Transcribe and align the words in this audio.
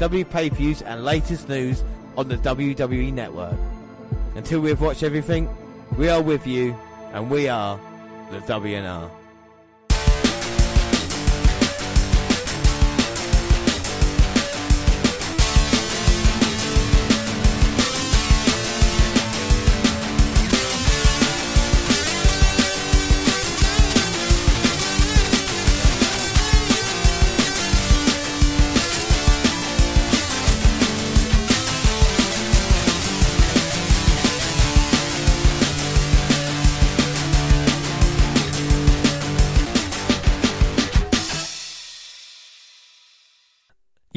W 0.00 0.24
pay-per-views, 0.24 0.82
and 0.82 1.04
latest 1.04 1.48
news 1.48 1.84
on 2.16 2.26
the 2.26 2.36
WWE 2.38 3.12
Network. 3.12 3.54
Until 4.34 4.60
we 4.60 4.70
have 4.70 4.80
watched 4.80 5.02
everything, 5.02 5.48
we 5.98 6.08
are 6.08 6.22
with 6.22 6.46
you, 6.46 6.74
and 7.12 7.30
we 7.30 7.48
are 7.48 7.78
the 8.30 8.38
WNR. 8.40 9.19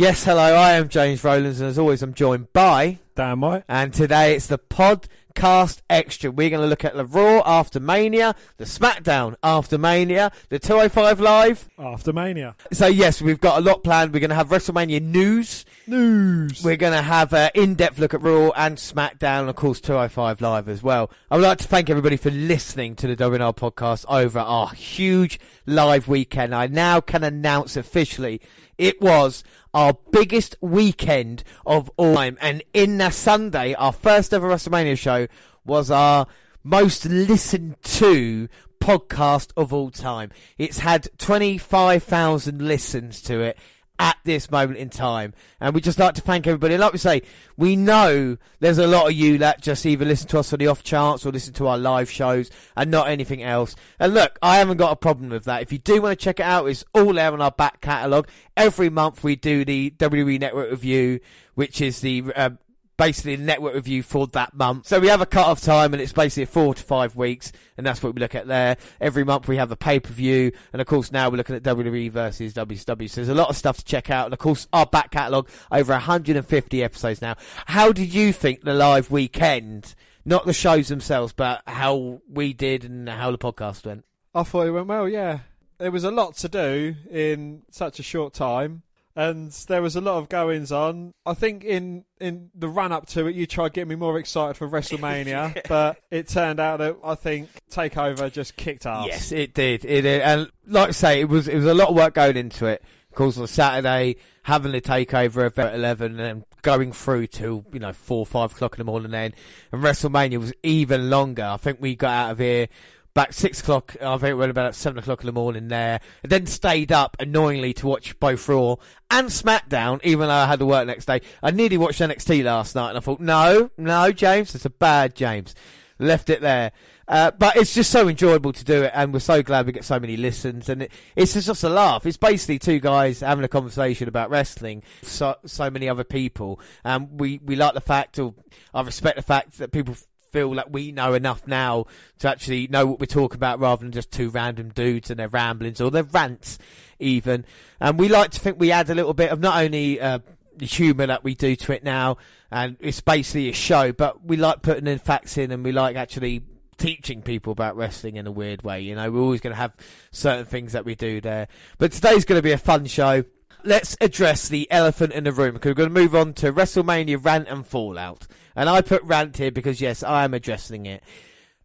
Yes, 0.04 0.26
hello, 0.26 0.56
I 0.56 0.74
am 0.74 0.90
James 0.90 1.24
Rowlands, 1.24 1.62
and 1.62 1.70
as 1.70 1.80
always, 1.80 2.04
I'm 2.04 2.14
joined 2.14 2.52
by. 2.52 3.00
Damn 3.16 3.42
right. 3.42 3.64
And 3.70 3.94
today 3.94 4.36
it's 4.36 4.48
the 4.48 4.58
podcast 4.60 5.80
extra. 5.90 6.30
We're 6.30 6.50
going 6.50 6.62
to 6.62 6.68
look 6.68 6.84
at 6.84 6.94
the 6.94 7.06
Raw 7.06 7.42
after 7.46 7.80
Mania, 7.80 8.36
the 8.58 8.66
SmackDown 8.66 9.36
after 9.42 9.78
Mania, 9.78 10.34
the 10.50 10.60
205 10.60 11.22
Live. 11.22 11.70
After 11.80 12.12
Mania. 12.12 12.58
So, 12.74 12.88
yes, 12.88 13.22
we've 13.22 13.40
got 13.40 13.60
a 13.60 13.62
lot 13.62 13.86
planned. 13.86 14.14
We're 14.14 14.20
going 14.20 14.30
to 14.30 14.36
have 14.36 14.50
WrestleMania 14.50 15.02
news. 15.02 15.64
News. 15.88 16.64
We're 16.64 16.78
going 16.78 16.94
to 16.94 17.02
have 17.02 17.34
an 17.34 17.52
in 17.54 17.76
depth 17.76 18.00
look 18.00 18.14
at 18.14 18.22
Raw 18.22 18.52
and 18.56 18.78
SmackDown, 18.78 19.42
and 19.42 19.50
of 19.50 19.56
course, 19.56 19.82
205 19.82 20.42
Live 20.42 20.70
as 20.70 20.82
well. 20.82 21.12
I 21.30 21.36
would 21.36 21.44
like 21.44 21.58
to 21.60 21.68
thank 21.68 21.90
everybody 21.90 22.16
for 22.16 22.32
listening 22.32 22.96
to 22.98 23.08
the 23.08 23.16
WNR 23.16 23.56
podcast 23.56 24.06
over 24.08 24.40
our 24.40 24.70
huge 24.70 25.40
live 25.66 26.08
weekend. 26.08 26.56
I 26.56 26.68
now 26.68 27.02
can 27.02 27.24
announce 27.24 27.76
officially 27.76 28.42
it 28.78 29.02
was 29.02 29.44
our 29.74 29.98
biggest 30.12 30.56
weekend 30.62 31.44
of 31.66 31.92
all 31.98 32.16
time. 32.16 32.38
And 32.42 32.64
in 32.74 32.98
the 32.98 33.10
Sunday, 33.10 33.74
our 33.74 33.92
first 33.92 34.34
ever 34.34 34.48
WrestleMania 34.48 34.98
show 34.98 35.28
was 35.66 35.92
our 35.92 36.28
most 36.64 37.06
listened 37.06 37.76
to 37.84 38.48
podcast 38.80 39.52
of 39.56 39.74
all 39.74 39.90
time. 39.90 40.32
It's 40.58 40.80
had 40.80 41.08
25,000 41.18 42.62
listens 42.62 43.22
to 43.24 43.40
it 43.42 43.58
at 44.00 44.18
this 44.24 44.50
moment 44.50 44.80
in 44.80 44.90
time. 44.90 45.34
And 45.60 45.76
we 45.76 45.82
just 45.82 46.00
like 46.00 46.16
to 46.16 46.22
thank 46.22 46.48
everybody. 46.48 46.78
like 46.78 46.94
we 46.94 47.00
say, 47.00 47.22
we 47.58 47.76
know 47.76 48.38
there's 48.60 48.78
a 48.78 48.88
lot 48.88 49.08
of 49.08 49.14
you 49.14 49.38
that 49.40 49.62
just 49.62 49.86
either 49.86 50.06
listen 50.06 50.28
to 50.30 50.40
us 50.40 50.52
on 50.52 50.60
the 50.60 50.68
off 50.68 50.84
chance 50.84 51.26
or 51.26 51.32
listen 51.32 51.54
to 51.54 51.68
our 51.68 51.78
live 51.78 52.10
shows 52.10 52.50
and 52.76 52.90
not 52.90 53.08
anything 53.08 53.44
else. 53.44 53.76
And 54.00 54.14
look, 54.14 54.40
I 54.42 54.58
haven't 54.58 54.78
got 54.78 54.92
a 54.92 54.96
problem 54.96 55.30
with 55.30 55.46
that. 55.46 55.62
If 55.62 55.72
you 55.72 55.78
do 55.78 56.02
want 56.02 56.18
to 56.18 56.24
check 56.24 56.40
it 56.40 56.46
out, 56.46 56.66
it's 56.66 56.84
all 56.94 57.14
there 57.14 57.32
on 57.32 57.42
our 57.42 57.52
back 57.52 57.82
catalogue. 57.82 58.28
Every 58.58 58.90
month 58.90 59.24
we 59.24 59.36
do 59.36 59.64
the 59.64 59.92
WWE 59.92 60.40
Network 60.40 60.72
review, 60.72 61.20
which 61.54 61.80
is 61.80 62.02
the 62.02 62.24
uh, 62.36 62.50
basically 62.98 63.38
network 63.38 63.74
review 63.74 64.04
for 64.04 64.28
that 64.28 64.54
month. 64.54 64.88
So 64.88 65.00
we 65.00 65.08
have 65.08 65.22
a 65.22 65.26
cut 65.26 65.48
off 65.48 65.62
time 65.62 65.94
and 65.94 66.02
it's 66.02 66.14
basically 66.14 66.46
four 66.46 66.74
to 66.74 66.84
five 66.84 67.16
weeks 67.16 67.52
and 67.78 67.86
that's 67.86 68.04
what 68.04 68.16
we 68.16 68.22
look 68.22 68.36
at 68.36 68.48
there. 68.48 68.78
Every 69.02 69.24
month 69.24 69.48
we 69.48 69.58
have 69.58 69.72
a 69.72 69.76
pay 69.76 70.00
per 70.00 70.14
view 70.14 70.52
and 70.72 70.82
of 70.82 70.88
course 70.88 71.12
now 71.12 71.30
we're 71.30 71.38
looking 71.38 71.56
at 71.56 71.64
WWE 71.64 72.12
versus 72.12 72.54
WCW. 72.54 73.10
So 73.10 73.16
there's 73.16 73.30
a 73.30 73.34
lot 73.34 73.50
of 73.50 73.58
stuff 73.58 73.78
to 73.78 73.86
check 73.86 74.10
out 74.10 74.26
and 74.26 74.34
of 74.34 74.40
course 74.40 74.68
our 74.74 74.86
back 74.86 75.12
catalogue 75.12 75.50
over 75.72 75.94
150 75.94 76.84
episodes 76.84 77.22
now. 77.22 77.36
How 77.66 77.92
did 77.92 78.14
you 78.14 78.32
think 78.32 78.64
the 78.64 78.74
live 78.74 79.10
weekend, 79.10 79.96
not 80.26 80.46
the 80.46 80.54
shows 80.54 80.88
themselves, 80.88 81.34
but 81.34 81.64
how 81.68 82.22
we 82.30 82.54
did 82.54 82.84
and 82.84 83.10
how 83.10 83.32
the 83.32 83.38
podcast 83.38 83.86
went? 83.86 84.06
I 84.36 84.44
thought 84.44 84.68
it 84.68 84.72
went 84.72 84.88
well, 84.88 85.08
yeah. 85.08 85.40
There 85.78 85.92
was 85.92 86.04
a 86.04 86.12
lot 86.12 86.38
to 86.38 86.50
do 86.50 86.96
in 87.10 87.64
such 87.70 88.00
a 88.00 88.04
short 88.04 88.34
time 88.34 88.84
and 89.16 89.52
there 89.68 89.82
was 89.82 89.96
a 89.96 90.02
lot 90.02 90.18
of 90.18 90.30
goings 90.30 90.72
on. 90.72 91.14
I 91.26 91.34
think 91.34 91.64
in 91.64 92.06
in 92.20 92.50
the 92.56 92.68
run 92.68 92.92
up 92.92 93.06
to 93.08 93.28
it, 93.28 93.36
you 93.36 93.46
tried 93.46 93.74
getting 93.74 93.90
me 93.90 93.96
more 93.96 94.18
excited 94.18 94.58
for 94.58 94.68
WrestleMania, 94.68 95.26
yeah. 95.56 95.62
but 95.68 95.98
it 96.10 96.28
turned 96.28 96.60
out 96.60 96.78
that 96.78 96.98
I 97.04 97.16
think 97.16 97.50
Takeover 97.70 98.32
just 98.32 98.56
kicked 98.56 98.86
ass. 98.86 99.08
Yes, 99.08 99.32
it 99.32 99.54
did. 99.54 99.86
It 99.86 100.02
did. 100.02 100.22
and 100.22 100.50
like 100.68 100.90
I 100.90 100.92
say, 100.92 101.22
it 101.22 101.30
was 101.30 101.48
it 101.48 101.56
was 101.56 101.66
a 101.66 101.74
lot 101.74 101.90
of 101.90 101.96
work 101.96 102.16
going 102.16 102.38
into 102.38 102.66
it. 102.66 102.84
Of 103.10 103.16
course, 103.16 103.38
on 103.38 103.46
Saturday, 103.46 104.16
having 104.42 104.72
the 104.72 104.82
takeover 104.82 105.46
event 105.46 105.70
at 105.70 105.76
eleven, 105.76 106.20
and 106.20 106.44
going 106.64 106.92
through 106.94 107.28
till 107.28 107.66
you 107.72 107.80
know 107.80 107.94
four, 107.94 108.26
five 108.26 108.54
o'clock 108.54 108.74
in 108.74 108.80
the 108.80 108.92
morning. 108.92 109.12
Then, 109.12 109.34
and 109.72 109.84
WrestleMania 109.84 110.40
was 110.40 110.54
even 110.64 111.12
longer. 111.12 111.44
I 111.44 111.58
think 111.58 111.80
we 111.80 111.96
got 111.96 112.12
out 112.12 112.32
of 112.32 112.40
here 112.40 112.68
back 113.14 113.34
six 113.34 113.62
o'clock. 113.62 113.96
I 114.02 114.18
think 114.18 114.30
we 114.30 114.34
went 114.36 114.52
about 114.52 114.76
seven 114.76 115.00
o'clock 115.00 115.22
in 115.22 115.28
the 115.28 115.34
morning 115.34 115.68
there, 115.68 116.00
and 116.24 116.32
then 116.32 116.46
stayed 116.46 116.92
up 116.92 117.16
annoyingly 117.20 117.74
to 117.74 117.88
watch 117.88 118.20
both 118.20 118.48
Raw 118.48 118.76
and 119.12 119.28
SmackDown, 119.28 120.04
even 120.04 120.28
though 120.28 120.34
I 120.34 120.48
had 120.48 120.60
to 120.60 120.66
work 120.66 120.88
next 120.88 121.06
day. 121.06 121.22
I 121.42 121.52
nearly 121.52 121.78
watched 121.78 122.00
NXT 122.00 122.44
last 122.44 122.76
night, 122.76 122.90
and 122.90 122.98
I 122.98 123.02
thought, 123.02 123.20
no, 123.20 123.70
no, 123.78 124.12
James, 124.12 124.56
it's 124.56 124.66
a 124.66 124.70
bad 124.70 125.16
James. 125.16 125.56
Left 126.00 126.30
it 126.30 126.42
there. 126.42 126.72
Uh, 127.08 127.32
but 127.32 127.58
it's 127.58 127.74
just 127.74 127.92
so 127.92 128.08
enjoyable 128.08 128.54
to 128.54 128.64
do 128.64 128.84
it, 128.84 128.92
and 128.96 129.14
we're 129.14 129.20
so 129.20 129.44
glad 129.44 129.66
we 129.66 129.72
get 129.72 129.84
so 129.84 130.00
many 130.00 130.16
listens. 130.16 130.70
And 130.70 130.84
it, 130.84 130.92
it's 131.16 131.34
just 131.34 131.64
a 131.64 131.70
laugh. 131.70 132.06
It's 132.06 132.18
basically 132.18 132.60
two 132.60 132.80
guys 132.80 133.20
having 133.20 133.44
a 133.44 133.50
conversation 133.50 134.08
about 134.08 134.30
wrestling. 134.30 134.84
So 135.02 135.36
so 135.46 135.70
many 135.70 135.90
other 135.90 136.06
people, 136.06 136.62
and 136.84 137.20
we 137.20 137.40
we 137.44 137.56
like 137.56 137.74
the 137.74 137.82
fact, 137.82 138.20
or 138.20 138.34
I 138.74 138.82
respect 138.82 139.18
the 139.18 139.22
fact 139.22 139.58
that 139.58 139.72
people 139.72 139.96
feel 140.34 140.54
like 140.54 140.68
we 140.70 140.92
know 140.92 141.14
enough 141.14 141.48
now 141.48 141.86
to 142.20 142.28
actually 142.28 142.68
know 142.68 142.88
what 142.88 143.00
we're 143.00 143.06
talking 143.06 143.38
about 143.38 143.60
rather 143.60 143.84
than 143.84 143.92
just 143.92 144.12
two 144.12 144.30
random 144.30 144.70
dudes 144.70 145.10
and 145.12 145.20
their 145.20 145.30
ramblings 145.30 145.80
or 145.80 145.92
their 145.92 146.04
rants 146.04 146.58
even. 147.00 147.46
And 147.80 148.00
we 148.00 148.10
like 148.10 148.32
to 148.32 148.40
think 148.40 148.60
we 148.60 148.72
add 148.72 148.90
a 148.90 148.96
little 148.96 149.14
bit 149.14 149.30
of 149.30 149.40
not 149.40 149.64
only 149.64 150.02
uh, 150.02 150.20
the 150.58 150.66
humour 150.66 151.06
that 151.06 151.24
we 151.24 151.36
do 151.36 151.56
to 151.56 151.74
it 151.74 151.84
now, 151.84 152.18
and 152.52 152.78
it's 152.80 153.00
basically 153.00 153.50
a 153.50 153.54
show, 153.54 153.92
but 153.92 154.26
we 154.26 154.36
like 154.36 154.64
putting 154.64 154.88
in 154.88 154.98
facts 154.98 155.38
in 155.38 155.52
and 155.52 155.64
we 155.64 155.72
like 155.72 155.96
actually 155.96 156.42
teaching 156.78 157.22
people 157.22 157.52
about 157.52 157.76
wrestling 157.76 158.16
in 158.16 158.26
a 158.28 158.32
weird 158.32 158.64
way. 158.64 158.82
You 158.82 158.96
know, 158.96 159.12
we're 159.12 159.22
always 159.22 159.42
going 159.42 159.54
to 159.54 159.62
have 159.62 159.76
certain 160.12 160.46
things 160.46 160.74
that 160.74 160.84
we 160.84 160.96
do 160.96 161.22
there. 161.22 161.48
But 161.78 161.92
today's 161.92 162.26
going 162.26 162.40
to 162.40 162.44
be 162.44 162.52
a 162.52 162.58
fun 162.58 162.86
show. 162.86 163.24
Let's 163.66 163.96
address 164.02 164.48
the 164.48 164.70
elephant 164.72 165.14
in 165.14 165.24
the 165.24 165.32
room 165.32 165.54
because 165.54 165.70
we're 165.70 165.76
going 165.76 165.94
to 165.94 166.02
move 166.02 166.16
on 166.16 166.34
to 166.36 166.52
WrestleMania 166.52 167.24
rant 167.24 167.48
and 167.48 167.66
fallout. 167.66 168.28
And 168.56 168.70
I 168.70 168.82
put 168.82 169.04
rant 169.04 169.38
here 169.38 169.52
because, 169.52 169.80
yes, 169.82 170.04
I 170.04 170.26
am 170.26 170.34
addressing 170.34 170.86
it. 170.86 171.04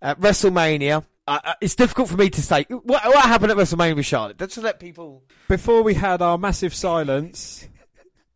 At 0.00 0.20
WrestleMania, 0.20 1.04
uh, 1.26 1.54
it's 1.60 1.74
difficult 1.74 2.08
for 2.08 2.16
me 2.16 2.30
to 2.30 2.40
say. 2.40 2.64
What, 2.68 3.04
what 3.04 3.24
happened 3.24 3.50
at 3.50 3.58
WrestleMania 3.58 3.96
with 3.96 4.06
Charlotte? 4.06 4.40
Let's 4.40 4.56
let 4.56 4.80
people. 4.80 5.24
Before 5.48 5.82
we 5.82 5.94
had 5.94 6.22
our 6.22 6.38
massive 6.38 6.74
silence, 6.74 7.68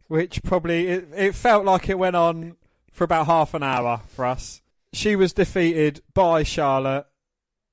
which 0.08 0.42
probably 0.42 0.88
it, 0.88 1.08
it 1.16 1.34
felt 1.34 1.64
like 1.64 1.88
it 1.88 1.98
went 1.98 2.16
on 2.16 2.56
for 2.92 3.04
about 3.04 3.26
half 3.26 3.54
an 3.54 3.62
hour 3.62 4.02
for 4.08 4.26
us. 4.26 4.60
She 4.92 5.16
was 5.16 5.32
defeated 5.32 6.02
by 6.12 6.42
Charlotte 6.42 7.06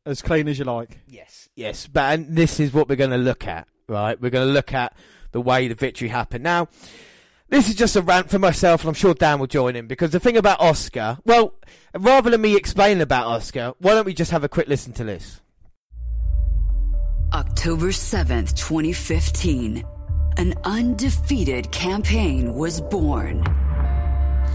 as 0.06 0.22
clean 0.22 0.48
as 0.48 0.58
you 0.58 0.66
like. 0.66 1.00
Yes, 1.08 1.50
yes. 1.56 1.88
But 1.88 2.14
and 2.14 2.38
this 2.38 2.60
is 2.60 2.72
what 2.72 2.88
we're 2.88 2.96
going 2.96 3.10
to 3.10 3.18
look 3.18 3.46
at, 3.46 3.68
right? 3.90 4.20
We're 4.20 4.30
going 4.30 4.48
to 4.48 4.54
look 4.54 4.74
at 4.74 4.96
the 5.32 5.42
way 5.42 5.68
the 5.68 5.76
victory 5.76 6.08
happened. 6.08 6.44
Now, 6.44 6.68
this 7.50 7.68
is 7.68 7.76
just 7.76 7.96
a 7.96 8.02
rant 8.02 8.30
for 8.30 8.40
myself, 8.40 8.82
and 8.82 8.90
I'm 8.90 8.94
sure 8.94 9.14
Dan 9.14 9.40
will 9.40 9.48
join 9.48 9.76
in 9.76 9.88
because 9.88 10.12
the 10.12 10.20
thing 10.20 10.38
about 10.38 10.60
Asuka, 10.60 11.20
well, 11.26 11.56
rather 11.98 12.30
than 12.30 12.42
me 12.42 12.56
explaining 12.56 13.02
about 13.02 13.26
Asuka, 13.28 13.76
why 13.80 13.94
don't 13.94 14.06
we 14.06 14.14
just 14.14 14.32
have 14.32 14.44
a 14.44 14.50
quick 14.50 14.68
listen 14.68 14.94
to 14.94 15.04
this? 15.04 15.42
October 17.34 17.88
7th, 17.88 18.56
2015. 18.56 19.84
An 20.38 20.54
undefeated 20.64 21.72
campaign 21.72 22.54
was 22.54 22.82
born. 22.82 23.44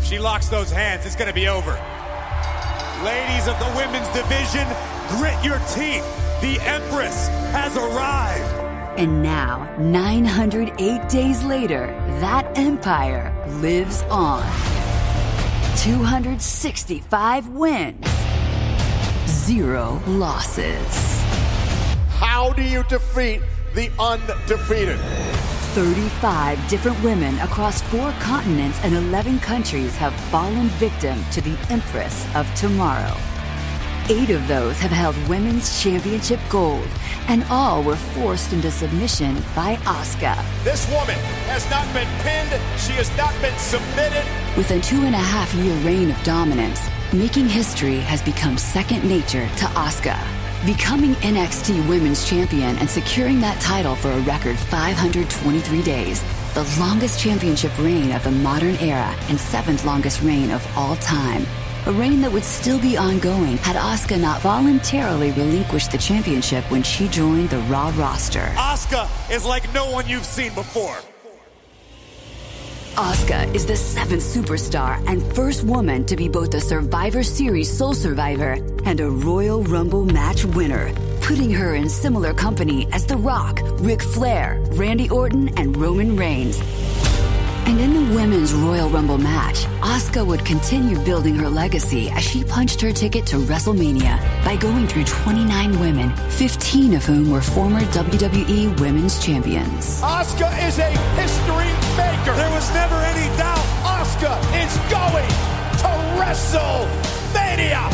She 0.03 0.19
locks 0.19 0.49
those 0.49 0.70
hands, 0.70 1.05
it's 1.05 1.17
going 1.17 1.29
to 1.29 1.35
be 1.35 1.49
over. 1.49 1.73
Ladies 3.05 3.49
of 3.49 3.59
the 3.59 3.73
women's 3.77 4.09
division, 4.09 4.67
grit 5.09 5.44
your 5.44 5.59
teeth. 5.75 6.05
The 6.41 6.59
Empress 6.62 7.29
has 7.53 7.77
arrived. 7.77 8.74
And 8.96 9.25
now, 9.25 9.75
908 9.76 11.08
days 11.08 11.43
later, 11.43 11.87
that 12.20 12.56
empire 12.56 13.35
lives 13.61 14.02
on. 14.02 14.44
265 15.79 17.49
wins, 17.49 18.06
zero 19.26 20.00
losses. 20.06 21.20
How 22.20 22.52
do 22.52 22.62
you 22.62 22.85
defeat 22.85 23.41
the 23.75 23.91
undefeated? 23.99 25.00
35 25.75 26.69
different 26.69 27.02
women 27.02 27.37
across 27.41 27.82
four 27.82 28.12
continents 28.20 28.79
and 28.85 28.94
11 28.94 29.41
countries 29.41 29.96
have 29.96 30.14
fallen 30.31 30.69
victim 30.79 31.19
to 31.32 31.41
the 31.41 31.58
Empress 31.69 32.32
of 32.37 32.46
Tomorrow. 32.55 33.17
Eight 34.11 34.29
of 34.29 34.47
those 34.47 34.79
have 34.81 34.91
held 34.91 35.17
women's 35.29 35.83
championship 35.83 36.39
gold, 36.51 36.87
and 37.29 37.43
all 37.45 37.83
were 37.83 37.97
forced 37.97 38.53
into 38.53 38.71
submission 38.71 39.37
by 39.56 39.77
Asuka. 39.77 40.37
This 40.62 40.87
woman 40.91 41.17
has 41.49 41.65
not 41.71 41.87
been 41.95 42.06
pinned. 42.21 42.51
She 42.79 42.93
has 43.01 43.09
not 43.17 43.33
been 43.41 43.56
submitted. 43.56 44.23
With 44.59 44.71
a 44.73 44.81
two 44.83 45.05
and 45.05 45.15
a 45.15 45.19
half 45.19 45.55
year 45.55 45.75
reign 45.77 46.11
of 46.11 46.23
dominance, 46.23 46.87
making 47.15 47.49
history 47.49 47.97
has 48.01 48.21
become 48.21 48.59
second 48.59 49.09
nature 49.09 49.49
to 49.56 49.65
Asuka. 49.73 50.19
Becoming 50.67 51.15
NXT 51.15 51.89
Women's 51.89 52.29
Champion 52.29 52.77
and 52.77 52.91
securing 52.91 53.41
that 53.41 53.59
title 53.62 53.97
for 53.97 54.11
a 54.11 54.21
record 54.21 54.59
523 54.59 55.83
days, 55.83 56.23
the 56.53 56.77
longest 56.79 57.21
championship 57.21 57.73
reign 57.79 58.12
of 58.12 58.23
the 58.23 58.31
modern 58.31 58.77
era 58.77 59.17
and 59.31 59.41
seventh 59.41 59.87
longest 59.87 60.21
reign 60.21 60.51
of 60.51 60.62
all 60.77 60.97
time. 60.97 61.47
A 61.86 61.92
reign 61.92 62.22
that 62.22 62.32
would 62.32 62.44
still 62.44 62.81
be 62.81 62.96
ongoing 62.96 63.58
had 63.58 63.76
Asuka 63.76 64.19
not 64.19 64.40
voluntarily 64.40 65.32
relinquished 65.32 65.92
the 65.92 65.98
championship 65.98 66.64
when 66.70 66.82
she 66.82 67.08
joined 67.08 67.50
the 67.50 67.58
Raw 67.69 67.92
roster. 67.94 68.50
Asuka 68.56 69.06
is 69.31 69.44
like 69.44 69.70
no 69.75 69.90
one 69.90 70.08
you've 70.08 70.25
seen 70.25 70.54
before. 70.54 70.96
Asuka 72.94 73.54
is 73.54 73.66
the 73.66 73.76
seventh 73.76 74.22
superstar 74.22 74.96
and 75.06 75.22
first 75.34 75.64
woman 75.64 76.06
to 76.06 76.16
be 76.16 76.26
both 76.26 76.54
a 76.54 76.60
Survivor 76.60 77.22
Series 77.22 77.70
sole 77.70 77.92
survivor 77.92 78.56
and 78.86 78.98
a 79.00 79.10
Royal 79.10 79.62
Rumble 79.64 80.06
match 80.06 80.46
winner, 80.46 80.90
putting 81.20 81.50
her 81.50 81.75
in 81.75 81.90
similar 81.90 82.32
company 82.32 82.88
as 82.92 83.04
The 83.04 83.19
Rock, 83.19 83.60
Ric 83.81 84.00
Flair, 84.00 84.58
Randy 84.70 85.10
Orton, 85.10 85.50
and 85.58 85.76
Roman 85.76 86.16
Reigns. 86.16 86.62
And 87.66 87.81
in 87.81 87.94
the 87.94 88.14
women's 88.14 88.52
Royal 88.52 88.90
Rumble 88.90 89.16
match, 89.16 89.64
Asuka 89.81 90.25
would 90.26 90.44
continue 90.44 90.99
building 90.99 91.34
her 91.37 91.49
legacy 91.49 92.11
as 92.11 92.22
she 92.22 92.44
punched 92.44 92.81
her 92.82 92.93
ticket 92.93 93.25
to 93.28 93.37
WrestleMania 93.37 94.19
by 94.44 94.56
going 94.56 94.87
through 94.87 95.05
29 95.05 95.81
women, 95.81 96.14
15 96.31 96.94
of 96.94 97.05
whom 97.05 97.31
were 97.31 97.40
former 97.40 97.81
WWE 97.81 98.78
Women's 98.81 99.19
Champions. 99.25 100.02
Asuka 100.02 100.52
is 100.69 100.78
a 100.78 100.90
history 101.16 101.72
maker. 101.96 102.37
There 102.37 102.50
was 102.50 102.70
never 102.75 102.96
any 102.96 103.34
doubt. 103.38 103.64
Asuka 103.96 104.37
is 104.62 104.76
going 104.93 105.28
to 105.81 105.88
WrestleMania. 106.20 107.90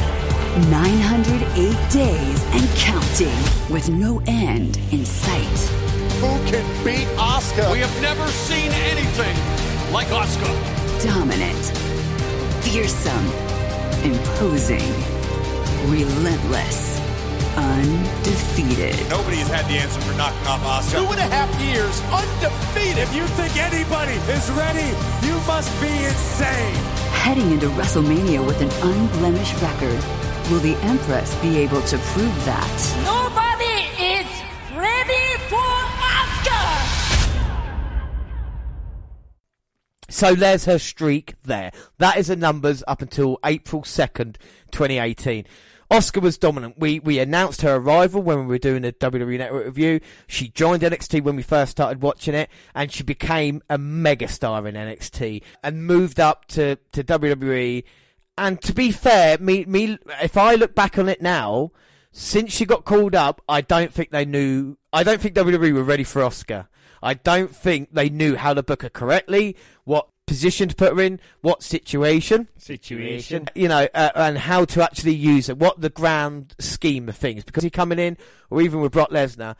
908 0.68 1.90
days 1.90 2.44
and 2.52 2.68
counting 2.76 3.72
with 3.72 3.88
no 3.88 4.20
end 4.26 4.78
in 4.90 5.04
sight. 5.06 5.79
Who 6.20 6.36
can 6.44 6.84
beat 6.84 7.08
Asuka? 7.16 7.72
We 7.72 7.78
have 7.78 8.02
never 8.02 8.26
seen 8.28 8.70
anything 8.92 9.34
like 9.90 10.08
Asuka. 10.08 10.52
Dominant, 11.02 11.64
fearsome, 12.60 13.26
imposing, 14.04 14.92
relentless, 15.88 17.00
undefeated. 17.56 19.00
Nobody 19.08 19.38
has 19.38 19.48
had 19.48 19.64
the 19.64 19.78
answer 19.80 19.98
for 20.02 20.12
knocking 20.18 20.46
off 20.46 20.60
Asuka. 20.60 20.98
Two 21.00 21.10
and 21.10 21.20
a 21.20 21.28
half 21.32 21.48
years 21.58 22.02
undefeated. 22.12 22.98
If 22.98 23.14
you 23.14 23.24
think 23.40 23.56
anybody 23.56 24.20
is 24.28 24.44
ready, 24.50 24.92
you 25.26 25.40
must 25.48 25.72
be 25.80 25.88
insane. 26.04 26.74
Heading 27.24 27.50
into 27.50 27.68
WrestleMania 27.70 28.44
with 28.44 28.60
an 28.60 28.70
unblemished 28.84 29.56
record, 29.62 30.04
will 30.50 30.60
the 30.60 30.76
Empress 30.84 31.34
be 31.40 31.56
able 31.56 31.80
to 31.88 31.96
prove 32.12 32.44
that? 32.44 32.76
Nobody 33.06 33.39
So 40.20 40.34
there's 40.34 40.66
her 40.66 40.78
streak 40.78 41.36
there. 41.46 41.72
That 41.96 42.18
is 42.18 42.26
the 42.26 42.36
numbers 42.36 42.84
up 42.86 43.00
until 43.00 43.38
April 43.42 43.80
2nd, 43.80 44.36
2018. 44.70 45.46
Asuka 45.90 46.20
was 46.20 46.36
dominant. 46.36 46.78
We 46.78 47.00
we 47.00 47.18
announced 47.18 47.62
her 47.62 47.76
arrival 47.76 48.20
when 48.20 48.40
we 48.40 48.44
were 48.44 48.58
doing 48.58 48.84
a 48.84 48.92
WWE 48.92 49.38
Network 49.38 49.64
review. 49.64 50.00
She 50.26 50.48
joined 50.48 50.82
NXT 50.82 51.22
when 51.22 51.36
we 51.36 51.42
first 51.42 51.70
started 51.70 52.02
watching 52.02 52.34
it, 52.34 52.50
and 52.74 52.92
she 52.92 53.02
became 53.02 53.62
a 53.70 53.78
megastar 53.78 54.68
in 54.68 54.74
NXT 54.74 55.42
and 55.64 55.86
moved 55.86 56.20
up 56.20 56.44
to, 56.48 56.76
to 56.92 57.02
WWE. 57.02 57.82
And 58.36 58.60
to 58.60 58.74
be 58.74 58.92
fair, 58.92 59.38
me 59.38 59.64
me 59.64 59.96
if 60.22 60.36
I 60.36 60.54
look 60.54 60.74
back 60.74 60.98
on 60.98 61.08
it 61.08 61.22
now, 61.22 61.72
since 62.12 62.52
she 62.52 62.66
got 62.66 62.84
called 62.84 63.14
up, 63.14 63.40
I 63.48 63.62
don't 63.62 63.90
think 63.90 64.10
they 64.10 64.26
knew. 64.26 64.76
I 64.92 65.02
don't 65.02 65.18
think 65.18 65.34
WWE 65.34 65.72
were 65.72 65.82
ready 65.82 66.04
for 66.04 66.20
Asuka. 66.20 66.66
I 67.02 67.14
don't 67.14 67.54
think 67.54 67.92
they 67.92 68.10
knew 68.10 68.36
how 68.36 68.54
to 68.54 68.62
book 68.62 68.82
her 68.82 68.90
correctly, 68.90 69.56
what 69.84 70.08
position 70.26 70.68
to 70.68 70.76
put 70.76 70.92
her 70.94 71.00
in, 71.00 71.18
what 71.40 71.62
situation, 71.62 72.48
Situation. 72.56 73.48
you 73.54 73.68
know, 73.68 73.88
uh, 73.94 74.10
and 74.14 74.38
how 74.38 74.64
to 74.66 74.82
actually 74.82 75.14
use 75.14 75.48
it, 75.48 75.58
what 75.58 75.80
the 75.80 75.90
grand 75.90 76.54
scheme 76.60 77.08
of 77.08 77.16
things. 77.16 77.42
Because 77.42 77.64
you're 77.64 77.70
coming 77.70 77.98
in, 77.98 78.16
or 78.48 78.62
even 78.62 78.80
with 78.80 78.92
Brock 78.92 79.10
Lesnar, 79.10 79.56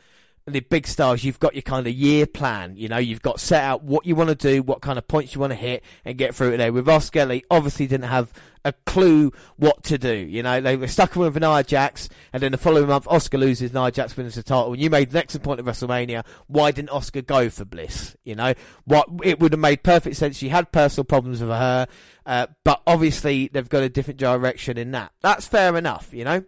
the 0.53 0.61
big 0.61 0.87
stars, 0.87 1.25
you've 1.25 1.41
got 1.41 1.55
your 1.55 1.63
kind 1.63 1.87
of 1.87 1.93
year 1.93 2.27
plan. 2.27 2.77
You 2.77 2.89
know, 2.89 2.99
you've 2.99 3.23
got 3.23 3.41
set 3.41 3.63
out 3.63 3.83
what 3.83 4.07
you 4.07 4.15
want 4.15 4.29
to 4.31 4.35
do, 4.35 4.63
what 4.63 4.81
kind 4.81 4.99
of 4.99 5.07
points 5.09 5.35
you 5.35 5.41
want 5.41 5.53
to 5.53 5.57
hit, 5.57 5.85
and 6.05 6.19
get 6.19 6.35
through 6.35 6.53
it 6.53 6.57
there. 6.59 6.73
With 6.73 6.87
Asuka, 6.87 7.27
they 7.27 7.43
obviously 7.51 7.87
didn't 7.87 8.09
have 8.09 8.33
a 8.65 8.73
clue 8.85 9.33
what 9.57 9.83
to 9.85 9.99
do. 9.99 10.15
You 10.15 10.43
know, 10.43 10.61
they 10.61 10.77
were 10.77 10.89
stuck 10.89 11.17
with 11.17 11.39
Nia 11.41 11.63
Jax, 11.63 12.09
and 12.33 12.43
then 12.43 12.53
the 12.53 12.59
following 12.59 12.89
month, 12.89 13.07
Asuka 13.07 13.39
loses, 13.39 13.73
Nia 13.73 13.91
Jax 13.91 14.17
wins 14.17 14.35
the 14.35 14.43
title. 14.43 14.73
And 14.73 14.83
you 14.83 14.91
made 14.91 15.11
the 15.11 15.19
excellent 15.19 15.45
point 15.45 15.61
of 15.61 15.67
WrestleMania. 15.67 16.25
Why 16.47 16.71
didn't 16.71 16.91
Asuka 16.91 17.25
go 17.27 17.49
for 17.51 17.65
Bliss? 17.65 18.17
You 18.25 18.35
know, 18.35 18.55
what 18.85 19.09
it 19.25 19.41
would 19.41 19.53
have 19.53 19.61
made 19.61 19.83
perfect 19.83 20.17
sense. 20.17 20.37
She 20.37 20.49
had 20.49 20.73
personal 20.73 21.05
problems 21.05 21.41
with 21.41 21.51
her, 21.51 21.87
uh, 22.27 22.47
but 22.65 22.83
obviously 22.87 23.49
they've 23.53 23.69
got 23.69 23.83
a 23.83 23.89
different 23.89 24.21
direction 24.21 24.77
in 24.77 24.91
that. 24.93 25.13
That's 25.23 25.47
fair 25.47 25.77
enough. 25.77 26.13
You 26.13 26.25
know. 26.25 26.45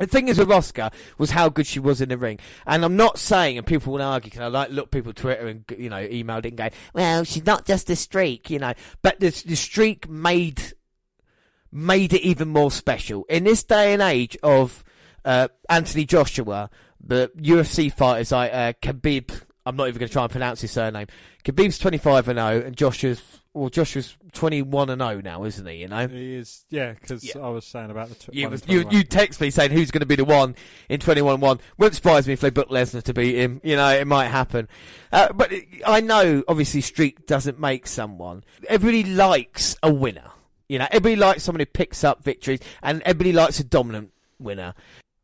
The 0.00 0.06
thing 0.06 0.28
is 0.28 0.38
with 0.38 0.48
Asuka 0.48 0.92
was 1.18 1.30
how 1.30 1.50
good 1.50 1.66
she 1.66 1.78
was 1.78 2.00
in 2.00 2.08
the 2.08 2.16
ring, 2.16 2.38
and 2.66 2.84
I'm 2.84 2.96
not 2.96 3.18
saying, 3.18 3.58
and 3.58 3.66
people 3.66 3.92
will 3.92 4.02
argue, 4.02 4.30
because 4.30 4.40
I 4.40 4.46
like 4.46 4.70
look 4.70 4.90
people 4.90 5.12
Twitter 5.12 5.46
and 5.46 5.64
you 5.76 5.90
know 5.90 6.06
emailed 6.08 6.46
it 6.46 6.48
and 6.48 6.56
go, 6.56 6.68
well, 6.94 7.22
she's 7.24 7.44
not 7.44 7.66
just 7.66 7.90
a 7.90 7.96
streak, 7.96 8.48
you 8.48 8.58
know, 8.58 8.72
but 9.02 9.20
the 9.20 9.30
the 9.46 9.56
streak 9.56 10.08
made 10.08 10.72
made 11.70 12.14
it 12.14 12.22
even 12.22 12.48
more 12.48 12.70
special 12.70 13.24
in 13.28 13.44
this 13.44 13.62
day 13.62 13.92
and 13.92 14.00
age 14.00 14.38
of 14.42 14.82
uh, 15.24 15.48
Anthony 15.68 16.06
Joshua, 16.06 16.70
the 16.98 17.30
UFC 17.36 17.92
fighters 17.92 18.32
like 18.32 18.52
uh, 18.54 18.72
Khabib. 18.80 19.30
I'm 19.66 19.76
not 19.76 19.88
even 19.88 19.98
going 19.98 20.08
to 20.08 20.12
try 20.12 20.22
and 20.22 20.32
pronounce 20.32 20.62
his 20.62 20.70
surname. 20.70 21.08
Khabib's 21.44 21.78
25 21.78 22.28
and 22.28 22.38
0, 22.38 22.66
and 22.66 22.76
Joshua's 22.76 23.39
well, 23.52 23.68
Josh 23.68 23.94
Joshua's 23.94 24.16
21 24.32 24.90
and 24.90 25.00
0 25.00 25.20
now, 25.22 25.44
isn't 25.44 25.66
he? 25.66 25.76
You 25.76 25.88
know. 25.88 26.06
He 26.06 26.36
is, 26.36 26.64
yeah, 26.70 26.92
because 26.92 27.24
Yeah. 27.24 27.42
I 27.42 27.48
was 27.48 27.66
saying 27.66 27.90
about 27.90 28.08
the 28.10 28.14
tw- 28.14 28.34
You, 28.34 28.48
was, 28.48 28.62
you 28.68 28.84
you 28.90 29.02
text 29.02 29.40
me 29.40 29.50
saying 29.50 29.72
who's 29.72 29.90
going 29.90 30.00
to 30.00 30.06
be 30.06 30.16
the 30.16 30.24
one 30.24 30.54
in 30.88 31.00
21-1. 31.00 31.60
Wouldn't 31.76 31.96
surprise 31.96 32.26
me 32.26 32.32
if 32.32 32.40
they 32.40 32.50
book 32.50 32.68
Lesnar 32.68 33.02
to 33.02 33.12
beat 33.14 33.34
him. 33.34 33.60
You 33.64 33.74
know, 33.76 33.88
it 33.88 34.06
might 34.06 34.28
happen. 34.28 34.68
Uh, 35.10 35.32
but 35.32 35.52
it, 35.52 35.66
I 35.84 36.00
know, 36.00 36.44
obviously, 36.46 36.80
streak 36.80 37.26
doesn't 37.26 37.58
make 37.58 37.86
someone. 37.88 38.44
Everybody 38.68 39.02
likes 39.04 39.76
a 39.82 39.92
winner. 39.92 40.30
You 40.68 40.78
know, 40.78 40.86
everybody 40.92 41.16
likes 41.16 41.42
someone 41.42 41.60
who 41.60 41.66
picks 41.66 42.04
up 42.04 42.22
victories, 42.22 42.60
and 42.82 43.02
everybody 43.02 43.32
likes 43.32 43.58
a 43.58 43.64
dominant 43.64 44.12
winner. 44.38 44.74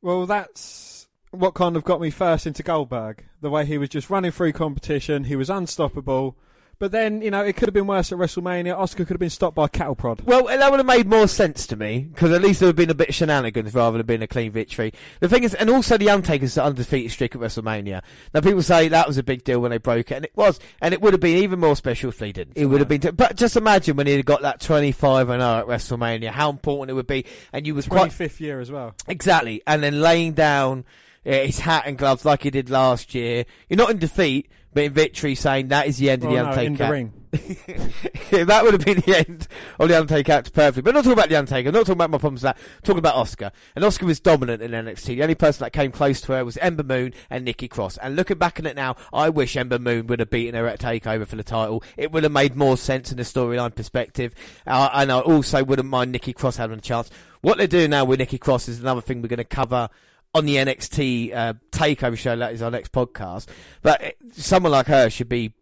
Well, 0.03 0.27
that's 0.27 1.07
what 1.31 1.55
kind 1.55 1.77
of 1.77 1.85
got 1.85 2.01
me 2.01 2.11
first 2.11 2.47
into 2.47 2.65
Goldberg. 2.65 3.25
The 3.41 3.51
way 3.51 3.65
he 3.65 3.79
was 3.79 3.89
just 3.89 4.11
running 4.11 4.33
through 4.33 4.53
competition, 4.55 5.25
he 5.25 5.37
was 5.37 5.49
unstoppable. 5.49 6.37
But 6.79 6.93
then, 6.93 7.23
you 7.23 7.31
know, 7.31 7.43
it 7.43 7.57
could 7.57 7.69
have 7.69 7.75
been 7.75 7.87
worse 7.87 8.13
at 8.13 8.19
WrestleMania. 8.19 8.77
Asuka 8.77 8.99
could 8.99 9.09
have 9.11 9.19
been 9.19 9.31
stopped 9.31 9.55
by 9.55 9.65
a 9.65 9.69
cattle 9.69 9.95
prod. 9.95 10.21
Well, 10.23 10.45
that 10.45 10.71
would 10.71 10.79
have 10.79 10.87
made 10.87 11.07
more 11.07 11.27
sense 11.27 11.67
to 11.69 11.77
me 11.77 12.01
because 12.01 12.33
at 12.33 12.43
least 12.43 12.61
there 12.61 12.67
would 12.67 12.79
have 12.79 12.87
been 12.87 12.91
a 12.91 12.95
bit 12.95 13.09
of 13.09 13.15
shenanigans 13.15 13.73
rather 13.73 13.97
than 13.97 14.07
being 14.07 14.21
a 14.21 14.27
clean 14.27 14.53
victory. 14.53 14.93
The 15.21 15.29
thing 15.29 15.43
is, 15.45 15.55
and 15.55 15.71
also 15.71 15.97
the 15.97 16.11
Undertaker's 16.11 16.59
undefeated 16.59 17.13
streak 17.13 17.35
at 17.35 17.41
WrestleMania. 17.41 18.03
Now 18.35 18.41
people 18.43 18.63
say 18.63 18.89
that 18.89 19.07
was 19.09 19.17
a 19.17 19.23
big 19.23 19.43
deal 19.43 19.61
when 19.61 19.71
they 19.71 19.79
broke 19.79 20.11
it, 20.11 20.17
and 20.17 20.25
it 20.27 20.33
was, 20.37 20.61
and 20.83 20.93
it 20.93 21.01
would 21.01 21.15
have 21.15 21.21
been 21.21 21.39
even 21.39 21.61
more 21.61 21.77
special 21.77 22.11
if 22.11 22.19
they 22.19 22.33
didn't. 22.33 22.59
It 22.59 22.67
would 22.67 22.81
have 22.81 22.89
been, 22.89 23.01
but 23.15 23.37
just 23.37 23.57
imagine 23.57 23.97
when 23.97 24.07
he'd 24.07 24.27
got 24.27 24.43
that 24.43 24.61
25 24.61 25.31
and 25.31 25.41
0 25.41 25.59
at 25.59 25.67
WrestleMania, 25.67 26.29
how 26.29 26.51
important 26.51 26.91
it 26.91 26.95
would 26.95 27.07
be, 27.07 27.25
and 27.55 27.67
you 27.67 27.75
was 27.75 27.87
quite 27.87 28.11
25th 28.11 28.41
year 28.41 28.61
as 28.61 28.71
well. 28.71 28.95
Exactly, 29.09 29.63
and 29.67 29.83
then 29.83 30.03
laying 30.03 30.35
down 30.35 30.85
uh, 31.27 31.31
his 31.31 31.59
hat 31.61 31.85
and 31.87 31.99
gloves 31.99 32.25
like 32.25 32.43
he 32.45 32.51
did 32.51 32.71
last 32.71 33.15
year. 33.15 33.45
You're 33.69 33.79
not 33.79 33.91
in 33.91 33.99
defeat, 33.99 34.49
but 34.73 34.85
in 34.85 34.93
victory, 34.93 35.35
saying 35.35 35.69
that 35.69 35.87
is 35.87 35.99
the 35.99 36.11
end 36.11 36.23
of 36.25 36.31
Well, 36.31 36.37
the 36.37 36.43
no, 36.43 36.49
Undertaker. 36.51 36.85
in 36.85 36.89
the 36.89 36.93
ring. 36.93 37.13
that 38.47 38.65
would 38.65 38.73
have 38.73 38.85
been 38.85 39.01
the 39.01 39.17
end 39.19 39.47
of 39.79 39.89
the 39.89 39.99
Undertaker 39.99 40.33
act 40.33 40.53
perfectly. 40.53 40.83
But 40.83 40.91
I'm 40.91 40.95
not 40.97 41.05
talking 41.05 41.13
about 41.19 41.29
the 41.29 41.37
Undertaker. 41.37 41.69
I'm 41.69 41.75
not 41.75 41.81
talking 41.81 41.93
about 41.93 42.11
my 42.11 42.19
problems 42.19 42.43
with 42.43 42.55
that. 42.55 42.57
I'm 42.59 42.83
talking 42.83 42.99
about 42.99 43.15
Asuka. 43.17 43.51
And 43.75 43.85
Asuka 43.85 44.05
was 44.05 44.21
dominant 44.21 44.63
in 44.63 44.71
NXT. 44.71 45.07
The 45.07 45.23
only 45.23 45.35
person 45.35 45.65
that 45.65 45.73
came 45.73 45.93
close 45.93 46.21
to 46.23 46.33
her 46.33 46.45
was 46.45 46.57
Ember 46.59 46.83
Moon 46.83 47.13
and 47.29 47.45
Nikki 47.45 47.69
Cross. 47.69 47.99
And 47.99 48.17
looking 48.17 48.39
back 48.39 48.59
on 48.59 48.67
it 48.67 48.77
now, 48.77 48.97
I 49.13 49.29
wish 49.29 49.57
Ember 49.57 49.79
Moon 49.79 50.07
would 50.07 50.21
have 50.21 50.31
beaten 50.31 50.55
her 50.55 50.67
at 50.67 50.81
Takeover 50.81 51.27
for 51.27 51.37
the 51.37 51.43
title. 51.45 51.83
It 51.97 52.13
would 52.13 52.23
have 52.23 52.33
made 52.33 52.57
more 52.57 52.77
sense 52.77 53.11
in 53.11 53.19
the 53.19 53.23
storyline 53.25 53.75
perspective. 53.75 54.35
Uh, 54.67 54.89
and 54.95 55.13
I 55.13 55.21
also 55.21 55.63
wouldn't 55.63 55.89
mind 55.89 56.13
Nikki 56.13 56.33
Cross 56.33 56.57
having 56.57 56.79
a 56.79 56.83
chance. 56.83 57.11
What 57.43 57.59
they're 57.59 57.67
doing 57.67 57.91
now 57.91 58.05
with 58.05 58.19
Nikki 58.19 58.39
Cross 58.39 58.69
is 58.69 58.81
another 58.81 59.01
thing 59.03 59.21
we're 59.21 59.29
going 59.29 59.39
to 59.39 59.45
cover 59.45 59.89
on 60.35 60.47
the 60.47 60.57
NXT 60.57 61.35
uh, 61.35 61.55
Takeover 61.71 62.17
show. 62.17 62.37
That 62.37 62.53
is 62.53 62.63
our 62.63 62.71
next 62.71 62.93
podcast. 62.93 63.47
But 63.83 64.05
uh, 64.05 64.11
someone 64.33 64.73
like 64.73 64.87
her 64.87 65.09
should 65.11 65.29
be 65.29 65.53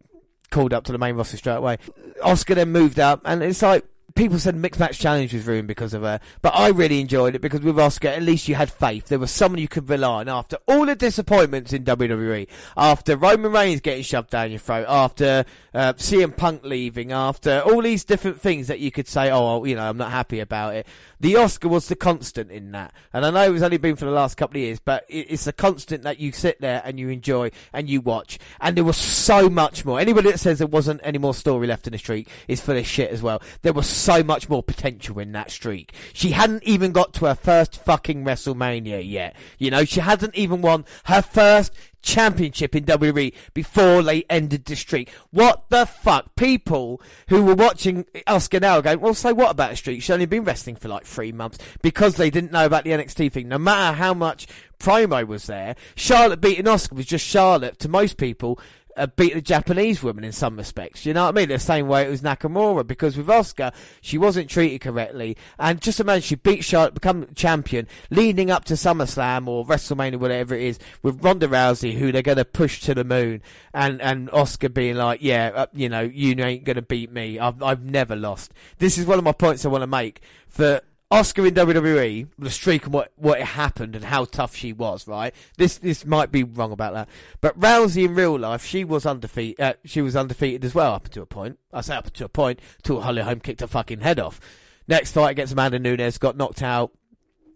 called 0.51 0.73
up 0.73 0.83
to 0.85 0.91
the 0.91 0.97
main 0.97 1.15
roster 1.15 1.37
straight 1.37 1.55
away. 1.55 1.77
Asuka 2.23 2.55
then 2.55 2.71
moved 2.71 2.99
up, 2.99 3.21
and 3.25 3.43
it's 3.43 3.61
like 3.61 3.85
people 4.15 4.39
said 4.39 4.55
mixed 4.55 4.79
match 4.79 4.97
challenge 4.97 5.33
was 5.33 5.45
ruined 5.45 5.67
because 5.67 5.93
of 5.93 6.01
her, 6.01 6.21
but 6.41 6.55
I 6.55 6.69
really 6.69 7.01
enjoyed 7.01 7.35
it 7.35 7.41
because 7.41 7.59
with 7.59 7.75
Asuka, 7.75 8.15
at 8.15 8.23
least 8.23 8.47
you 8.47 8.55
had 8.55 8.71
faith. 8.71 9.07
There 9.07 9.19
was 9.19 9.29
someone 9.29 9.59
you 9.59 9.67
could 9.67 9.89
rely 9.89 10.21
on 10.21 10.29
after 10.29 10.57
all 10.67 10.85
the 10.85 10.95
disappointments 10.95 11.73
in 11.73 11.83
WWE, 11.83 12.47
after 12.77 13.17
Roman 13.17 13.51
Reigns 13.51 13.81
getting 13.81 14.03
shoved 14.03 14.29
down 14.29 14.51
your 14.51 14.59
throat, 14.59 14.85
after 14.87 15.43
uh, 15.73 15.93
CM 15.93 16.35
Punk 16.35 16.63
leaving, 16.63 17.11
after 17.11 17.59
all 17.59 17.81
these 17.81 18.05
different 18.05 18.39
things 18.39 18.67
that 18.67 18.79
you 18.79 18.89
could 18.89 19.07
say, 19.07 19.29
oh, 19.29 19.65
you 19.65 19.75
know, 19.75 19.89
I'm 19.89 19.97
not 19.97 20.11
happy 20.11 20.39
about 20.39 20.75
it. 20.75 20.87
The 21.19 21.33
Asuka 21.33 21.69
was 21.69 21.89
the 21.89 21.95
constant 21.95 22.51
in 22.51 22.71
that, 22.71 22.93
and 23.11 23.25
I 23.25 23.31
know 23.31 23.53
it's 23.53 23.63
only 23.63 23.77
been 23.77 23.97
for 23.97 24.05
the 24.05 24.11
last 24.11 24.37
couple 24.37 24.57
of 24.57 24.63
years, 24.63 24.79
but 24.79 25.05
it's 25.09 25.45
a 25.45 25.53
constant 25.53 26.03
that 26.03 26.19
you 26.19 26.31
sit 26.31 26.61
there 26.61 26.81
and 26.85 26.97
you 26.99 27.09
enjoy 27.09 27.51
and 27.73 27.89
you 27.89 27.99
watch, 27.99 28.39
and 28.61 28.77
there 28.77 28.83
was 28.85 28.97
so 28.97 29.49
much 29.49 29.83
more. 29.83 29.99
Anybody 29.99 30.31
that 30.31 30.39
says 30.39 30.59
there 30.59 30.67
wasn't 30.67 31.01
any 31.03 31.17
more 31.17 31.33
story 31.33 31.67
left 31.67 31.85
in 31.85 31.91
the 31.91 31.99
street 31.99 32.29
is 32.47 32.61
full 32.61 32.77
of 32.77 32.87
shit 32.87 33.11
as 33.11 33.21
well. 33.21 33.41
There 33.61 33.73
was 33.73 34.04
so 34.05 34.23
much 34.23 34.47
more 34.47 34.61
potential 34.61 35.17
in 35.19 35.31
that 35.31 35.49
streak. 35.49 35.93
She 36.13 36.31
hadn't 36.31 36.63
even 36.63 36.91
got 36.91 37.13
to 37.15 37.25
her 37.25 37.35
first 37.35 37.83
fucking 37.83 38.23
WrestleMania 38.23 39.07
yet. 39.07 39.35
You 39.57 39.71
know, 39.71 39.83
she 39.83 39.99
hadn't 39.99 40.35
even 40.35 40.61
won 40.61 40.85
her 41.05 41.23
first 41.23 41.73
championship 42.03 42.75
in 42.75 42.85
WWE 42.85 43.33
before 43.55 44.03
they 44.03 44.23
ended 44.29 44.65
the 44.65 44.75
streak. 44.75 45.09
What 45.31 45.65
the 45.69 45.87
fuck? 45.87 46.35
People 46.35 47.01
who 47.29 47.43
were 47.43 47.55
watching 47.55 48.05
Asuka 48.27 48.61
now 48.61 48.79
going, 48.79 48.99
well, 48.99 49.15
so 49.15 49.33
what 49.33 49.49
about 49.49 49.71
a 49.71 49.75
streak? 49.75 50.03
She's 50.03 50.11
only 50.11 50.27
been 50.27 50.43
wrestling 50.43 50.75
for 50.75 50.87
like 50.87 51.05
three 51.05 51.31
months 51.31 51.57
because 51.81 52.15
they 52.15 52.29
didn't 52.29 52.51
know 52.51 52.67
about 52.67 52.83
the 52.83 52.91
NXT 52.91 53.31
thing. 53.31 53.47
No 53.47 53.57
matter 53.57 53.97
how 53.97 54.13
much 54.13 54.47
promo 54.79 55.25
was 55.25 55.47
there, 55.47 55.75
Charlotte 55.95 56.41
beating 56.41 56.65
Asuka 56.65 56.93
was 56.93 57.07
just 57.07 57.25
Charlotte 57.25 57.79
to 57.79 57.89
most 57.89 58.17
people 58.17 58.59
uh, 58.97 59.07
beat 59.07 59.33
the 59.33 59.41
Japanese 59.41 60.01
woman 60.01 60.23
in 60.23 60.31
some 60.31 60.57
respects. 60.57 61.05
You 61.05 61.13
know 61.13 61.25
what 61.25 61.35
I 61.35 61.39
mean? 61.39 61.49
The 61.49 61.59
same 61.59 61.87
way 61.87 62.03
it 62.03 62.09
was 62.09 62.21
Nakamura, 62.21 62.85
because 62.85 63.17
with 63.17 63.27
Asuka, 63.27 63.73
she 64.01 64.17
wasn't 64.17 64.49
treated 64.49 64.81
correctly. 64.81 65.37
And 65.59 65.81
just 65.81 65.99
imagine 65.99 66.21
she 66.21 66.35
beat 66.35 66.63
Charlotte, 66.63 66.93
become 66.93 67.27
champion, 67.35 67.87
leading 68.09 68.51
up 68.51 68.65
to 68.65 68.73
SummerSlam 68.75 69.47
or 69.47 69.65
WrestleMania, 69.65 70.17
whatever 70.17 70.55
it 70.55 70.63
is, 70.63 70.79
with 71.01 71.23
Ronda 71.23 71.47
Rousey, 71.47 71.97
who 71.97 72.11
they're 72.11 72.21
going 72.21 72.37
to 72.37 72.45
push 72.45 72.81
to 72.81 72.93
the 72.93 73.03
moon, 73.03 73.41
and, 73.73 74.01
and 74.01 74.29
Asuka 74.29 74.73
being 74.73 74.95
like, 74.95 75.21
yeah, 75.21 75.51
uh, 75.53 75.65
you 75.73 75.89
know, 75.89 76.01
you 76.01 76.35
ain't 76.39 76.63
going 76.63 76.75
to 76.75 76.81
beat 76.81 77.11
me. 77.11 77.39
I've, 77.39 77.61
I've 77.61 77.83
never 77.83 78.15
lost. 78.15 78.53
This 78.79 78.97
is 78.97 79.05
one 79.05 79.17
of 79.17 79.23
my 79.23 79.31
points 79.31 79.65
I 79.65 79.69
want 79.69 79.83
to 79.83 79.87
make 79.87 80.21
for 80.47 80.81
Asuka 81.11 81.47
in 81.47 81.53
WWE, 81.53 82.27
the 82.39 82.49
streak 82.49 82.85
and 82.85 82.93
what, 82.93 83.11
what 83.15 83.39
it 83.39 83.45
happened 83.45 83.95
and 83.95 84.05
how 84.05 84.25
tough 84.25 84.55
she 84.55 84.73
was, 84.73 85.07
right? 85.07 85.35
This 85.57 85.77
this 85.77 86.03
might 86.03 86.31
be 86.31 86.43
wrong 86.43 86.71
about 86.71 86.93
that, 86.93 87.09
but 87.41 87.59
Rousey 87.59 88.05
in 88.05 88.15
real 88.15 88.39
life, 88.39 88.65
she 88.65 88.83
was 88.83 89.05
undefeated. 89.05 89.61
Uh, 89.61 89.73
she 89.85 90.01
was 90.01 90.15
undefeated 90.15 90.65
as 90.65 90.73
well 90.73 90.93
up 90.93 91.09
to 91.09 91.21
a 91.21 91.25
point. 91.27 91.59
I 91.71 91.81
say 91.81 91.95
up 91.95 92.11
to 92.11 92.25
a 92.25 92.29
point 92.29 92.59
till 92.81 93.01
Holly 93.01 93.21
Holm 93.21 93.39
kicked 93.39 93.61
her 93.61 93.67
fucking 93.67 94.01
head 94.01 94.19
off. 94.19 94.39
Next 94.87 95.11
fight 95.11 95.31
against 95.31 95.53
Amanda 95.53 95.77
Nunes, 95.77 96.17
got 96.17 96.37
knocked 96.37 96.63
out 96.63 96.91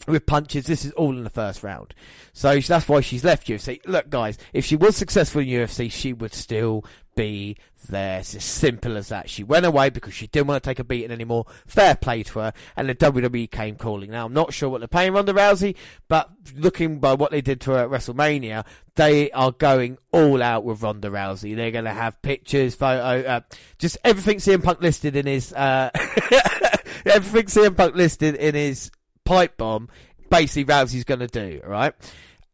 with 0.07 0.27
punches. 0.27 0.67
This 0.67 0.85
is 0.85 0.91
all 0.91 1.17
in 1.17 1.23
the 1.23 1.29
first 1.31 1.63
round, 1.63 1.95
so 2.33 2.59
that's 2.59 2.87
why 2.87 3.01
she's 3.01 3.23
left 3.23 3.47
UFC. 3.47 3.79
Look, 3.87 4.11
guys, 4.11 4.37
if 4.53 4.63
she 4.63 4.75
was 4.75 4.95
successful 4.95 5.41
in 5.41 5.47
UFC, 5.47 5.91
she 5.91 6.13
would 6.13 6.35
still 6.35 6.85
be 7.19 7.57
there. 7.89 8.19
It's 8.19 8.33
as 8.33 8.45
simple 8.45 8.95
as 8.95 9.09
that. 9.09 9.29
She 9.29 9.43
went 9.43 9.65
away 9.65 9.89
because 9.89 10.13
she 10.13 10.27
didn't 10.27 10.47
want 10.47 10.63
to 10.63 10.69
take 10.69 10.79
a 10.79 10.85
beating 10.85 11.11
anymore. 11.11 11.47
Fair 11.67 11.95
play 11.95 12.23
to 12.23 12.39
her, 12.39 12.53
and 12.77 12.87
the 12.87 12.95
WWE 12.95 13.51
came 13.51 13.75
calling. 13.75 14.11
Now 14.11 14.25
I'm 14.25 14.33
not 14.33 14.53
sure 14.53 14.69
what 14.69 14.79
they're 14.79 14.87
paying 14.87 15.11
Ronda 15.11 15.33
Rousey, 15.33 15.75
but 16.07 16.29
looking 16.55 16.99
by 16.99 17.13
what 17.15 17.31
they 17.31 17.41
did 17.41 17.59
to 17.61 17.71
her 17.71 17.79
at 17.79 17.89
WrestleMania, 17.89 18.65
they 18.95 19.29
are 19.31 19.51
going 19.51 19.97
all 20.13 20.41
out 20.41 20.63
with 20.63 20.81
Ronda 20.81 21.09
Rousey. 21.09 21.57
They're 21.57 21.71
going 21.71 21.83
to 21.83 21.91
have 21.91 22.21
pictures, 22.21 22.73
photo, 22.73 23.27
uh, 23.27 23.41
just 23.79 23.97
everything 24.05 24.37
CM 24.37 24.63
Punk 24.63 24.81
listed 24.81 25.17
in 25.17 25.25
his, 25.25 25.51
uh, 25.51 25.89
everything 27.05 27.47
CM 27.47 27.75
Punk 27.75 27.95
listed 27.95 28.35
in 28.35 28.55
his 28.55 28.91
pipe 29.25 29.57
bomb. 29.57 29.89
Basically, 30.29 30.63
Rousey's 30.73 31.03
going 31.03 31.19
to 31.19 31.27
do 31.27 31.59
right. 31.65 31.93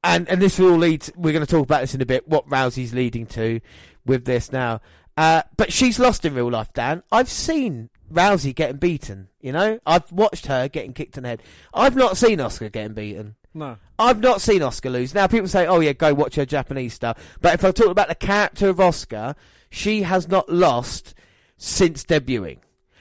And 0.03 0.29
and 0.29 0.39
this 0.39 0.59
will 0.59 0.77
lead. 0.77 1.07
We're 1.15 1.33
going 1.33 1.45
to 1.45 1.51
talk 1.51 1.63
about 1.63 1.81
this 1.81 1.95
in 1.95 2.01
a 2.01 2.05
bit. 2.05 2.27
What 2.27 2.47
Rousey's 2.47 2.93
leading 2.93 3.25
to 3.27 3.59
with 4.05 4.25
this 4.25 4.51
now. 4.51 4.81
Uh, 5.17 5.43
but 5.55 5.71
she's 5.71 5.97
lost 5.99 6.25
in 6.25 6.33
real 6.35 6.51
life, 6.51 6.73
Dan. 6.73 7.01
I've 7.11 7.29
seen 7.29 7.89
Rousey 8.11 8.53
getting 8.53 8.77
beaten. 8.77 9.29
You 9.41 9.53
know, 9.53 9.79
I've 9.85 10.11
watched 10.11 10.47
her 10.47 10.67
getting 10.67 10.93
kicked 10.93 11.17
in 11.17 11.23
the 11.23 11.29
head. 11.29 11.43
I've 11.73 11.95
not 11.95 12.17
seen 12.17 12.39
Asuka 12.39 12.71
getting 12.71 12.93
beaten. 12.93 13.35
No. 13.53 13.77
I've 13.97 14.19
not 14.19 14.41
seen 14.41 14.59
Asuka 14.59 14.91
lose. 14.91 15.15
Now 15.15 15.27
people 15.27 15.47
say, 15.47 15.65
"Oh 15.65 15.79
yeah, 15.79 15.93
go 15.93 16.13
watch 16.13 16.35
her 16.35 16.45
Japanese 16.45 16.93
stuff." 16.93 17.37
But 17.39 17.53
if 17.53 17.63
I 17.63 17.71
talk 17.71 17.87
about 17.87 18.09
the 18.09 18.15
character 18.15 18.67
of 18.67 18.77
Asuka, 18.77 19.35
she 19.69 20.01
has 20.03 20.27
not 20.27 20.49
lost 20.49 21.13
since 21.57 22.03
debuting. 22.03 22.57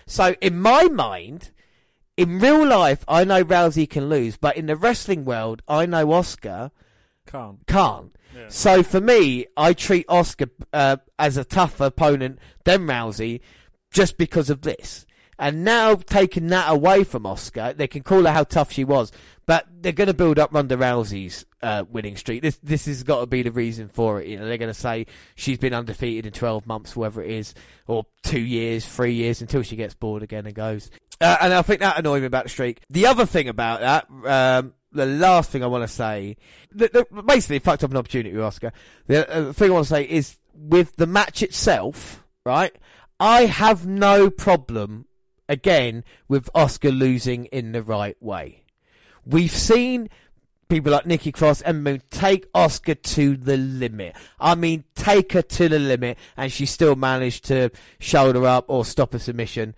So 0.07 0.37
in 0.41 0.61
my 0.61 0.85
mind, 0.85 1.51
in 2.17 2.39
real 2.39 2.65
life, 2.65 3.05
I 3.09 3.25
know 3.25 3.43
Rousey 3.43 3.91
can 3.91 4.09
lose, 4.09 4.37
but 4.37 4.57
in 4.57 4.67
the 4.67 4.77
wrestling 4.77 5.25
world, 5.25 5.63
I 5.67 5.87
know 5.87 6.07
Asuka 6.07 6.71
Can't. 7.27 7.67
can't. 7.67 8.14
So 8.49 8.83
for 8.83 9.01
me, 9.01 9.47
I 9.57 9.73
treat 9.73 10.07
Asuka 10.09 10.51
uh, 10.73 10.97
as 11.19 11.37
a 11.37 11.45
tougher 11.45 11.87
opponent 11.87 12.39
than 12.65 12.87
Rousey 12.87 13.41
just 13.93 14.19
because 14.19 14.51
of 14.51 14.63
this. 14.63 15.07
And 15.39 15.65
now 15.65 15.97
taking 15.97 16.47
that 16.49 16.71
away 16.71 17.03
from 17.05 17.25
Asuka, 17.25 17.77
they 17.77 17.89
can 17.89 18.03
call 18.03 18.25
her 18.25 18.31
how 18.31 18.45
tough 18.45 18.71
she 18.71 18.85
was, 18.85 19.11
but 19.47 19.67
they're 19.81 19.93
going 19.93 20.07
to 20.09 20.15
build 20.15 20.39
up 20.39 20.55
Ronda 20.55 20.77
Rousey's 20.77 21.45
uh, 21.61 21.85
winning 21.91 22.17
streak. 22.17 22.41
This 22.43 22.59
this 22.63 22.87
has 22.87 23.03
got 23.03 23.21
to 23.21 23.27
be 23.27 23.43
the 23.43 23.51
reason 23.51 23.89
for 23.89 24.21
it. 24.21 24.29
You 24.29 24.39
know, 24.39 24.47
they're 24.47 24.59
going 24.59 24.73
to 24.73 24.79
say 24.79 25.07
she's 25.35 25.59
been 25.59 25.75
undefeated 25.75 26.27
in 26.27 26.33
12 26.33 26.67
months, 26.67 26.95
whatever 26.95 27.23
it 27.23 27.31
is, 27.31 27.55
or 27.87 28.07
two 28.23 28.41
years, 28.41 28.87
three 28.87 29.15
years, 29.15 29.41
until 29.41 29.63
she 29.63 29.77
gets 29.77 29.95
bored 29.95 30.23
again 30.23 30.47
and 30.47 30.55
goes. 30.55 30.91
Uh, 31.21 31.37
and 31.41 31.53
I 31.53 31.63
think 31.63 31.81
that 31.81 31.99
annoyed 31.99 32.21
me 32.21 32.27
about 32.27 32.45
the 32.45 32.51
streak. 32.51 32.81
The 32.91 33.07
other 33.07 33.27
thing 33.27 33.49
about 33.49 33.81
that, 33.81 34.07
um, 34.61 34.75
the 34.95 35.07
last 35.07 35.51
thing 35.51 35.63
I 35.63 35.67
want 35.67 35.83
to 35.83 35.89
say, 35.89 36.37
the, 36.73 36.89
the, 36.89 37.23
basically 37.23 37.59
fucked 37.59 37.85
up 37.85 37.91
an 37.91 37.97
opportunity 37.97 38.35
Asuka. 38.35 38.73
The, 39.07 39.49
uh, 39.49 39.53
thing 39.53 39.71
I 39.71 39.75
want 39.75 39.87
to 39.87 39.91
say 39.91 40.05
is 40.05 40.39
with 40.55 40.97
the 40.97 41.07
match 41.07 41.43
itself, 41.43 42.25
right? 42.47 42.75
I 43.21 43.47
have 43.47 43.87
no 43.87 44.31
problem 44.31 45.07
again 45.49 46.05
with 46.29 46.51
Asuka 46.55 46.97
losing 46.97 47.47
in 47.47 47.73
the 47.73 47.83
right 47.83 48.17
way. 48.21 48.63
We've 49.27 49.51
seen 49.51 50.09
people 50.69 50.93
like 50.93 51.07
Nikki 51.07 51.33
Cross 51.33 51.63
and 51.63 51.85
Moon 51.85 52.03
take 52.11 52.51
Asuka 52.53 53.01
to 53.15 53.37
the 53.37 53.57
limit. 53.57 54.17
I 54.41 54.55
mean, 54.55 54.85
take 54.95 55.33
her 55.33 55.43
to 55.43 55.69
the 55.69 55.79
limit, 55.79 56.19
and 56.37 56.53
she 56.53 56.67
still 56.67 56.97
managed 56.97 57.45
to 57.47 57.71
shoulder 57.99 58.47
up 58.47 58.65
or 58.69 58.85
stop 58.85 59.15
a 59.15 59.19
submission. 59.19 59.75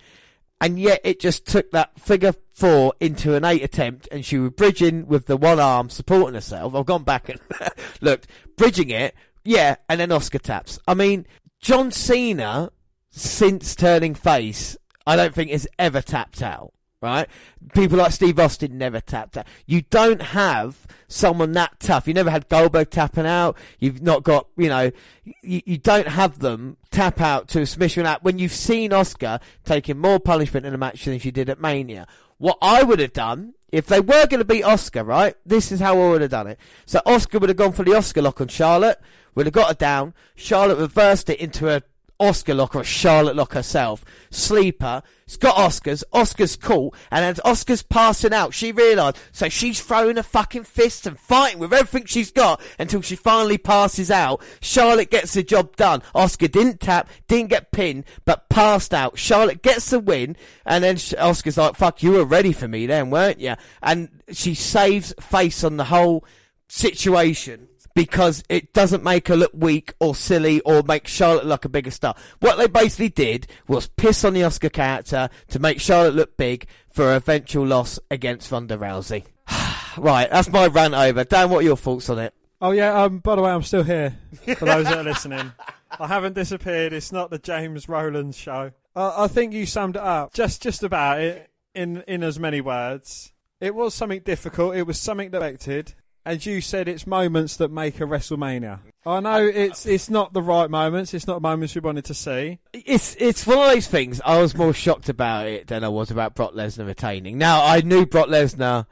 And 0.61 0.79
yet 0.79 1.01
it 1.05 1.21
just 1.21 1.47
took 1.47 1.71
that 1.73 1.99
figure 2.01 2.35
four 2.55 2.95
into 2.99 3.35
an 3.35 3.45
eight 3.45 3.63
attempt, 3.63 4.09
and 4.11 4.25
she 4.25 4.39
was 4.39 4.53
bridging 4.53 5.07
with 5.07 5.27
the 5.27 5.37
one 5.37 5.61
arm 5.61 5.91
supporting 5.91 6.35
herself. 6.35 6.75
I've 6.75 6.87
gone 6.87 7.05
back 7.05 7.29
and 7.29 7.39
looked, 8.01 8.27
bridging 8.57 8.89
it, 8.91 9.15
yeah, 9.45 9.77
and 9.89 10.01
then 10.01 10.09
Asuka 10.09 10.41
taps. 10.41 10.79
I 10.89 10.95
mean, 10.95 11.27
John 11.61 11.91
Cena, 11.93 12.71
since 13.11 13.75
turning 13.75 14.15
face, 14.15 14.77
I 15.07 15.15
don't 15.17 15.35
think 15.35 15.51
has 15.51 15.69
ever 15.79 16.01
tapped 16.03 16.43
out. 16.43 16.73
Right? 17.07 17.29
People 17.73 17.99
like 17.99 18.11
Steve 18.11 18.39
Austin 18.41 18.79
never 18.79 19.01
tapped 19.01 19.37
out. 19.37 19.47
You 19.65 19.83
don't 19.83 20.21
have 20.21 20.87
someone 21.07 21.53
that 21.53 21.79
tough. 21.79 22.09
You 22.09 22.15
never 22.15 22.31
had 22.31 22.49
Goldberg 22.49 22.91
tapping 22.91 23.27
out. 23.27 23.57
You've 23.79 24.03
not 24.03 24.25
got, 24.25 24.49
you 24.57 24.69
know, 24.69 24.91
you, 25.25 25.63
you 25.65 25.79
don't 25.79 26.09
have 26.09 26.41
them 26.41 26.77
tap 26.91 27.21
out 27.21 27.47
to 27.49 27.61
a 27.61 27.67
submission 27.67 28.07
out 28.07 28.25
when 28.25 28.41
you've 28.41 28.51
seen 28.51 28.91
Asuka 28.91 29.41
taking 29.65 29.99
more 29.99 30.19
punishment 30.19 30.67
in 30.67 30.75
a 30.75 30.79
match 30.79 31.05
than 31.05 31.21
she 31.21 31.31
did 31.31 31.49
at 31.49 31.61
Mania. 31.61 32.09
What 32.39 32.59
I 32.61 32.83
would 32.83 32.99
have 32.99 33.13
done, 33.13 33.55
if 33.71 33.87
they 33.87 34.01
were 34.01 34.27
going 34.27 34.41
to 34.41 34.45
beat 34.45 34.65
Asuka, 34.65 35.07
right, 35.07 35.37
this 35.47 35.71
is 35.71 35.79
how 35.79 36.01
I 36.01 36.09
would 36.09 36.23
have 36.23 36.31
done 36.31 36.49
it. 36.49 36.59
So 36.87 37.01
Asuka 37.07 37.41
would 37.41 37.51
have 37.51 37.57
gone 37.57 37.73
for 37.73 37.85
the 37.85 37.93
Asuka 37.93 38.23
lock 38.23 38.41
on 38.41 38.49
Charlotte, 38.49 39.01
would 39.37 39.47
have 39.47 39.55
got 39.55 39.69
her 39.69 39.75
down, 39.75 40.13
Charlotte 40.35 40.79
reversed 40.79 41.31
it 41.31 41.39
into 41.39 41.69
a 41.69 41.83
Asuka 42.21 42.57
lock 42.57 42.75
or 42.75 42.81
a 42.81 42.85
Charlotte 42.85 43.37
lock 43.37 43.53
herself. 43.53 44.05
Sleeper. 44.31 45.03
It's 45.27 45.37
got 45.37 45.57
Oscars. 45.57 46.05
Asuka's 46.15 46.57
cool. 46.57 46.95
And 47.11 47.25
as 47.25 47.41
Asuka's 47.45 47.83
passing 47.83 48.33
out, 48.33 48.55
she 48.55 48.73
realised. 48.73 49.19
So 49.33 49.49
she's 49.49 49.81
throwing 49.81 50.17
her 50.17 50.23
fucking 50.23 50.65
fists 50.65 51.07
and 51.07 51.19
fighting 51.19 51.59
with 51.59 51.73
everything 51.73 52.07
she's 52.07 52.31
got 52.31 52.61
until 52.79 53.03
she 53.03 53.17
finally 53.17 53.59
passes 53.59 54.11
out. 54.11 54.43
Charlotte 54.61 55.11
gets 55.11 55.35
the 55.35 55.43
job 55.43 55.77
done. 55.77 56.03
Asuka 56.15 56.51
didn't 56.51 56.81
tap, 56.81 57.09
didn't 57.29 57.51
get 57.51 57.73
pinned, 57.73 58.05
but 58.25 58.49
passed 58.49 58.95
out. 58.95 59.19
Charlotte 59.19 59.63
gets 59.63 59.91
the 59.91 60.01
win. 60.01 60.37
And 60.65 60.85
then 60.85 60.97
Asuka's 60.97 61.59
like, 61.59 61.77
fuck, 61.77 62.03
you 62.03 62.13
were 62.13 62.25
ready 62.25 62.53
for 62.53 62.69
me 62.69 62.87
then, 62.87 63.11
weren't 63.11 63.41
you? 63.41 63.55
And 63.83 64.09
she 64.33 64.55
saves 64.55 65.13
face 65.21 65.65
on 65.65 65.77
the 65.77 65.85
whole 65.85 66.25
situation 66.69 67.69
because 67.97 68.45
it 68.51 68.75
doesn't 68.75 69.03
make 69.03 69.27
her 69.29 69.37
look 69.37 69.53
weak 69.55 69.95
or 70.01 70.15
silly 70.15 70.61
or 70.61 70.83
make 70.83 71.09
Charlotte 71.09 71.47
look 71.47 71.65
a 71.65 71.69
bigger 71.69 71.91
star. 71.91 72.15
What 72.41 72.57
they 72.59 72.67
basically 72.67 73.09
did 73.09 73.47
was 73.67 73.89
piss 73.89 74.23
on 74.23 74.35
the 74.35 74.43
Asuka 74.43 74.71
character 74.71 75.31
to 75.49 75.59
make 75.59 75.81
Charlotte 75.81 76.15
look 76.15 76.37
big 76.37 76.67
for 76.93 77.07
her 77.07 77.15
eventual 77.15 77.67
loss 77.67 77.99
against 78.11 78.53
Ronda 78.53 78.77
Rousey. 78.77 79.25
right, 79.97 80.31
that's 80.31 80.51
my 80.51 80.67
rant 80.67 80.93
over. 80.93 81.25
Dan, 81.25 81.49
what 81.49 81.61
are 81.61 81.63
your 81.63 81.77
thoughts 81.79 82.11
on 82.11 82.19
it? 82.19 82.35
Oh 82.61 82.73
yeah. 82.73 83.03
Um. 83.03 83.19
By 83.19 83.35
the 83.35 83.43
way, 83.43 83.51
I'm 83.51 83.63
still 83.63 83.83
here. 83.83 84.19
For 84.45 84.55
those 84.67 84.85
that 84.85 84.99
are 84.99 85.03
listening, 85.03 85.53
I 85.99 86.07
haven't 86.07 86.35
disappeared. 86.35 86.93
It's 86.93 87.13
not 87.13 87.31
the 87.31 87.39
James 87.39 87.89
Rowlands 87.89 88.37
show. 88.37 88.73
I 88.95 89.25
I 89.25 89.27
think 89.29 89.55
you 89.55 89.65
summed 89.65 89.97
it 89.97 90.03
up 90.03 90.35
just 90.35 90.63
just 90.63 90.83
about 90.83 91.21
it 91.21 91.51
in 91.75 92.03
in 92.07 92.23
as 92.23 92.39
many 92.39 92.61
words. 92.61 93.33
It 93.59 93.75
was 93.75 93.95
something 93.95 94.21
difficult. 94.21 94.77
It 94.77 94.87
was 94.87 94.99
something 94.99 95.31
that 95.31 95.43
expected. 95.43 95.95
As 96.27 96.45
you 96.45 96.61
said, 96.61 96.89
it's 96.89 97.07
moments 97.07 97.57
that 97.59 97.71
make 97.71 98.01
a 98.01 98.05
WrestleMania. 98.05 98.81
I 99.07 99.21
know 99.21 99.47
it's 99.47 99.87
it's 99.87 100.11
not 100.11 100.33
the 100.33 100.43
right 100.43 100.69
moments. 100.69 101.15
It's 101.15 101.29
not 101.29 101.41
moments 101.41 101.77
we 101.77 101.81
wanted 101.81 102.05
to 102.07 102.15
see. 102.15 102.59
It's 102.73 103.15
it's 103.21 103.47
one 103.47 103.59
of 103.59 103.73
those 103.73 103.87
things. 103.87 104.21
I 104.25 104.41
was 104.41 104.57
more 104.57 104.75
shocked 104.75 105.09
about 105.09 105.47
it 105.47 105.69
than 105.69 105.85
I 105.85 105.89
was 105.89 106.11
about 106.11 106.35
Brock 106.35 106.55
Lesnar 106.55 106.85
retaining. 106.85 107.39
Now 107.39 107.65
I 107.65 107.81
knew 107.81 108.07
Brock 108.07 108.27
Lesnar 108.27 108.87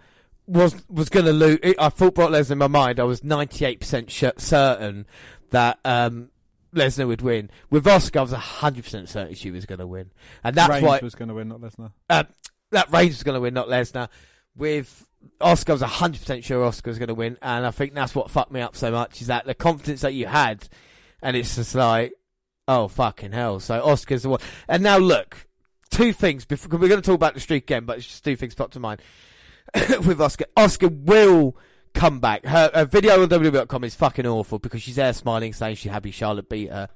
was 0.47 0.76
was 0.88 1.09
going 1.09 1.26
to 1.26 1.33
lose. 1.33 1.59
I 1.76 1.88
thought 1.88 2.14
Brock 2.14 2.31
Lesnar 2.31 2.53
in 2.53 2.59
my 2.59 2.69
mind. 2.69 3.00
I 3.00 3.05
was 3.05 3.25
ninety 3.25 3.64
eight 3.64 3.81
percent 3.81 4.12
certain 4.12 5.05
that 5.50 5.81
um, 5.85 6.31
Lesnar 6.73 7.09
would 7.09 7.23
win. 7.23 7.50
With 7.69 7.85
Asuka, 7.85 8.19
I 8.19 8.23
was 8.23 8.33
hundred 8.33 8.85
percent 8.85 9.09
certain 9.09 9.35
she 9.35 9.50
was 9.50 9.67
going 9.67 9.81
to 9.81 9.88
win, 9.88 10.12
and 10.45 10.55
that's 10.55 10.71
Reigns 10.71 10.85
why 10.85 11.00
was 11.03 11.17
going 11.17 11.29
to 11.29 11.35
win, 11.35 11.49
not 11.49 11.61
Lesnar. 11.61 11.91
uh, 12.09 12.23
that 12.71 12.93
Reigns 12.93 13.14
was 13.14 13.25
going 13.25 13.35
to 13.35 13.41
win, 13.41 13.55
not 13.55 13.67
Lesnar. 13.67 14.09
With 14.57 15.05
Asuka, 15.40 15.73
was 15.73 15.83
hundred 15.83 16.21
percent 16.21 16.45
sure 16.45 16.69
Asuka 16.69 16.87
was 16.87 16.99
going 16.99 17.09
to 17.09 17.14
win, 17.14 17.38
and 17.43 17.66
I 17.66 17.71
think 17.71 17.95
that's 17.95 18.14
what 18.14 18.31
fucked 18.31 18.52
me 18.52 18.61
up 18.61 18.76
so 18.76 18.90
much 18.90 19.21
is 19.21 19.28
that 19.28 19.47
the 19.47 19.54
confidence 19.54 20.02
that 20.02 20.14
you 20.14 20.26
had, 20.26 20.69
and 21.23 21.37
it's 21.37 21.57
just 21.57 21.75
like, 21.75 22.12
oh 22.69 22.88
fucking 22.88 23.33
hell! 23.33 23.61
So 23.61 23.81
Asuka's 23.81 24.23
the 24.23 24.31
one. 24.31 24.40
And 24.69 24.83
now 24.83 24.99
look, 24.99 25.47
two 25.90 26.12
things. 26.12 26.45
Before, 26.45 26.78
we're 26.78 26.88
going 26.88 27.00
to 27.00 27.07
talk 27.07 27.16
about 27.16 27.35
the 27.35 27.40
streak 27.40 27.64
again, 27.64 27.85
but 27.85 27.99
it's 27.99 28.07
just 28.07 28.25
two 28.25 28.37
things 28.37 28.54
popped 28.54 28.75
to 28.75 28.81
mind 28.81 29.00
with 29.75 30.19
Asuka. 30.19 30.45
Asuka 30.57 31.04
will 31.04 31.57
come 31.95 32.21
back. 32.21 32.45
Her, 32.45 32.71
her 32.75 32.85
video 32.85 33.23
on 33.23 33.28
WWE.com 33.28 33.85
is 33.85 33.95
fucking 33.95 34.26
awful 34.26 34.59
because 34.59 34.83
she's 34.83 34.97
there 34.97 35.12
smiling, 35.12 35.52
saying 35.52 35.76
she's 35.76 35.93
happy 35.93 36.11
Charlotte 36.11 36.49
beat 36.49 36.71
her. 36.71 36.88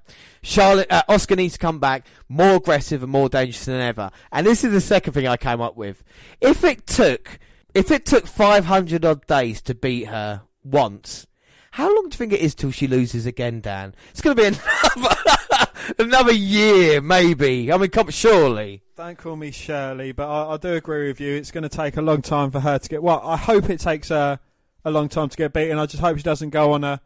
Charlotte, 0.42 0.88
uh, 0.90 1.02
Asuka 1.08 1.36
needs 1.36 1.54
to 1.54 1.58
come 1.60 1.78
back 1.78 2.06
more 2.28 2.56
aggressive 2.56 3.02
and 3.02 3.10
more 3.10 3.28
dangerous 3.28 3.64
than 3.64 3.80
ever. 3.80 4.10
And 4.32 4.46
this 4.46 4.64
is 4.64 4.72
the 4.72 4.80
second 4.80 5.12
thing 5.12 5.26
I 5.26 5.36
came 5.36 5.60
up 5.60 5.76
with. 5.76 6.02
If 6.40 6.64
it 6.64 6.86
took, 6.86 7.38
if 7.78 7.92
it 7.92 8.04
took 8.04 8.26
500 8.26 9.04
odd 9.04 9.24
days 9.28 9.62
to 9.62 9.74
beat 9.74 10.08
her 10.08 10.42
once, 10.64 11.28
how 11.70 11.86
long 11.94 12.08
do 12.08 12.14
you 12.14 12.18
think 12.18 12.32
it 12.32 12.40
is 12.40 12.56
till 12.56 12.72
she 12.72 12.88
loses 12.88 13.24
again, 13.24 13.60
Dan? 13.60 13.94
It's 14.10 14.20
going 14.20 14.36
to 14.36 14.42
be 14.42 14.48
another, 14.96 15.66
another 15.96 16.32
year, 16.32 17.00
maybe. 17.00 17.72
I 17.72 17.76
mean, 17.76 17.90
come, 17.90 18.10
surely. 18.10 18.82
Don't 18.96 19.16
call 19.16 19.36
me 19.36 19.52
Shirley, 19.52 20.10
but 20.10 20.28
I, 20.28 20.54
I 20.54 20.56
do 20.56 20.74
agree 20.74 21.06
with 21.06 21.20
you. 21.20 21.32
It's 21.34 21.52
going 21.52 21.62
to 21.62 21.68
take 21.68 21.96
a 21.96 22.02
long 22.02 22.20
time 22.20 22.50
for 22.50 22.58
her 22.58 22.80
to 22.80 22.88
get. 22.88 23.00
Well, 23.00 23.20
I 23.22 23.36
hope 23.36 23.70
it 23.70 23.78
takes 23.78 24.08
her 24.08 24.40
a 24.84 24.90
long 24.90 25.08
time 25.08 25.28
to 25.28 25.36
get 25.36 25.52
beaten. 25.52 25.78
I 25.78 25.86
just 25.86 26.02
hope 26.02 26.16
she 26.16 26.24
doesn't 26.24 26.50
go 26.50 26.72
on 26.72 26.82
a 26.82 27.00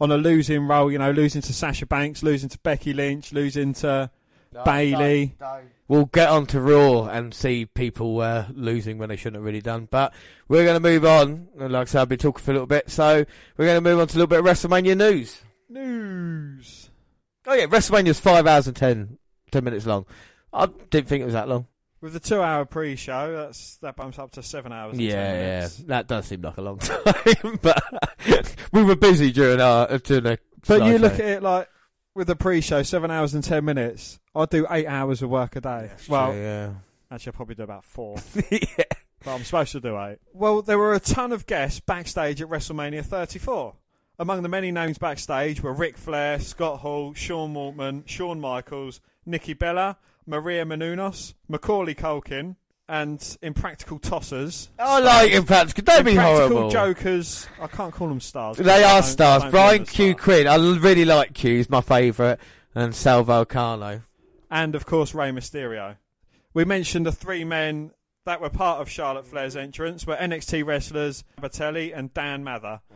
on 0.00 0.10
a 0.10 0.16
losing 0.16 0.66
roll. 0.66 0.90
You 0.90 0.98
know, 0.98 1.12
losing 1.12 1.42
to 1.42 1.52
Sasha 1.52 1.86
Banks, 1.86 2.24
losing 2.24 2.48
to 2.48 2.58
Becky 2.58 2.92
Lynch, 2.92 3.32
losing 3.32 3.72
to 3.74 4.10
Bayley. 4.64 5.34
We'll 5.88 6.04
get 6.06 6.28
on 6.28 6.46
to 6.48 6.60
Raw 6.60 7.04
and 7.04 7.32
see 7.32 7.64
people 7.66 8.20
uh, 8.20 8.46
losing 8.52 8.98
when 8.98 9.08
they 9.08 9.16
shouldn't 9.16 9.36
have 9.36 9.44
really 9.44 9.62
done. 9.62 9.88
But 9.90 10.12
we're 10.48 10.64
going 10.64 10.76
to 10.76 10.86
move 10.88 11.04
on. 11.04 11.48
Like 11.56 11.72
I 11.72 11.84
said, 11.84 12.02
I've 12.02 12.08
been 12.08 12.18
talking 12.18 12.42
for 12.44 12.50
a 12.50 12.54
little 12.54 12.66
bit. 12.66 12.90
So 12.90 13.24
we're 13.56 13.64
going 13.64 13.82
to 13.82 13.90
move 13.90 13.98
on 13.98 14.06
to 14.08 14.14
a 14.14 14.18
little 14.18 14.26
bit 14.26 14.40
of 14.40 14.44
WrestleMania 14.44 14.96
news. 14.96 15.42
News. 15.68 16.90
Oh, 17.46 17.54
yeah, 17.54 17.66
WrestleMania's 17.66 18.20
5 18.20 18.46
hours 18.46 18.66
and 18.66 18.76
10, 18.76 19.18
10 19.50 19.64
minutes 19.64 19.86
long. 19.86 20.04
I 20.52 20.66
didn't 20.90 21.08
think 21.08 21.22
it 21.22 21.26
was 21.26 21.34
that 21.34 21.48
long. 21.48 21.66
With 22.00 22.12
the 22.12 22.20
two-hour 22.20 22.64
pre-show, 22.66 23.32
that's 23.36 23.76
that 23.78 23.96
bumps 23.96 24.18
up 24.20 24.30
to 24.32 24.42
seven 24.42 24.72
hours. 24.72 24.92
And 24.92 25.02
Yeah, 25.02 25.32
10 25.32 25.40
yeah. 25.42 25.68
That 25.86 26.06
does 26.06 26.26
seem 26.26 26.42
like 26.42 26.56
a 26.58 26.60
long 26.62 26.78
time. 26.78 27.58
but 27.60 27.82
we 28.72 28.84
were 28.84 28.94
busy 28.94 29.32
during 29.32 29.60
our. 29.60 29.98
During 29.98 30.22
the 30.24 30.38
But 30.66 30.84
you 30.84 30.98
look 30.98 31.16
show. 31.16 31.22
at 31.24 31.28
it 31.30 31.42
like 31.42 31.68
with 32.18 32.26
the 32.26 32.36
pre-show, 32.36 32.82
seven 32.82 33.12
hours 33.12 33.32
and 33.32 33.44
ten 33.44 33.64
minutes. 33.64 34.18
I 34.34 34.44
do 34.44 34.66
eight 34.68 34.86
hours 34.86 35.22
of 35.22 35.30
work 35.30 35.54
a 35.54 35.60
day. 35.60 35.92
well, 36.08 36.34
yeah. 36.34 36.72
actually, 37.10 37.32
I 37.32 37.36
probably 37.36 37.54
do 37.54 37.62
about 37.62 37.84
four. 37.84 38.16
yeah. 38.50 38.58
but 39.24 39.34
I'm 39.34 39.44
supposed 39.44 39.72
to 39.72 39.80
do 39.80 39.96
eight. 39.98 40.18
Well, 40.32 40.60
there 40.60 40.78
were 40.78 40.94
a 40.94 41.00
ton 41.00 41.32
of 41.32 41.46
guests 41.46 41.78
backstage 41.78 42.42
at 42.42 42.48
WrestleMania 42.48 43.04
34. 43.04 43.76
Among 44.18 44.42
the 44.42 44.48
many 44.48 44.72
names 44.72 44.98
backstage 44.98 45.62
were 45.62 45.72
Ric 45.72 45.96
Flair, 45.96 46.40
Scott 46.40 46.80
Hall, 46.80 47.14
Sean 47.14 47.54
Waltman, 47.54 48.06
Shawn 48.08 48.40
Michaels, 48.40 49.00
Nikki 49.24 49.54
Bella, 49.54 49.96
Maria 50.26 50.64
Menounos, 50.64 51.34
Macaulay 51.46 51.94
Culkin, 51.94 52.56
and 52.88 53.36
Impractical 53.42 53.98
Tossers. 53.98 54.68
I 54.78 55.00
like 55.00 55.32
Impractical. 55.32 55.84
Don't 55.84 56.04
be 56.04 56.12
Impractical 56.12 56.48
horrible. 56.48 56.70
Jokers. 56.70 57.46
I 57.60 57.66
can't 57.66 57.92
call 57.92 58.08
them 58.08 58.20
stars. 58.20 58.56
They 58.56 58.82
are 58.84 59.02
stars. 59.02 59.44
Brian 59.50 59.84
Q. 59.84 60.12
stars. 60.12 60.22
Quinn. 60.24 60.46
I 60.46 60.56
really 60.56 61.04
like 61.04 61.34
Q. 61.34 61.56
He's 61.56 61.68
my 61.70 61.80
favourite. 61.80 62.38
And 62.74 62.94
Sal 62.94 63.24
Vulcano. 63.24 64.02
and 64.50 64.74
of 64.74 64.86
course 64.86 65.14
Rey 65.14 65.30
Mysterio. 65.30 65.96
We 66.54 66.64
mentioned 66.64 67.06
the 67.06 67.12
three 67.12 67.44
men 67.44 67.90
that 68.24 68.40
were 68.40 68.50
part 68.50 68.80
of 68.80 68.88
Charlotte 68.90 69.26
Flair's 69.26 69.56
entrance 69.56 70.06
were 70.06 70.16
NXT 70.16 70.64
wrestlers 70.64 71.24
Batelli 71.40 71.96
and 71.96 72.12
Dan 72.14 72.44
Mather. 72.44 72.80
Oh. 72.90 72.94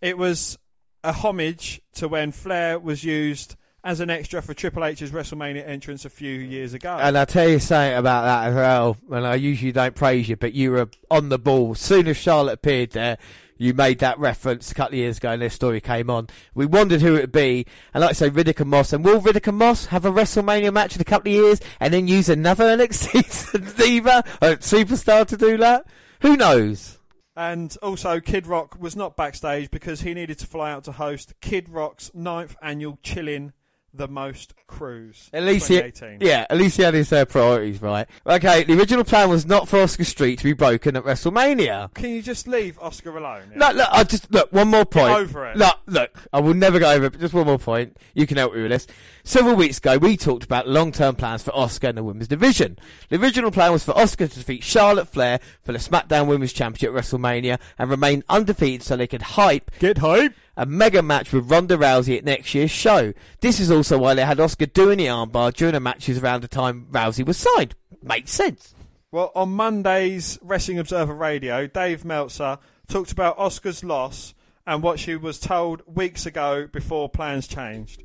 It 0.00 0.16
was 0.16 0.58
a 1.04 1.12
homage 1.12 1.80
to 1.94 2.08
when 2.08 2.32
Flair 2.32 2.78
was 2.78 3.04
used 3.04 3.56
as 3.82 4.00
an 4.00 4.10
extra 4.10 4.42
for 4.42 4.54
Triple 4.54 4.84
H's 4.84 5.10
WrestleMania 5.10 5.66
entrance 5.66 6.04
a 6.04 6.10
few 6.10 6.30
years 6.30 6.74
ago. 6.74 6.98
And 7.00 7.16
I'll 7.16 7.26
tell 7.26 7.48
you 7.48 7.58
something 7.58 7.96
about 7.96 8.22
that 8.22 8.48
as 8.48 8.54
well. 8.54 8.96
And 9.10 9.26
I 9.26 9.36
usually 9.36 9.72
don't 9.72 9.94
praise 9.94 10.28
you, 10.28 10.36
but 10.36 10.52
you 10.52 10.72
were 10.72 10.90
on 11.10 11.28
the 11.28 11.38
ball. 11.38 11.72
As 11.72 11.80
soon 11.80 12.06
as 12.06 12.16
Charlotte 12.16 12.54
appeared 12.54 12.90
there, 12.90 13.18
you 13.56 13.74
made 13.74 13.98
that 13.98 14.18
reference 14.18 14.72
a 14.72 14.74
couple 14.74 14.94
of 14.94 14.98
years 14.98 15.18
ago 15.18 15.32
and 15.32 15.42
this 15.42 15.54
story 15.54 15.80
came 15.80 16.08
on. 16.08 16.28
We 16.54 16.66
wondered 16.66 17.02
who 17.02 17.16
it 17.16 17.20
would 17.20 17.32
be. 17.32 17.66
And 17.92 18.02
like 18.02 18.10
I 18.10 18.12
say, 18.14 18.30
Riddick 18.30 18.60
and 18.60 18.70
Moss. 18.70 18.92
And 18.92 19.04
will 19.04 19.20
Riddick 19.20 19.46
and 19.46 19.58
Moss 19.58 19.86
have 19.86 20.04
a 20.04 20.10
WrestleMania 20.10 20.72
match 20.72 20.96
in 20.96 21.02
a 21.02 21.04
couple 21.04 21.30
of 21.30 21.36
years 21.36 21.60
and 21.78 21.92
then 21.92 22.08
use 22.08 22.28
another 22.28 22.64
NXT 22.76 23.76
diva, 23.76 24.24
a 24.40 24.56
superstar 24.56 25.26
to 25.26 25.36
do 25.36 25.56
that? 25.58 25.86
Who 26.22 26.36
knows? 26.36 26.98
And 27.36 27.74
also, 27.80 28.20
Kid 28.20 28.46
Rock 28.46 28.76
was 28.78 28.96
not 28.96 29.16
backstage 29.16 29.70
because 29.70 30.02
he 30.02 30.14
needed 30.14 30.38
to 30.40 30.46
fly 30.46 30.72
out 30.72 30.84
to 30.84 30.92
host 30.92 31.34
Kid 31.40 31.68
Rock's 31.68 32.10
ninth 32.12 32.56
annual 32.60 32.98
Chillin' 33.02 33.52
the 33.92 34.08
Most 34.08 34.54
Cruise. 34.66 35.28
At 35.32 35.42
least 35.42 35.68
he, 35.68 35.82
yeah, 36.20 36.46
at 36.48 36.56
least 36.56 36.76
he 36.76 36.82
had 36.82 36.94
his 36.94 37.12
uh, 37.12 37.24
priorities 37.24 37.82
right. 37.82 38.06
Okay, 38.26 38.64
the 38.64 38.78
original 38.78 39.04
plan 39.04 39.28
was 39.28 39.46
not 39.46 39.68
for 39.68 39.78
Asuka 39.78 40.06
Street 40.06 40.38
to 40.38 40.44
be 40.44 40.52
broken 40.52 40.96
at 40.96 41.04
WrestleMania. 41.04 41.92
Can 41.94 42.10
you 42.10 42.22
just 42.22 42.46
leave 42.46 42.78
Asuka 42.78 43.16
alone? 43.16 43.52
yeah? 43.52 43.68
Look, 43.68 43.76
look, 43.76 43.88
I 43.90 44.04
just 44.04 44.30
look 44.32 44.52
one 44.52 44.68
more 44.68 44.84
point. 44.84 45.08
Get 45.08 45.18
over 45.18 45.46
it. 45.46 45.56
Look, 45.56 45.78
look, 45.86 46.18
I 46.32 46.40
will 46.40 46.54
never 46.54 46.78
go 46.78 46.90
over 46.90 47.06
it. 47.06 47.10
But 47.12 47.20
just 47.20 47.34
one 47.34 47.46
more 47.46 47.58
point. 47.58 47.96
You 48.14 48.26
can 48.26 48.36
help 48.36 48.54
me 48.54 48.62
with 48.62 48.70
this. 48.70 48.86
Several 49.24 49.54
weeks 49.54 49.78
ago, 49.78 49.98
we 49.98 50.16
talked 50.16 50.44
about 50.44 50.66
long-term 50.68 51.16
plans 51.16 51.42
for 51.42 51.50
Asuka 51.52 51.90
in 51.90 51.96
the 51.96 52.02
women's 52.02 52.28
division. 52.28 52.78
The 53.08 53.20
original 53.20 53.50
plan 53.50 53.72
was 53.72 53.84
for 53.84 53.92
Asuka 53.92 54.30
to 54.30 54.38
defeat 54.38 54.64
Charlotte 54.64 55.08
Flair 55.08 55.40
for 55.62 55.72
the 55.72 55.78
SmackDown 55.78 56.26
Women's 56.26 56.52
Championship 56.52 56.94
at 56.96 57.04
WrestleMania 57.04 57.58
and 57.78 57.90
remain 57.90 58.24
undefeated, 58.28 58.82
so 58.82 58.96
they 58.96 59.06
could 59.06 59.22
hype 59.22 59.70
Get 59.78 59.98
hype. 59.98 60.34
a 60.56 60.64
mega 60.66 61.02
match 61.02 61.32
with 61.32 61.50
Ronda 61.50 61.76
Rousey 61.76 62.16
at 62.16 62.24
next 62.24 62.54
year's 62.54 62.70
show. 62.70 63.12
This 63.40 63.60
is 63.60 63.70
also 63.70 63.98
why 63.98 64.14
they 64.14 64.24
had 64.24 64.38
Asuka 64.38 64.72
doing 64.72 64.98
the 64.98 65.06
armbar 65.06 65.52
during 65.54 65.74
the 65.74 65.80
matches 65.80 66.18
around 66.18 66.42
the 66.42 66.48
time 66.48 66.86
Rousey 66.90 67.24
was 67.26 67.36
signed. 67.36 67.74
Makes 68.02 68.32
sense. 68.32 68.74
Well, 69.12 69.32
on 69.34 69.50
Monday's 69.50 70.38
Wrestling 70.40 70.78
Observer 70.78 71.14
Radio, 71.14 71.66
Dave 71.66 72.04
Meltzer 72.04 72.58
talked 72.88 73.12
about 73.12 73.38
Asuka's 73.38 73.84
loss 73.84 74.34
and 74.66 74.82
what 74.82 74.98
she 75.00 75.16
was 75.16 75.40
told 75.40 75.82
weeks 75.86 76.26
ago 76.26 76.68
before 76.70 77.08
plans 77.08 77.46
changed. 77.48 78.04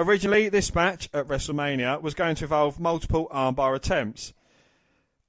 Originally, 0.00 0.48
this 0.48 0.74
match 0.74 1.10
at 1.12 1.28
WrestleMania 1.28 2.00
was 2.00 2.14
going 2.14 2.34
to 2.36 2.44
involve 2.44 2.80
multiple 2.80 3.28
armbar 3.30 3.76
attempts. 3.76 4.32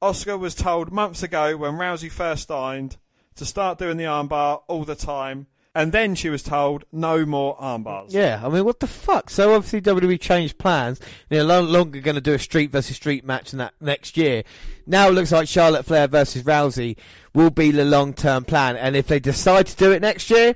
Asuka 0.02 0.40
was 0.40 0.56
told 0.56 0.94
months 0.94 1.22
ago 1.22 1.58
when 1.58 1.74
Rousey 1.74 2.10
first 2.10 2.48
signed 2.48 2.96
to 3.36 3.46
start 3.46 3.80
doing 3.80 3.98
the 3.98 4.06
armbar 4.06 4.62
all 4.70 4.86
the 4.86 4.96
time 4.96 5.48
And 5.74 5.94
then 5.94 6.16
she 6.16 6.30
was 6.30 6.44
told 6.44 6.84
no 6.92 7.26
more 7.26 7.58
armbars. 7.58 8.08
Yeah, 8.10 8.42
I 8.44 8.50
mean, 8.50 8.66
what 8.66 8.82
the 8.82 8.88
fuck? 8.88 9.30
So 9.30 9.54
obviously 9.54 9.82
WWE 9.82 10.20
changed 10.20 10.58
plans. 10.58 11.00
They're 11.30 11.46
no 11.46 11.62
longer 11.62 12.02
going 12.02 12.16
to 12.16 12.22
do 12.22 12.34
a 12.34 12.40
street 12.40 12.72
versus 12.72 12.98
street 12.98 13.24
match 13.24 13.54
in 13.54 13.60
that 13.60 13.74
next 13.80 14.18
year. 14.18 14.44
Now 14.86 15.08
it 15.08 15.14
looks 15.14 15.32
like 15.32 15.48
Charlotte 15.48 15.86
Flair 15.86 16.08
versus 16.08 16.44
Rousey 16.44 16.98
will 17.34 17.52
be 17.52 17.72
the 17.72 17.86
long-term 17.86 18.46
plan. 18.46 18.76
And 18.76 18.98
if 18.98 19.08
they 19.08 19.22
decide 19.22 19.68
to 19.68 19.76
do 19.78 19.92
it 19.94 20.02
next 20.02 20.30
year, 20.30 20.56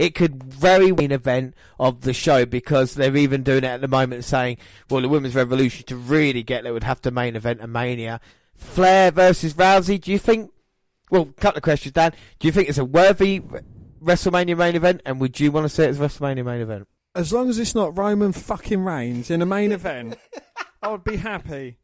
it 0.00 0.14
could 0.14 0.42
very 0.42 0.92
main 0.92 1.12
event 1.12 1.54
of 1.78 2.00
the 2.00 2.14
show 2.14 2.46
because 2.46 2.94
they're 2.94 3.18
even 3.18 3.42
doing 3.42 3.64
it 3.64 3.66
at 3.66 3.82
the 3.82 3.86
moment 3.86 4.24
saying, 4.24 4.56
well, 4.88 5.02
the 5.02 5.10
Women's 5.10 5.34
Revolution 5.34 5.84
to 5.88 5.94
really 5.94 6.42
get 6.42 6.64
there 6.64 6.72
would 6.72 6.84
have 6.84 7.02
to 7.02 7.10
main 7.10 7.36
event 7.36 7.60
a 7.60 7.66
Mania. 7.66 8.18
Flair 8.54 9.10
versus 9.10 9.52
Rousey, 9.52 10.00
do 10.00 10.10
you 10.10 10.18
think, 10.18 10.52
well, 11.10 11.28
a 11.28 11.40
couple 11.40 11.58
of 11.58 11.64
questions, 11.64 11.92
Dan. 11.92 12.14
Do 12.38 12.48
you 12.48 12.52
think 12.52 12.70
it's 12.70 12.78
a 12.78 12.84
worthy 12.84 13.42
WrestleMania 14.02 14.56
main 14.56 14.74
event 14.74 15.02
and 15.04 15.20
would 15.20 15.38
you 15.38 15.52
want 15.52 15.66
to 15.66 15.68
see 15.68 15.82
it 15.82 15.88
as 15.88 15.98
WrestleMania 15.98 16.46
main 16.46 16.62
event? 16.62 16.88
As 17.14 17.30
long 17.30 17.50
as 17.50 17.58
it's 17.58 17.74
not 17.74 17.98
Roman 17.98 18.32
fucking 18.32 18.82
Reigns 18.82 19.30
in 19.30 19.42
a 19.42 19.46
main 19.46 19.70
event, 19.70 20.16
I 20.82 20.88
would 20.88 21.04
be 21.04 21.16
happy. 21.16 21.76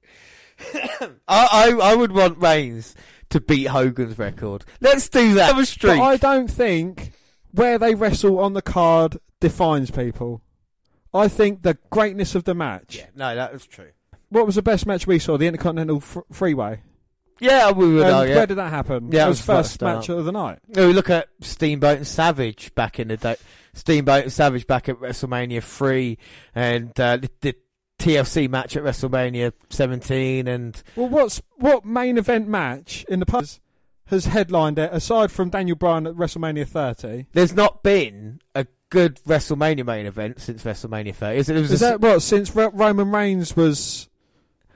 I, 0.74 1.10
I, 1.28 1.78
I 1.82 1.94
would 1.94 2.12
want 2.12 2.38
Reigns 2.38 2.94
to 3.28 3.42
beat 3.42 3.66
Hogan's 3.66 4.18
record. 4.18 4.64
Let's 4.80 5.10
do 5.10 5.34
that. 5.34 5.48
Have 5.52 5.62
a 5.62 5.66
streak. 5.66 5.98
But 5.98 6.02
I 6.02 6.16
don't 6.16 6.50
think 6.50 7.12
where 7.56 7.78
they 7.78 7.94
wrestle 7.94 8.38
on 8.38 8.52
the 8.52 8.62
card 8.62 9.18
defines 9.40 9.90
people. 9.90 10.42
I 11.12 11.28
think 11.28 11.62
the 11.62 11.78
greatness 11.90 12.34
of 12.34 12.44
the 12.44 12.54
match. 12.54 12.96
yeah, 12.96 13.06
no, 13.14 13.34
that 13.34 13.52
was 13.52 13.66
true. 13.66 13.90
What 14.28 14.46
was 14.46 14.54
the 14.56 14.62
best 14.62 14.86
match 14.86 15.06
we 15.06 15.18
saw? 15.18 15.36
The 15.36 15.46
Intercontinental 15.46 16.00
fr- 16.00 16.20
Freeway. 16.32 16.80
Yeah, 17.38 17.70
we 17.70 17.92
would 17.94 18.02
And 18.04 18.10
know. 18.10 18.22
Yeah. 18.22 18.36
Where 18.36 18.46
did 18.46 18.56
that 18.56 18.70
happen? 18.70 19.10
Yeah, 19.12 19.26
it 19.26 19.28
was 19.28 19.38
was 19.38 19.46
first 19.46 19.82
match 19.82 20.08
of 20.08 20.24
the 20.24 20.32
night. 20.32 20.58
Oh, 20.76 20.86
we 20.88 20.92
look 20.94 21.10
at 21.10 21.28
Steamboat 21.42 21.98
and 21.98 22.06
Savage 22.06 22.74
back 22.74 22.98
in 22.98 23.08
the 23.08 23.16
day. 23.18 23.36
Steamboat 23.74 24.24
and 24.24 24.32
Savage 24.32 24.66
back 24.66 24.88
at 24.88 24.96
WrestleMania 24.96 25.62
3 25.62 26.18
and 26.54 26.98
uh, 26.98 27.18
the, 27.18 27.30
the 27.42 27.54
TLC 27.98 28.48
match 28.48 28.76
at 28.76 28.82
WrestleMania 28.82 29.52
17 29.70 30.48
and 30.48 30.82
Well, 30.96 31.08
what's 31.08 31.42
what 31.56 31.84
main 31.84 32.16
event 32.18 32.48
match 32.48 33.04
in 33.08 33.20
the 33.20 33.26
past 33.26 33.60
has 34.06 34.26
headlined 34.26 34.78
it 34.78 34.90
aside 34.92 35.30
from 35.32 35.50
Daniel 35.50 35.76
Bryan 35.76 36.06
at 36.06 36.14
WrestleMania 36.14 36.66
30? 36.66 37.26
there's 37.32 37.54
not 37.54 37.82
been 37.82 38.40
a 38.54 38.66
good 38.90 39.20
WrestleMania 39.26 39.84
main 39.84 40.06
event 40.06 40.40
since 40.40 40.62
WrestleMania 40.62 41.14
30. 41.14 41.38
Is, 41.38 41.48
it, 41.48 41.56
it 41.56 41.60
was 41.60 41.72
Is 41.72 41.82
a- 41.82 41.84
that 41.86 42.00
what 42.00 42.20
since 42.20 42.54
Ro- 42.54 42.70
Roman 42.72 43.10
Reigns 43.10 43.56
was 43.56 44.08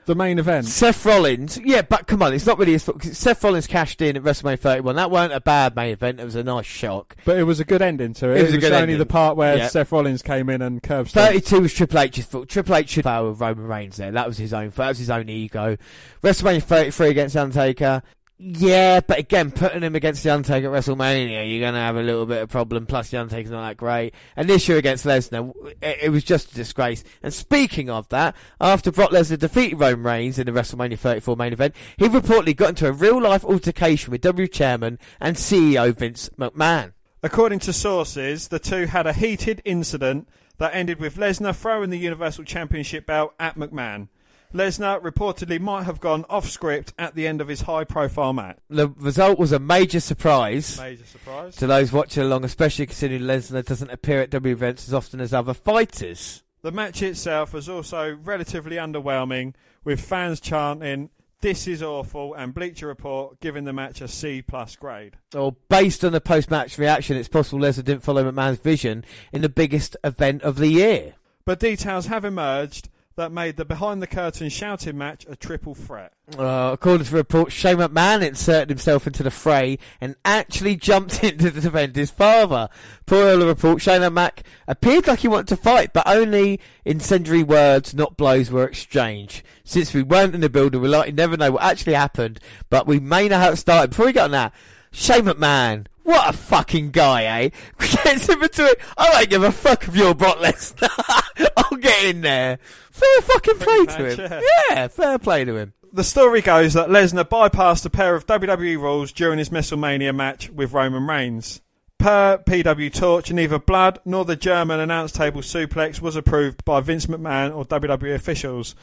the 0.05 0.15
main 0.15 0.39
event? 0.39 0.65
Seth 0.65 1.05
Rollins, 1.05 1.57
yeah, 1.63 1.81
but 1.83 2.07
come 2.07 2.21
on, 2.23 2.33
it's 2.33 2.45
not 2.45 2.57
really 2.57 2.73
his 2.73 2.83
fault. 2.83 3.01
Seth 3.03 3.41
Rollins 3.43 3.67
cashed 3.67 4.01
in 4.01 4.17
at 4.17 4.23
WrestleMania 4.23 4.59
31. 4.59 4.95
That 4.95 5.11
weren't 5.11 5.31
a 5.31 5.39
bad 5.39 5.75
main 5.75 5.93
event. 5.93 6.19
It 6.19 6.25
was 6.25 6.35
a 6.35 6.43
nice 6.43 6.65
shock. 6.65 7.15
But 7.23 7.37
it 7.37 7.43
was 7.43 7.59
a 7.61 7.63
good 7.65 7.81
ending 7.81 8.13
to 8.15 8.31
it. 8.31 8.39
It 8.39 8.43
was 8.47 8.53
a 8.55 8.57
good 8.57 8.71
only 8.73 8.81
ending. 8.81 8.97
the 8.97 9.05
part 9.05 9.37
where 9.37 9.55
Yeah. 9.57 9.67
Seth 9.67 9.91
Rollins 9.93 10.21
came 10.23 10.49
in 10.49 10.61
and 10.61 10.81
curb 10.83 11.07
stomped. 11.07 11.33
32 11.33 11.61
was 11.61 11.73
Triple 11.73 11.99
H's 11.99 12.25
fault. 12.25 12.49
Triple 12.49 12.75
H 12.75 12.89
should 12.89 13.03
fail 13.05 13.29
with 13.29 13.39
Roman 13.39 13.65
Reigns 13.67 13.95
there. 13.97 14.11
That 14.11 14.27
was 14.27 14.37
his 14.37 14.53
own 14.53 14.71
fault. 14.71 14.85
That 14.85 14.89
was 14.89 14.97
his 14.99 15.09
own 15.11 15.29
ego. 15.29 15.77
WrestleMania 16.23 16.63
33 16.63 17.09
against 17.09 17.37
Undertaker. 17.37 18.01
Yeah, 18.43 19.01
but 19.01 19.19
again, 19.19 19.51
putting 19.51 19.83
him 19.83 19.93
against 19.93 20.23
The 20.23 20.31
Undertaker 20.31 20.75
at 20.75 20.83
WrestleMania, 20.83 21.47
you're 21.47 21.59
going 21.59 21.75
to 21.75 21.79
have 21.79 21.95
a 21.95 22.01
little 22.01 22.25
bit 22.25 22.41
of 22.41 22.49
problem. 22.49 22.87
Plus, 22.87 23.11
The 23.11 23.17
Undertaker's 23.17 23.51
not 23.51 23.67
that 23.67 23.77
great. 23.77 24.15
And 24.35 24.49
this 24.49 24.67
year 24.67 24.79
against 24.79 25.05
Lesnar, 25.05 25.53
it, 25.79 25.97
it 26.03 26.09
was 26.09 26.23
just 26.23 26.51
a 26.51 26.55
disgrace. 26.55 27.03
And 27.21 27.31
speaking 27.31 27.91
of 27.91 28.09
that, 28.09 28.35
after 28.59 28.91
Brock 28.91 29.11
Lesnar 29.11 29.37
defeated 29.37 29.79
Roman 29.79 30.03
Reigns 30.03 30.39
in 30.39 30.47
the 30.47 30.51
WrestleMania 30.53 30.97
34 30.97 31.35
main 31.35 31.53
event, 31.53 31.75
he 31.97 32.07
reportedly 32.07 32.55
got 32.55 32.69
into 32.69 32.87
a 32.87 32.91
real-life 32.91 33.45
altercation 33.45 34.09
with 34.09 34.21
W 34.21 34.47
Chairman 34.47 34.97
and 35.19 35.35
CEO 35.35 35.95
Vince 35.95 36.31
McMahon. 36.39 36.93
According 37.21 37.59
to 37.59 37.73
sources, 37.73 38.47
the 38.47 38.57
two 38.57 38.87
had 38.87 39.05
a 39.05 39.13
heated 39.13 39.61
incident 39.65 40.27
that 40.57 40.73
ended 40.73 40.99
with 40.99 41.15
Lesnar 41.17 41.55
throwing 41.55 41.91
the 41.91 41.97
Universal 41.97 42.45
Championship 42.45 43.05
belt 43.05 43.35
at 43.39 43.55
McMahon. 43.55 44.07
Lesnar 44.53 45.01
reportedly 45.01 45.59
might 45.59 45.83
have 45.83 46.01
gone 46.01 46.25
off 46.29 46.49
script 46.49 46.93
at 46.99 47.15
the 47.15 47.25
end 47.25 47.39
of 47.39 47.47
his 47.47 47.61
high 47.61 47.85
profile 47.85 48.33
match. 48.33 48.57
The 48.69 48.89
result 48.89 49.39
was 49.39 49.51
a 49.53 49.59
major 49.59 50.01
surprise. 50.01 50.77
Major 50.77 51.05
surprise. 51.05 51.55
to 51.55 51.67
those 51.67 51.93
watching 51.93 52.23
along, 52.23 52.43
especially 52.43 52.85
considering 52.85 53.21
Lesnar 53.21 53.65
doesn't 53.65 53.91
appear 53.91 54.21
at 54.21 54.29
W 54.31 54.53
events 54.53 54.87
as 54.87 54.93
often 54.93 55.21
as 55.21 55.33
other 55.33 55.53
fighters. 55.53 56.43
The 56.63 56.71
match 56.71 57.01
itself 57.01 57.53
was 57.53 57.69
also 57.69 58.17
relatively 58.23 58.75
underwhelming, 58.75 59.53
with 59.83 60.01
fans 60.01 60.39
chanting, 60.39 61.09
This 61.39 61.67
is 61.67 61.81
awful, 61.81 62.35
and 62.35 62.53
Bleacher 62.53 62.85
Report 62.85 63.39
giving 63.39 63.63
the 63.63 63.73
match 63.73 63.99
a 64.01 64.07
C 64.07 64.43
plus 64.43 64.75
grade. 64.75 65.17
Or 65.33 65.55
based 65.69 66.05
on 66.05 66.11
the 66.11 66.21
post-match 66.21 66.77
reaction, 66.77 67.17
it's 67.17 67.29
possible 67.29 67.59
Lesnar 67.59 67.85
didn't 67.85 68.03
follow 68.03 68.29
McMahon's 68.29 68.59
vision 68.59 69.05
in 69.31 69.41
the 69.41 69.49
biggest 69.49 69.97
event 70.03 70.43
of 70.43 70.57
the 70.57 70.67
year. 70.67 71.15
But 71.45 71.59
details 71.59 72.05
have 72.05 72.23
emerged 72.25 72.89
that 73.15 73.31
made 73.31 73.57
the 73.57 73.65
behind 73.65 74.01
the 74.01 74.07
curtain 74.07 74.49
shouting 74.49 74.97
match 74.97 75.25
a 75.29 75.35
triple 75.35 75.75
threat. 75.75 76.13
Uh, 76.37 76.71
according 76.73 77.05
to 77.05 77.15
reports, 77.15 77.53
Shane 77.53 77.77
McMahon 77.77 78.25
inserted 78.25 78.69
himself 78.69 79.05
into 79.05 79.21
the 79.21 79.31
fray 79.31 79.79
and 79.99 80.15
actually 80.23 80.75
jumped 80.75 81.23
in 81.23 81.37
to 81.39 81.51
defend 81.51 81.95
his 81.95 82.11
father. 82.11 82.69
Per 83.05 83.35
the 83.35 83.45
report, 83.45 83.81
Shane 83.81 84.01
McMahon 84.01 84.39
appeared 84.67 85.07
like 85.07 85.19
he 85.19 85.27
wanted 85.27 85.49
to 85.49 85.57
fight, 85.57 85.93
but 85.93 86.07
only 86.07 86.59
incendiary 86.85 87.43
words, 87.43 87.93
not 87.93 88.17
blows, 88.17 88.49
were 88.49 88.65
exchanged. 88.65 89.43
Since 89.63 89.93
we 89.93 90.03
weren't 90.03 90.35
in 90.35 90.41
the 90.41 90.49
building, 90.49 90.81
we 90.81 90.87
likely 90.87 91.11
never 91.13 91.37
know 91.37 91.51
what 91.51 91.63
actually 91.63 91.93
happened, 91.93 92.39
but 92.69 92.87
we 92.87 92.99
may 92.99 93.27
know 93.27 93.39
how 93.39 93.51
it 93.51 93.57
started. 93.57 93.89
Before 93.89 94.05
we 94.05 94.13
get 94.13 94.25
on 94.25 94.31
that, 94.31 94.53
Shane 94.91 95.25
McMahon, 95.25 95.85
what 96.03 96.29
a 96.29 96.37
fucking 96.37 96.91
guy, 96.91 97.23
eh? 97.43 97.49
Gets 98.03 98.27
him 98.27 98.41
into 98.41 98.65
it. 98.65 98.79
I 98.97 99.11
don't 99.11 99.29
give 99.29 99.43
a 99.43 99.51
fuck 99.51 99.87
if 99.87 99.95
you're 99.95 100.13
Brock 100.15 100.37
Lesnar. 100.37 101.49
I'll 101.57 101.77
get 101.77 102.05
in 102.05 102.21
there. 102.21 102.59
Fair 102.91 103.21
fucking 103.21 103.57
play 103.59 103.85
to 103.85 104.03
match, 104.03 104.17
him. 104.19 104.31
yeah. 104.31 104.41
Yeah, 104.69 104.87
fair 104.87 105.19
play 105.19 105.45
to 105.45 105.55
him. 105.55 105.73
The 105.93 106.03
story 106.03 106.41
goes 106.41 106.73
that 106.73 106.89
Lesnar 106.89 107.25
bypassed 107.25 107.85
a 107.85 107.89
pair 107.89 108.15
of 108.15 108.25
WWE 108.25 108.77
rules 108.79 109.11
during 109.11 109.39
his 109.39 109.49
WrestleMania 109.49 110.15
match 110.15 110.49
with 110.49 110.71
Roman 110.73 111.05
Reigns. 111.07 111.61
Per 111.97 112.37
PW 112.39 112.91
Torch, 112.93 113.31
neither 113.31 113.59
blood 113.59 113.99
nor 114.05 114.25
the 114.25 114.35
German 114.35 114.79
announce 114.79 115.11
table 115.11 115.41
suplex 115.41 116.01
was 116.01 116.15
approved 116.15 116.65
by 116.65 116.79
Vince 116.79 117.05
McMahon 117.05 117.55
or 117.55 117.63
WWE 117.65 118.15
officials. 118.15 118.73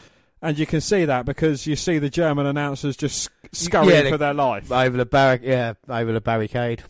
And 0.40 0.57
you 0.57 0.66
can 0.66 0.81
see 0.81 1.04
that 1.07 1.24
because 1.26 1.66
you 1.66 1.74
see 1.74 1.98
the 1.98 2.11
German 2.11 2.46
announcers 2.46 2.96
just 2.96 3.22
sc- 3.22 3.33
scurrying 3.52 3.90
Yeah, 3.90 4.02
they- 4.02 4.11
for 4.12 4.18
their 4.18 4.35
life. 4.35 4.70
Over 4.70 4.96
the 4.96 5.07
barric, 5.07 5.40
yeah, 5.42 5.72
over 5.88 6.12
the 6.12 6.20
barricade. 6.20 6.85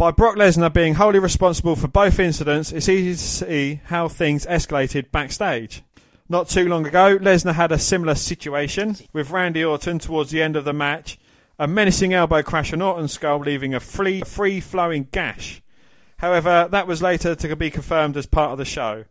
By 0.00 0.12
Brock 0.12 0.36
Lesnar 0.36 0.72
being 0.72 0.94
wholly 0.94 1.18
responsible 1.18 1.76
for 1.76 1.86
both 1.86 2.18
incidents, 2.18 2.72
it's 2.72 2.88
easy 2.88 3.12
to 3.12 3.18
see 3.18 3.80
how 3.84 4.08
things 4.08 4.46
escalated 4.46 5.10
backstage. 5.10 5.82
Not 6.26 6.48
too 6.48 6.66
long 6.66 6.86
ago, 6.86 7.18
Lesnar 7.18 7.52
had 7.52 7.70
a 7.70 7.78
similar 7.78 8.14
situation 8.14 8.96
with 9.12 9.28
Randy 9.28 9.62
Orton 9.62 9.98
towards 9.98 10.30
the 10.30 10.40
end 10.40 10.56
of 10.56 10.64
the 10.64 10.72
match, 10.72 11.18
a 11.58 11.68
menacing 11.68 12.14
elbow 12.14 12.42
crash 12.42 12.72
on 12.72 12.80
Orton's 12.80 13.12
skull, 13.12 13.40
leaving 13.40 13.74
a 13.74 13.78
free, 13.78 14.22
free-flowing 14.22 15.08
gash. 15.12 15.60
However, 16.16 16.66
that 16.70 16.86
was 16.86 17.02
later 17.02 17.34
to 17.34 17.54
be 17.54 17.70
confirmed 17.70 18.16
as 18.16 18.24
part 18.24 18.52
of 18.52 18.58
the 18.58 18.64
show. 18.64 19.04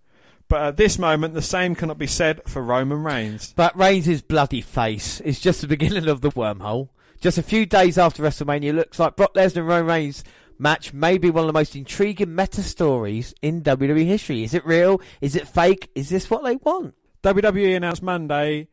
But 0.47 0.63
at 0.63 0.77
this 0.77 0.97
moment, 0.97 1.35
the 1.35 1.43
same 1.43 1.75
cannot 1.75 1.99
be 1.99 2.07
said 2.07 2.41
for 2.47 2.63
Roman 2.63 3.03
Reigns. 3.03 3.53
But 3.55 3.77
Reigns' 3.77 4.23
bloody 4.23 4.61
face 4.61 5.21
is 5.21 5.39
just 5.39 5.61
the 5.61 5.67
beginning 5.67 6.07
of 6.07 6.21
the 6.21 6.31
wormhole. 6.31 6.89
Just 7.21 7.37
a 7.37 7.43
few 7.43 7.67
days 7.67 7.99
after 7.99 8.23
WrestleMania, 8.23 8.73
looks 8.73 8.97
like 8.97 9.17
Brock 9.17 9.35
Lesnar 9.35 9.57
and 9.57 9.67
Roman 9.67 9.85
Reigns 9.85 10.23
match 10.59 10.93
may 10.93 11.17
be 11.17 11.31
one 11.31 11.45
of 11.45 11.47
the 11.47 11.53
most 11.53 11.75
intriguing 11.75 12.35
meta 12.35 12.61
stories 12.61 13.33
in 13.41 13.63
WWE 13.63 14.05
history. 14.05 14.43
Is 14.43 14.53
it 14.53 14.65
real? 14.65 15.01
Is 15.21 15.35
it 15.35 15.47
fake? 15.47 15.89
Is 15.95 16.09
this 16.09 16.29
what 16.29 16.43
they 16.43 16.57
want? 16.57 16.93
WWE 17.23 17.75
announced 17.75 18.03
Monday 18.03 18.67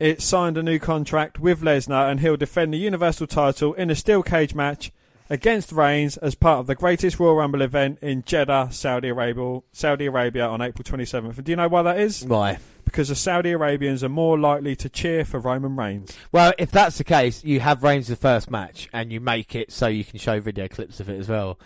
it 0.00 0.22
signed 0.22 0.56
a 0.56 0.62
new 0.62 0.78
contract 0.78 1.38
with 1.38 1.60
Lesnar 1.60 2.10
and 2.10 2.20
he'll 2.20 2.38
defend 2.38 2.72
the 2.72 2.78
Universal 2.78 3.26
title 3.26 3.74
in 3.74 3.90
a 3.90 3.94
steel 3.94 4.22
cage 4.22 4.54
match 4.54 4.90
against 5.30 5.72
Reigns 5.72 6.16
as 6.18 6.34
part 6.34 6.58
of 6.58 6.66
the 6.66 6.74
greatest 6.74 7.18
Royal 7.18 7.36
Rumble 7.36 7.62
event 7.62 8.00
in 8.02 8.24
Jeddah, 8.24 8.68
Saudi 8.72 9.08
Arabia, 9.08 9.60
Saudi 9.72 10.06
Arabia 10.06 10.46
on 10.46 10.60
April 10.60 10.84
27th. 10.84 11.36
And 11.36 11.44
do 11.44 11.52
you 11.52 11.56
know 11.56 11.68
why 11.68 11.82
that 11.82 11.98
is? 11.98 12.24
Why? 12.24 12.58
Because 12.84 13.08
the 13.08 13.14
Saudi 13.14 13.52
Arabians 13.52 14.02
are 14.02 14.08
more 14.08 14.36
likely 14.36 14.74
to 14.74 14.88
cheer 14.88 15.24
for 15.24 15.38
Roman 15.38 15.76
Reigns. 15.76 16.16
Well, 16.32 16.52
if 16.58 16.72
that's 16.72 16.98
the 16.98 17.04
case, 17.04 17.44
you 17.44 17.60
have 17.60 17.84
Reigns 17.84 18.08
the 18.08 18.16
first 18.16 18.50
match, 18.50 18.88
and 18.92 19.12
you 19.12 19.20
make 19.20 19.54
it 19.54 19.70
so 19.70 19.86
you 19.86 20.04
can 20.04 20.18
show 20.18 20.40
video 20.40 20.66
clips 20.66 20.98
of 20.98 21.08
it 21.08 21.20
as 21.20 21.28
well. 21.28 21.56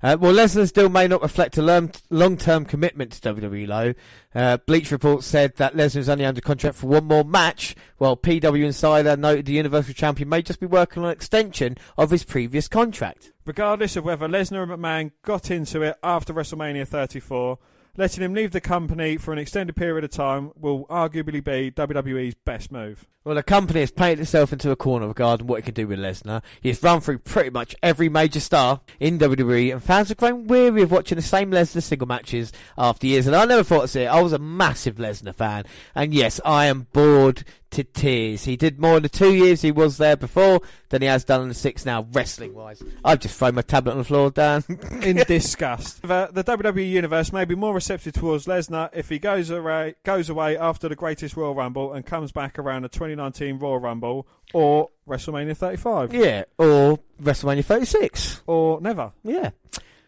Uh, 0.00 0.16
well, 0.20 0.32
Lesnar's 0.32 0.70
deal 0.70 0.88
may 0.88 1.08
not 1.08 1.22
reflect 1.22 1.58
a 1.58 1.62
long- 1.62 1.90
long-term 2.08 2.64
commitment 2.64 3.12
to 3.12 3.34
WWE, 3.34 3.66
though. 3.66 3.94
Uh, 4.32 4.56
Bleach 4.58 4.92
Report 4.92 5.24
said 5.24 5.56
that 5.56 5.74
Lesnar 5.74 5.96
is 5.96 6.08
only 6.08 6.24
under 6.24 6.40
contract 6.40 6.76
for 6.76 6.86
one 6.86 7.04
more 7.04 7.24
match, 7.24 7.74
while 7.96 8.16
PW 8.16 8.64
Insider 8.64 9.16
noted 9.16 9.46
the 9.46 9.54
Universal 9.54 9.94
Champion 9.94 10.28
may 10.28 10.40
just 10.42 10.60
be 10.60 10.66
working 10.66 11.02
on 11.02 11.08
an 11.08 11.12
extension 11.12 11.76
of 11.96 12.10
his 12.10 12.22
previous 12.22 12.68
contract. 12.68 13.32
Regardless 13.44 13.96
of 13.96 14.04
whether 14.04 14.28
Lesnar 14.28 14.62
and 14.62 14.70
McMahon 14.70 15.10
got 15.22 15.50
into 15.50 15.82
it 15.82 15.96
after 16.02 16.32
WrestleMania 16.32 16.86
34, 16.86 17.58
letting 17.96 18.22
him 18.22 18.34
leave 18.34 18.52
the 18.52 18.60
company 18.60 19.16
for 19.16 19.32
an 19.32 19.38
extended 19.38 19.74
period 19.74 20.04
of 20.04 20.10
time 20.10 20.52
will 20.56 20.86
arguably 20.86 21.42
be 21.42 21.70
WWE's 21.70 22.34
best 22.34 22.70
move. 22.70 23.06
Well, 23.24 23.34
the 23.34 23.42
company 23.42 23.80
has 23.80 23.90
painted 23.90 24.22
itself 24.22 24.52
into 24.54 24.70
a 24.70 24.76
corner 24.76 25.08
regarding 25.08 25.46
what 25.46 25.58
it 25.58 25.62
can 25.62 25.74
do 25.74 25.86
with 25.86 25.98
Lesnar. 25.98 26.42
He's 26.62 26.82
run 26.82 27.00
through 27.00 27.18
pretty 27.18 27.50
much 27.50 27.76
every 27.82 28.08
major 28.08 28.40
star 28.40 28.80
in 29.00 29.18
WWE, 29.18 29.72
and 29.72 29.82
fans 29.82 30.08
have 30.08 30.16
grown 30.16 30.46
weary 30.46 30.82
of 30.82 30.90
watching 30.90 31.16
the 31.16 31.22
same 31.22 31.50
Lesnar 31.50 31.82
single 31.82 32.06
matches 32.06 32.52
after 32.78 33.06
years. 33.06 33.26
And 33.26 33.36
I 33.36 33.44
never 33.44 33.64
thought 33.64 33.82
to 33.82 33.88
see 33.88 34.02
it. 34.02 34.06
I 34.06 34.22
was 34.22 34.32
a 34.32 34.38
massive 34.38 34.96
Lesnar 34.96 35.34
fan, 35.34 35.64
and 35.94 36.14
yes, 36.14 36.40
I 36.44 36.66
am 36.66 36.86
bored 36.92 37.44
to 37.70 37.84
tears. 37.84 38.44
He 38.44 38.56
did 38.56 38.80
more 38.80 38.96
in 38.96 39.02
the 39.02 39.08
two 39.08 39.34
years 39.34 39.62
he 39.62 39.70
was 39.70 39.98
there 39.98 40.16
before 40.16 40.60
than 40.88 41.02
he 41.02 41.08
has 41.08 41.24
done 41.24 41.42
in 41.42 41.48
the 41.48 41.54
six 41.54 41.84
now, 41.84 42.06
wrestling 42.12 42.54
wise. 42.54 42.82
I've 43.04 43.20
just 43.20 43.38
thrown 43.38 43.54
my 43.54 43.62
tablet 43.62 43.92
on 43.92 43.98
the 43.98 44.04
floor, 44.04 44.30
Dan. 44.30 44.64
in 45.02 45.16
disgust. 45.26 46.02
The, 46.02 46.30
the 46.32 46.44
WWE 46.44 46.88
universe 46.90 47.32
may 47.32 47.44
be 47.44 47.54
more 47.54 47.74
receptive 47.74 48.14
towards 48.14 48.46
Lesnar 48.46 48.90
if 48.92 49.08
he 49.08 49.18
goes 49.18 49.50
away, 49.50 49.96
goes 50.04 50.30
away 50.30 50.56
after 50.56 50.88
the 50.88 50.96
greatest 50.96 51.36
Royal 51.36 51.54
Rumble 51.54 51.92
and 51.92 52.04
comes 52.06 52.32
back 52.32 52.58
around 52.58 52.82
the 52.82 52.88
2019 52.88 53.58
Royal 53.58 53.78
Rumble 53.78 54.26
or 54.54 54.88
WrestleMania 55.06 55.56
35 55.56 56.14
yeah, 56.14 56.44
or 56.56 56.98
WrestleMania 57.22 57.64
36. 57.64 58.42
or 58.46 58.80
never. 58.80 59.12
Yeah. 59.22 59.50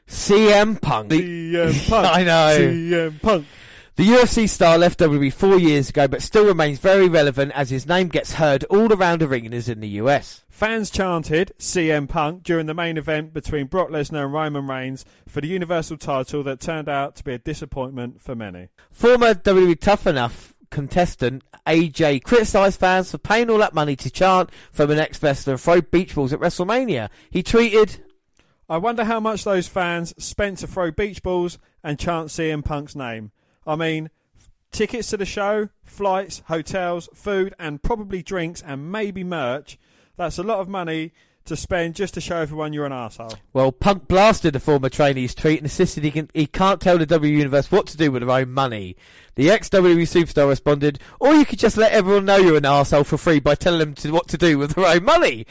CM 0.09 0.81
Punk. 0.81 1.11
CM 1.13 1.89
Punk. 1.89 2.07
I 2.17 2.25
know. 2.25 2.59
CM 2.59 3.23
Punk. 3.23 3.47
The 4.01 4.07
UFC 4.07 4.49
star 4.49 4.79
left 4.79 4.99
WWE 5.01 5.31
four 5.31 5.59
years 5.59 5.91
ago, 5.91 6.09
but 6.09 6.23
still 6.23 6.47
remains 6.47 6.79
very 6.79 7.07
relevant 7.07 7.53
as 7.53 7.69
his 7.69 7.87
name 7.87 8.09
gets 8.09 8.33
heard 8.33 8.65
all 8.65 8.91
around 8.91 9.23
arenas 9.23 9.69
in 9.69 9.81
the 9.81 9.89
US. 10.01 10.43
Fans 10.49 10.89
chanted 10.89 11.53
CM 11.59 12.09
Punk 12.09 12.43
during 12.43 12.65
the 12.65 12.73
main 12.73 12.97
event 12.97 13.35
between 13.35 13.67
Brock 13.67 13.91
Lesnar 13.91 14.25
and 14.25 14.33
Roman 14.33 14.67
Reigns 14.67 15.05
for 15.29 15.43
the 15.43 15.49
Universal 15.49 15.99
title 15.99 16.43
that 16.45 16.61
turned 16.61 16.89
out 16.89 17.15
to 17.17 17.25
be 17.25 17.35
a 17.35 17.39
disappointment 17.39 18.23
for 18.23 18.35
many. 18.35 18.69
Former 18.91 19.35
WWE 19.35 19.79
Tough 19.79 20.07
Enough 20.07 20.55
contestant 20.71 21.45
AJ 21.67 22.23
criticised 22.23 22.81
fans 22.81 23.11
for 23.11 23.19
paying 23.19 23.51
all 23.51 23.59
that 23.59 23.75
money 23.75 23.97
to 23.97 24.11
chant 24.11 24.49
from 24.73 24.91
an 24.91 24.99
ex-wrestler 24.99 25.53
and 25.53 25.61
throw 25.61 25.83
beach 25.83 26.15
balls 26.15 26.33
at 26.33 26.41
WrestleMania. 26.41 27.11
He 27.29 27.43
tweeted, 27.43 28.01
I 28.67 28.79
wonder 28.79 29.05
how 29.05 29.21
much 29.21 29.45
those 29.45 29.69
fans 29.69 30.15
spent 30.17 30.57
to 30.61 30.67
throw 30.67 30.91
beach 30.91 31.23
balls 31.23 31.59
and 31.85 31.99
chant 31.99 32.29
CM 32.29 32.65
Punk's 32.65 32.97
name. 32.97 33.33
I 33.71 33.77
mean, 33.77 34.11
tickets 34.73 35.11
to 35.11 35.17
the 35.17 35.25
show, 35.25 35.69
flights, 35.85 36.43
hotels, 36.49 37.09
food, 37.15 37.55
and 37.57 37.81
probably 37.81 38.21
drinks 38.21 38.61
and 38.67 38.91
maybe 38.91 39.23
merch. 39.23 39.79
That's 40.17 40.39
a 40.39 40.43
lot 40.43 40.59
of 40.59 40.69
money 40.69 41.13
to 41.45 41.57
spend 41.57 41.95
just 41.95 42.15
to 42.15 42.21
show 42.21 42.39
everyone 42.39 42.73
you're 42.73 42.85
an 42.85 42.91
arsehole. 42.91 43.37
Well, 43.53 43.71
Punk 43.71 44.09
blasted 44.09 44.55
the 44.55 44.61
former 44.61 44.89
trainee's 44.89 45.37
tweet 45.37 45.59
and 45.59 45.67
insisted 45.67 46.03
he, 46.03 46.11
can, 46.11 46.29
he 46.35 46.49
can't 46.49 46.81
tell 46.81 46.99
the 46.99 47.07
W 47.07 47.33
Universe 47.33 47.71
what 47.71 47.87
to 47.87 47.97
do 47.97 48.11
with 48.11 48.23
their 48.23 48.31
own 48.31 48.51
money. 48.51 48.97
The 49.37 49.53
ex-WWE 49.53 50.03
superstar 50.03 50.49
responded, 50.49 50.99
or 51.21 51.35
you 51.35 51.45
could 51.45 51.61
just 51.61 51.77
let 51.77 51.93
everyone 51.93 52.25
know 52.25 52.39
you're 52.39 52.57
an 52.57 52.65
arsehole 52.65 53.07
for 53.07 53.19
free 53.19 53.39
by 53.39 53.55
telling 53.55 53.79
them 53.79 53.95
to, 53.95 54.11
what 54.11 54.27
to 54.29 54.37
do 54.37 54.59
with 54.59 54.75
their 54.75 54.87
own 54.87 55.05
money. 55.05 55.47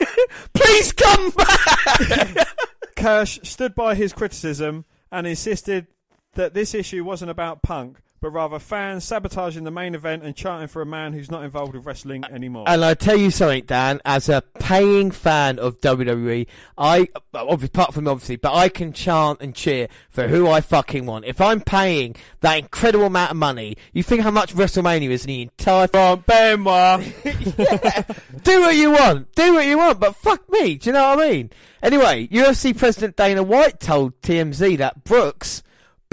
Please 0.54 0.92
come 0.92 1.30
back! 1.30 2.48
Kirsch 2.96 3.40
stood 3.42 3.74
by 3.74 3.96
his 3.96 4.12
criticism 4.12 4.84
and 5.10 5.26
insisted 5.26 5.88
that 6.34 6.54
this 6.54 6.74
issue 6.74 7.04
wasn't 7.04 7.30
about 7.30 7.62
Punk, 7.62 7.98
but 8.24 8.30
rather 8.30 8.58
fans 8.58 9.04
sabotaging 9.04 9.64
the 9.64 9.70
main 9.70 9.94
event 9.94 10.22
and 10.22 10.34
chanting 10.34 10.66
for 10.66 10.80
a 10.80 10.86
man 10.86 11.12
who's 11.12 11.30
not 11.30 11.44
involved 11.44 11.74
with 11.74 11.84
wrestling 11.84 12.24
anymore. 12.32 12.64
And 12.66 12.82
I 12.82 12.94
tell 12.94 13.18
you 13.18 13.30
something, 13.30 13.64
Dan, 13.66 14.00
as 14.02 14.30
a 14.30 14.42
paying 14.58 15.10
fan 15.10 15.58
of 15.58 15.78
WWE, 15.82 16.46
I, 16.78 17.08
obviously, 17.34 17.66
apart 17.66 17.92
from 17.92 18.08
obviously, 18.08 18.36
but 18.36 18.54
I 18.54 18.70
can 18.70 18.94
chant 18.94 19.42
and 19.42 19.54
cheer 19.54 19.88
for 20.08 20.26
who 20.26 20.48
I 20.48 20.62
fucking 20.62 21.04
want. 21.04 21.26
If 21.26 21.38
I'm 21.38 21.60
paying 21.60 22.16
that 22.40 22.58
incredible 22.58 23.04
amount 23.04 23.32
of 23.32 23.36
money, 23.36 23.76
you 23.92 24.02
think 24.02 24.22
how 24.22 24.30
much 24.30 24.54
WrestleMania 24.54 25.10
is 25.10 25.26
in 25.26 25.28
the 25.28 25.42
entire 25.42 26.16
Benoit. 26.16 27.04
yeah. 27.26 28.02
Do 28.42 28.60
what 28.62 28.74
you 28.74 28.90
want. 28.92 29.34
Do 29.34 29.52
what 29.52 29.66
you 29.66 29.76
want, 29.76 30.00
but 30.00 30.16
fuck 30.16 30.50
me. 30.50 30.76
Do 30.76 30.88
you 30.88 30.94
know 30.94 31.14
what 31.14 31.18
I 31.26 31.30
mean? 31.30 31.50
Anyway, 31.82 32.26
UFC 32.28 32.74
President 32.74 33.16
Dana 33.16 33.42
White 33.42 33.80
told 33.80 34.18
TMZ 34.22 34.78
that 34.78 35.04
Brooks, 35.04 35.62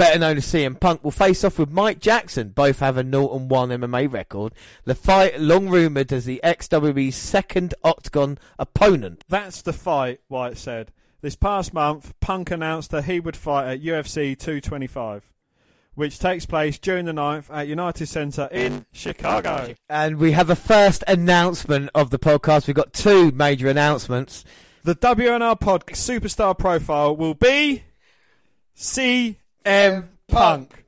better 0.01 0.17
known 0.17 0.37
as 0.37 0.47
CM 0.47 0.79
Punk, 0.79 1.03
will 1.03 1.11
face 1.11 1.43
off 1.43 1.59
with 1.59 1.69
Mike 1.69 1.99
Jackson. 1.99 2.49
Both 2.49 2.79
have 2.79 2.97
a 2.97 3.03
0 3.03 3.35
and 3.35 3.51
1 3.51 3.69
MMA 3.69 4.11
record. 4.11 4.51
The 4.83 4.95
fight, 4.95 5.39
long 5.39 5.69
rumoured 5.69 6.11
as 6.11 6.25
the 6.25 6.41
ex-WWE's 6.43 7.15
second 7.15 7.75
Octagon 7.83 8.39
opponent. 8.57 9.23
That's 9.29 9.61
the 9.61 9.73
fight, 9.73 10.19
White 10.27 10.57
said. 10.57 10.91
This 11.21 11.35
past 11.35 11.71
month, 11.71 12.15
Punk 12.19 12.49
announced 12.49 12.89
that 12.89 13.03
he 13.03 13.19
would 13.19 13.37
fight 13.37 13.71
at 13.71 13.83
UFC 13.83 14.35
225, 14.35 15.31
which 15.93 16.17
takes 16.17 16.47
place 16.47 16.79
June 16.79 17.05
the 17.05 17.11
9th 17.11 17.55
at 17.55 17.67
United 17.67 18.07
Center 18.07 18.49
in 18.51 18.87
Chicago. 18.91 19.75
And 19.87 20.17
we 20.17 20.31
have 20.31 20.49
a 20.49 20.55
first 20.55 21.03
announcement 21.07 21.91
of 21.93 22.09
the 22.09 22.17
podcast. 22.17 22.65
We've 22.65 22.75
got 22.75 22.91
two 22.91 23.29
major 23.33 23.67
announcements. 23.67 24.45
The 24.83 24.95
WNR 24.95 25.59
Pod 25.59 25.85
superstar 25.85 26.57
profile 26.57 27.15
will 27.15 27.35
be 27.35 27.83
CM 29.65 30.09
Punk. 30.27 30.85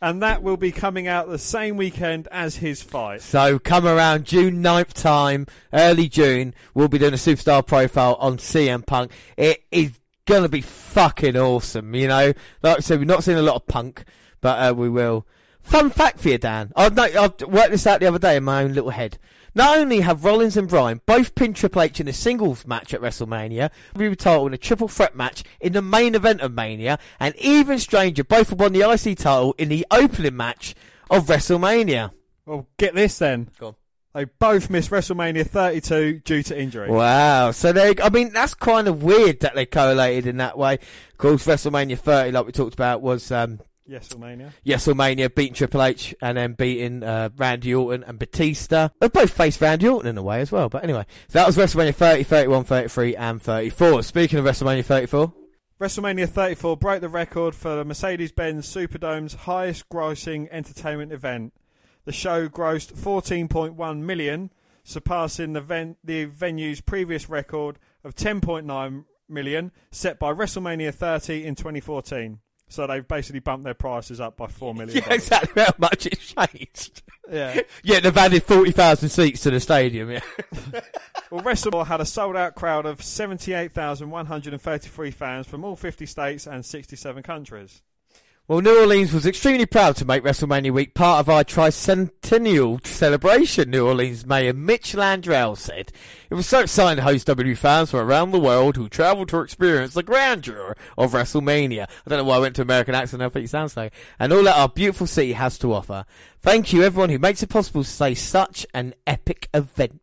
And 0.00 0.22
that 0.22 0.42
will 0.42 0.58
be 0.58 0.72
coming 0.72 1.08
out 1.08 1.28
the 1.28 1.38
same 1.38 1.76
weekend 1.76 2.28
as 2.30 2.56
his 2.56 2.82
fight. 2.82 3.22
So 3.22 3.58
come 3.58 3.86
around 3.86 4.26
June 4.26 4.62
9th 4.62 4.92
time, 4.92 5.46
early 5.72 6.08
June, 6.08 6.54
we'll 6.74 6.88
be 6.88 6.98
doing 6.98 7.14
a 7.14 7.16
superstar 7.16 7.66
profile 7.66 8.14
on 8.20 8.36
CM 8.36 8.84
Punk. 8.84 9.10
It 9.38 9.64
is 9.70 9.98
gonna 10.26 10.50
be 10.50 10.60
fucking 10.60 11.36
awesome, 11.36 11.94
you 11.94 12.08
know? 12.08 12.34
Like 12.62 12.76
I 12.76 12.80
said, 12.80 12.98
we've 12.98 13.08
not 13.08 13.24
seen 13.24 13.38
a 13.38 13.42
lot 13.42 13.56
of 13.56 13.66
Punk, 13.66 14.04
but 14.42 14.70
uh, 14.70 14.74
we 14.74 14.90
will. 14.90 15.26
Fun 15.62 15.90
fact 15.90 16.20
for 16.20 16.28
you, 16.28 16.38
Dan. 16.38 16.72
I've, 16.76 16.94
no, 16.94 17.04
I've 17.04 17.40
worked 17.48 17.70
this 17.70 17.86
out 17.86 18.00
the 18.00 18.06
other 18.06 18.18
day 18.18 18.36
in 18.36 18.44
my 18.44 18.62
own 18.62 18.74
little 18.74 18.90
head. 18.90 19.18
Not 19.56 19.78
only 19.78 20.00
have 20.00 20.22
Rollins 20.22 20.58
and 20.58 20.68
Bryan 20.68 21.00
both 21.06 21.34
pinned 21.34 21.56
Triple 21.56 21.80
H 21.80 21.98
in 21.98 22.08
a 22.08 22.12
singles 22.12 22.66
match 22.66 22.92
at 22.92 23.00
WrestleMania, 23.00 23.70
we 23.94 24.06
were 24.06 24.14
title 24.14 24.46
in 24.46 24.52
a 24.52 24.58
triple 24.58 24.86
threat 24.86 25.16
match 25.16 25.44
in 25.62 25.72
the 25.72 25.80
main 25.80 26.14
event 26.14 26.42
of 26.42 26.52
Mania, 26.52 26.98
and 27.18 27.34
even 27.36 27.78
stranger, 27.78 28.22
both 28.22 28.50
have 28.50 28.60
won 28.60 28.74
the 28.74 28.82
IC 28.82 29.16
title 29.16 29.54
in 29.56 29.70
the 29.70 29.86
opening 29.90 30.36
match 30.36 30.74
of 31.08 31.28
WrestleMania. 31.28 32.12
Well, 32.44 32.68
get 32.76 32.94
this 32.94 33.16
then. 33.16 33.48
Go 33.58 33.68
on. 33.68 33.74
They 34.12 34.24
both 34.24 34.68
missed 34.68 34.90
WrestleMania 34.90 35.46
32 35.46 36.20
due 36.20 36.42
to 36.42 36.60
injury. 36.60 36.90
Wow. 36.90 37.52
So 37.52 37.72
they, 37.72 37.94
I 38.02 38.10
mean, 38.10 38.34
that's 38.34 38.52
kind 38.52 38.88
of 38.88 39.02
weird 39.02 39.40
that 39.40 39.54
they 39.54 39.64
correlated 39.64 40.26
in 40.26 40.36
that 40.36 40.58
way. 40.58 40.74
Of 40.74 41.16
course, 41.16 41.46
WrestleMania 41.46 41.98
30, 41.98 42.32
like 42.32 42.44
we 42.44 42.52
talked 42.52 42.74
about, 42.74 43.00
was 43.00 43.32
um, 43.32 43.60
WrestleMania. 43.88 44.52
WrestleMania 44.66 45.34
beating 45.34 45.54
Triple 45.54 45.82
H 45.82 46.14
and 46.20 46.36
then 46.36 46.52
beating 46.54 47.02
uh, 47.02 47.30
Randy 47.36 47.74
Orton 47.74 48.04
and 48.04 48.18
Batista. 48.18 48.88
They 49.00 49.08
both 49.08 49.30
faced 49.30 49.60
Randy 49.60 49.88
Orton 49.88 50.10
in 50.10 50.18
a 50.18 50.22
way 50.22 50.40
as 50.40 50.52
well. 50.52 50.68
But 50.68 50.84
anyway, 50.84 51.06
so 51.28 51.38
that 51.38 51.46
was 51.46 51.56
WrestleMania 51.56 51.94
30, 51.94 52.22
31, 52.24 52.64
33, 52.64 53.16
and 53.16 53.42
34. 53.42 54.02
Speaking 54.02 54.38
of 54.38 54.44
WrestleMania 54.44 54.84
34, 54.84 55.32
WrestleMania 55.80 56.28
34 56.28 56.76
broke 56.78 57.00
the 57.02 57.08
record 57.08 57.54
for 57.54 57.76
the 57.76 57.84
Mercedes-Benz 57.84 58.66
Superdome's 58.66 59.34
highest 59.34 59.88
grossing 59.90 60.48
entertainment 60.50 61.12
event. 61.12 61.52
The 62.06 62.12
show 62.12 62.48
grossed 62.48 62.94
14.1 62.94 63.98
million, 64.00 64.52
surpassing 64.84 65.52
the, 65.52 65.60
ven- 65.60 65.96
the 66.02 66.24
venue's 66.24 66.80
previous 66.80 67.28
record 67.28 67.78
of 68.02 68.14
10.9 68.14 69.04
million 69.28 69.72
set 69.90 70.18
by 70.18 70.32
WrestleMania 70.32 70.94
30 70.94 71.44
in 71.44 71.54
2014. 71.54 72.38
So 72.68 72.86
they've 72.86 73.06
basically 73.06 73.40
bumped 73.40 73.64
their 73.64 73.74
prices 73.74 74.20
up 74.20 74.36
by 74.36 74.48
4 74.48 74.74
million. 74.74 74.98
yeah, 75.06 75.14
exactly 75.14 75.62
how 75.62 75.72
much 75.78 76.06
it 76.06 76.18
changed. 76.18 77.02
Yeah. 77.30 77.60
Yeah, 77.82 78.00
they've 78.00 78.16
added 78.16 78.42
40,000 78.42 79.08
seats 79.08 79.42
to 79.42 79.50
the 79.50 79.60
stadium, 79.60 80.10
yeah. 80.10 80.20
Well, 81.30 81.42
WrestleMania 81.42 81.86
had 81.86 82.00
a 82.00 82.04
sold-out 82.04 82.54
crowd 82.54 82.86
of 82.86 83.02
78,133 83.02 85.10
fans 85.10 85.46
from 85.46 85.64
all 85.64 85.76
50 85.76 86.06
states 86.06 86.46
and 86.46 86.64
67 86.64 87.22
countries. 87.24 87.82
Well, 88.48 88.60
New 88.60 88.78
Orleans 88.78 89.12
was 89.12 89.26
extremely 89.26 89.66
proud 89.66 89.96
to 89.96 90.04
make 90.04 90.22
WrestleMania 90.22 90.70
week 90.70 90.94
part 90.94 91.18
of 91.18 91.28
our 91.28 91.42
tricentennial 91.42 92.86
celebration, 92.86 93.70
New 93.70 93.88
Orleans 93.88 94.24
Mayor 94.24 94.52
Mitch 94.52 94.92
Landrieu 94.92 95.58
said. 95.58 95.90
It 96.30 96.34
was 96.34 96.46
so 96.46 96.60
exciting 96.60 96.98
to 96.98 97.02
host 97.02 97.26
WWE 97.26 97.56
fans 97.56 97.90
from 97.90 98.08
around 98.08 98.30
the 98.30 98.38
world 98.38 98.76
who 98.76 98.88
traveled 98.88 99.30
to 99.30 99.40
experience 99.40 99.94
the 99.94 100.04
grandeur 100.04 100.76
of 100.96 101.10
WrestleMania. 101.10 101.88
I 101.88 102.08
don't 102.08 102.18
know 102.18 102.24
why 102.24 102.36
I 102.36 102.38
went 102.38 102.54
to 102.54 102.62
American 102.62 102.94
accent, 102.94 103.20
I 103.20 103.28
think 103.30 103.46
it 103.46 103.48
sounds 103.48 103.76
like. 103.76 103.92
And 104.20 104.32
all 104.32 104.44
that 104.44 104.56
our 104.56 104.68
beautiful 104.68 105.08
city 105.08 105.32
has 105.32 105.58
to 105.58 105.74
offer. 105.74 106.04
Thank 106.38 106.72
you 106.72 106.84
everyone 106.84 107.10
who 107.10 107.18
makes 107.18 107.42
it 107.42 107.48
possible 107.48 107.82
to 107.82 107.90
say 107.90 108.14
such 108.14 108.64
an 108.72 108.94
epic 109.08 109.48
event. 109.54 110.00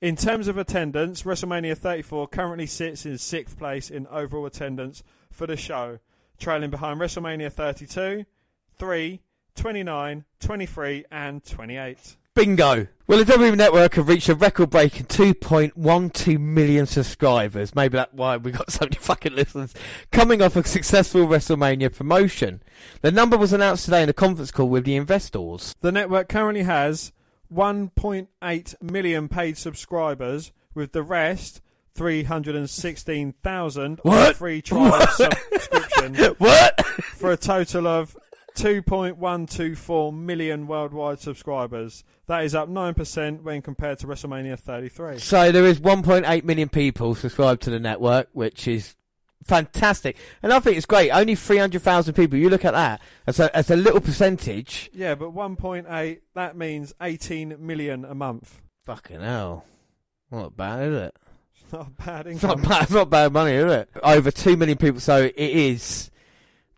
In 0.00 0.16
terms 0.16 0.48
of 0.48 0.58
attendance, 0.58 1.22
WrestleMania 1.22 1.78
34 1.78 2.26
currently 2.26 2.66
sits 2.66 3.06
in 3.06 3.18
sixth 3.18 3.56
place 3.56 3.88
in 3.88 4.08
overall 4.08 4.46
attendance 4.46 5.04
for 5.30 5.46
the 5.46 5.56
show, 5.56 6.00
trailing 6.42 6.70
behind 6.70 7.00
WrestleMania 7.00 7.52
32, 7.52 8.24
3, 8.76 9.20
29, 9.54 10.24
23, 10.40 11.04
and 11.10 11.44
28. 11.44 12.16
Bingo. 12.34 12.86
Well, 13.06 13.22
the 13.22 13.32
WWE 13.32 13.56
Network 13.56 13.94
have 13.94 14.08
reached 14.08 14.28
a 14.28 14.34
record-breaking 14.34 15.06
2.12 15.06 16.40
million 16.40 16.86
subscribers. 16.86 17.74
Maybe 17.74 17.96
that's 17.96 18.12
why 18.12 18.38
we 18.38 18.50
got 18.50 18.70
so 18.72 18.86
many 18.86 18.96
fucking 18.96 19.34
listeners. 19.34 19.72
Coming 20.10 20.42
off 20.42 20.56
a 20.56 20.64
successful 20.64 21.26
WrestleMania 21.26 21.94
promotion. 21.94 22.62
The 23.02 23.12
number 23.12 23.36
was 23.36 23.52
announced 23.52 23.84
today 23.84 24.02
in 24.02 24.08
a 24.08 24.14
conference 24.14 24.50
call 24.50 24.68
with 24.68 24.84
the 24.84 24.96
investors. 24.96 25.76
The 25.80 25.92
network 25.92 26.28
currently 26.28 26.64
has 26.64 27.12
1.8 27.54 28.82
million 28.82 29.28
paid 29.28 29.58
subscribers, 29.58 30.52
with 30.74 30.92
the 30.92 31.02
rest 31.02 31.60
316,000 31.94 33.82
on 34.04 34.10
What? 34.10 34.30
a 34.30 34.34
free 34.34 34.62
trial 34.62 35.06
subscription 35.08 36.14
What? 36.38 36.84
for 36.86 37.32
a 37.32 37.36
total 37.36 37.86
of 37.86 38.16
2.124 38.56 40.14
million 40.14 40.66
worldwide 40.66 41.18
subscribers. 41.20 42.04
That 42.26 42.44
is 42.44 42.54
up 42.54 42.68
9% 42.68 43.42
when 43.42 43.62
compared 43.62 43.98
to 44.00 44.06
WrestleMania 44.06 44.58
33. 44.58 45.18
So 45.18 45.50
there 45.52 45.64
is 45.64 45.80
1.8 45.80 46.44
million 46.44 46.68
people 46.68 47.14
subscribed 47.14 47.62
to 47.62 47.70
the 47.70 47.80
network, 47.80 48.28
which 48.32 48.68
is 48.68 48.94
fantastic. 49.44 50.16
And 50.42 50.52
I 50.52 50.60
think 50.60 50.76
it's 50.76 50.86
great. 50.86 51.10
Only 51.10 51.34
300,000 51.34 52.14
people. 52.14 52.38
You 52.38 52.48
look 52.50 52.64
at 52.64 52.72
that. 52.74 53.00
That's 53.26 53.38
a, 53.40 53.50
that's 53.52 53.70
a 53.70 53.76
little 53.76 54.00
percentage. 54.00 54.90
Yeah, 54.92 55.14
but 55.14 55.34
1.8, 55.34 56.20
that 56.34 56.56
means 56.56 56.92
18 57.00 57.56
million 57.58 58.04
a 58.04 58.14
month. 58.14 58.60
Fucking 58.84 59.20
hell. 59.20 59.64
Not 60.30 60.56
bad, 60.56 60.88
is 60.88 60.94
it? 61.02 61.16
It's 61.60 61.72
not 61.72 61.96
bad 61.96 62.26
It's 62.26 62.42
not 62.42 62.62
bad, 62.62 62.82
it's 62.84 62.92
not 62.92 63.10
bad 63.10 63.32
money, 63.32 63.52
is 63.52 63.72
it? 63.72 63.88
Over 64.02 64.30
2 64.30 64.56
million 64.56 64.78
people. 64.78 65.00
So 65.00 65.24
it 65.24 65.34
is 65.36 66.10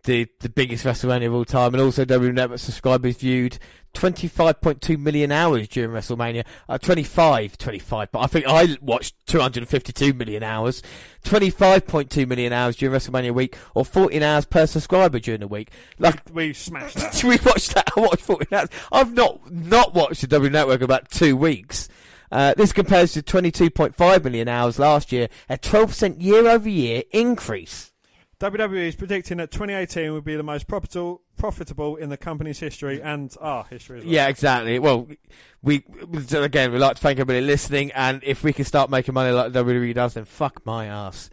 the 0.04 0.26
the 0.40 0.50
biggest 0.50 0.84
WrestleMania 0.84 1.26
of 1.28 1.34
all 1.34 1.44
time. 1.44 1.74
And 1.74 1.82
also 1.82 2.04
WWE 2.04 2.34
Network 2.34 2.58
subscribers 2.58 3.16
viewed 3.16 3.58
25.2 3.94 4.98
million 4.98 5.32
hours 5.32 5.66
during 5.68 5.90
WrestleMania. 5.90 6.44
Uh, 6.68 6.76
25, 6.78 7.56
25, 7.56 8.12
but 8.12 8.18
I 8.20 8.26
think 8.26 8.44
I 8.46 8.76
watched 8.82 9.14
252 9.26 10.12
million 10.12 10.42
hours. 10.42 10.82
25.2 11.24 12.28
million 12.28 12.52
hours 12.52 12.76
during 12.76 12.98
WrestleMania 12.98 13.32
week, 13.32 13.56
or 13.74 13.84
14 13.84 14.22
hours 14.22 14.44
per 14.44 14.66
subscriber 14.66 15.18
during 15.18 15.40
the 15.40 15.48
week. 15.48 15.70
Like, 15.98 16.22
We 16.32 16.52
smashed 16.52 16.96
that. 16.96 17.24
we 17.24 17.38
watched 17.44 17.74
that. 17.74 17.88
I 17.96 18.00
watched 18.00 18.22
14 18.22 18.46
hours. 18.52 18.68
I've 18.92 19.14
not 19.14 19.50
not 19.50 19.94
watched 19.94 20.20
the 20.20 20.26
W 20.26 20.50
Network 20.50 20.80
in 20.80 20.84
about 20.84 21.10
two 21.10 21.36
weeks. 21.36 21.88
Uh, 22.34 22.52
this 22.56 22.72
compares 22.72 23.12
to 23.12 23.22
22.5 23.22 24.24
million 24.24 24.48
hours 24.48 24.76
last 24.76 25.12
year, 25.12 25.28
a 25.48 25.56
12% 25.56 26.20
year 26.20 26.48
over 26.48 26.68
year 26.68 27.04
increase. 27.12 27.92
WWE 28.40 28.88
is 28.88 28.96
predicting 28.96 29.36
that 29.36 29.52
2018 29.52 30.12
will 30.12 30.20
be 30.20 30.34
the 30.34 30.42
most 30.42 30.66
profitable, 30.66 31.22
profitable 31.36 31.94
in 31.94 32.08
the 32.08 32.16
company's 32.16 32.58
history 32.58 33.00
and 33.00 33.36
our 33.40 33.64
history 33.70 34.00
as 34.00 34.04
well. 34.04 34.12
Yeah, 34.12 34.26
exactly. 34.26 34.80
Well, 34.80 35.06
we 35.62 35.84
again 36.32 36.72
we'd 36.72 36.80
like 36.80 36.96
to 36.96 37.00
thank 37.00 37.20
everybody 37.20 37.40
listening, 37.40 37.92
and 37.92 38.20
if 38.24 38.42
we 38.42 38.52
can 38.52 38.64
start 38.64 38.90
making 38.90 39.14
money 39.14 39.30
like 39.30 39.52
WWE 39.52 39.94
does, 39.94 40.14
then 40.14 40.24
fuck 40.24 40.66
my 40.66 40.86
ass. 40.86 41.30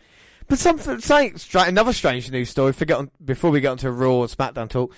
But 0.47 0.59
something, 0.59 0.99
stra- 0.99 1.63
another 1.63 1.93
strange 1.93 2.29
news 2.29 2.51
story. 2.51 2.73
Forget 2.73 2.99
on, 2.99 3.11
before 3.25 3.49
we 3.49 3.59
get 3.59 3.69
onto 3.69 3.89
Raw 3.89 4.21
and 4.21 4.29
SmackDown 4.29 4.69
talk. 4.69 4.93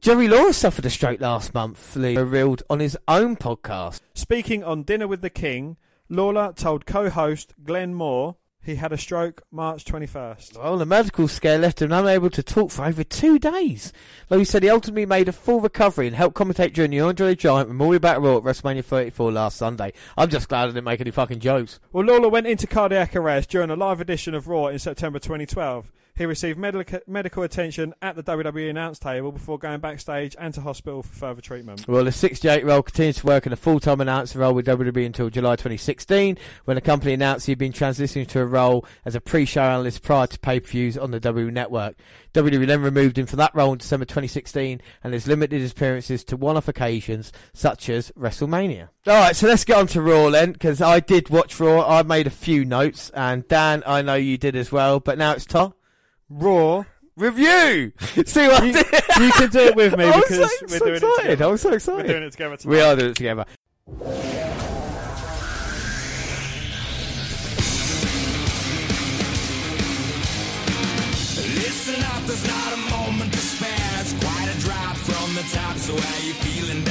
Jerry 0.00 0.28
Lawler 0.28 0.52
suffered 0.52 0.86
a 0.86 0.90
stroke 0.90 1.20
last 1.20 1.52
month. 1.52 1.96
Lee 1.96 2.16
revealed 2.16 2.62
on 2.70 2.80
his 2.80 2.96
own 3.08 3.34
podcast. 3.36 4.00
Speaking 4.14 4.62
on 4.62 4.84
Dinner 4.84 5.08
with 5.08 5.20
the 5.20 5.30
King, 5.30 5.76
Lawler 6.08 6.52
told 6.54 6.86
co-host 6.86 7.54
Glenn 7.64 7.94
Moore 7.94 8.36
he 8.62 8.76
had 8.76 8.92
a 8.92 8.98
stroke 8.98 9.42
March 9.50 9.84
21st. 9.84 10.58
Well, 10.58 10.76
the 10.76 10.86
medical 10.86 11.28
scare 11.28 11.58
left 11.58 11.80
him 11.82 11.92
unable 11.92 12.30
to 12.30 12.42
talk 12.42 12.70
for 12.72 12.84
over 12.84 13.04
two 13.04 13.38
days. 13.38 13.92
Though 14.28 14.38
he 14.38 14.44
said 14.44 14.62
he 14.64 14.68
ultimately 14.70 15.06
made 15.06 15.28
a 15.28 15.32
full 15.32 15.60
recovery 15.60 16.06
and 16.08 16.16
helped 16.16 16.36
commentate 16.36 16.72
during 16.72 16.90
the 16.90 17.00
Andre 17.00 17.28
the 17.28 17.36
Giant 17.36 17.68
Memorial 17.68 18.00
Battle 18.00 18.22
Royal 18.22 18.38
at 18.38 18.44
WrestleMania 18.44 18.84
34 18.84 19.32
last 19.32 19.56
Sunday. 19.56 19.92
I'm 20.16 20.28
just 20.30 20.48
glad 20.48 20.64
I 20.64 20.66
didn't 20.66 20.84
make 20.84 21.00
any 21.00 21.12
fucking 21.12 21.40
jokes. 21.40 21.80
Well, 21.92 22.04
Lawler 22.04 22.28
went 22.28 22.46
into 22.48 22.66
cardiac 22.66 23.14
arrest 23.16 23.50
during 23.50 23.70
a 23.70 23.76
live 23.76 24.00
edition 24.00 24.34
of 24.34 24.46
Raw 24.48 24.66
in 24.66 24.78
September 24.78 25.18
2012. 25.20 25.90
He 26.16 26.24
received 26.24 26.58
medical 26.58 27.00
medical 27.06 27.42
attention 27.42 27.94
at 28.00 28.16
the 28.16 28.22
WWE 28.22 28.70
announce 28.70 28.98
table 28.98 29.32
before 29.32 29.58
going 29.58 29.80
backstage 29.80 30.34
and 30.38 30.54
to 30.54 30.62
hospital 30.62 31.02
for 31.02 31.14
further 31.14 31.42
treatment. 31.42 31.86
Well, 31.86 32.04
the 32.04 32.10
68-year-old 32.10 32.86
continues 32.86 33.16
to 33.16 33.26
work 33.26 33.46
in 33.46 33.52
a 33.52 33.56
full-time 33.56 34.00
announcer 34.00 34.38
role 34.38 34.54
with 34.54 34.66
WWE 34.66 35.04
until 35.04 35.28
July 35.28 35.56
2016, 35.56 36.38
when 36.64 36.74
the 36.74 36.80
company 36.80 37.12
announced 37.12 37.46
he'd 37.46 37.58
been 37.58 37.72
transitioning 37.72 38.26
to 38.28 38.40
a 38.40 38.46
role 38.46 38.86
as 39.04 39.14
a 39.14 39.20
pre-show 39.20 39.60
analyst 39.60 40.02
prior 40.02 40.26
to 40.26 40.38
pay-per-views 40.38 40.96
on 40.96 41.10
the 41.10 41.20
WWE 41.20 41.52
Network. 41.52 41.96
WWE 42.32 42.66
then 42.66 42.80
removed 42.80 43.18
him 43.18 43.26
from 43.26 43.38
that 43.38 43.54
role 43.54 43.72
in 43.72 43.78
December 43.78 44.06
2016 44.06 44.80
and 45.04 45.12
has 45.12 45.26
limited 45.26 45.60
his 45.60 45.72
appearances 45.72 46.24
to 46.24 46.36
one-off 46.36 46.68
occasions, 46.68 47.30
such 47.52 47.90
as 47.90 48.10
WrestleMania. 48.12 48.88
All 49.06 49.14
right, 49.14 49.36
so 49.36 49.46
let's 49.46 49.64
get 49.64 49.76
on 49.76 49.86
to 49.88 50.00
Raw 50.00 50.30
then, 50.30 50.52
because 50.52 50.80
I 50.80 51.00
did 51.00 51.28
watch 51.28 51.60
Raw. 51.60 51.86
I 51.86 52.02
made 52.02 52.26
a 52.26 52.30
few 52.30 52.64
notes, 52.64 53.10
and 53.10 53.46
Dan, 53.48 53.82
I 53.86 54.00
know 54.00 54.14
you 54.14 54.38
did 54.38 54.56
as 54.56 54.72
well. 54.72 54.98
But 54.98 55.18
now 55.18 55.32
it's 55.32 55.44
Tom. 55.44 55.74
Raw, 56.28 56.84
Review. 57.16 57.92
See 58.26 58.46
what 58.46 58.62
I 58.62 58.66
you, 58.66 58.72
did? 58.72 58.86
you 59.20 59.30
can 59.32 59.50
do 59.50 59.58
it 59.60 59.76
with 59.76 59.96
me 59.96 60.04
I 60.06 60.16
was 60.16 60.24
because 60.28 60.38
so, 60.38 60.66
we're 60.66 60.68
so 60.68 60.84
doing 60.84 60.94
excited. 60.96 61.18
it 61.18 61.30
together. 61.30 61.44
I'm 61.50 61.56
so 61.56 61.72
excited. 61.72 61.96
We're 61.96 62.00
excited. 62.00 62.12
doing 62.12 62.22
it 62.24 62.30
together 62.32 62.56
tonight. 62.56 62.70
We 62.74 62.80
are 62.80 62.96
doing 62.96 63.10
it 63.10 63.16
together. 63.16 63.44
Listen 71.54 72.02
up, 72.12 72.22
there's 72.26 72.46
not 72.46 72.72
a 72.72 72.76
moment 72.90 73.32
to 73.32 73.38
spare. 73.38 74.00
It's 74.00 74.12
quite 74.24 74.48
a 74.50 74.58
drop 74.60 74.96
from 74.96 75.34
the 75.34 75.42
top, 75.52 75.76
so 75.76 75.94
how 75.96 76.26
you 76.26 76.32
feeling 76.34 76.82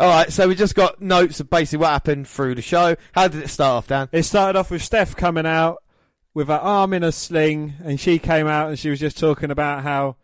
All 0.00 0.08
right, 0.08 0.32
so 0.32 0.48
we 0.48 0.54
just 0.54 0.74
got 0.74 1.02
notes 1.02 1.40
of 1.40 1.50
basically 1.50 1.82
what 1.82 1.90
happened 1.90 2.26
through 2.26 2.54
the 2.54 2.62
show. 2.62 2.96
How 3.12 3.28
did 3.28 3.42
it 3.42 3.48
start 3.48 3.72
off, 3.72 3.86
Dan? 3.86 4.08
It 4.12 4.22
started 4.22 4.58
off 4.58 4.70
with 4.70 4.82
Steph 4.82 5.14
coming 5.14 5.44
out 5.44 5.82
with 6.32 6.48
her 6.48 6.54
arm 6.54 6.94
in 6.94 7.04
a 7.04 7.12
sling, 7.12 7.74
and 7.84 8.00
she 8.00 8.18
came 8.18 8.46
out 8.46 8.70
and 8.70 8.78
she 8.78 8.88
was 8.88 8.98
just 8.98 9.18
talking 9.18 9.50
about 9.50 9.82
how 9.82 10.16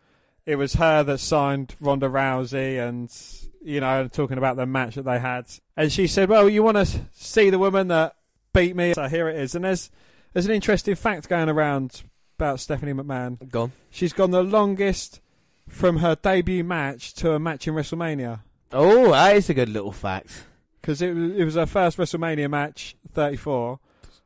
it 0.47 0.57
was 0.57 0.77
her 0.77 1.03
that 1.03 1.19
signed 1.19 1.77
Ronda 1.79 2.09
Rousey, 2.09 2.79
and 2.79 3.15
you 3.63 3.81
know, 3.81 4.09
talking 4.09 4.39
about 4.39 4.57
the 4.57 4.65
match 4.65 4.95
that 4.95 5.05
they 5.05 5.19
had. 5.19 5.45
And 5.77 5.93
she 5.93 6.07
said, 6.07 6.31
"Well, 6.31 6.49
you 6.49 6.63
want 6.63 6.79
to 6.79 6.87
see 7.13 7.51
the 7.51 7.59
woman 7.59 7.89
that 7.89 8.17
beat 8.55 8.75
me? 8.75 8.95
So 8.95 9.09
here 9.09 9.29
it 9.29 9.37
is." 9.37 9.55
And 9.55 9.67
there's 9.67 9.91
there's 10.33 10.47
an 10.47 10.53
interesting 10.53 10.95
fact 10.95 11.29
going 11.29 11.51
around 11.51 12.03
about 12.39 12.61
Stephanie 12.61 12.95
McMahon. 12.95 13.47
Gone. 13.51 13.73
She's 13.91 14.15
gone 14.15 14.31
the 14.31 14.43
longest 14.43 15.21
from 15.69 15.99
her 15.99 16.15
debut 16.15 16.65
match 16.65 17.13
to 17.17 17.33
a 17.33 17.39
match 17.39 17.69
in 17.69 17.75
WrestleMania. 17.75 18.41
Oh, 18.73 19.13
that 19.13 19.37
is 19.37 19.49
a 19.51 19.55
good 19.55 19.69
little 19.69 19.93
fact. 19.93 20.45
because 20.81 21.01
it, 21.03 21.15
was- 21.15 21.33
it 21.37 21.45
was 21.45 21.55
her 21.55 21.67
first 21.67 21.99
WrestleMania 21.99 22.51
match, 22.51 22.97
34. 23.13 23.79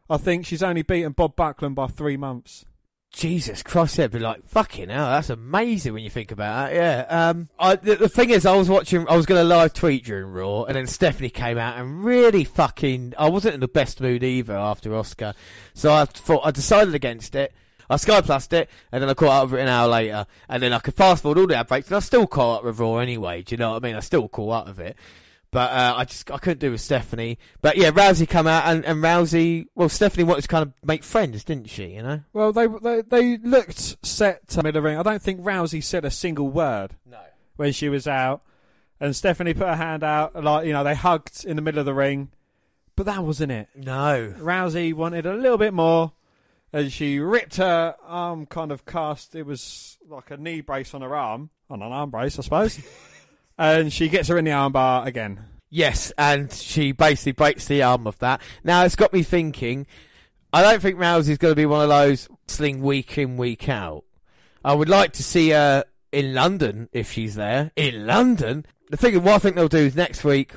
I 0.09 0.17
think 0.17 0.45
she's 0.47 0.63
only 0.63 0.83
beaten 0.83 1.13
Bob 1.13 1.37
Backlund 1.37 1.75
by 1.77 1.87
three 1.87 2.17
months. 2.17 2.65
Jesus 3.13 3.63
Christ, 3.65 3.99
it'd 3.99 4.13
be 4.13 4.19
like 4.21 4.47
fucking 4.47 4.89
hell. 4.89 5.07
That's 5.11 5.31
amazing 5.31 5.95
when 5.95 6.05
you 6.05 6.11
think 6.11 6.31
about 6.31 6.71
it. 6.73 6.77
Yeah. 6.77 7.07
Um. 7.09 7.49
I, 7.59 7.75
the, 7.75 7.97
the 7.97 8.09
thing 8.09 8.31
is, 8.31 8.47
I 8.47 8.55
was 8.55 8.69
watching. 8.69 9.05
I 9.09 9.17
was 9.17 9.27
going 9.27 9.41
to 9.41 9.45
live 9.45 9.73
tweet 9.75 10.05
during 10.05 10.27
Raw, 10.33 10.63
and 10.63 10.77
then 10.77 10.87
Stephanie 10.87 11.29
came 11.29 11.59
out 11.59 11.77
and 11.77 12.05
really 12.05 12.45
fucking. 12.45 13.15
I 13.19 13.29
wasn't 13.29 13.55
in 13.55 13.61
the 13.61 13.67
best 13.69 14.01
mood 14.01 14.23
either 14.23 14.57
after 14.57 14.95
Oscar, 14.95 15.35
so 15.75 15.93
I 15.93 16.05
thought 16.05 16.43
I 16.45 16.53
decided 16.53 16.95
against 16.95 17.35
it. 17.35 17.53
I 17.91 17.97
Sky 17.97 18.21
Plused 18.23 18.53
it, 18.53 18.71
and 18.93 19.03
then 19.03 19.11
I 19.11 19.15
caught 19.15 19.43
up 19.45 19.51
with 19.51 19.59
it 19.61 19.65
an 19.65 19.69
hour 19.69 19.89
later, 19.89 20.27
and 20.49 20.63
then 20.63 20.73
I 20.73 20.79
could 20.79 20.95
fast 20.95 21.23
forward 21.23 21.39
all 21.39 21.47
the 21.47 21.57
ad 21.57 21.67
breaks, 21.67 21.89
and 21.89 21.97
I 21.97 22.01
still 22.01 22.27
caught 22.27 22.59
up 22.61 22.65
with 22.65 22.79
Raw 22.79 22.97
anyway. 22.99 23.43
Do 23.43 23.53
you 23.53 23.57
know 23.59 23.73
what 23.73 23.83
I 23.85 23.87
mean? 23.87 23.97
I 23.97 24.01
still 24.01 24.29
caught 24.29 24.51
up 24.63 24.67
with 24.69 24.79
it. 24.81 24.97
But 25.53 25.73
uh, 25.73 25.95
I 25.97 26.05
just 26.05 26.31
I 26.31 26.39
couldn't 26.39 26.61
do 26.61 26.71
with 26.71 26.81
Stephanie. 26.81 27.37
But 27.61 27.77
yeah, 27.77 27.91
Rousey 27.91 28.29
come 28.29 28.47
out 28.47 28.67
and, 28.67 28.85
and 28.85 29.03
Rousey. 29.03 29.67
Well, 29.75 29.89
Stephanie 29.89 30.23
wanted 30.23 30.43
to 30.43 30.49
kind 30.49 30.63
of 30.63 30.73
make 30.87 31.03
friends, 31.03 31.43
didn't 31.43 31.69
she? 31.69 31.87
You 31.87 32.03
know. 32.05 32.21
Well, 32.33 32.53
they 32.53 32.69
they, 32.69 33.03
they 33.03 33.37
looked 33.39 33.97
set 34.07 34.47
to 34.49 34.59
middle 34.59 34.69
of 34.69 34.75
the 34.75 34.83
ring. 34.83 34.97
I 34.97 35.03
don't 35.03 35.21
think 35.21 35.41
Rousey 35.41 35.83
said 35.83 36.05
a 36.05 36.11
single 36.13 36.49
word 36.49 36.95
No. 37.05 37.19
when 37.57 37.73
she 37.73 37.89
was 37.89 38.07
out, 38.07 38.43
and 39.01 39.17
Stephanie 39.17 39.53
put 39.55 39.67
her 39.67 39.75
hand 39.75 40.05
out 40.05 40.41
like 40.41 40.67
you 40.67 40.73
know 40.73 40.85
they 40.85 40.95
hugged 40.95 41.45
in 41.45 41.57
the 41.57 41.63
middle 41.63 41.81
of 41.81 41.87
the 41.87 41.95
ring, 41.95 42.31
but 42.95 43.07
that 43.07 43.25
wasn't 43.25 43.51
it. 43.51 43.69
No. 43.75 44.33
Rousey 44.39 44.95
wanted 44.95 45.27
a 45.27 45.35
little 45.35 45.59
bit 45.59 45.75
more, 45.75 46.13
and 46.73 46.93
she 46.93 47.19
ripped 47.19 47.57
her 47.57 47.97
arm 48.05 48.47
kind 48.47 48.73
of 48.73 48.87
cast. 48.87 49.35
It 49.35 49.45
was 49.45 49.99
like 50.09 50.31
a 50.31 50.37
knee 50.37 50.61
brace 50.61 50.95
on 50.95 51.03
her 51.03 51.15
arm, 51.15 51.51
on 51.69 51.83
an 51.83 51.93
arm 51.93 52.11
brace, 52.11 52.39
I 52.39 52.43
suppose. 52.43 52.81
and 53.59 53.93
she 53.93 54.09
gets 54.09 54.29
her 54.29 54.39
in 54.39 54.45
the 54.45 54.53
armbar 54.53 55.07
again. 55.07 55.45
Yes, 55.69 56.13
and 56.19 56.53
she 56.53 56.93
basically 56.93 57.33
breaks 57.33 57.67
the 57.67 57.83
arm 57.83 58.07
of 58.07 58.19
that. 58.19 58.41
Now 58.65 58.85
it's 58.85 58.97
got 58.97 59.13
me 59.13 59.23
thinking. 59.23 59.87
I 60.53 60.63
don't 60.63 60.83
think 60.83 60.99
Rousey's 60.99 61.39
going 61.39 61.53
to 61.53 61.57
be 61.57 61.67
one 61.67 61.83
of 61.83 61.89
those 61.89 62.29
sling 62.49 62.83
week 62.83 63.17
in, 63.17 63.37
week 63.37 63.69
out. 63.69 64.05
I 64.65 64.75
would 64.75 64.89
like 64.89 65.13
to 65.13 65.23
see 65.23 65.51
her 65.51 65.85
in 66.11 66.35
London 66.35 66.89
if 66.93 67.13
she's 67.13 67.37
there. 67.37 67.71
In 67.77 68.07
London? 68.07 68.67
The 68.91 68.97
thing, 68.97 69.23
what 69.23 69.35
I 69.35 69.39
think 69.39 69.55
they'll 69.55 69.69
do 69.69 69.79
is 69.79 69.95
next 69.95 70.25
week, 70.25 70.55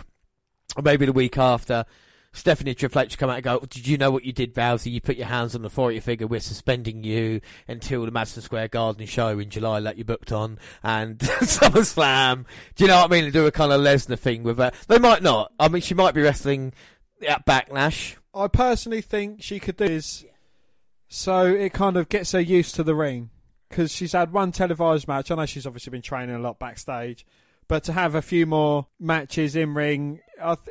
or 0.75 0.81
maybe 0.81 1.05
the 1.05 1.13
week 1.13 1.37
after, 1.37 1.85
Stephanie 2.33 2.73
Triple 2.73 3.01
H 3.01 3.17
come 3.17 3.29
out 3.29 3.35
and 3.37 3.43
go, 3.43 3.59
Did 3.59 3.87
you 3.87 3.97
know 3.97 4.11
what 4.11 4.25
you 4.25 4.33
did, 4.33 4.53
Bowser? 4.53 4.89
You 4.89 4.99
put 4.99 5.15
your 5.15 5.27
hands 5.27 5.55
on 5.55 5.61
the 5.61 5.67
authority 5.67 5.99
figure. 5.99 6.27
We're 6.27 6.39
suspending 6.39 7.03
you 7.03 7.41
until 7.67 8.05
the 8.05 8.11
Madison 8.11 8.41
Square 8.41 8.69
Garden 8.69 9.05
show 9.05 9.39
in 9.39 9.49
July 9.49 9.79
that 9.81 9.97
you 9.97 10.03
booked 10.03 10.31
on 10.31 10.59
and 10.83 11.17
SummerSlam. 11.19 12.45
Do 12.75 12.83
you 12.83 12.87
know 12.89 12.97
what 12.97 13.11
I 13.11 13.13
mean? 13.13 13.23
And 13.25 13.33
do 13.33 13.45
a 13.45 13.51
kind 13.51 13.71
of 13.71 13.81
Lesnar 13.81 14.19
thing 14.19 14.43
with 14.43 14.57
her. 14.57 14.71
They 14.87 14.99
might 14.99 15.23
not. 15.23 15.53
I 15.59 15.67
mean, 15.69 15.81
she 15.81 15.93
might 15.93 16.13
be 16.13 16.21
wrestling 16.21 16.73
at 17.27 17.45
Backlash. 17.45 18.17
I 18.33 18.47
personally 18.47 19.01
think 19.01 19.41
she 19.43 19.59
could 19.59 19.77
do 19.77 19.87
this 19.87 20.25
so 21.15 21.45
it 21.45 21.73
kind 21.73 21.95
of 21.95 22.09
gets 22.09 22.31
her 22.31 22.39
used 22.39 22.73
to 22.73 22.83
the 22.83 22.95
ring 22.95 23.29
because 23.69 23.91
she's 23.91 24.13
had 24.13 24.33
one 24.33 24.51
televised 24.51 25.07
match. 25.07 25.29
I 25.29 25.35
know 25.35 25.45
she's 25.45 25.67
obviously 25.67 25.91
been 25.91 26.01
training 26.01 26.35
a 26.35 26.39
lot 26.39 26.57
backstage, 26.57 27.23
but 27.67 27.83
to 27.83 27.93
have 27.93 28.15
a 28.15 28.21
few 28.23 28.47
more 28.47 28.87
matches 28.99 29.55
in 29.55 29.75
ring, 29.75 30.21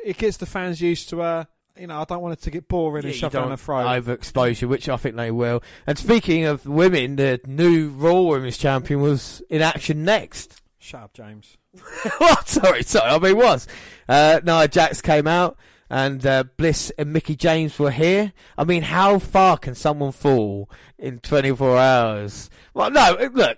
it 0.03 0.17
gets 0.17 0.35
the 0.35 0.45
fans 0.45 0.81
used 0.81 1.07
to 1.09 1.19
her. 1.19 1.47
You 1.77 1.87
know, 1.87 2.01
I 2.01 2.03
don't 2.03 2.21
want 2.21 2.33
it 2.33 2.43
to 2.43 2.51
get 2.51 2.67
boring 2.67 3.03
and 3.03 3.13
you 3.13 3.19
shoved 3.19 3.33
down 3.33 3.49
don't 3.49 3.57
throat. 3.57 3.85
Overexposure, 3.85 4.67
which 4.67 4.87
I 4.87 4.97
think 4.97 5.15
they 5.15 5.31
will. 5.31 5.63
And 5.87 5.97
speaking 5.97 6.45
of 6.45 6.65
women, 6.67 7.15
the 7.15 7.39
new 7.47 7.89
Raw 7.89 8.21
Women's 8.21 8.57
Champion 8.57 9.01
was 9.01 9.41
in 9.49 9.61
action 9.63 10.03
next. 10.05 10.61
Shut 10.77 11.01
up, 11.01 11.13
James. 11.13 11.57
what? 12.19 12.47
Sorry, 12.47 12.83
sorry. 12.83 13.09
I 13.09 13.17
mean, 13.17 13.37
was. 13.37 13.67
Uh, 14.07 14.39
Nia 14.43 14.67
Jax 14.67 15.01
came 15.01 15.25
out, 15.25 15.57
and 15.89 16.23
uh, 16.25 16.43
Bliss 16.57 16.91
and 16.97 17.11
Mickie 17.11 17.35
James 17.35 17.79
were 17.79 17.89
here. 17.89 18.33
I 18.55 18.65
mean, 18.65 18.83
how 18.83 19.17
far 19.17 19.57
can 19.57 19.73
someone 19.73 20.11
fall 20.11 20.69
in 20.99 21.19
24 21.19 21.77
hours? 21.77 22.49
Well, 22.75 22.91
no, 22.91 23.17
look, 23.33 23.57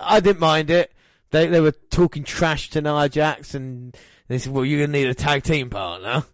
I 0.00 0.20
didn't 0.20 0.40
mind 0.40 0.70
it. 0.70 0.92
They 1.30 1.46
they 1.46 1.60
were 1.60 1.72
talking 1.72 2.24
trash 2.24 2.70
to 2.70 2.80
Nia 2.80 3.08
Jax, 3.08 3.54
and 3.54 3.96
they 4.28 4.38
said, 4.38 4.52
"Well, 4.52 4.64
you're 4.64 4.86
gonna 4.86 4.96
need 4.96 5.08
a 5.08 5.14
tag 5.14 5.42
team 5.42 5.68
partner." 5.70 6.24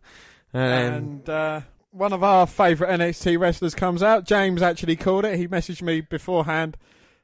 And, 0.54 0.94
And 0.94 1.28
uh, 1.28 1.60
one 1.90 2.12
of 2.12 2.24
our 2.24 2.46
favourite 2.46 2.98
NXT 2.98 3.38
wrestlers 3.38 3.74
comes 3.74 4.02
out. 4.02 4.24
James 4.24 4.62
actually 4.62 4.96
called 4.96 5.24
it. 5.24 5.38
He 5.38 5.48
messaged 5.48 5.82
me 5.82 6.00
beforehand 6.00 6.76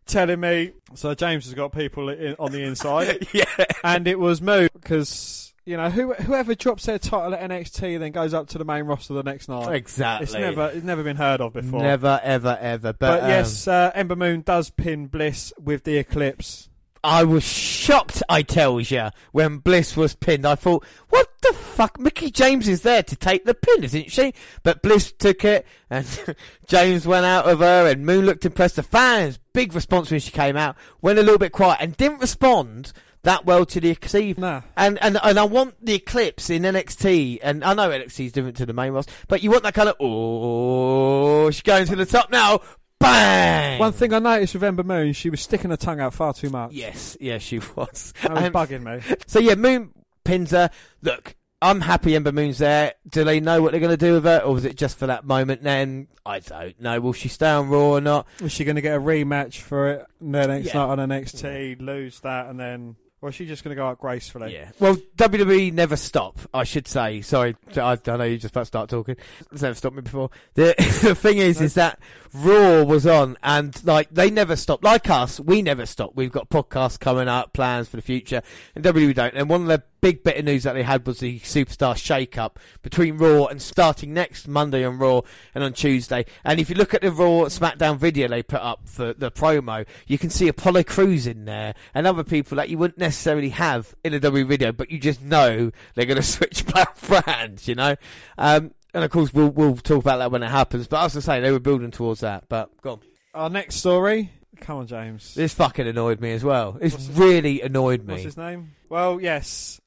telling 0.06 0.40
me. 0.40 0.72
So 0.94 1.14
James 1.14 1.44
has 1.44 1.54
got 1.54 1.72
people 1.72 2.08
in, 2.08 2.36
on 2.38 2.52
the 2.52 2.62
inside. 2.62 3.28
yeah, 3.32 3.44
and 3.84 4.06
it 4.06 4.18
was 4.18 4.42
Moo 4.42 4.68
because 4.72 5.54
you 5.64 5.76
know 5.76 5.90
who, 5.90 6.14
whoever 6.14 6.54
drops 6.54 6.86
their 6.86 6.98
title 6.98 7.34
at 7.34 7.48
NXT 7.48 7.98
then 7.98 8.12
goes 8.12 8.34
up 8.34 8.48
to 8.48 8.58
the 8.58 8.64
main 8.64 8.84
roster 8.84 9.14
the 9.14 9.22
next 9.22 9.48
night. 9.48 9.72
exactly. 9.74 10.24
It's 10.24 10.32
never 10.34 10.70
it's 10.74 10.84
never 10.84 11.02
been 11.02 11.16
heard 11.16 11.40
of 11.40 11.52
before. 11.52 11.82
Never, 11.82 12.20
ever, 12.22 12.58
ever. 12.60 12.92
But, 12.92 13.20
But, 13.20 13.28
yes, 13.28 13.68
uh, 13.68 13.92
Ember 13.94 14.16
Moon 14.16 14.42
does 14.42 14.70
pin 14.70 15.06
Bliss 15.06 15.52
with 15.60 15.84
the 15.84 15.98
Eclipse. 15.98 16.69
I 17.02 17.24
was 17.24 17.44
shocked, 17.44 18.22
I 18.28 18.42
tells 18.42 18.90
you, 18.90 19.08
when 19.32 19.58
Bliss 19.58 19.96
was 19.96 20.14
pinned. 20.14 20.46
I 20.46 20.54
thought, 20.54 20.84
what 21.08 21.28
the 21.42 21.52
fuck? 21.52 21.98
Mickie 21.98 22.30
James 22.30 22.68
is 22.68 22.82
there 22.82 23.02
to 23.02 23.16
take 23.16 23.44
the 23.44 23.54
pin, 23.54 23.84
isn't 23.84 24.10
she? 24.10 24.34
But 24.62 24.82
Bliss 24.82 25.12
took 25.12 25.44
it, 25.44 25.66
and 25.88 26.06
James 26.66 27.06
went 27.06 27.24
out 27.24 27.48
of 27.48 27.60
her, 27.60 27.86
and 27.88 28.04
Moon 28.04 28.26
looked 28.26 28.44
impressed. 28.44 28.76
The 28.76 28.82
fans, 28.82 29.38
big 29.52 29.74
response 29.74 30.10
when 30.10 30.20
she 30.20 30.30
came 30.30 30.56
out, 30.56 30.76
went 31.00 31.18
a 31.18 31.22
little 31.22 31.38
bit 31.38 31.52
quiet, 31.52 31.78
and 31.80 31.96
didn't 31.96 32.20
respond 32.20 32.92
that 33.22 33.44
well 33.44 33.66
to 33.66 33.80
the 33.80 33.90
Eclipse. 33.90 34.38
Nah. 34.38 34.62
And, 34.76 34.98
and 35.02 35.18
and 35.22 35.38
I 35.38 35.44
want 35.44 35.84
the 35.84 35.94
Eclipse 35.94 36.50
in 36.50 36.62
NXT, 36.62 37.40
and 37.42 37.64
I 37.64 37.74
know 37.74 37.90
NXT 37.90 38.26
is 38.26 38.32
different 38.32 38.56
to 38.58 38.66
the 38.66 38.72
main 38.72 38.92
roster, 38.92 39.12
but 39.28 39.42
you 39.42 39.50
want 39.50 39.62
that 39.64 39.74
kind 39.74 39.88
of, 39.88 39.96
oh, 40.00 41.50
she's 41.50 41.62
going 41.62 41.86
to 41.86 41.96
the 41.96 42.06
top 42.06 42.30
now, 42.30 42.60
bang! 43.00 43.78
One 43.80 43.92
thing 43.92 44.12
I 44.12 44.18
noticed 44.18 44.54
with 44.54 44.62
Ember 44.64 44.82
Moon, 44.84 45.12
she 45.12 45.30
was 45.30 45.40
sticking 45.40 45.70
her 45.70 45.76
tongue 45.76 46.00
out 46.00 46.14
far 46.14 46.32
too 46.34 46.50
much. 46.50 46.72
Yes, 46.72 47.16
yes, 47.20 47.42
she 47.42 47.58
was. 47.74 48.12
That 48.22 48.32
was 48.34 48.42
And- 48.44 48.54
bugging 48.54 48.82
me. 48.82 49.16
So 49.26 49.38
yeah, 49.40 49.54
Moon 49.54 49.90
pins 50.24 50.50
her. 50.52 50.70
Look, 51.02 51.34
I'm 51.62 51.80
happy 51.80 52.14
Ember 52.16 52.32
Moon's 52.32 52.58
there. 52.58 52.94
Do 53.08 53.24
they 53.24 53.40
know 53.40 53.60
what 53.62 53.72
they're 53.72 53.80
going 53.80 53.90
to 53.90 53.96
do 53.96 54.14
with 54.14 54.24
her, 54.24 54.38
or 54.40 54.54
was 54.54 54.64
it 54.64 54.76
just 54.76 54.96
for 54.98 55.06
that 55.06 55.24
moment? 55.24 55.62
Then 55.62 56.08
I 56.24 56.38
don't 56.40 56.80
know. 56.80 57.00
Will 57.00 57.12
she 57.12 57.28
stay 57.28 57.48
on 57.50 57.68
Raw 57.68 57.90
or 57.90 58.00
not? 58.00 58.26
Is 58.40 58.52
she 58.52 58.64
going 58.64 58.76
to 58.76 58.82
get 58.82 58.96
a 58.96 59.00
rematch 59.00 59.58
for 59.60 59.90
it 59.90 60.06
and 60.20 60.34
then 60.34 60.48
next 60.48 60.66
Yeah. 60.74 60.86
night 60.86 60.98
on 60.98 61.08
NXT, 61.10 61.80
lose 61.80 62.20
that, 62.20 62.46
and 62.46 62.58
then. 62.60 62.96
Or 63.22 63.28
is 63.28 63.34
she 63.34 63.44
just 63.44 63.62
going 63.62 63.76
to 63.76 63.80
go 63.80 63.86
out 63.86 63.98
gracefully? 63.98 64.54
Yeah. 64.54 64.70
Well, 64.78 64.96
WWE 65.16 65.74
never 65.74 65.96
stop. 65.96 66.38
I 66.54 66.64
should 66.64 66.88
say. 66.88 67.20
Sorry, 67.20 67.54
I, 67.76 67.98
I 68.06 68.16
know 68.16 68.24
you 68.24 68.38
just 68.38 68.52
about 68.52 68.62
to 68.62 68.66
start 68.66 68.88
talking. 68.88 69.16
It's 69.52 69.60
never 69.60 69.74
stopped 69.74 69.94
me 69.94 70.00
before. 70.00 70.30
The, 70.54 70.74
the 71.02 71.14
thing 71.14 71.36
is, 71.36 71.60
is 71.60 71.74
that 71.74 71.98
Raw 72.32 72.82
was 72.82 73.06
on, 73.06 73.36
and 73.42 73.78
like 73.84 74.08
they 74.10 74.30
never 74.30 74.56
stop. 74.56 74.82
Like 74.82 75.10
us, 75.10 75.38
we 75.38 75.60
never 75.60 75.84
stop. 75.84 76.12
We've 76.14 76.32
got 76.32 76.48
podcasts 76.48 76.98
coming 76.98 77.28
up, 77.28 77.52
plans 77.52 77.88
for 77.88 77.96
the 77.96 78.02
future, 78.02 78.42
and 78.74 78.82
WWE 78.82 79.14
don't. 79.14 79.34
And 79.34 79.50
one 79.50 79.62
of 79.62 79.66
the 79.68 79.82
big 80.00 80.22
bit 80.22 80.36
of 80.38 80.44
news 80.44 80.62
that 80.64 80.72
they 80.72 80.82
had 80.82 81.06
was 81.06 81.20
the 81.20 81.40
superstar 81.40 81.96
shake-up 81.96 82.58
between 82.82 83.16
Raw 83.18 83.46
and 83.46 83.60
starting 83.60 84.14
next 84.14 84.48
Monday 84.48 84.84
on 84.84 84.98
Raw 84.98 85.22
and 85.54 85.64
on 85.64 85.72
Tuesday. 85.72 86.24
And 86.44 86.60
if 86.60 86.70
you 86.70 86.76
look 86.76 86.94
at 86.94 87.02
the 87.02 87.10
Raw 87.10 87.44
SmackDown 87.44 87.98
video 87.98 88.28
they 88.28 88.42
put 88.42 88.60
up 88.60 88.88
for 88.88 89.12
the 89.12 89.30
promo, 89.30 89.86
you 90.06 90.18
can 90.18 90.30
see 90.30 90.48
Apollo 90.48 90.84
Crews 90.84 91.26
in 91.26 91.44
there 91.44 91.74
and 91.94 92.06
other 92.06 92.24
people 92.24 92.56
that 92.56 92.68
you 92.68 92.78
wouldn't 92.78 92.98
necessarily 92.98 93.50
have 93.50 93.94
in 94.04 94.14
a 94.14 94.20
WWE 94.20 94.46
video, 94.46 94.72
but 94.72 94.90
you 94.90 94.98
just 94.98 95.22
know 95.22 95.70
they're 95.94 96.06
going 96.06 96.16
to 96.20 96.22
switch 96.22 96.64
brands, 96.66 97.68
you 97.68 97.74
know. 97.74 97.96
Um, 98.38 98.72
and 98.92 99.04
of 99.04 99.10
course, 99.10 99.32
we'll 99.32 99.50
we'll 99.50 99.76
talk 99.76 100.02
about 100.02 100.18
that 100.18 100.32
when 100.32 100.42
it 100.42 100.48
happens. 100.48 100.88
But 100.88 101.04
as 101.04 101.16
I 101.16 101.20
say, 101.20 101.40
they 101.40 101.52
were 101.52 101.60
building 101.60 101.90
towards 101.90 102.20
that. 102.20 102.48
But 102.48 102.80
go 102.82 102.92
on. 102.92 103.00
Our 103.34 103.50
next 103.50 103.76
story. 103.76 104.32
Come 104.60 104.78
on, 104.78 104.86
James. 104.86 105.34
This 105.34 105.54
fucking 105.54 105.86
annoyed 105.86 106.20
me 106.20 106.32
as 106.32 106.44
well. 106.44 106.76
It's 106.80 106.94
What's 106.94 107.08
really 107.08 107.62
annoyed 107.62 108.04
me. 108.04 108.14
What's 108.14 108.24
his 108.24 108.36
name? 108.36 108.72
Well, 108.88 109.20
yes. 109.20 109.80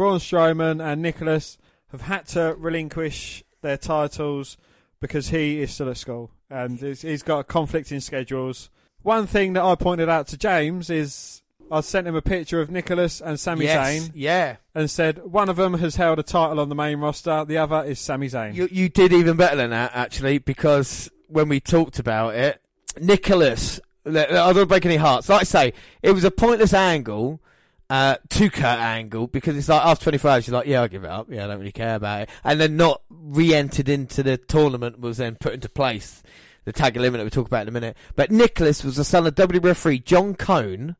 Braun 0.00 0.18
Strowman 0.18 0.82
and 0.82 1.02
Nicholas 1.02 1.58
have 1.90 2.00
had 2.00 2.26
to 2.28 2.54
relinquish 2.56 3.44
their 3.60 3.76
titles 3.76 4.56
because 4.98 5.28
he 5.28 5.60
is 5.60 5.72
still 5.72 5.90
at 5.90 5.98
school 5.98 6.30
and 6.48 6.78
he's- 6.80 7.22
got 7.22 7.40
a 7.40 7.44
conflicting 7.44 8.00
schedules. 8.00 8.70
One 9.02 9.26
thing 9.26 9.52
that 9.52 9.62
I 9.62 9.74
pointed 9.74 10.08
out 10.08 10.26
to 10.28 10.38
James 10.38 10.88
is 10.88 11.42
I 11.70 11.82
sent 11.82 12.06
him 12.06 12.14
a 12.14 12.22
picture 12.22 12.62
of 12.62 12.70
Nicholas 12.70 13.20
and 13.20 13.38
Sami 13.38 13.66
yes, 13.66 13.76
Zayn 13.76 14.10
yeah. 14.14 14.56
and 14.74 14.90
said 14.90 15.22
one 15.22 15.50
of 15.50 15.56
them 15.56 15.74
has 15.74 15.96
held 15.96 16.18
a 16.18 16.22
title 16.22 16.60
on 16.60 16.70
the 16.70 16.74
main 16.74 16.98
roster, 17.00 17.44
the 17.44 17.58
other 17.58 17.84
is 17.84 18.00
Sami 18.00 18.30
Zayn. 18.30 18.54
You 18.54 18.68
you 18.72 18.88
did 18.88 19.12
even 19.12 19.36
better 19.36 19.56
than 19.56 19.68
that 19.68 19.90
actually 19.94 20.38
because 20.38 21.10
when 21.28 21.50
we 21.50 21.60
talked 21.60 21.98
about 21.98 22.36
it, 22.36 22.58
Nicholas, 22.98 23.80
I 24.06 24.52
don't 24.54 24.66
break 24.66 24.86
any 24.86 24.96
hearts. 24.96 25.28
Like 25.28 25.42
I 25.42 25.44
say, 25.44 25.72
it 26.02 26.12
was 26.12 26.24
a 26.24 26.30
pointless 26.30 26.72
angle. 26.72 27.42
Uh, 27.90 28.16
to 28.28 28.48
Kurt 28.48 28.64
Angle 28.78 29.26
because 29.26 29.56
it's 29.56 29.68
like 29.68 29.84
after 29.84 30.04
24 30.04 30.30
hours 30.30 30.46
you're 30.46 30.56
like 30.56 30.68
yeah 30.68 30.80
I'll 30.80 30.86
give 30.88 31.02
it 31.02 31.10
up 31.10 31.26
yeah 31.28 31.42
I 31.44 31.48
don't 31.48 31.58
really 31.58 31.72
care 31.72 31.96
about 31.96 32.22
it 32.22 32.30
and 32.44 32.60
then 32.60 32.76
not 32.76 33.02
re-entered 33.10 33.88
into 33.88 34.22
the 34.22 34.36
tournament 34.36 35.00
was 35.00 35.16
then 35.16 35.34
put 35.34 35.54
into 35.54 35.68
place 35.68 36.22
the 36.64 36.72
tag 36.72 36.94
eliminator 36.94 37.18
we'll 37.22 37.30
talk 37.30 37.48
about 37.48 37.62
in 37.62 37.68
a 37.68 37.72
minute 37.72 37.96
but 38.14 38.30
Nicholas 38.30 38.84
was 38.84 38.94
the 38.94 39.02
son 39.02 39.26
of 39.26 39.34
WWE 39.34 39.64
referee 39.64 39.98
John 39.98 40.36
Cone 40.36 40.94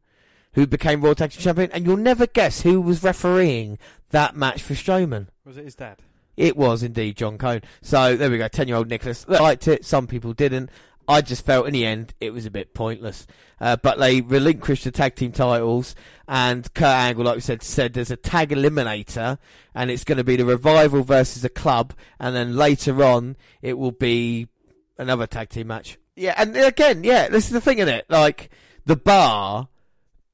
who 0.54 0.66
became 0.66 1.00
Raw 1.02 1.14
Tag 1.14 1.30
Team 1.30 1.40
Champion 1.40 1.70
and 1.70 1.86
you'll 1.86 1.96
never 1.96 2.26
guess 2.26 2.62
who 2.62 2.80
was 2.80 3.04
refereeing 3.04 3.78
that 4.10 4.34
match 4.34 4.60
for 4.60 4.74
Strowman 4.74 5.28
Was 5.44 5.56
it 5.58 5.64
his 5.66 5.76
dad? 5.76 5.98
it 6.36 6.56
was 6.56 6.82
indeed 6.82 7.16
John 7.16 7.36
Cone. 7.38 7.60
So 7.82 8.16
there 8.16 8.30
we 8.30 8.38
go, 8.38 8.48
ten-year-old 8.48 8.88
Nicholas 8.88 9.28
liked 9.28 9.68
it. 9.68 9.84
Some 9.84 10.06
people 10.06 10.32
didn't. 10.32 10.70
I 11.10 11.20
just 11.20 11.44
felt 11.44 11.66
in 11.66 11.72
the 11.72 11.84
end 11.84 12.14
it 12.20 12.32
was 12.32 12.46
a 12.46 12.50
bit 12.50 12.72
pointless. 12.74 13.26
Uh, 13.60 13.76
but 13.76 13.98
they 13.98 14.22
relinquished 14.22 14.84
the 14.84 14.90
tag 14.90 15.14
team 15.16 15.32
titles, 15.32 15.94
and 16.26 16.72
Kurt 16.72 16.86
Angle, 16.86 17.24
like 17.24 17.34
we 17.34 17.40
said, 17.42 17.62
said 17.62 17.92
there's 17.92 18.10
a 18.10 18.16
tag 18.16 18.50
eliminator, 18.50 19.36
and 19.74 19.90
it's 19.90 20.04
going 20.04 20.16
to 20.16 20.24
be 20.24 20.36
the 20.36 20.46
revival 20.46 21.02
versus 21.02 21.42
the 21.42 21.50
club, 21.50 21.92
and 22.18 22.34
then 22.34 22.56
later 22.56 23.04
on 23.04 23.36
it 23.60 23.76
will 23.76 23.92
be 23.92 24.48
another 24.96 25.26
tag 25.26 25.50
team 25.50 25.66
match. 25.66 25.98
Yeah, 26.16 26.34
and 26.38 26.56
again, 26.56 27.04
yeah, 27.04 27.28
this 27.28 27.44
is 27.46 27.50
the 27.50 27.60
thing 27.60 27.78
in 27.80 27.88
it. 27.88 28.06
Like 28.08 28.48
the 28.86 28.96
bar. 28.96 29.68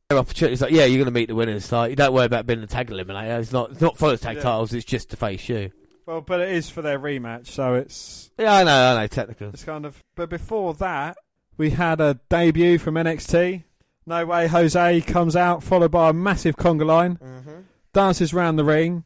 their 0.09 0.18
Opportunities 0.18 0.61
like 0.62 0.70
yeah, 0.72 0.85
you're 0.85 0.99
going 0.99 1.07
to 1.07 1.11
meet 1.11 1.29
the 1.29 1.35
winners. 1.35 1.72
Like 1.72 1.91
you 1.91 1.97
don't 1.97 2.12
worry 2.12 2.27
about 2.27 2.47
being 2.47 2.61
the 2.61 2.66
tag 2.68 2.91
eliminator. 2.91 3.41
It's 3.41 3.53
not 3.53 3.72
it's 3.72 3.81
not 3.81 3.99
for 3.99 4.11
the 4.11 4.18
tag 4.18 4.37
Yeah. 4.37 4.43
titles. 4.43 4.72
It's 4.72 4.85
just 4.85 5.11
to 5.11 5.16
face 5.16 5.49
you. 5.49 5.72
Well, 6.07 6.21
but 6.21 6.41
it 6.41 6.51
is 6.51 6.71
for 6.71 6.83
their 6.83 6.99
rematch, 6.99 7.49
so 7.49 7.75
it's 7.75 8.31
Yeah, 8.39 8.55
I 8.55 8.65
know, 8.65 8.93
I 8.93 9.01
know, 9.03 9.07
technical. 9.09 9.49
It's 9.49 9.65
kind 9.65 9.85
of. 9.85 10.03
But 10.15 10.31
before 10.31 10.73
that, 10.75 11.19
we 11.57 11.71
had 11.71 12.01
a 12.01 12.21
debut 12.29 12.79
from 12.79 12.95
NXT. 12.95 13.65
No 14.07 14.25
way, 14.25 14.47
Jose 14.47 15.01
comes 15.01 15.35
out, 15.35 15.65
followed 15.65 15.91
by 15.91 16.11
a 16.11 16.13
massive 16.13 16.57
conga 16.57 16.87
line, 16.87 17.17
mm-hmm. 17.17 17.61
dances 17.93 18.33
round 18.33 18.57
the 18.57 18.65
ring, 18.65 19.03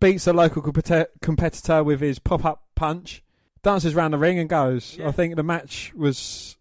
beats 0.00 0.26
a 0.26 0.34
local 0.34 0.60
competi- 0.60 1.06
competitor 1.22 1.82
with 1.82 2.02
his 2.02 2.18
pop-up 2.18 2.62
punch, 2.74 3.22
dances 3.62 3.94
round 3.94 4.12
the 4.12 4.18
ring 4.18 4.38
and 4.38 4.50
goes. 4.50 4.98
I 5.02 5.12
think 5.12 5.36
the 5.36 5.42
match 5.42 5.92
was 5.96 6.58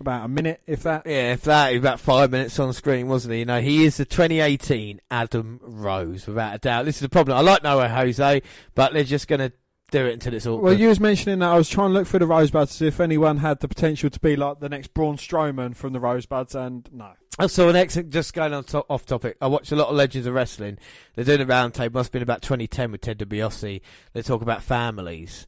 about 0.00 0.24
a 0.24 0.28
minute, 0.28 0.60
if 0.66 0.82
that. 0.82 1.06
Yeah, 1.06 1.32
if 1.32 1.42
that, 1.42 1.74
about 1.74 2.00
five 2.00 2.30
minutes 2.30 2.58
on 2.58 2.72
screen, 2.72 3.08
wasn't 3.08 3.34
he? 3.34 3.40
You 3.40 3.44
know, 3.44 3.60
he 3.60 3.84
is 3.84 3.96
the 3.96 4.04
2018 4.04 5.00
Adam 5.10 5.60
Rose, 5.62 6.26
without 6.26 6.54
a 6.54 6.58
doubt. 6.58 6.84
This 6.84 6.96
is 6.96 7.02
the 7.02 7.08
problem. 7.08 7.36
I 7.36 7.40
like 7.40 7.62
No 7.62 7.78
Way 7.78 7.88
Jose, 7.88 8.42
but 8.74 8.92
they're 8.92 9.04
just 9.04 9.28
going 9.28 9.40
to 9.40 9.52
do 9.90 10.06
it 10.06 10.12
until 10.14 10.34
it's 10.34 10.46
all. 10.46 10.58
Well, 10.58 10.72
you 10.74 10.88
was 10.88 11.00
mentioning 11.00 11.38
that 11.38 11.50
I 11.52 11.56
was 11.56 11.68
trying 11.68 11.90
to 11.90 11.94
look 11.94 12.06
for 12.06 12.18
the 12.18 12.26
Rosebuds 12.26 12.72
to 12.72 12.76
see 12.76 12.86
if 12.88 13.00
anyone 13.00 13.38
had 13.38 13.60
the 13.60 13.68
potential 13.68 14.10
to 14.10 14.20
be 14.20 14.34
like 14.36 14.60
the 14.60 14.68
next 14.68 14.92
Braun 14.94 15.16
Strowman 15.16 15.76
from 15.76 15.92
the 15.92 16.00
Rosebuds, 16.00 16.54
and 16.54 16.88
no. 16.92 17.12
I 17.38 17.46
saw 17.48 17.68
an 17.68 17.76
exit 17.76 18.10
just 18.10 18.32
going 18.32 18.52
on 18.52 18.64
to- 18.64 18.84
off 18.88 19.06
topic. 19.06 19.36
I 19.40 19.48
watched 19.48 19.72
a 19.72 19.76
lot 19.76 19.88
of 19.88 19.96
Legends 19.96 20.26
of 20.26 20.34
Wrestling. 20.34 20.78
They're 21.14 21.24
doing 21.24 21.40
a 21.40 21.46
roundtable. 21.46 21.94
Must 21.94 22.08
have 22.08 22.12
been 22.12 22.22
about 22.22 22.42
2010 22.42 22.92
with 22.92 23.00
Ted 23.00 23.18
DiBiase. 23.18 23.80
They 24.12 24.22
talk 24.22 24.42
about 24.42 24.62
families, 24.62 25.46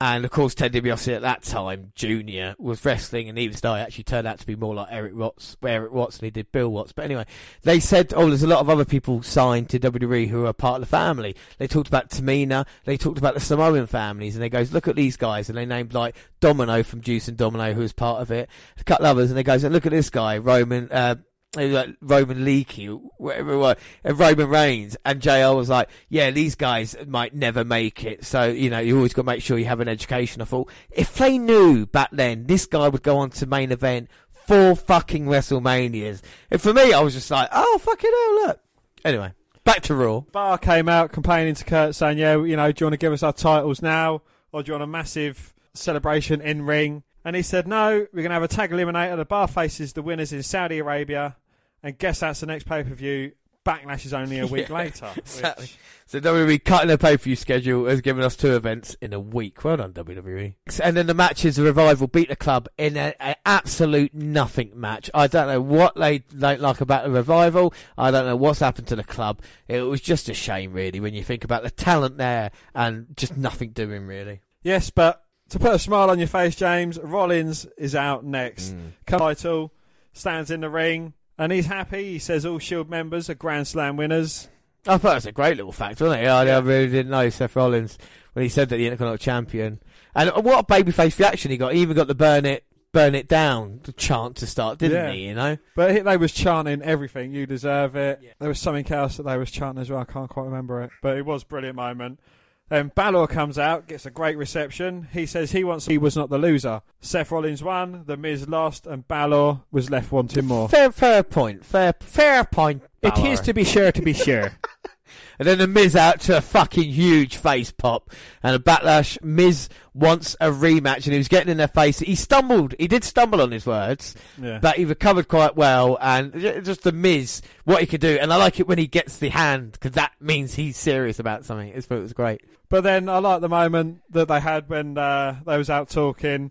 and 0.00 0.24
of 0.24 0.30
course 0.30 0.54
Ted 0.54 0.72
DiBiase 0.72 1.16
at 1.16 1.22
that 1.22 1.42
time, 1.42 1.92
Junior, 1.94 2.54
was 2.58 2.84
wrestling, 2.84 3.28
and 3.28 3.38
even 3.38 3.58
die, 3.60 3.80
actually 3.80 4.04
turned 4.04 4.28
out 4.28 4.38
to 4.38 4.46
be 4.46 4.54
more 4.54 4.74
like 4.74 4.88
Erik 4.90 5.14
Watts, 5.14 5.56
Erik 5.62 5.92
Watts, 5.92 6.20
he 6.20 6.30
did 6.30 6.52
Bill 6.52 6.68
Watts. 6.68 6.92
But 6.92 7.04
anyway, 7.06 7.26
they 7.62 7.80
said, 7.80 8.12
oh, 8.14 8.28
there's 8.28 8.44
a 8.44 8.48
lot 8.48 8.60
of 8.60 8.70
other 8.70 8.84
people 8.84 9.22
signed 9.22 9.70
to 9.70 9.80
WWE 9.80 10.28
who 10.28 10.46
are 10.46 10.52
part 10.52 10.76
of 10.76 10.80
the 10.82 10.86
family. 10.86 11.34
They 11.58 11.66
talked 11.66 11.88
about 11.88 12.10
Tamina. 12.10 12.66
They 12.84 12.96
talked 12.96 13.18
about 13.18 13.34
the 13.34 13.40
Samoan 13.40 13.86
families, 13.86 14.36
and 14.36 14.42
they 14.42 14.48
goes, 14.48 14.72
look 14.72 14.86
at 14.86 14.94
these 14.94 15.16
guys, 15.16 15.48
and 15.48 15.58
they 15.58 15.66
named 15.66 15.94
like 15.94 16.14
Domino 16.40 16.82
from 16.84 17.00
Deuce 17.00 17.26
and 17.26 17.36
Domino, 17.36 17.72
who 17.72 17.80
was 17.80 17.92
part 17.92 18.22
of 18.22 18.30
it. 18.30 18.48
A 18.78 18.84
couple 18.84 19.06
others, 19.06 19.30
and 19.30 19.38
they 19.38 19.42
goes, 19.42 19.64
and 19.64 19.74
look 19.74 19.86
at 19.86 19.92
this 19.92 20.10
guy, 20.10 20.38
Roman. 20.38 20.90
Uh, 20.92 21.16
like 21.56 21.96
Roman 22.00 22.44
Leakee, 22.44 23.00
whatever 23.16 23.52
it 23.52 23.58
was, 23.58 23.76
and 24.04 24.18
Roman 24.18 24.48
Reigns, 24.48 24.96
and 25.04 25.20
JR 25.20 25.54
was 25.54 25.68
like, 25.68 25.88
yeah, 26.08 26.30
these 26.30 26.54
guys 26.54 26.94
might 27.06 27.34
never 27.34 27.64
make 27.64 28.04
it, 28.04 28.24
so, 28.24 28.44
you 28.44 28.70
know, 28.70 28.78
you 28.78 28.96
always 28.96 29.14
got 29.14 29.22
to 29.22 29.26
make 29.26 29.42
sure 29.42 29.58
you 29.58 29.64
have 29.64 29.80
an 29.80 29.88
education. 29.88 30.42
I 30.42 30.44
thought, 30.44 30.70
if 30.90 31.14
they 31.14 31.38
knew 31.38 31.86
back 31.86 32.10
then 32.12 32.46
this 32.46 32.66
guy 32.66 32.88
would 32.88 33.02
go 33.02 33.18
on 33.18 33.30
to 33.30 33.46
main 33.46 33.72
event 33.72 34.08
four 34.30 34.76
fucking 34.76 35.26
WrestleManias, 35.26 36.22
and 36.50 36.60
for 36.60 36.74
me, 36.74 36.92
I 36.92 37.00
was 37.00 37.14
just 37.14 37.30
like, 37.30 37.48
oh, 37.52 37.78
fucking 37.78 38.10
hell, 38.10 38.46
look. 38.46 38.60
Anyway, 39.04 39.32
back 39.64 39.82
to 39.82 39.94
Raw. 39.94 40.20
Bar 40.20 40.58
came 40.58 40.88
out 40.88 41.12
complaining 41.12 41.54
to 41.54 41.64
Kurt, 41.64 41.94
saying, 41.94 42.18
"Yeah, 42.18 42.42
you 42.42 42.56
know, 42.56 42.72
do 42.72 42.82
you 42.82 42.86
want 42.86 42.94
to 42.94 42.98
give 42.98 43.12
us 43.12 43.22
our 43.22 43.32
titles 43.32 43.80
now, 43.80 44.22
or 44.52 44.62
do 44.62 44.68
you 44.68 44.72
want 44.74 44.82
a 44.82 44.86
massive 44.86 45.54
celebration 45.74 46.40
in 46.40 46.62
ring?" 46.62 47.04
And 47.28 47.36
he 47.36 47.42
said, 47.42 47.68
"No, 47.68 48.06
we're 48.10 48.22
going 48.22 48.30
to 48.30 48.34
have 48.34 48.42
a 48.42 48.48
tag 48.48 48.70
eliminator. 48.70 49.14
The 49.18 49.26
Bar 49.26 49.48
faces 49.48 49.92
the 49.92 50.00
winners 50.00 50.32
in 50.32 50.42
Saudi 50.42 50.78
Arabia, 50.78 51.36
and 51.82 51.98
guess 51.98 52.20
that's 52.20 52.40
the 52.40 52.46
next 52.46 52.64
pay 52.64 52.82
per 52.82 52.94
view. 52.94 53.32
Backlash 53.66 54.06
is 54.06 54.14
only 54.14 54.38
a 54.38 54.46
week 54.46 54.70
Yeah, 54.70 54.74
later." 54.76 55.10
exactly. 55.16 55.64
which- 55.64 55.78
So 56.06 56.20
WWE 56.20 56.64
cutting 56.64 56.88
their 56.88 56.96
pay-per-view 56.96 57.36
schedule 57.36 57.84
has 57.84 58.00
given 58.00 58.24
us 58.24 58.34
two 58.34 58.56
events 58.56 58.96
in 59.02 59.12
a 59.12 59.20
week. 59.20 59.62
Well 59.62 59.76
done, 59.76 59.92
WWE. 59.92 60.54
And 60.82 60.96
then 60.96 61.06
the 61.06 61.12
matches, 61.12 61.56
the 61.56 61.64
revival 61.64 62.06
beat 62.06 62.30
the 62.30 62.36
club 62.36 62.66
in 62.78 62.96
an 62.96 63.34
absolute 63.44 64.14
nothing 64.14 64.70
match. 64.74 65.10
I 65.12 65.26
don't 65.26 65.48
know 65.48 65.60
what 65.60 65.96
they 65.96 66.20
don't 66.20 66.62
like 66.62 66.80
about 66.80 67.04
the 67.04 67.10
revival. 67.10 67.74
I 67.98 68.10
don't 68.10 68.24
know 68.24 68.36
what's 68.36 68.60
happened 68.60 68.86
to 68.86 68.96
the 68.96 69.04
club. 69.04 69.42
It 69.68 69.82
was 69.82 70.00
just 70.00 70.30
a 70.30 70.34
shame, 70.34 70.72
really, 70.72 70.98
when 70.98 71.12
you 71.12 71.22
think 71.22 71.44
about 71.44 71.62
the 71.62 71.70
talent 71.70 72.16
there 72.16 72.52
and 72.74 73.08
just 73.18 73.36
nothing 73.36 73.72
doing 73.72 74.06
really. 74.06 74.40
Yes, 74.62 74.88
but 74.88 75.26
to 75.50 75.58
put 75.58 75.74
a 75.74 75.78
smile 75.78 76.10
on 76.10 76.18
your 76.18 76.28
face, 76.28 76.54
James, 76.56 76.98
Rollins 76.98 77.66
is 77.76 77.94
out 77.94 78.24
next. 78.24 78.74
Mm. 78.74 78.92
Title, 79.06 79.72
stands 80.12 80.50
in 80.50 80.60
the 80.60 80.70
ring, 80.70 81.14
and 81.38 81.52
he's 81.52 81.66
happy. 81.66 82.12
He 82.12 82.18
says 82.18 82.44
all 82.44 82.58
Shield 82.58 82.90
members 82.90 83.30
are 83.30 83.34
Grand 83.34 83.66
Slam 83.66 83.96
winners. 83.96 84.48
I 84.86 84.96
thought 84.98 85.12
it 85.12 85.14
was 85.16 85.26
a 85.26 85.32
great 85.32 85.56
little 85.56 85.72
fact, 85.72 86.00
wasn't 86.00 86.22
it? 86.22 86.26
I, 86.26 86.48
I 86.48 86.58
really 86.60 86.88
didn't 86.88 87.10
know 87.10 87.28
Seth 87.30 87.56
Rollins 87.56 87.98
when 88.32 88.42
he 88.42 88.48
said 88.48 88.68
that 88.68 88.76
the 88.76 88.86
Intercontinental 88.86 89.18
Champion. 89.18 89.80
And 90.14 90.30
what 90.44 90.60
a 90.60 90.66
babyface 90.66 91.18
reaction 91.18 91.50
he 91.50 91.56
got. 91.56 91.74
He 91.74 91.80
even 91.82 91.96
got 91.96 92.06
the 92.08 92.14
burn 92.14 92.46
it, 92.46 92.64
burn 92.92 93.14
it 93.14 93.28
down 93.28 93.80
chant 93.96 94.36
to 94.36 94.46
start, 94.46 94.78
didn't 94.78 94.96
Yeah. 94.96 95.12
he? 95.12 95.26
You 95.28 95.34
know. 95.34 95.58
But 95.76 96.04
they 96.04 96.16
was 96.16 96.32
chanting 96.32 96.80
everything. 96.82 97.32
You 97.32 97.46
deserve 97.46 97.96
it. 97.96 98.20
There 98.38 98.48
was 98.48 98.60
something 98.60 98.90
else 98.90 99.16
that 99.18 99.24
they 99.24 99.36
was 99.36 99.50
chanting 99.50 99.82
as 99.82 99.90
well. 99.90 100.00
I 100.00 100.04
can't 100.04 100.30
quite 100.30 100.44
remember 100.44 100.82
it, 100.82 100.90
but 101.02 101.16
it 101.16 101.26
was 101.26 101.42
a 101.42 101.46
brilliant 101.46 101.76
moment. 101.76 102.20
Then 102.68 102.92
Balor 102.94 103.28
comes 103.28 103.58
out, 103.58 103.86
gets 103.86 104.04
a 104.04 104.10
great 104.10 104.36
reception. 104.36 105.08
He 105.12 105.24
says 105.26 105.52
he 105.52 105.64
wants. 105.64 105.86
He 105.86 105.96
was 105.98 106.16
not 106.16 106.28
the 106.28 106.38
loser. 106.38 106.82
Seth 107.00 107.30
Rollins 107.30 107.62
won. 107.62 108.04
The 108.06 108.16
Miz 108.16 108.48
lost, 108.48 108.86
and 108.86 109.08
Balor 109.08 109.60
was 109.70 109.90
left 109.90 110.12
wanting 110.12 110.44
more. 110.44 110.68
Fair, 110.68 110.92
fair 110.92 111.22
point. 111.22 111.64
Fair, 111.64 111.94
fair 112.00 112.44
point. 112.44 112.82
It 113.02 113.14
Balor. 113.14 113.28
is 113.28 113.40
to 113.40 113.54
be 113.54 113.64
sure 113.64 113.90
to 113.92 114.02
be 114.02 114.12
sure. 114.12 114.52
And 115.38 115.46
then 115.48 115.58
the 115.58 115.66
Miz 115.66 115.94
out 115.96 116.20
to 116.22 116.36
a 116.36 116.40
fucking 116.40 116.90
huge 116.90 117.36
face 117.36 117.70
pop 117.70 118.10
and 118.42 118.54
a 118.54 118.58
backlash. 118.58 119.20
Miz 119.22 119.68
wants 119.94 120.36
a 120.40 120.48
rematch 120.50 121.04
and 121.04 121.12
he 121.12 121.18
was 121.18 121.28
getting 121.28 121.50
in 121.50 121.56
their 121.56 121.68
face. 121.68 121.98
He 121.98 122.14
stumbled. 122.14 122.74
He 122.78 122.86
did 122.88 123.04
stumble 123.04 123.40
on 123.40 123.50
his 123.50 123.66
words, 123.66 124.14
Yeah. 124.40 124.58
but 124.60 124.76
he 124.76 124.84
recovered 124.84 125.28
quite 125.28 125.56
well. 125.56 125.98
And 126.00 126.32
just 126.64 126.82
the 126.82 126.92
Miz, 126.92 127.42
what 127.64 127.80
he 127.80 127.86
could 127.86 128.00
do. 128.00 128.18
And 128.20 128.32
I 128.32 128.36
like 128.36 128.60
it 128.60 128.68
when 128.68 128.78
he 128.78 128.86
gets 128.86 129.18
the 129.18 129.28
hand 129.30 129.72
because 129.72 129.92
that 129.92 130.12
means 130.20 130.54
he's 130.54 130.76
serious 130.76 131.18
about 131.18 131.44
something. 131.44 131.68
It's- 131.68 131.86
It 131.90 132.00
was 132.02 132.12
great. 132.12 132.42
But 132.68 132.82
then 132.84 133.08
I 133.08 133.18
like 133.18 133.40
the 133.40 133.48
moment 133.48 134.02
that 134.10 134.28
they 134.28 134.40
had 134.40 134.68
when 134.68 134.98
uh, 134.98 135.36
they 135.46 135.56
was 135.56 135.70
out 135.70 135.88
talking, 135.88 136.50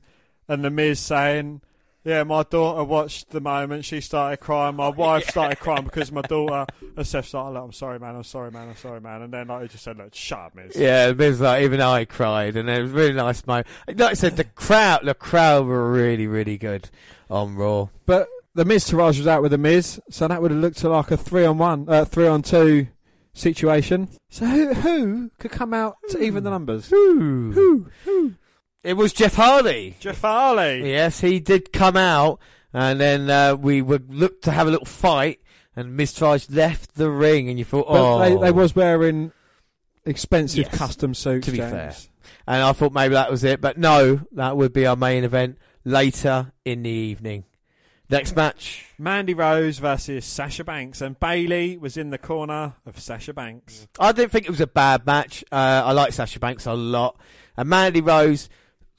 and 0.49 0.64
the 0.64 0.70
Miz 0.72 0.99
saying, 0.99 1.62
"Yeah, 2.08 2.24
my 2.24 2.43
daughter 2.43 2.84
watched 2.84 3.32
the 3.32 3.41
moment. 3.41 3.84
She 3.84 3.99
started 3.99 4.38
crying. 4.38 4.78
My 4.78 4.88
wife 4.88 5.30
started 5.30 5.60
crying 5.60 5.84
because 5.84 6.12
my 6.12 6.22
daughter." 6.22 6.66
And 6.95 7.05
Seth 7.05 7.28
started, 7.28 7.55
like, 7.55 7.64
"I'm 7.66 7.74
sorry, 7.74 7.99
man. 7.99 8.16
I'm 8.16 8.24
sorry, 8.24 8.49
man. 8.49 8.70
I'm 8.70 8.78
sorry, 8.78 9.01
man." 9.01 9.22
And 9.24 9.34
then 9.34 9.47
like 9.47 9.64
he 9.64 9.68
just 9.68 9.84
said, 9.84 9.97
"Look, 9.97 10.16
shut 10.16 10.39
up, 10.39 10.55
Miz." 10.55 10.76
Yeah, 10.76 11.12
Miz 11.12 11.41
like 11.41 11.64
even 11.64 11.82
I 11.82 12.05
cried, 12.05 12.55
and 12.55 12.70
it 12.70 12.82
was 12.82 12.91
a 12.91 12.95
really 12.95 13.14
nice 13.14 13.45
moment. 13.45 13.68
Like 13.88 14.01
I 14.01 14.14
said, 14.14 14.38
the 14.38 14.45
crowd, 14.45 15.01
the 15.03 15.14
crowd 15.14 15.66
were 15.66 15.91
really, 15.91 16.28
really 16.28 16.58
good 16.58 16.89
on 17.30 17.55
Raw. 17.55 17.89
But 18.05 18.30
the 18.55 18.64
Miztourage 18.64 19.18
was 19.18 19.28
out 19.28 19.41
with 19.41 19.51
the 19.51 19.58
Miz, 19.58 19.99
so 20.10 20.28
that 20.28 20.41
would 20.41 20.51
have 20.51 20.60
looked 20.60 20.84
like 20.84 21.12
a 21.12 21.18
three 21.18 21.45
on 21.45 21.58
one, 21.58 21.88
uh, 21.89 22.05
three 22.05 22.28
on 22.28 22.41
two 22.41 22.88
situation. 23.34 24.10
So 24.30 24.45
who, 24.45 24.74
who 24.74 25.32
could 25.39 25.51
come 25.51 25.74
out 25.74 25.97
to 26.10 26.22
even 26.22 26.43
the 26.43 26.49
numbers? 26.49 26.89
Who? 26.89 27.51
Who? 27.51 27.88
Who? 28.05 28.34
It 28.84 28.93
was 28.93 29.11
Jeff 29.13 29.36
Hardy. 29.36 29.95
Jeff 29.99 30.21
Hardy. 30.21 30.84
Yes, 30.89 31.19
he 31.19 31.39
did 31.39 31.73
come 31.73 31.97
out, 31.97 32.39
and 32.73 32.99
then 32.99 33.30
uh, 33.30 33.55
we 33.55 33.82
would 33.82 34.13
look 34.13 34.41
to 34.43 34.51
have 34.51 34.67
a 34.67 34.71
little 34.71 34.86
fight, 34.86 35.39
and 35.75 35.99
Miztourage 35.99 36.53
left 36.55 36.95
the 36.95 37.09
ring, 37.09 37.49
and 37.49 37.59
you 37.59 37.65
thought, 37.65 37.88
But 37.88 37.95
oh, 37.97 38.19
they, 38.19 38.36
they 38.36 38.51
was 38.51 38.75
wearing 38.75 39.32
expensive 40.05 40.65
Yes, 40.65 40.78
custom 40.78 41.13
suits. 41.13 41.45
to 41.47 41.51
be 41.51 41.57
James. 41.57 41.71
fair. 41.71 41.93
and 42.47 42.63
I 42.63 42.71
thought 42.71 42.93
maybe 42.93 43.13
that 43.15 43.30
was 43.32 43.43
it, 43.43 43.59
but 43.59 43.78
no, 43.78 44.21
that 44.34 44.55
would 44.55 44.71
be 44.73 44.86
our 44.86 44.95
main 44.95 45.23
event 45.25 45.57
later 45.84 46.53
in 46.63 46.84
the 46.84 46.89
evening. 46.89 47.43
Next 48.09 48.38
match, 48.38 48.86
Mandy 48.97 49.34
Rose 49.34 49.80
versus 49.80 50.23
Sasha 50.23 50.63
Banks, 50.63 51.01
and 51.01 51.19
Bayley 51.19 51.78
was 51.78 51.97
in 51.97 52.09
the 52.09 52.17
corner 52.17 52.75
of 52.86 52.97
Sasha 53.01 53.34
Banks. 53.34 53.86
I 53.99 54.13
didn't 54.13 54.32
think 54.32 54.45
it 54.45 54.51
was 54.51 54.61
a 54.61 54.67
bad 54.67 55.05
match. 55.05 55.43
Uh, 55.51 55.84
I 55.86 55.91
like 55.91 56.13
Sasha 56.13 56.39
Banks 56.39 56.65
a 56.65 56.73
lot, 56.73 57.19
and 57.57 57.67
Mandy 57.67 57.99
Rose. 57.99 58.47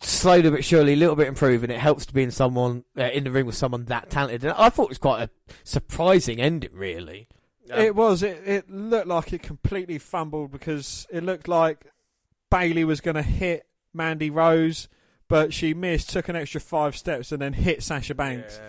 Slowly 0.00 0.50
but 0.50 0.64
surely, 0.64 0.92
a 0.92 0.96
little 0.96 1.16
bit 1.16 1.26
improving. 1.26 1.70
It 1.70 1.80
helps 1.80 2.06
to 2.06 2.14
be 2.14 2.22
in 2.22 2.30
someone 2.30 2.84
uh, 2.96 3.04
in 3.04 3.24
the 3.24 3.30
ring 3.30 3.46
with 3.46 3.56
someone 3.56 3.84
that 3.86 4.10
talented. 4.10 4.44
And 4.44 4.52
I 4.52 4.68
thought 4.68 4.84
it 4.84 4.90
was 4.90 4.98
quite 4.98 5.22
a 5.22 5.30
surprising 5.64 6.40
ending, 6.40 6.70
really. 6.72 7.28
Um, 7.70 7.80
it 7.80 7.96
was. 7.96 8.22
It, 8.22 8.42
it 8.46 8.70
looked 8.70 9.08
like 9.08 9.32
it 9.32 9.42
completely 9.42 9.98
fumbled 9.98 10.52
because 10.52 11.06
it 11.10 11.24
looked 11.24 11.48
like 11.48 11.86
Bayley 12.50 12.84
was 12.84 13.00
going 13.00 13.16
to 13.16 13.22
hit 13.22 13.66
Mandy 13.92 14.30
Rose, 14.30 14.88
but 15.26 15.52
she 15.52 15.74
missed, 15.74 16.10
took 16.10 16.28
an 16.28 16.36
extra 16.36 16.60
five 16.60 16.96
steps, 16.96 17.32
and 17.32 17.42
then 17.42 17.54
hit 17.54 17.82
Sasha 17.82 18.14
Banks. 18.14 18.60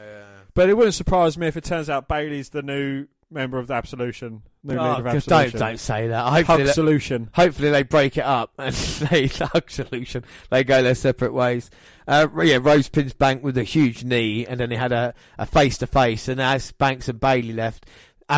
But 0.56 0.68
it 0.68 0.74
wouldn't 0.76 0.96
surprise 0.96 1.38
me 1.38 1.48
if 1.48 1.56
it 1.56 1.64
turns 1.64 1.90
out 1.90 2.08
Bayley's 2.08 2.50
the 2.50 2.64
new 2.64 3.08
member 3.32 3.58
of 3.60 3.68
the 3.68 3.74
Absolution. 3.74 4.42
New 4.64 4.78
Oh, 4.78 4.92
leader 4.98 5.08
of 5.08 5.14
just 5.14 5.28
don't 5.30 5.54
don't 5.54 5.80
say 5.80 6.08
that. 6.08 6.30
Hopefully, 6.34 6.64
Hug 6.66 6.74
Solution. 6.74 7.30
hopefully 7.34 7.70
they 7.70 7.84
break 7.84 8.18
it 8.18 8.24
up 8.26 8.52
and 8.58 8.74
they 9.10 9.28
hug 9.28 9.70
solution. 9.72 10.26
They 10.50 10.64
go 10.64 10.82
their 10.84 10.96
separate 10.96 11.34
ways. 11.34 11.70
Uh, 12.08 12.28
yeah, 12.44 12.58
Rose 12.62 12.90
pins 12.90 13.14
Bank 13.14 13.42
with 13.44 13.58
a 13.58 13.64
huge 13.64 14.04
knee, 14.04 14.46
and 14.46 14.60
then 14.60 14.72
he 14.72 14.78
had 14.78 14.92
a 14.92 15.14
a 15.38 15.46
face 15.46 15.78
to 15.78 15.88
face. 15.88 16.28
And 16.28 16.42
as 16.42 16.72
Banks 16.74 17.08
and 17.08 17.20
Bayley 17.20 17.54
left, 17.54 17.86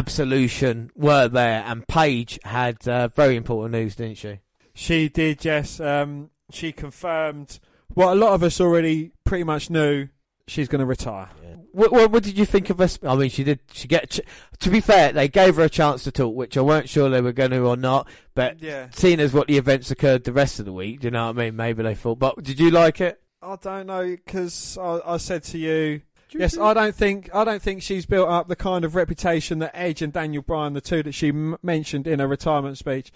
Absolution 0.05 0.89
were 0.95 1.27
there, 1.27 1.63
and 1.65 1.87
Paige 1.87 2.39
had 2.43 2.87
uh, 2.87 3.07
very 3.09 3.35
important 3.35 3.73
news, 3.73 3.95
didn't 3.95 4.17
she? 4.17 4.39
She 4.73 5.09
did, 5.09 5.43
yes. 5.45 5.79
Um, 5.79 6.29
she 6.51 6.71
confirmed 6.71 7.59
what 7.93 8.11
a 8.13 8.15
lot 8.15 8.33
of 8.33 8.41
us 8.43 8.59
already 8.61 9.11
pretty 9.25 9.43
much 9.43 9.69
knew. 9.69 10.07
She's 10.47 10.67
going 10.67 10.79
to 10.79 10.85
retire. 10.85 11.29
What, 11.71 11.91
what, 11.91 12.11
what 12.11 12.23
did 12.23 12.37
you 12.37 12.45
think 12.45 12.69
of 12.69 12.79
us? 12.81 12.99
I 13.03 13.15
mean, 13.15 13.29
she 13.29 13.43
did. 13.43 13.59
She 13.71 13.87
get. 13.87 14.19
To 14.59 14.69
be 14.69 14.79
fair, 14.81 15.11
they 15.13 15.27
gave 15.27 15.55
her 15.55 15.63
a 15.63 15.69
chance 15.69 16.03
to 16.03 16.11
talk, 16.11 16.35
which 16.35 16.57
I 16.57 16.61
weren't 16.61 16.89
sure 16.89 17.09
they 17.09 17.21
were 17.21 17.31
going 17.31 17.51
to 17.51 17.65
or 17.65 17.77
not. 17.77 18.07
But 18.35 18.61
Yeah. 18.61 18.87
seeing 18.91 19.19
as 19.19 19.33
what 19.33 19.47
the 19.47 19.57
events 19.57 19.91
occurred 19.91 20.23
the 20.23 20.33
rest 20.33 20.59
of 20.59 20.65
the 20.65 20.73
week, 20.73 21.01
do 21.01 21.07
you 21.07 21.11
know 21.11 21.27
what 21.27 21.37
I 21.37 21.45
mean? 21.45 21.55
Maybe 21.55 21.83
they 21.83 21.95
thought. 21.95 22.19
But 22.19 22.43
did 22.43 22.59
you 22.59 22.71
like 22.71 23.01
it? 23.01 23.21
I 23.41 23.55
don't 23.55 23.87
know 23.87 24.03
because 24.03 24.77
I, 24.77 25.01
I 25.05 25.17
said 25.17 25.43
to 25.45 25.57
you, 25.57 26.01
yes, 26.29 26.57
I 26.57 26.73
don't 26.75 26.93
think 26.95 27.29
I 27.33 27.43
don't 27.43 27.61
think 27.61 27.81
she's 27.81 28.05
built 28.05 28.29
up 28.29 28.47
the 28.47 28.55
kind 28.55 28.85
of 28.85 28.93
reputation 28.95 29.59
that 29.59 29.71
Edge 29.73 30.01
and 30.03 30.13
Daniel 30.13 30.43
Bryan, 30.43 30.73
the 30.73 30.81
two 30.81 31.01
that 31.03 31.13
she 31.13 31.29
m- 31.29 31.57
mentioned 31.63 32.05
in 32.05 32.19
her 32.19 32.27
retirement 32.27 32.77
speech. 32.77 33.11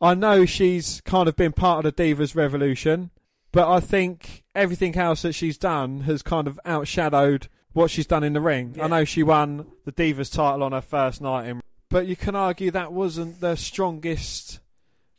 I 0.00 0.14
know 0.14 0.44
she's 0.44 1.00
kind 1.02 1.28
of 1.28 1.36
been 1.36 1.52
part 1.52 1.86
of 1.86 1.94
the 1.94 2.02
Divas 2.14 2.34
Revolution, 2.36 3.10
but 3.52 3.70
I 3.70 3.80
think 3.80 4.42
everything 4.54 4.96
else 4.96 5.22
that 5.22 5.32
she's 5.32 5.56
done 5.56 6.00
has 6.00 6.22
kind 6.22 6.46
of 6.48 6.58
outshadowed 6.66 7.46
what 7.72 7.90
she's 7.90 8.06
done 8.06 8.22
in 8.24 8.32
the 8.32 8.40
ring. 8.40 8.76
I 8.80 8.88
know 8.88 9.04
she 9.04 9.22
won 9.22 9.66
the 9.84 9.92
Divas 9.92 10.32
title 10.32 10.62
on 10.62 10.72
her 10.72 10.80
first 10.80 11.20
night 11.20 11.46
in, 11.48 11.60
but 11.88 12.06
you 12.06 12.16
can 12.16 12.34
argue 12.36 12.70
that 12.70 12.92
wasn't 12.92 13.40
the 13.40 13.56
strongest 13.56 14.60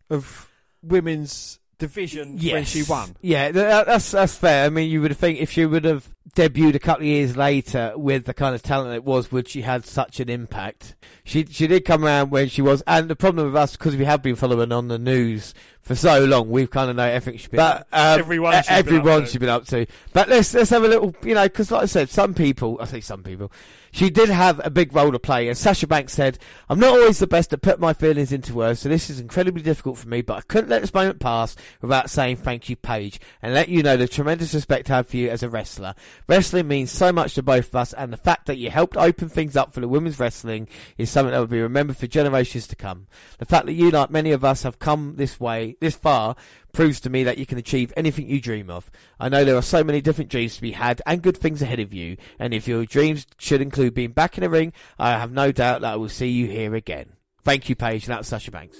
of 0.10 0.50
women's 0.82 1.60
division 1.80 2.38
Yes. 2.40 2.54
when 2.54 2.66
she 2.66 2.84
won. 2.84 3.16
Yeah, 3.22 3.52
that- 3.52 3.72
uh, 3.72 3.84
that's 3.86 4.12
that's 4.12 4.36
fair. 4.36 4.66
I 4.66 4.70
mean, 4.70 4.90
you 4.90 5.02
would 5.02 5.16
think 5.18 5.40
if 5.40 5.52
she 5.52 5.66
would 5.66 5.84
have 5.86 6.08
debuted 6.36 6.76
a 6.76 6.80
couple 6.80 7.02
of 7.04 7.08
years 7.08 7.36
later 7.36 7.94
with 7.96 8.26
the 8.26 8.34
kind 8.34 8.56
of 8.56 8.62
talent 8.64 8.96
it 8.96 9.04
was, 9.04 9.32
would 9.32 9.48
she 9.48 9.62
had 9.62 9.86
such 9.86 10.20
an 10.20 10.30
impact? 10.30 10.96
She 11.24 11.46
she 11.50 11.68
did 11.68 11.84
come 11.86 12.06
around 12.06 12.30
when 12.32 12.48
she 12.50 12.62
was, 12.62 12.84
and 12.88 13.10
the 13.10 13.16
problem 13.16 13.48
with 13.48 13.56
us 13.56 13.76
because 13.76 13.96
we 13.96 14.06
have 14.06 14.22
been 14.22 14.36
following 14.36 14.72
on 14.72 14.88
the 14.88 15.00
news 15.00 15.54
for 15.84 15.96
so 15.96 16.24
long, 16.24 16.50
we've 16.50 16.72
kind 16.72 16.90
of 16.90 16.96
know 16.96 17.04
everything 17.04 17.38
she's 17.38 17.50
been. 17.50 17.58
But 17.58 17.88
um, 17.92 18.20
Everyone 18.20 18.54
she's 18.54 18.68
been 18.68 18.74
up 18.74 18.80
everyone 18.80 19.22
to. 19.22 19.28
she's 19.28 19.38
been 19.40 19.50
up 19.50 19.66
to. 19.68 19.86
But 20.14 20.30
let's 20.30 20.54
let's 20.54 20.70
have 20.70 20.84
a 20.84 20.88
little, 20.88 21.14
you 21.24 21.36
know, 21.36 21.44
because 21.44 21.72
like 21.72 21.84
I 21.84 21.86
said, 21.88 22.10
some 22.10 22.34
people, 22.34 22.78
I 22.82 22.86
say 22.86 23.02
some 23.02 23.22
people, 23.22 23.52
she 23.92 24.10
did 24.10 24.30
have 24.30 24.62
a 24.66 24.70
big 24.70 24.96
role 24.96 25.12
to 25.12 25.20
play. 25.20 25.50
And 25.50 25.58
Sasha 25.58 25.86
Banks 25.86 26.14
said, 26.14 26.40
"I'm 26.70 26.80
not 26.80 26.92
always 26.98 27.20
the 27.20 27.28
best 27.28 27.52
at 27.52 27.62
put 27.62 27.82
my 27.82 27.92
feelings 27.92 28.32
into 28.32 28.56
words, 28.56 28.80
so 28.80 28.90
this 28.90 29.10
is 29.10 29.20
incredibly 29.20 29.62
difficult 29.62 29.98
for 29.98 30.08
me. 30.08 30.22
But 30.22 30.38
I 30.38 30.42
couldn't 30.42 30.70
let 30.70 30.82
this 30.82 30.94
moment 30.94 31.20
pass 31.20 31.56
without 31.82 32.10
saying 32.10 32.38
thank 32.38 32.70
you, 32.70 32.78
Paige, 32.78 33.20
and 33.42 33.54
let 33.54 33.68
you 33.68 33.84
know 33.84 33.98
the 33.98 34.08
tremendous 34.08 34.54
respect 34.54 34.90
I 34.90 34.96
have 34.98 35.08
for 35.08 35.18
you 35.18 35.30
as 35.30 35.44
a 35.44 35.50
wrestler. 35.50 35.96
Wrestling 36.28 36.70
means 36.70 36.92
so 36.92 37.12
much 37.12 37.36
to 37.36 37.44
both 37.44 37.68
of 37.68 37.76
us, 37.76 37.92
and 37.92 38.14
the 38.14 38.18
fact 38.18 38.46
that 38.46 38.58
you 38.58 38.70
helped 38.72 38.96
open 38.96 39.28
things 39.28 39.58
up 39.58 39.74
for 39.74 39.82
the 39.82 39.90
women's 39.90 40.18
wrestling 40.18 40.70
is 40.98 41.10
something 41.10 41.34
that 41.34 41.40
will 41.40 41.48
be 41.48 41.62
remembered 41.62 41.98
for 41.98 42.08
generations 42.08 42.68
to 42.68 42.76
come. 42.78 43.08
The 43.38 43.46
fact 43.46 43.66
that 43.66 43.74
you, 43.74 43.92
like 43.92 44.10
many 44.10 44.32
of 44.32 44.46
us, 44.46 44.64
have 44.64 44.80
come 44.80 45.16
this 45.18 45.42
way, 45.42 45.73
this 45.80 45.96
far." 45.96 46.36
proves 46.74 47.00
to 47.00 47.10
me 47.10 47.24
that 47.24 47.38
you 47.38 47.46
can 47.46 47.58
achieve 47.58 47.94
anything 47.96 48.28
you 48.28 48.42
dream 48.42 48.70
of. 48.70 48.90
I 49.20 49.30
know 49.30 49.46
there 49.46 49.56
are 49.56 49.62
so 49.62 49.84
many 49.84 50.02
different 50.02 50.32
dreams 50.32 50.56
to 50.56 50.62
be 50.62 50.72
had 50.72 51.02
and 51.06 51.22
good 51.22 51.38
things 51.38 51.62
ahead 51.62 51.80
of 51.80 51.94
you, 51.94 52.18
and 52.40 52.54
if 52.54 52.68
your 52.68 52.86
dreams 52.86 53.28
should 53.38 53.62
include 53.62 53.94
being 53.94 54.12
back 54.12 54.38
in 54.38 54.44
the 54.44 54.50
ring, 54.50 54.74
I 54.98 55.12
have 55.12 55.32
no 55.32 55.52
doubt 55.52 55.82
that 55.82 55.94
I 55.94 55.96
will 55.96 56.10
see 56.10 56.30
you 56.30 56.48
here 56.48 56.74
again. 56.74 57.14
Thank 57.44 57.70
you, 57.70 57.76
Paige, 57.76 58.06
and 58.06 58.18
that's 58.18 58.28
Sasha 58.28 58.52
Banks. 58.52 58.80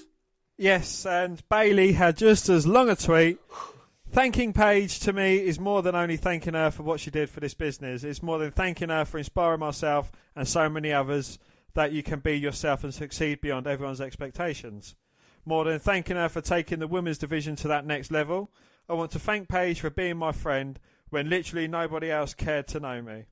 Yes, 0.58 1.06
and 1.06 1.42
Bayley 1.48 1.92
had 1.92 2.16
just 2.16 2.48
as 2.48 2.66
long 2.66 2.88
a 2.88 2.96
tweet. 2.96 3.38
Thanking 4.10 4.52
Paige 4.52 5.00
to 5.00 5.12
me 5.12 5.38
is 5.38 5.58
more 5.58 5.82
than 5.82 5.96
only 5.96 6.16
thanking 6.16 6.54
her 6.54 6.70
for 6.70 6.84
what 6.84 7.00
she 7.00 7.10
did 7.10 7.28
for 7.28 7.40
this 7.40 7.54
business. 7.54 8.04
It's 8.04 8.22
more 8.22 8.38
than 8.38 8.52
thanking 8.52 8.88
her 8.88 9.04
for 9.04 9.18
inspiring 9.18 9.60
myself 9.60 10.12
and 10.36 10.46
so 10.46 10.68
many 10.68 10.92
others 10.92 11.38
that 11.74 11.92
you 11.92 12.04
can 12.04 12.20
be 12.20 12.38
yourself 12.38 12.84
and 12.84 12.94
succeed 12.94 13.40
beyond 13.40 13.66
everyone's 13.66 14.00
expectations. 14.00 14.94
More 15.46 15.64
than 15.64 15.78
thanking 15.78 16.16
her 16.16 16.28
for 16.28 16.40
taking 16.40 16.78
the 16.78 16.86
women's 16.86 17.18
division 17.18 17.54
to 17.56 17.68
that 17.68 17.84
next 17.84 18.10
level, 18.10 18.50
I 18.88 18.94
want 18.94 19.10
to 19.12 19.18
thank 19.18 19.48
Paige 19.48 19.80
for 19.80 19.90
being 19.90 20.16
my 20.16 20.32
friend 20.32 20.78
when 21.10 21.28
literally 21.28 21.68
nobody 21.68 22.10
else 22.10 22.34
cared 22.34 22.66
to 22.68 22.80
know 22.80 23.02
me. 23.02 23.24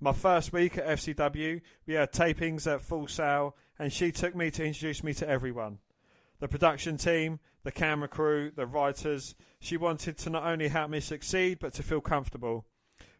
My 0.00 0.12
first 0.12 0.52
week 0.52 0.78
at 0.78 0.86
FCW, 0.86 1.60
we 1.86 1.94
had 1.94 2.12
tapings 2.12 2.72
at 2.72 2.82
Full 2.82 3.08
Sail, 3.08 3.56
and 3.78 3.92
she 3.92 4.12
took 4.12 4.36
me 4.36 4.50
to 4.52 4.64
introduce 4.64 5.02
me 5.02 5.12
to 5.14 5.28
everyone 5.28 5.78
the 6.40 6.46
production 6.46 6.96
team, 6.96 7.40
the 7.64 7.72
camera 7.72 8.06
crew, 8.06 8.52
the 8.54 8.66
writers. 8.66 9.34
She 9.58 9.76
wanted 9.76 10.16
to 10.18 10.30
not 10.30 10.44
only 10.44 10.68
help 10.68 10.88
me 10.88 11.00
succeed, 11.00 11.58
but 11.58 11.74
to 11.74 11.82
feel 11.82 12.00
comfortable. 12.00 12.64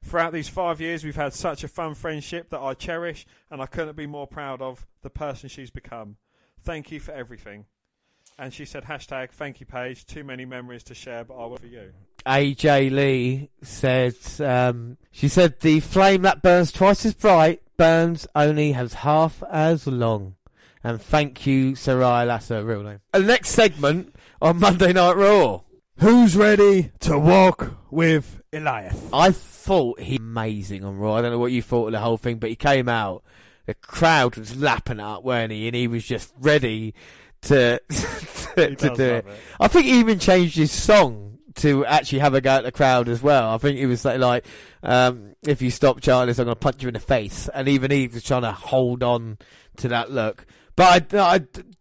Throughout 0.05 0.33
these 0.33 0.49
five 0.49 0.81
years, 0.81 1.03
we've 1.03 1.17
had 1.17 1.33
such 1.33 1.65
a 1.65 1.69
fun 1.69 1.95
friendship 1.95 2.51
that 2.51 2.61
I 2.61 2.75
cherish, 2.75 3.27
and 3.51 3.61
I 3.61 3.67
couldn't 3.67 3.97
be 3.97 4.07
more 4.07 4.29
proud 4.29 4.63
of 4.63 4.87
the 5.03 5.11
person 5.11 5.49
she's 5.49 5.71
become. 5.71 6.17
Thank 6.63 6.93
you 6.93 7.01
for 7.01 7.13
everything. 7.13 7.67
And 8.39 8.55
she 8.55 8.65
said, 8.65 8.85
hashtag, 8.85 9.31
thank 9.31 9.59
you, 9.59 9.67
Paige. 9.67 10.07
Too 10.07 10.23
many 10.23 10.45
memories 10.45 10.85
to 10.85 10.95
share, 10.95 11.25
but 11.25 11.35
I 11.35 11.47
will 11.47 11.57
for 11.57 11.67
you. 11.67 11.93
AJ 12.25 12.93
Lee 12.93 13.51
said, 13.63 14.15
um, 14.41 14.97
she 15.11 15.29
said, 15.29 15.59
the 15.61 15.81
flame 15.81 16.23
that 16.23 16.43
burns 16.43 16.71
twice 16.71 17.05
as 17.05 17.15
bright 17.15 17.63
burns 17.77 18.27
only 18.37 18.75
as 18.75 18.95
half 18.95 19.43
as 19.51 19.87
long. 19.87 20.37
And 20.85 21.01
thank 21.01 21.47
you, 21.47 21.73
Saraya, 21.73 22.27
that's 22.27 22.49
her 22.49 22.63
real 22.63 22.83
name. 22.83 23.01
And 23.13 23.27
next 23.27 23.51
segment 23.51 24.15
on 24.41 24.61
Monday 24.61 24.93
Night 24.93 25.17
Raw. 25.17 25.63
Who's 25.99 26.37
ready 26.37 26.93
to 27.01 27.19
walk 27.19 27.77
with 27.91 28.41
Elias? 28.53 28.97
I 29.13 29.33
thought 29.33 30.01
he 30.01 30.17
amazing 30.17 30.85
on 30.85 30.97
Raw. 30.97 31.15
I 31.15 31.23
don't 31.23 31.33
know 31.33 31.39
what 31.39 31.51
you 31.51 31.63
thought 31.63 31.87
of 31.87 31.93
the 31.93 31.99
whole 31.99 32.19
thing, 32.19 32.39
but 32.39 32.51
he 32.51 32.57
came 32.57 32.89
out. 32.89 33.25
The 33.67 33.75
crowd 33.75 34.37
was 34.37 34.57
lapping 34.57 35.01
up, 35.01 35.25
weren't 35.25 35.53
he? 35.53 35.67
And 35.67 35.75
he 35.75 35.89
was 35.89 36.05
just 36.05 36.33
ready 36.39 36.95
to 37.43 37.81
to, 37.89 38.77
to 38.77 38.95
do 38.95 39.05
it. 39.05 39.27
it. 39.27 39.27
I 39.61 39.69
think 39.69 39.87
he 39.87 40.01
even 40.01 40.19
changed 40.19 40.57
his 40.57 40.73
song 40.73 41.39
to 41.59 41.85
actually 41.87 42.21
have 42.21 42.35
a 42.35 42.41
go 42.41 42.51
at 42.51 42.65
the 42.65 42.73
crowd 42.73 43.09
as 43.09 43.23
well. 43.23 43.51
I 43.51 43.59
think 43.59 43.79
he 43.79 43.87
was 43.87 44.05
like, 44.05 44.19
like 44.19 44.45
um, 44.83 45.35
if 45.43 45.63
you 45.63 45.71
stop 45.71 46.01
Charles, 46.01 46.39
I'm 46.39 46.47
going 46.47 46.55
to 46.55 46.61
punch 46.61 46.83
you 46.83 46.89
in 46.89 46.95
the 46.95 47.01
face. 47.01 47.49
And 47.53 47.69
even 47.69 47.91
he 47.91 48.07
was 48.09 48.23
trying 48.23 48.43
to 48.43 48.53
hold 48.53 49.03
on 49.03 49.39
to 49.79 49.89
that 49.89 50.11
look. 50.11 50.47
But 50.77 51.13
I, 51.15 51.35
I, 51.35 51.39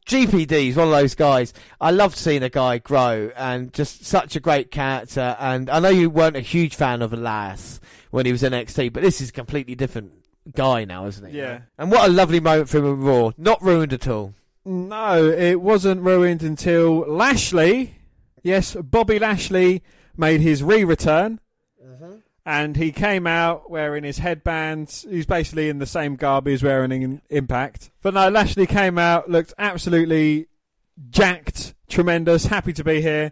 GPD 0.07 0.69
is 0.69 0.75
one 0.75 0.87
of 0.87 0.93
those 0.93 1.13
guys. 1.13 1.53
I 1.79 1.91
loved 1.91 2.17
seeing 2.17 2.41
a 2.41 2.49
guy 2.49 2.79
grow 2.79 3.31
and 3.35 3.71
just 3.71 4.05
such 4.05 4.35
a 4.35 4.39
great 4.39 4.71
character. 4.71 5.35
And 5.39 5.69
I 5.69 5.79
know 5.79 5.89
you 5.89 6.09
weren't 6.09 6.35
a 6.35 6.41
huge 6.41 6.75
fan 6.75 7.03
of 7.03 7.13
Elias 7.13 7.79
when 8.09 8.25
he 8.25 8.31
was 8.31 8.41
in 8.41 8.53
NXT, 8.53 8.93
but 8.93 9.03
this 9.03 9.21
is 9.21 9.29
a 9.29 9.33
completely 9.33 9.75
different 9.75 10.13
guy 10.55 10.85
now, 10.85 11.05
isn't 11.05 11.29
he? 11.29 11.37
Yeah. 11.37 11.61
And 11.77 11.91
what 11.91 12.09
a 12.09 12.11
lovely 12.11 12.39
moment 12.39 12.69
for 12.69 12.79
him 12.79 12.85
in 12.85 13.01
Raw. 13.01 13.31
Not 13.37 13.61
ruined 13.61 13.93
at 13.93 14.07
all. 14.07 14.33
No, 14.67 15.29
it 15.29 15.61
wasn't 15.61 16.01
ruined 16.01 16.43
until 16.43 16.99
Lashley, 17.07 17.95
yes, 18.43 18.75
Bobby 18.75 19.17
Lashley 19.17 19.81
made 20.17 20.41
his 20.41 20.61
re-return, 20.61 21.39
mm-hmm. 21.81 22.15
and 22.45 22.75
he 22.75 22.91
came 22.91 23.25
out 23.25 23.71
wearing 23.71 24.03
his 24.03 24.17
headbands. 24.17 25.05
He's 25.09 25.25
basically 25.25 25.69
in 25.69 25.79
the 25.79 25.85
same 25.85 26.17
garb 26.17 26.47
he 26.47 26.51
was 26.51 26.63
wearing 26.63 27.01
in 27.01 27.21
Impact. 27.29 27.91
But 28.01 28.13
no, 28.13 28.27
Lashley 28.27 28.67
came 28.67 28.97
out, 28.97 29.29
looked 29.29 29.53
absolutely 29.57 30.47
jacked, 31.09 31.73
tremendous, 31.87 32.47
happy 32.47 32.73
to 32.73 32.83
be 32.83 33.01
here, 33.01 33.31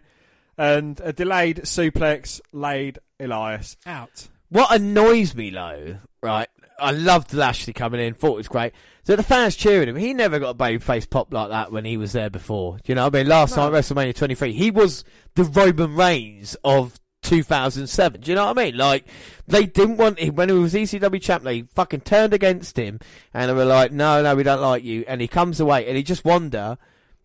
and 0.56 0.98
a 1.00 1.12
delayed 1.12 1.58
suplex 1.64 2.40
laid 2.50 2.98
Elias 3.20 3.76
out. 3.84 4.28
What 4.48 4.74
annoys 4.74 5.34
me 5.34 5.50
though, 5.50 5.98
right? 6.22 6.48
I 6.78 6.92
loved 6.92 7.34
Lashley 7.34 7.74
coming 7.74 8.00
in, 8.00 8.14
thought 8.14 8.34
it 8.34 8.36
was 8.36 8.48
great. 8.48 8.72
So 9.06 9.14
the 9.14 9.22
fans 9.22 9.54
cheering 9.54 9.88
him. 9.88 9.94
He 9.94 10.12
never 10.14 10.40
got 10.40 10.50
a 10.50 10.58
babyface 10.58 11.08
pop 11.08 11.32
like 11.32 11.50
that 11.50 11.70
when 11.70 11.84
he 11.84 11.96
was 11.96 12.10
there 12.12 12.28
before. 12.28 12.78
Do 12.78 12.82
you 12.86 12.96
know 12.96 13.04
what 13.04 13.14
I 13.14 13.18
mean? 13.18 13.28
Last 13.28 13.56
No. 13.56 13.70
time 13.70 13.72
WrestleMania 13.72 14.16
23, 14.16 14.52
he 14.52 14.72
was 14.72 15.04
the 15.36 15.44
Roman 15.44 15.94
Reigns 15.94 16.56
of 16.64 16.98
2007. 17.22 18.22
Do 18.22 18.30
you 18.32 18.34
know 18.34 18.46
what 18.46 18.58
I 18.58 18.64
mean? 18.64 18.76
Like, 18.76 19.06
they 19.46 19.64
didn't 19.64 19.98
want 19.98 20.18
him, 20.18 20.34
when 20.34 20.48
he 20.48 20.56
was 20.56 20.74
ECW 20.74 21.22
champ, 21.22 21.44
they 21.44 21.62
fucking 21.76 22.00
turned 22.00 22.34
against 22.34 22.76
him 22.76 22.98
and 23.32 23.48
they 23.48 23.54
were 23.54 23.64
like, 23.64 23.92
no, 23.92 24.24
no, 24.24 24.34
we 24.34 24.42
don't 24.42 24.60
like 24.60 24.82
you. 24.82 25.04
And 25.06 25.20
he 25.20 25.28
comes 25.28 25.60
away 25.60 25.86
and 25.86 25.96
he 25.96 26.02
just 26.02 26.24
wonder 26.24 26.76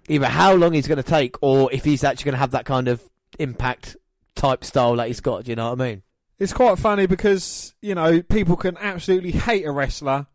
either 0.07 0.27
how 0.27 0.53
long 0.53 0.73
he's 0.73 0.87
going 0.87 0.97
to 0.97 1.03
take 1.03 1.35
or 1.41 1.73
if 1.73 1.83
he's 1.83 2.03
actually 2.03 2.25
going 2.25 2.33
to 2.33 2.39
have 2.39 2.51
that 2.51 2.65
kind 2.65 2.89
of 2.89 3.03
impact 3.39 3.97
type 4.35 4.63
style 4.63 4.97
that 4.97 5.07
he's 5.07 5.19
got. 5.19 5.45
Do 5.45 5.51
you 5.51 5.55
know 5.55 5.71
what 5.71 5.81
I 5.81 5.83
mean? 5.89 6.03
It's 6.37 6.53
quite 6.53 6.77
funny 6.77 7.07
because 7.07 7.73
you 7.81 7.95
know 7.95 8.21
people 8.21 8.55
can 8.55 8.77
absolutely 8.77 9.31
hate 9.31 9.65
a 9.65 9.71
wrestler. 9.71 10.27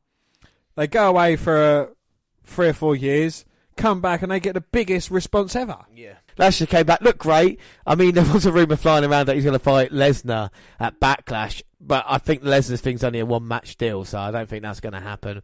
They 0.76 0.86
go 0.86 1.08
away 1.08 1.36
for 1.36 1.56
uh, 1.56 1.86
three 2.44 2.68
or 2.68 2.72
four 2.72 2.94
years, 2.94 3.44
come 3.76 4.00
back, 4.00 4.22
and 4.22 4.30
they 4.30 4.40
get 4.40 4.54
the 4.54 4.60
biggest 4.60 5.10
response 5.10 5.56
ever. 5.56 5.78
Yeah. 5.94 6.14
Lashley 6.38 6.66
came 6.66 6.86
back, 6.86 7.00
looked 7.00 7.18
great. 7.18 7.58
I 7.86 7.94
mean, 7.94 8.14
there 8.14 8.32
was 8.32 8.46
a 8.46 8.52
rumour 8.52 8.76
flying 8.76 9.04
around 9.04 9.26
that 9.26 9.34
he's 9.34 9.44
going 9.44 9.54
to 9.54 9.58
fight 9.58 9.90
Lesnar 9.90 10.50
at 10.78 11.00
Backlash, 11.00 11.62
but 11.80 12.04
I 12.06 12.18
think 12.18 12.42
Lesnar's 12.42 12.80
thing's 12.80 13.04
only 13.04 13.20
a 13.20 13.26
one 13.26 13.48
match 13.48 13.76
deal, 13.76 14.04
so 14.04 14.18
I 14.18 14.30
don't 14.30 14.48
think 14.48 14.62
that's 14.62 14.80
going 14.80 14.92
to 14.92 15.00
happen. 15.00 15.42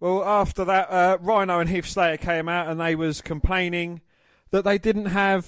Well, 0.00 0.24
after 0.24 0.64
that, 0.64 0.90
uh, 0.90 1.18
Rhino 1.20 1.60
and 1.60 1.68
Heath 1.68 1.86
Slater 1.86 2.16
came 2.16 2.48
out, 2.48 2.68
and 2.68 2.80
they 2.80 2.94
was 2.94 3.20
complaining 3.20 4.00
that 4.50 4.64
they 4.64 4.78
didn't 4.78 5.06
have 5.06 5.46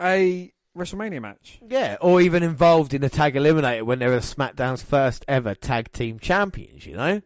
a 0.00 0.52
WrestleMania 0.76 1.20
match. 1.20 1.60
Yeah, 1.68 1.96
or 2.00 2.20
even 2.20 2.42
involved 2.42 2.94
in 2.94 3.02
the 3.02 3.10
tag 3.10 3.34
eliminator 3.34 3.82
when 3.82 3.98
they 3.98 4.06
were 4.06 4.18
SmackDown's 4.18 4.82
first 4.82 5.24
ever 5.28 5.54
tag 5.54 5.92
team 5.92 6.18
champions, 6.18 6.86
you 6.86 6.96
know? 6.96 7.20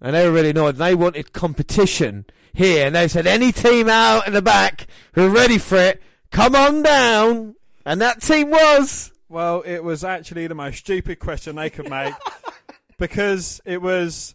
And 0.00 0.14
they 0.14 0.26
were 0.26 0.34
really 0.34 0.50
annoyed. 0.50 0.76
They 0.76 0.94
wanted 0.94 1.32
competition 1.32 2.26
here, 2.52 2.86
and 2.86 2.94
they 2.94 3.08
said, 3.08 3.26
any 3.26 3.52
team 3.52 3.88
out 3.88 4.26
in 4.26 4.32
the 4.32 4.42
back 4.42 4.86
who 5.14 5.26
are 5.26 5.30
ready 5.30 5.58
for 5.58 5.76
it, 5.76 6.02
come 6.30 6.54
on 6.54 6.82
down. 6.82 7.54
And 7.86 8.00
that 8.00 8.20
team 8.20 8.50
was. 8.50 9.12
Well, 9.28 9.62
it 9.62 9.82
was 9.82 10.04
actually 10.04 10.46
the 10.46 10.54
most 10.54 10.78
stupid 10.78 11.18
question 11.18 11.56
they 11.56 11.70
could 11.70 11.88
make 11.88 12.14
because 12.98 13.60
it 13.64 13.80
was 13.82 14.34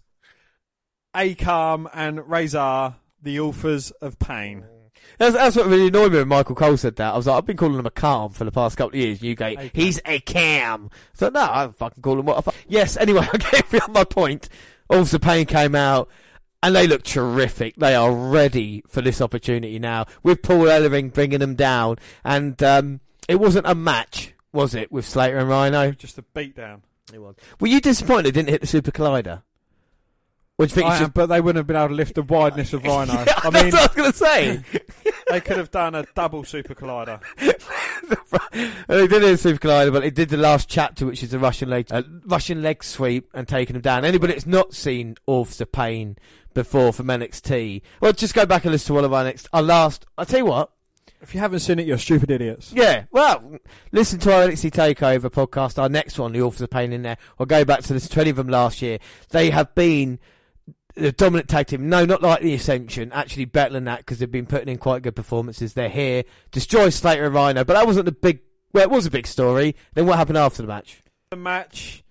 Akam 1.16 1.90
and 1.94 2.28
Rezar, 2.30 2.96
the 3.22 3.40
authors 3.40 3.92
of 3.92 4.20
pain. 4.20 4.66
That's, 5.18 5.36
that's 5.36 5.56
what 5.56 5.68
really 5.68 5.88
annoyed 5.88 6.12
me 6.14 6.20
when 6.20 6.28
Michael 6.28 6.56
Cole 6.56 6.78
said 6.78 6.96
that. 6.98 7.14
I 7.14 7.18
was 7.18 7.28
like, 7.28 7.38
I've 7.38 7.46
been 7.46 7.58
calling 7.58 7.78
him 7.78 7.86
a 7.86 7.92
calm 7.92 8.32
for 8.32 8.46
the 8.46 8.52
past 8.52 8.78
couple 8.78 8.98
of 8.98 9.04
years. 9.04 9.20
And 9.20 9.28
you 9.28 9.36
go, 9.36 9.48
A 9.48 9.72
he's 9.74 10.00
a 10.06 10.20
cam. 10.20 10.90
So 11.14 11.30
no, 11.30 11.42
I 11.42 11.70
fucking 11.76 12.02
call 12.02 12.20
him 12.20 12.26
what 12.26 12.38
I 12.38 12.42
fu- 12.42 12.58
Yes, 12.68 12.96
anyway, 12.96 13.28
I 13.34 13.38
get 13.38 13.70
beyond 13.70 13.94
my 13.94 14.04
point. 14.04 14.48
Also, 14.90 15.20
Pain 15.20 15.46
came 15.46 15.76
out 15.76 16.10
and 16.62 16.76
they 16.76 16.88
look 16.88 17.04
terrific. 17.04 17.76
They 17.76 17.96
are 17.96 18.12
ready 18.12 18.84
for 18.88 19.02
this 19.02 19.22
opportunity 19.22 19.80
now 19.80 20.06
with 20.24 20.42
Paul 20.42 20.66
Ellering 20.66 21.14
bringing 21.14 21.40
them 21.40 21.56
down. 21.56 21.98
And 22.24 22.62
um, 22.64 23.00
it 23.28 23.40
wasn't 23.40 23.68
a 23.68 23.76
match, 23.76 24.34
was 24.52 24.76
it, 24.76 24.92
with 24.92 25.06
Slater 25.06 25.38
and 25.38 25.50
Rhino? 25.50 25.92
Just 25.92 26.18
a 26.18 26.22
beatdown. 26.24 26.82
It 27.14 27.20
was. 27.20 27.36
Were 27.60 27.68
you 27.68 27.82
disappointed 27.82 28.34
didn't 28.34 28.50
hit 28.50 28.62
the 28.62 28.68
Super 28.68 28.92
Collider? 28.92 29.44
What 30.58 30.68
do 30.70 30.74
you 30.74 30.76
think? 30.82 30.88
I 30.88 31.04
am, 31.04 31.12
but 31.12 31.28
they 31.28 31.40
wouldn't 31.40 31.58
have 31.58 31.68
been 31.68 31.78
able 31.78 31.88
to 31.88 31.94
lift 31.94 32.16
the 32.16 32.22
wideness 32.24 32.74
of 32.74 32.84
Rhino. 32.86 33.14
Yeah, 33.14 33.20
I 33.44 33.50
that's 33.50 33.64
mean, 33.64 33.72
what 33.72 33.76
I 33.76 33.82
was 33.84 33.96
going 33.96 34.12
to 34.12 34.18
say. 34.18 34.80
They 35.30 35.42
could 35.42 35.58
have 35.58 35.72
done 35.72 35.96
a 35.96 36.06
double 36.16 36.44
super 36.44 36.76
collider. 36.76 37.22
they 38.88 39.08
did 39.08 39.24
it 39.24 39.30
in 39.30 39.38
Super 39.38 39.68
Collider, 39.68 39.92
but 39.92 40.02
they 40.02 40.10
did 40.10 40.30
the 40.30 40.38
last 40.38 40.70
chapter, 40.70 41.06
which 41.06 41.24
is 41.24 41.32
the 41.32 41.40
Russian 41.40 41.70
leg, 41.70 41.88
uh, 41.92 42.04
Russian 42.26 42.62
leg 42.62 42.84
sweep, 42.84 43.30
and 43.34 43.48
taking 43.48 43.74
them 43.74 43.82
down. 43.82 44.06
Anybody 44.06 44.34
that's 44.34 44.46
not 44.46 44.74
seen 44.74 45.16
Authors 45.28 45.62
of 45.62 45.72
Pain 45.72 46.18
before 46.54 46.92
from 46.94 47.08
NXT, 47.08 47.82
well, 48.02 48.14
just 48.14 48.34
go 48.34 48.46
back 48.46 48.66
and 48.66 48.72
listen 48.72 48.88
to 48.88 48.94
one 48.94 49.06
of 49.06 49.14
our 49.14 49.24
next, 49.24 49.48
our 49.54 49.62
last. 49.62 50.06
I'll 50.18 50.26
tell 50.26 50.40
you 50.40 50.46
what. 50.46 50.72
If 51.22 51.36
you 51.36 51.42
haven't 51.42 51.60
seen 51.60 51.80
it, 51.80 51.86
you're 51.86 51.98
stupid 51.98 52.32
idiots. 52.32 52.72
Yeah, 52.74 53.04
well, 53.12 53.60
listen 53.92 54.20
to 54.20 54.34
our 54.34 54.48
NXT 54.48 54.72
Takeover 54.72 55.30
podcast, 55.30 55.78
our 55.78 55.90
next 55.90 56.18
one, 56.18 56.32
the 56.32 56.42
Authors 56.42 56.62
of 56.62 56.70
Pain 56.70 56.94
in 56.94 57.02
there, 57.02 57.18
or 57.38 57.46
go 57.46 57.66
back 57.66 57.82
to 57.82 57.94
this 57.94 58.08
20 58.08 58.30
of 58.30 58.36
them 58.38 58.48
last 58.48 58.82
year. 58.82 59.00
They 59.30 59.50
have 59.50 59.76
been 59.76 60.20
the 61.02 61.12
dominant 61.12 61.50
tag 61.50 61.68
team. 61.68 61.90
No, 61.90 62.06
not 62.06 62.22
like 62.22 62.42
the 62.42 62.54
Ascension. 62.54 63.12
Actually, 63.12 63.46
better 63.46 63.74
than 63.74 63.86
that 63.86 64.00
because 64.00 64.20
they've 64.20 64.32
been 64.32 64.46
putting 64.46 64.70
in 64.70 64.78
quite 64.78 65.02
good 65.02 65.16
performances. 65.16 65.74
They're 65.74 65.90
here, 65.90 66.24
destroy 66.52 66.90
Slater 66.90 67.26
and 67.26 67.36
Rhino, 67.36 67.64
but 67.64 67.74
that 67.74 67.88
wasn't 67.88 68.06
the 68.06 68.12
big. 68.12 68.42
Well, 68.74 68.84
it 68.84 68.92
was 68.92 69.06
a 69.06 69.12
big 69.12 69.28
story. 69.28 69.76
Then 69.94 70.06
what 70.06 70.18
happened 70.18 70.38
after 70.38 70.62
the 70.62 70.68
match? 70.68 71.02
The 71.32 71.38
match, 71.38 72.04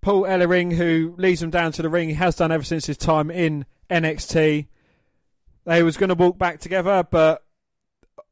Paul 0.00 0.22
Ellering, 0.22 0.74
who 0.74 1.14
leads 1.18 1.40
them 1.40 1.50
down 1.50 1.72
to 1.72 1.82
the 1.82 1.88
ring, 1.88 2.08
he 2.08 2.14
has 2.16 2.36
done 2.36 2.50
ever 2.50 2.64
since 2.64 2.86
his 2.86 2.96
time 2.96 3.30
in 3.30 3.64
NXT. 3.88 4.66
They 5.66 5.82
was 5.82 5.96
going 5.96 6.08
to 6.08 6.14
walk 6.14 6.38
back 6.38 6.58
together, 6.58 7.06
but 7.08 7.44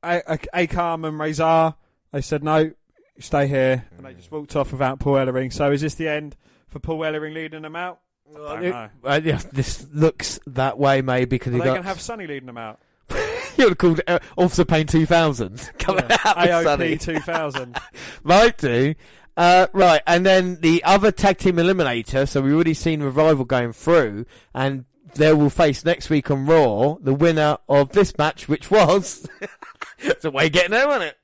Akam 0.02 1.06
and 1.06 1.20
Rezar, 1.20 1.76
they 2.12 2.20
said 2.20 2.42
no, 2.42 2.72
stay 3.20 3.46
here, 3.46 3.84
and 3.96 4.06
they 4.06 4.14
just 4.14 4.30
walked 4.30 4.56
off 4.56 4.72
without 4.72 4.98
Paul 4.98 5.14
Ellering. 5.14 5.52
So 5.52 5.70
is 5.70 5.82
this 5.82 5.94
the 5.94 6.08
end 6.08 6.36
for 6.68 6.78
Paul 6.78 7.00
Ellering 7.00 7.34
leading 7.34 7.62
them 7.62 7.76
out? 7.76 8.00
I 8.34 8.38
don't 8.54 8.62
know. 8.62 8.88
Uh, 9.04 9.20
yeah, 9.22 9.40
this 9.52 9.86
looks 9.92 10.38
that 10.46 10.78
way, 10.78 11.02
maybe 11.02 11.26
because 11.26 11.52
Are 11.52 11.56
he 11.56 11.58
they 11.60 11.64
got. 11.64 11.72
going 11.74 11.82
to 11.82 11.88
have 11.88 12.00
Sunny 12.00 12.26
leading 12.26 12.46
them 12.46 12.58
out? 12.58 12.80
you 13.10 13.64
would 13.64 13.68
have 13.70 13.78
called 13.78 14.00
uh, 14.06 14.18
Officer 14.36 14.64
Pain 14.64 14.86
2000 14.86 15.70
coming 15.78 16.04
out 16.24 16.36
with 16.36 16.64
Sunny. 16.64 16.96
AOP 16.96 17.00
2000. 17.24 17.78
Might 18.22 18.58
do. 18.58 18.94
Uh, 19.36 19.68
right, 19.72 20.02
and 20.06 20.26
then 20.26 20.60
the 20.60 20.82
other 20.84 21.12
tag 21.12 21.38
team 21.38 21.56
eliminator. 21.56 22.28
So 22.28 22.40
we've 22.42 22.54
already 22.54 22.74
seen 22.74 23.02
Revival 23.02 23.44
going 23.44 23.72
through, 23.72 24.26
and 24.52 24.84
they 25.14 25.32
will 25.32 25.48
face 25.50 25.84
next 25.84 26.10
week 26.10 26.30
on 26.30 26.44
Raw 26.44 26.96
the 27.00 27.14
winner 27.14 27.58
of 27.68 27.90
this 27.92 28.18
match, 28.18 28.48
which 28.48 28.70
was. 28.70 29.28
it's 29.98 30.24
a 30.24 30.30
way 30.30 30.46
of 30.46 30.52
getting 30.52 30.72
there, 30.72 30.86
wasn't 30.88 31.04
it? 31.04 31.18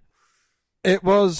It 0.84 1.02
was 1.02 1.38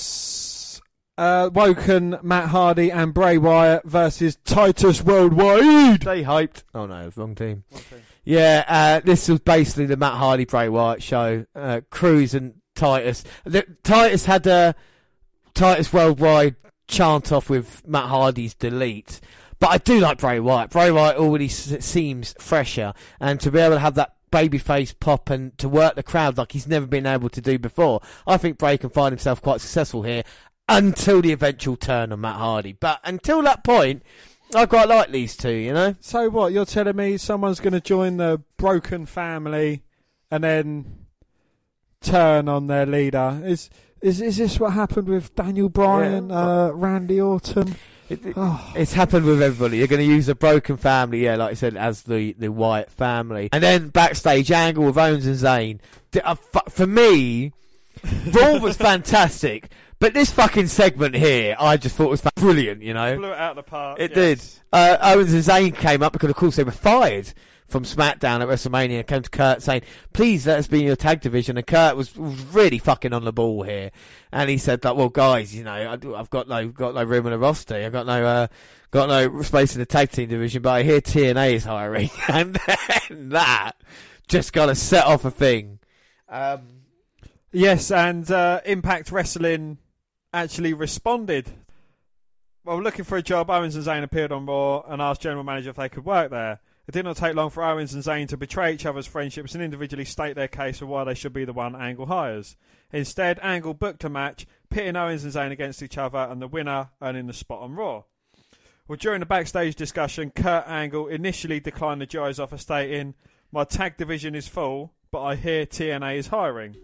uh, 1.16 1.50
Woken, 1.52 2.18
Matt 2.22 2.48
Hardy, 2.48 2.90
and 2.90 3.14
Bray 3.14 3.38
Wyatt 3.38 3.84
versus 3.84 4.36
Titus 4.44 5.02
Worldwide. 5.02 6.02
They 6.02 6.22
hyped. 6.24 6.64
Oh 6.74 6.86
no, 6.86 7.02
it 7.02 7.06
was 7.06 7.16
wrong 7.16 7.34
team. 7.34 7.64
Yeah, 8.24 8.64
uh, 8.66 9.00
this 9.04 9.28
was 9.28 9.40
basically 9.40 9.86
the 9.86 9.96
Matt 9.96 10.14
Hardy 10.14 10.44
Bray 10.44 10.68
Wyatt 10.68 11.02
show. 11.02 11.44
Uh, 11.54 11.82
Crews 11.90 12.34
and 12.34 12.54
Titus. 12.74 13.22
The, 13.44 13.64
Titus 13.82 14.24
had 14.26 14.46
a 14.46 14.74
Titus 15.54 15.92
Worldwide 15.92 16.56
chant 16.88 17.32
off 17.32 17.48
with 17.50 17.86
Matt 17.86 18.06
Hardy's 18.08 18.54
delete. 18.54 19.20
But 19.60 19.70
I 19.70 19.78
do 19.78 20.00
like 20.00 20.18
Bray 20.18 20.40
Wyatt. 20.40 20.70
Bray 20.70 20.90
Wyatt 20.90 21.16
already 21.16 21.46
s- 21.46 21.84
seems 21.84 22.34
fresher, 22.38 22.92
and 23.20 23.38
to 23.40 23.50
be 23.50 23.58
able 23.60 23.76
to 23.76 23.80
have 23.80 23.94
that 23.94 24.14
babyface 24.32 24.92
pop 24.98 25.30
and 25.30 25.56
to 25.58 25.68
work 25.68 25.94
the 25.94 26.02
crowd 26.02 26.36
like 26.36 26.50
he's 26.52 26.66
never 26.66 26.86
been 26.86 27.06
able 27.06 27.28
to 27.28 27.40
do 27.40 27.56
before, 27.58 28.00
I 28.26 28.36
think 28.36 28.58
Bray 28.58 28.76
can 28.76 28.90
find 28.90 29.12
himself 29.12 29.40
quite 29.40 29.60
successful 29.60 30.02
here 30.02 30.24
until 30.68 31.20
the 31.22 31.32
eventual 31.32 31.76
turn 31.76 32.12
on 32.12 32.20
Matt 32.20 32.36
Hardy. 32.36 32.72
But 32.72 33.00
until 33.04 33.42
that 33.42 33.64
point, 33.64 34.02
I 34.54 34.66
quite 34.66 34.88
like 34.88 35.10
these 35.10 35.36
two, 35.36 35.50
you 35.50 35.72
know? 35.72 35.94
So 36.00 36.28
what? 36.30 36.52
You're 36.52 36.64
telling 36.64 36.96
me 36.96 37.16
someone's 37.16 37.60
going 37.60 37.72
to 37.72 37.80
join 37.80 38.16
the 38.18 38.40
broken 38.56 39.06
family 39.06 39.82
and 40.30 40.44
then 40.44 41.06
turn 42.00 42.48
on 42.48 42.66
their 42.66 42.86
leader? 42.86 43.40
Is 43.44 43.70
is 44.00 44.20
is 44.20 44.36
this 44.36 44.60
what 44.60 44.74
happened 44.74 45.08
with 45.08 45.34
Daniel 45.34 45.68
Bryan, 45.68 46.30
uh, 46.30 46.70
Randy 46.74 47.20
Orton? 47.20 47.76
It, 48.10 48.24
it- 48.26 48.34
Oh. 48.36 48.72
It's 48.76 48.92
happened 48.92 49.24
with 49.24 49.40
everybody. 49.40 49.78
You're 49.78 49.86
going 49.86 50.06
to 50.06 50.14
use 50.14 50.28
a 50.28 50.34
broken 50.34 50.76
family, 50.76 51.24
yeah, 51.24 51.36
like 51.36 51.52
I 51.52 51.54
said, 51.54 51.74
as 51.76 52.02
the, 52.02 52.34
the 52.38 52.48
Wyatt 52.52 52.90
family. 52.90 53.48
And 53.50 53.62
then 53.62 53.88
backstage 53.88 54.52
angle 54.52 54.84
with 54.84 54.98
Owens 54.98 55.26
and 55.26 55.36
Zayn. 55.36 55.78
Uh, 56.22 56.34
For 56.68 56.86
me, 56.86 57.52
Raw 58.30 58.58
was 58.58 58.76
fantastic. 58.90 59.70
But 59.98 60.14
this 60.14 60.30
fucking 60.30 60.68
segment 60.68 61.14
here, 61.14 61.56
I 61.58 61.76
just 61.76 61.96
thought 61.96 62.10
was 62.10 62.22
brilliant, 62.36 62.82
you 62.82 62.94
know? 62.94 63.16
Blew 63.16 63.32
it 63.32 63.38
out 63.38 63.50
of 63.50 63.56
the 63.56 63.62
park. 63.62 64.00
It 64.00 64.14
yes. 64.14 64.16
did. 64.16 64.62
Uh, 64.72 64.98
Owens 65.00 65.32
and 65.32 65.42
Zayn 65.42 65.76
came 65.76 66.02
up 66.02 66.12
because, 66.12 66.30
of 66.30 66.36
course, 66.36 66.56
they 66.56 66.64
were 66.64 66.72
fired 66.72 67.32
from 67.66 67.84
SmackDown 67.84 68.40
at 68.40 68.48
WrestleMania 68.48 68.98
and 68.98 69.06
came 69.06 69.22
to 69.22 69.30
Kurt 69.30 69.62
saying, 69.62 69.82
please 70.12 70.46
let 70.46 70.58
us 70.58 70.66
be 70.66 70.80
in 70.80 70.86
your 70.86 70.96
tag 70.96 71.20
division. 71.20 71.56
And 71.56 71.66
Kurt 71.66 71.96
was, 71.96 72.16
really 72.16 72.78
fucking 72.78 73.12
on 73.12 73.24
the 73.24 73.32
ball 73.32 73.62
here. 73.62 73.90
And 74.32 74.50
he 74.50 74.58
said 74.58 74.82
that, 74.82 74.96
well, 74.96 75.08
guys, 75.08 75.54
you 75.54 75.64
know, 75.64 75.98
I've 76.16 76.30
got 76.30 76.48
no, 76.48 76.68
got 76.68 76.94
no 76.94 77.04
room 77.04 77.26
in 77.26 77.32
the 77.32 77.38
roster. 77.38 77.76
I've 77.76 77.92
got 77.92 78.06
no, 78.06 78.24
uh, 78.24 78.46
got 78.90 79.08
no 79.08 79.42
space 79.42 79.74
in 79.74 79.80
the 79.80 79.86
tag 79.86 80.10
team 80.10 80.28
division, 80.28 80.62
but 80.62 80.70
I 80.70 80.82
hear 80.82 81.00
TNA 81.00 81.54
is 81.54 81.64
hiring. 81.64 82.10
and 82.28 82.58
then 82.66 83.28
that 83.30 83.72
just 84.28 84.52
got 84.52 84.66
to 84.66 84.74
set 84.74 85.06
off 85.06 85.24
a 85.24 85.30
thing. 85.30 85.78
Um, 86.28 86.84
Yes, 87.56 87.92
and 87.92 88.28
uh, 88.32 88.60
Impact 88.64 89.12
Wrestling 89.12 89.78
actually 90.34 90.74
responded. 90.74 91.50
While 92.64 92.82
looking 92.82 93.04
for 93.04 93.16
a 93.16 93.22
job, 93.22 93.50
Owens 93.50 93.76
and 93.76 93.84
Zayn 93.84 94.02
appeared 94.02 94.32
on 94.32 94.46
Raw 94.46 94.80
and 94.80 95.00
asked 95.00 95.22
General 95.22 95.44
Manager 95.44 95.70
if 95.70 95.76
they 95.76 95.88
could 95.88 96.04
work 96.04 96.30
there. 96.30 96.60
It 96.86 96.92
did 96.92 97.04
not 97.04 97.16
take 97.16 97.34
long 97.34 97.50
for 97.50 97.62
Owens 97.62 97.94
and 97.94 98.02
Zayn 98.02 98.28
to 98.28 98.36
betray 98.36 98.74
each 98.74 98.84
other's 98.84 99.06
friendships 99.06 99.54
and 99.54 99.62
individually 99.62 100.04
state 100.04 100.34
their 100.34 100.48
case 100.48 100.78
for 100.78 100.86
why 100.86 101.04
they 101.04 101.14
should 101.14 101.32
be 101.32 101.44
the 101.44 101.52
one 101.52 101.74
Angle 101.74 102.06
hires. 102.06 102.56
Instead, 102.92 103.38
Angle 103.42 103.74
booked 103.74 104.04
a 104.04 104.08
match, 104.08 104.46
pitting 104.70 104.96
Owens 104.96 105.24
and 105.24 105.32
Zayn 105.32 105.50
against 105.50 105.82
each 105.82 105.96
other, 105.96 106.18
and 106.18 106.42
the 106.42 106.48
winner 106.48 106.90
earning 107.00 107.26
the 107.26 107.32
spot 107.32 107.62
on 107.62 107.74
Raw. 107.74 108.02
Well, 108.86 108.98
during 108.98 109.20
the 109.20 109.26
backstage 109.26 109.76
discussion, 109.76 110.30
Kurt 110.30 110.68
Angle 110.68 111.06
initially 111.08 111.60
declined 111.60 112.02
the 112.02 112.06
Joe's 112.06 112.38
offer, 112.38 112.58
stating, 112.58 113.14
"My 113.50 113.64
tag 113.64 113.96
division 113.96 114.34
is 114.34 114.48
full, 114.48 114.92
but 115.10 115.22
I 115.22 115.36
hear 115.36 115.64
TNA 115.64 116.16
is 116.16 116.26
hiring." 116.26 116.76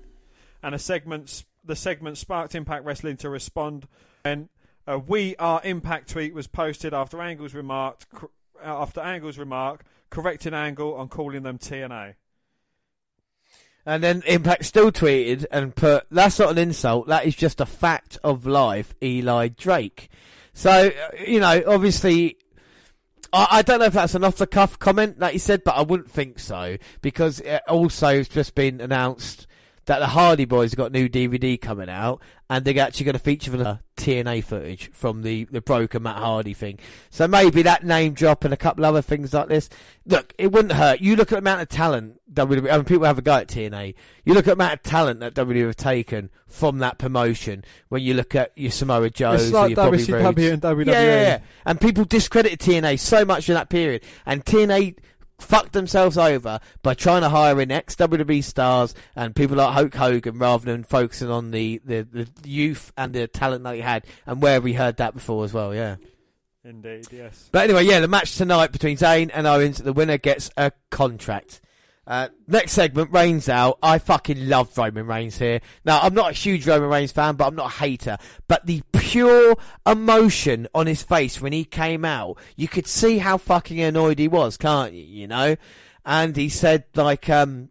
And 0.63 0.75
a 0.75 0.79
segment, 0.79 1.45
the 1.65 1.77
segment 1.77 2.19
sparked 2.19 2.55
Impact 2.55 2.85
Wrestling 2.85 3.17
to 3.19 3.31
respond, 3.31 3.87
and 4.25 4.49
a 4.87 4.99
"We 4.99 5.37
Are 5.37 5.61
Impact" 5.65 6.11
tweet 6.11 6.35
was 6.35 6.47
posted 6.47 6.95
after 6.95 7.21
Angle's 7.21 7.55
remark. 7.55 8.05
uh, 8.63 8.83
after 8.83 9.01
Angle's 9.01 9.39
remark, 9.39 9.85
correcting 10.11 10.55
Angle 10.55 10.95
on 10.95 11.09
calling 11.09 11.43
them 11.43 11.59
TNA. 11.59 12.15
And 13.87 14.03
then 14.03 14.23
Impact 14.27 14.65
still 14.65 14.93
tweeted 14.93 15.47
and 15.51 15.75
put, 15.75 16.05
that's 16.11 16.39
not 16.39 16.51
an 16.51 16.59
insult, 16.59 17.07
that 17.09 17.25
is 17.25 17.35
just 17.35 17.61
a 17.61 17.67
fact 17.67 18.19
of 18.23 18.47
life, 18.47 18.95
Eli 19.03 19.49
Drake. 19.49 20.11
So, 20.53 20.71
uh, 20.71 21.09
you 21.27 21.41
know, 21.41 21.63
obviously, 21.67 22.37
I, 23.33 23.63
don't 23.63 23.79
know 23.79 23.87
if 23.87 23.95
that's 23.95 24.15
an 24.15 24.25
off 24.25 24.37
the 24.37 24.47
cuff 24.47 24.79
comment 24.79 25.21
that 25.21 25.33
he 25.33 25.39
said, 25.39 25.65
but 25.65 25.77
I 25.77 25.83
wouldn't 25.83 26.11
think 26.11 26.39
so, 26.39 26.77
because 27.01 27.41
it 27.41 27.63
also 27.69 28.09
it's 28.19 28.29
just 28.29 28.55
been 28.55 28.81
announced 28.81 29.47
that 29.91 29.99
the 29.99 30.07
Hardy 30.07 30.45
Boys 30.45 30.71
have 30.71 30.79
got 30.79 30.93
new 30.93 31.09
DVD 31.09 31.61
coming 31.61 31.89
out, 31.89 32.23
and 32.49 32.65
they're 32.65 32.81
actually 32.81 33.07
going 33.07 33.15
to 33.15 33.19
feature 33.19 33.51
the 33.51 33.81
TNA 33.97 34.45
footage 34.45 34.89
from 34.93 35.23
the, 35.23 35.47
the 35.47 35.61
broken 35.61 36.05
Matt 36.05 36.19
Hardy 36.19 36.55
thing. 36.55 36.79
So 37.11 37.27
maybe 37.27 37.63
that 37.63 37.85
name 37.85 38.13
drop 38.13 38.45
and 38.45 38.55
a 38.55 38.57
couple 38.57 38.85
other 38.85 39.03
things 39.03 39.35
like 39.35 39.49
this. 39.49 39.69
Look, 40.07 40.33
it 40.39 40.53
wouldn't 40.53 40.75
hurt. 40.75 41.01
You 41.01 41.17
look 41.17 41.33
at 41.33 41.35
the 41.35 41.39
amount 41.39 41.63
of 41.63 41.71
talent 41.71 42.21
WWE, 42.33 42.71
I 42.71 42.77
mean, 42.77 42.85
people 42.85 43.05
have 43.05 43.19
a 43.19 43.23
go 43.23 43.33
at 43.33 43.49
TNA. 43.49 43.97
You 44.25 44.35
look 44.35 44.45
at 44.47 44.57
the 44.57 44.65
amount 44.65 44.75
of 44.75 44.83
talent 44.85 45.19
that 45.19 45.35
WWE 45.35 45.67
have 45.67 45.75
taken 45.75 46.31
from 46.47 46.79
that 46.79 46.99
promotion 46.99 47.65
when 47.89 48.05
you 48.05 48.15
look 48.15 48.37
at 48.37 48.53
your 48.57 48.71
Samoa 48.71 49.11
Joes 49.11 49.43
it's 49.43 49.51
or 49.51 49.69
like 49.69 49.77
your 49.77 49.87
WCW 49.87 50.53
and 50.53 50.63
WWE. 50.63 50.87
Yeah, 50.87 50.93
yeah, 50.93 51.23
yeah. 51.23 51.41
And 51.67 51.81
people 51.81 52.05
discredited 52.05 52.61
TNA 52.61 53.01
so 53.01 53.25
much 53.25 53.49
in 53.49 53.57
that 53.57 53.69
period. 53.69 54.05
And 54.25 54.45
TNA 54.45 54.99
fucked 55.43 55.73
themselves 55.73 56.17
over 56.19 56.61
by 56.83 56.95
trying 56.95 57.23
to 57.23 57.29
hire 57.29 57.61
in 57.61 57.71
ex 57.71 57.95
WWE 57.97 58.43
stars 58.43 58.95
and 59.17 59.35
people 59.35 59.57
like 59.57 59.75
Hulk 59.75 59.95
Hogan 59.95 60.39
rather 60.39 60.65
than 60.71 60.85
focusing 60.85 61.31
on 61.31 61.51
the, 61.51 61.81
the, 61.85 62.03
the 62.03 62.29
youth 62.49 62.93
and 62.97 63.13
the 63.13 63.27
talent 63.27 63.65
that 63.65 63.75
he 63.75 63.81
had. 63.81 64.05
And 64.27 64.43
where 64.43 64.61
we 64.61 64.75
heard 64.75 64.97
that 64.99 65.15
before 65.15 65.45
as 65.45 65.53
well, 65.53 65.75
yeah. 65.75 65.97
Indeed, 66.65 67.07
yes. 67.11 67.49
But 67.53 67.65
anyway, 67.65 67.85
yeah, 67.85 68.01
the 68.01 68.09
match 68.09 68.37
tonight 68.37 68.73
between 68.73 68.99
Zayn 68.99 69.31
and 69.33 69.47
Owens, 69.47 69.79
the 69.79 69.93
winner 69.93 70.19
gets 70.19 70.51
a 70.57 70.73
contract. 70.91 71.61
Uh, 72.07 72.29
next 72.49 72.73
segment, 72.73 73.13
Reigns 73.13 73.49
out. 73.49 73.79
I 73.83 73.99
fucking 73.99 74.49
love 74.49 74.77
Roman 74.77 75.07
Reigns 75.07 75.39
here. 75.39 75.61
Now, 75.85 76.01
I'm 76.01 76.13
not 76.13 76.31
a 76.31 76.35
huge 76.35 76.67
Roman 76.67 76.89
Reigns 76.89 77.13
fan, 77.13 77.37
but 77.37 77.47
I'm 77.47 77.55
not 77.55 77.67
a 77.67 77.77
hater. 77.79 78.19
But 78.49 78.67
the 78.67 78.83
pure 79.11 79.57
emotion 79.85 80.69
on 80.73 80.87
his 80.87 81.03
face 81.03 81.41
when 81.41 81.53
he 81.53 81.65
came 81.65 82.05
out, 82.05 82.39
you 82.57 82.69
could 82.69 82.87
see 82.87 83.19
how 83.19 83.37
fucking 83.37 83.81
annoyed 83.81 84.21
he 84.21 84.29
was, 84.29 84.57
can't 84.57 84.95
you? 84.95 85.03
You 85.03 85.27
know? 85.27 85.57
And 86.05 86.37
he 86.37 86.49
said, 86.49 86.85
like, 86.95 87.29
um, 87.29 87.71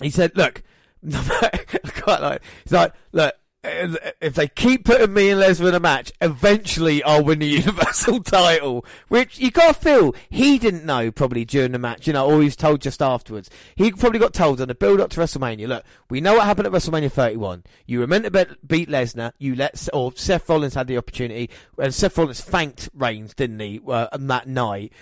he 0.00 0.10
said, 0.10 0.36
look, 0.36 0.62
I 1.12 1.50
quite 1.96 2.22
like, 2.22 2.42
he's 2.62 2.72
like, 2.72 2.92
look, 3.10 3.34
if 3.64 4.34
they 4.34 4.48
keep 4.48 4.84
putting 4.84 5.14
me 5.14 5.30
and 5.30 5.40
Lesnar 5.40 5.68
in 5.68 5.74
a 5.74 5.80
match, 5.80 6.12
eventually 6.20 7.02
I'll 7.04 7.24
win 7.24 7.38
the 7.38 7.46
Universal 7.62 8.22
title. 8.24 8.84
Which 9.08 9.38
you 9.38 9.50
gotta 9.50 9.74
feel 9.74 10.14
he 10.28 10.58
didn't 10.58 10.84
know 10.84 11.12
probably 11.12 11.44
during 11.44 11.72
the 11.72 11.78
match, 11.78 12.06
you 12.06 12.12
know, 12.12 12.26
or 12.26 12.38
he 12.38 12.44
was 12.46 12.56
told 12.56 12.80
just 12.80 13.00
afterwards. 13.00 13.50
He 13.76 13.92
probably 13.92 14.18
got 14.18 14.34
told 14.34 14.60
on 14.60 14.68
the 14.68 14.74
build 14.74 15.00
up 15.00 15.10
to 15.10 15.20
WrestleMania. 15.20 15.68
Look, 15.68 15.84
we 16.10 16.20
know 16.20 16.34
what 16.34 16.44
happened 16.44 16.66
at 16.66 16.72
WrestleMania 16.72 17.12
31. 17.12 17.62
You 17.86 18.00
were 18.00 18.06
meant 18.06 18.24
to 18.24 18.30
be- 18.30 18.56
beat 18.66 18.88
Lesnar. 18.88 19.32
You 19.38 19.54
let 19.54 19.88
or 19.92 20.12
Seth 20.16 20.48
Rollins 20.48 20.74
had 20.74 20.88
the 20.88 20.98
opportunity, 20.98 21.48
and 21.78 21.94
Seth 21.94 22.18
Rollins 22.18 22.40
thanked 22.40 22.88
Reigns, 22.94 23.34
didn't 23.34 23.60
he, 23.60 23.80
uh, 23.86 24.08
that 24.12 24.48
night. 24.48 24.92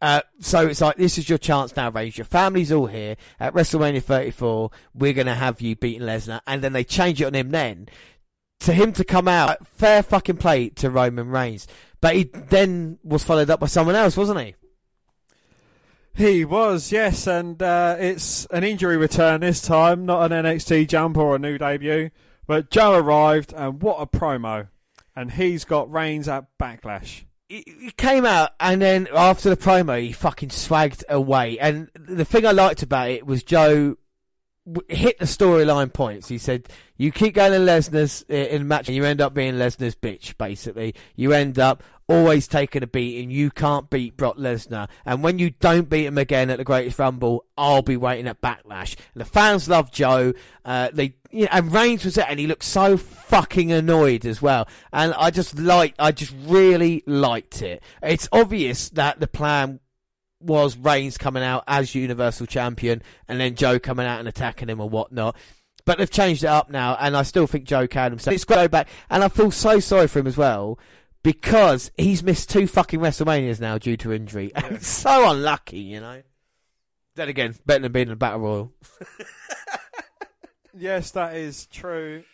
Uh, 0.00 0.22
so 0.38 0.66
it's 0.66 0.80
like 0.80 0.96
this 0.96 1.18
is 1.18 1.28
your 1.28 1.38
chance 1.38 1.76
now, 1.76 1.90
Reigns. 1.90 2.16
Your 2.16 2.24
family's 2.24 2.72
all 2.72 2.86
here 2.86 3.16
at 3.38 3.52
WrestleMania 3.52 4.02
34. 4.02 4.70
We're 4.94 5.12
gonna 5.12 5.34
have 5.34 5.60
you 5.60 5.76
beating 5.76 6.06
Lesnar, 6.06 6.40
and 6.46 6.62
then 6.62 6.72
they 6.72 6.84
change 6.84 7.20
it 7.20 7.26
on 7.26 7.34
him. 7.34 7.50
Then 7.50 7.88
to 8.60 8.72
him 8.72 8.92
to 8.92 9.04
come 9.04 9.28
out, 9.28 9.66
fair 9.66 10.02
fucking 10.02 10.36
play 10.36 10.68
to 10.70 10.90
Roman 10.90 11.28
Reigns, 11.28 11.66
but 12.00 12.14
he 12.14 12.24
then 12.24 12.98
was 13.02 13.24
followed 13.24 13.50
up 13.50 13.60
by 13.60 13.66
someone 13.66 13.94
else, 13.94 14.16
wasn't 14.16 14.40
he? 14.40 14.54
He 16.14 16.44
was, 16.44 16.92
yes, 16.92 17.26
and 17.26 17.62
uh, 17.62 17.96
it's 17.98 18.44
an 18.46 18.64
injury 18.64 18.96
return 18.96 19.40
this 19.40 19.62
time, 19.62 20.04
not 20.06 20.30
an 20.30 20.44
NXT 20.44 20.88
jump 20.88 21.16
or 21.16 21.36
a 21.36 21.38
new 21.38 21.56
debut. 21.56 22.10
But 22.46 22.70
Joe 22.70 22.94
arrived, 22.94 23.54
and 23.56 23.80
what 23.80 23.98
a 24.00 24.06
promo! 24.06 24.68
And 25.14 25.32
he's 25.32 25.64
got 25.64 25.90
Reigns 25.90 26.28
at 26.28 26.46
Backlash. 26.58 27.24
He 27.50 27.92
came 27.96 28.24
out, 28.24 28.50
and 28.60 28.80
then 28.80 29.08
after 29.12 29.50
the 29.50 29.56
promo, 29.56 30.00
he 30.00 30.12
fucking 30.12 30.50
swagged 30.50 31.02
away. 31.08 31.58
And 31.58 31.90
the 31.94 32.24
thing 32.24 32.46
I 32.46 32.52
liked 32.52 32.84
about 32.84 33.10
it 33.10 33.26
was 33.26 33.42
Joe 33.42 33.96
hit 34.88 35.18
the 35.18 35.24
storyline 35.24 35.92
points. 35.92 36.28
He 36.28 36.38
said, 36.38 36.68
"You 36.96 37.10
keep 37.10 37.34
going 37.34 37.50
to 37.50 37.58
Lesnar's 37.58 38.24
uh, 38.30 38.34
in 38.34 38.68
match, 38.68 38.86
and 38.86 38.94
you 38.94 39.04
end 39.04 39.20
up 39.20 39.34
being 39.34 39.54
Lesnar's 39.54 39.96
bitch. 39.96 40.38
Basically, 40.38 40.94
you 41.16 41.32
end 41.32 41.58
up 41.58 41.82
always 42.06 42.46
taking 42.46 42.84
a 42.84 42.86
beating. 42.86 43.30
You 43.30 43.50
can't 43.50 43.90
beat 43.90 44.16
Brock 44.16 44.36
Lesnar, 44.36 44.88
and 45.04 45.24
when 45.24 45.40
you 45.40 45.50
don't 45.50 45.88
beat 45.88 46.06
him 46.06 46.18
again 46.18 46.50
at 46.50 46.58
the 46.58 46.64
Greatest 46.64 47.00
Rumble, 47.00 47.46
I'll 47.58 47.82
be 47.82 47.96
waiting 47.96 48.28
at 48.28 48.40
Backlash." 48.40 48.96
And 49.14 49.20
the 49.20 49.24
fans 49.24 49.68
love 49.68 49.90
Joe. 49.90 50.34
Uh, 50.64 50.90
they, 50.92 51.14
you 51.30 51.42
know, 51.42 51.48
and 51.52 51.72
Reigns 51.72 52.04
was 52.04 52.14
there, 52.14 52.26
and 52.28 52.40
he 52.40 52.46
looked 52.46 52.64
so 52.64 52.96
fucking 52.96 53.72
annoyed 53.72 54.26
as 54.26 54.42
well. 54.42 54.68
And 54.92 55.14
I 55.14 55.30
just 55.30 55.58
like, 55.58 55.94
I 55.98 56.12
just 56.12 56.34
really 56.46 57.02
liked 57.06 57.62
it. 57.62 57.82
It's 58.02 58.28
obvious 58.32 58.90
that 58.90 59.20
the 59.20 59.26
plan 59.26 59.80
was 60.40 60.76
Reigns 60.76 61.18
coming 61.18 61.42
out 61.42 61.64
as 61.68 61.94
Universal 61.94 62.46
Champion 62.46 63.02
and 63.28 63.38
then 63.38 63.54
Joe 63.54 63.78
coming 63.78 64.06
out 64.06 64.20
and 64.20 64.28
attacking 64.28 64.68
him 64.68 64.80
or 64.80 64.88
whatnot. 64.88 65.36
But 65.84 65.98
they've 65.98 66.10
changed 66.10 66.44
it 66.44 66.48
up 66.48 66.70
now, 66.70 66.96
and 67.00 67.16
I 67.16 67.22
still 67.22 67.46
think 67.46 67.64
Joe 67.64 67.86
can 67.86 68.12
himself. 68.12 68.34
It's 68.34 68.44
go 68.44 68.68
back, 68.68 68.88
and 69.08 69.24
I 69.24 69.28
feel 69.28 69.50
so 69.50 69.80
sorry 69.80 70.08
for 70.08 70.18
him 70.20 70.26
as 70.26 70.36
well 70.36 70.78
because 71.22 71.90
he's 71.96 72.22
missed 72.22 72.50
two 72.50 72.66
fucking 72.66 73.00
WrestleManias 73.00 73.60
now 73.60 73.78
due 73.78 73.96
to 73.98 74.12
injury, 74.12 74.52
and 74.54 74.82
so 74.84 75.30
unlucky, 75.30 75.78
you 75.78 76.00
know. 76.00 76.22
Then 77.16 77.28
again, 77.28 77.54
better 77.66 77.82
than 77.82 77.92
being 77.92 78.06
in 78.08 78.12
a 78.12 78.16
battle 78.16 78.40
royal. 78.40 78.72
Yes, 80.80 81.10
that 81.10 81.36
is 81.36 81.66
true. 81.66 82.24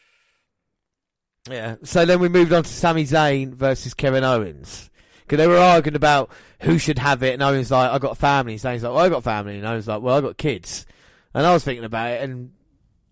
Yeah. 1.51 1.77
So 1.83 2.05
then 2.05 2.21
we 2.21 2.29
moved 2.29 2.53
on 2.53 2.63
to 2.63 2.71
Sami 2.71 3.05
Zayn 3.05 3.53
versus 3.53 3.93
Kevin 3.93 4.23
Owens. 4.23 4.89
Because 5.23 5.39
they 5.39 5.49
were 5.49 5.59
arguing 5.59 5.97
about 5.97 6.31
who 6.61 6.79
should 6.79 7.01
have 7.01 7.25
it, 7.25 7.35
and 7.35 7.43
Owens 7.43 7.73
like, 7.73 7.91
I 7.91 7.99
got 7.99 8.17
family. 8.17 8.55
Zayn's 8.55 8.85
like, 8.85 8.93
well, 8.95 9.05
I 9.05 9.09
got 9.09 9.25
family, 9.25 9.57
and 9.57 9.67
Owens 9.67 9.89
like, 9.89 10.01
well, 10.01 10.17
I 10.17 10.21
got 10.21 10.37
kids. 10.37 10.87
And 11.35 11.45
I 11.45 11.53
was 11.53 11.65
thinking 11.65 11.85
about 11.85 12.13
it, 12.13 12.23
and 12.23 12.53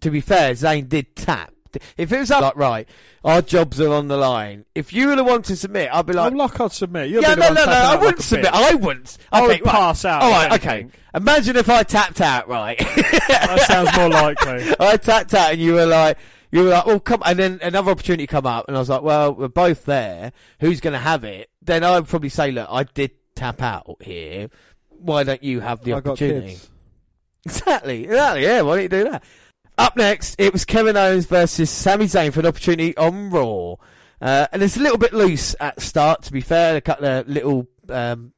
to 0.02 0.10
be 0.10 0.20
fair, 0.20 0.52
Zayn 0.52 0.88
did 0.88 1.16
tap. 1.16 1.52
If 1.96 2.12
it 2.12 2.18
was 2.18 2.30
up, 2.30 2.42
like, 2.42 2.56
right, 2.56 2.88
our 3.24 3.42
jobs 3.42 3.80
are 3.80 3.92
on 3.92 4.08
the 4.08 4.16
line. 4.16 4.64
If 4.74 4.92
you 4.92 5.08
were 5.08 5.16
the 5.16 5.24
one 5.24 5.42
to 5.42 5.56
submit, 5.56 5.90
I'd 5.92 6.06
be 6.06 6.12
like, 6.12 6.32
I'm 6.32 6.38
like 6.38 6.60
I'd 6.60 6.72
submit. 6.72 7.10
You'll 7.10 7.22
yeah, 7.22 7.34
be 7.34 7.40
no, 7.40 7.48
no, 7.52 7.64
no, 7.64 7.72
I 7.72 7.96
wouldn't 7.96 8.18
like 8.18 8.22
submit. 8.22 8.46
bitch. 8.46 8.52
I 8.52 8.74
wouldn't. 8.74 9.18
I 9.32 9.40
would 9.42 9.50
think, 9.50 9.64
right, 9.64 9.72
pass 9.72 10.04
out, 10.04 10.22
All 10.22 10.30
right, 10.30 10.52
okay. 10.52 10.88
Imagine 11.14 11.56
if 11.56 11.68
I 11.68 11.82
tapped 11.82 12.20
out, 12.20 12.48
right? 12.48 12.78
That 12.78 13.64
sounds 13.68 13.96
more 13.96 14.08
likely. 14.08 14.74
I 14.80 14.96
tapped 14.96 15.34
out, 15.34 15.52
and 15.52 15.60
you 15.60 15.74
were 15.74 15.86
like, 15.86 16.18
you 16.50 16.64
were 16.64 16.70
like, 16.70 16.86
oh, 16.86 17.00
come, 17.00 17.22
and 17.24 17.38
then 17.38 17.58
another 17.62 17.90
opportunity 17.90 18.26
come 18.26 18.46
up, 18.46 18.66
and 18.68 18.76
I 18.76 18.80
was 18.80 18.88
like, 18.88 19.02
well, 19.02 19.34
we're 19.34 19.48
both 19.48 19.84
there. 19.86 20.32
Who's 20.60 20.80
going 20.80 20.92
to 20.92 20.98
have 20.98 21.24
it? 21.24 21.50
Then 21.62 21.82
I'd 21.82 22.06
probably 22.06 22.28
say, 22.28 22.50
look, 22.52 22.68
I 22.70 22.84
did 22.84 23.12
tap 23.34 23.62
out 23.62 23.96
here. 24.00 24.50
Why 24.88 25.24
don't 25.24 25.42
you 25.42 25.60
have 25.60 25.82
the 25.82 25.94
I 25.94 25.96
opportunity? 25.96 26.58
Exactly, 27.46 28.04
exactly. 28.04 28.42
Yeah, 28.42 28.62
why 28.62 28.74
don't 28.76 28.82
you 28.84 28.88
do 28.88 29.10
that? 29.10 29.24
Up 29.76 29.96
next, 29.96 30.36
it 30.38 30.52
was 30.52 30.64
Kevin 30.64 30.96
Owens 30.96 31.26
versus 31.26 31.68
Sami 31.68 32.04
Zayn 32.04 32.32
for 32.32 32.40
an 32.40 32.46
opportunity 32.46 32.96
on 32.96 33.30
Raw. 33.30 33.74
Uh, 34.20 34.46
and 34.52 34.62
it's 34.62 34.76
a 34.76 34.80
little 34.80 34.98
bit 34.98 35.12
loose 35.12 35.56
at 35.58 35.80
start, 35.80 36.22
to 36.22 36.32
be 36.32 36.40
fair. 36.40 36.76
A 36.76 36.80
couple 36.80 37.06
of 37.06 37.28
little 37.28 37.66
um, 37.88 38.32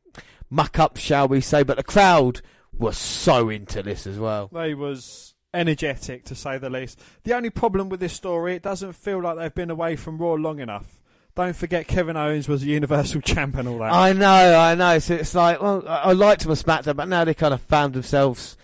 muck 0.49 0.79
ups, 0.79 1.01
shall 1.01 1.29
we 1.29 1.41
say. 1.41 1.63
But 1.63 1.77
the 1.77 1.83
crowd 1.83 2.41
was 2.73 2.97
so 2.97 3.51
into 3.51 3.83
this 3.83 4.07
as 4.07 4.19
well. 4.19 4.49
They 4.53 4.75
was 4.75 5.35
energetic 5.53 6.25
to 6.25 6.35
say 6.35 6.59
the 6.59 6.71
least. 6.71 7.01
The 7.25 7.35
only 7.35 7.51
problem 7.51 7.89
with 7.91 8.01
this 8.01 8.15
story, 8.15 8.55
it 8.55 8.63
doesn't 8.63 8.95
feel 8.95 9.21
like 9.21 9.37
they've 9.37 9.55
been 9.55 9.71
away 9.71 9.97
from 9.97 10.19
Raw 10.19 10.35
long 10.35 10.61
enough. 10.61 11.01
Don't 11.35 11.55
forget 11.55 11.87
Kevin 11.87 12.17
Owens 12.17 12.49
was 12.49 12.63
a 12.63 12.67
Universal 12.67 13.21
Champ 13.25 13.57
and 13.57 13.69
all 13.69 13.79
that. 13.79 13.93
I 13.93 14.15
know, 14.15 14.59
I 14.59 14.75
know. 14.75 14.99
So 14.99 15.15
it's 15.15 15.35
like, 15.35 15.61
well, 15.61 15.85
I, 15.87 16.13
liked 16.13 16.43
them 16.43 16.51
on 16.51 16.57
SmackDown, 16.57 16.97
but 16.97 17.09
now 17.09 17.25
they 17.25 17.35
kind 17.35 17.53
of 17.53 17.61
found 17.61 17.93
themselves 17.93 18.57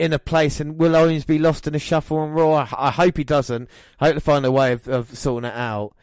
in 0.00 0.12
a 0.12 0.18
place 0.18 0.58
and 0.60 0.78
will 0.78 0.96
Owens 0.96 1.24
be 1.24 1.38
lost 1.38 1.66
in 1.66 1.74
a 1.74 1.78
shuffle 1.78 2.18
on 2.18 2.30
Raw? 2.30 2.52
I, 2.54 2.88
I 2.88 2.90
hope 2.90 3.16
he 3.18 3.24
doesn't. 3.24 3.68
I 4.00 4.06
hope 4.06 4.14
to 4.14 4.20
find 4.20 4.44
a 4.46 4.50
way 4.52 4.72
of, 4.72 4.88
of 4.88 5.16
sorting 5.16 5.48
it 5.50 5.54
out. 5.54 5.94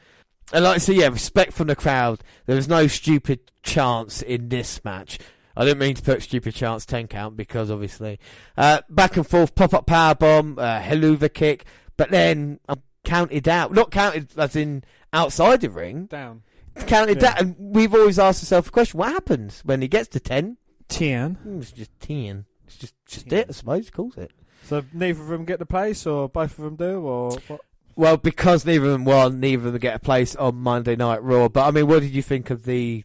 And 0.54 0.64
like 0.64 0.76
I 0.76 0.78
say, 0.78 0.94
yeah, 0.94 1.08
respect 1.10 1.52
from 1.54 1.68
the 1.68 1.76
crowd. 1.76 2.22
There 2.46 2.56
was 2.56 2.70
no 2.70 2.88
stupid 2.88 3.40
chance 3.64 4.22
in 4.22 4.50
this 4.50 4.84
match. 4.86 5.20
I 5.58 5.66
didn't 5.66 5.80
mean 5.80 5.96
to 5.96 6.02
put 6.04 6.22
stupid 6.22 6.54
chance 6.54 6.86
10 6.86 7.08
count 7.08 7.36
because 7.36 7.70
obviously. 7.72 8.20
Uh, 8.56 8.82
back 8.90 9.18
and 9.18 9.28
forth, 9.28 9.56
pop 9.56 9.74
up 9.74 9.88
power 9.88 10.14
bomb, 10.16 10.58
uh, 10.60 10.80
Helluva 10.80 11.34
kick, 11.34 11.66
but 11.98 12.12
then 12.12 12.60
I'm 12.70 12.82
counted 13.04 13.48
out. 13.50 13.74
Not 13.74 13.90
counted 13.92 14.30
as 14.38 14.56
in 14.56 14.84
outside 15.12 15.62
the 15.62 15.70
ring, 15.72 16.06
Down. 16.06 16.44
counted 16.86 17.22
Yeah. 17.22 17.34
down. 17.34 17.38
And 17.40 17.56
we've 17.76 17.94
always 17.96 18.20
asked 18.20 18.44
ourselves 18.44 18.68
a 18.68 18.72
question: 18.72 19.00
What 19.00 19.12
happens 19.12 19.62
when 19.66 19.82
he 19.82 19.88
gets 19.88 20.08
to 20.10 20.20
ten? 20.20 20.58
Ten. 20.88 21.36
Hmm, 21.36 21.60
It's 21.62 21.72
just 21.72 21.92
ten. 22.00 22.46
It's 22.68 22.78
just 22.78 22.94
just 23.06 23.32
it, 23.32 23.48
I 23.50 23.52
suppose. 23.54 23.90
Calls 23.90 24.18
it. 24.18 24.32
So 24.66 24.84
neither 24.94 25.22
of 25.22 25.28
them 25.30 25.46
get 25.46 25.60
the 25.60 25.66
place, 25.66 26.06
or 26.06 26.30
both 26.30 26.58
of 26.60 26.66
them 26.66 26.76
do, 26.76 27.00
or 27.02 27.32
what? 27.48 27.62
Well, 27.96 28.18
because 28.18 28.66
neither 28.66 28.86
of 28.86 28.92
them 28.92 29.06
won, 29.06 29.40
neither 29.40 29.68
of 29.68 29.74
them 29.74 29.80
get 29.80 29.96
a 29.96 30.00
place 30.00 30.36
on 30.36 30.56
Monday 30.56 30.96
Night 30.96 31.24
Raw. 31.24 31.50
But 31.50 31.68
I 31.68 31.72
mean, 31.72 31.88
what 31.88 32.02
did 32.02 32.12
you 32.12 32.22
think 32.22 32.50
of 32.50 32.66
the 32.66 33.04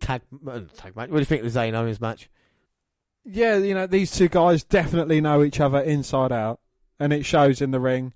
tag 0.00 0.22
uh, 0.46 0.60
tag 0.76 0.96
match? 0.96 1.08
What 1.08 1.16
do 1.16 1.20
you 1.20 1.24
think 1.24 1.44
of 1.44 1.52
the 1.52 1.58
Zayn 1.58 1.74
Owens 1.74 2.00
match? 2.00 2.28
Yeah, 3.24 3.56
you 3.58 3.74
know 3.74 3.86
these 3.86 4.10
two 4.10 4.28
guys 4.28 4.64
definitely 4.64 5.20
know 5.20 5.42
each 5.42 5.60
other 5.60 5.80
inside 5.80 6.32
out, 6.32 6.60
and 6.98 7.12
it 7.12 7.24
shows 7.24 7.62
in 7.62 7.70
the 7.70 7.80
ring. 7.80 8.12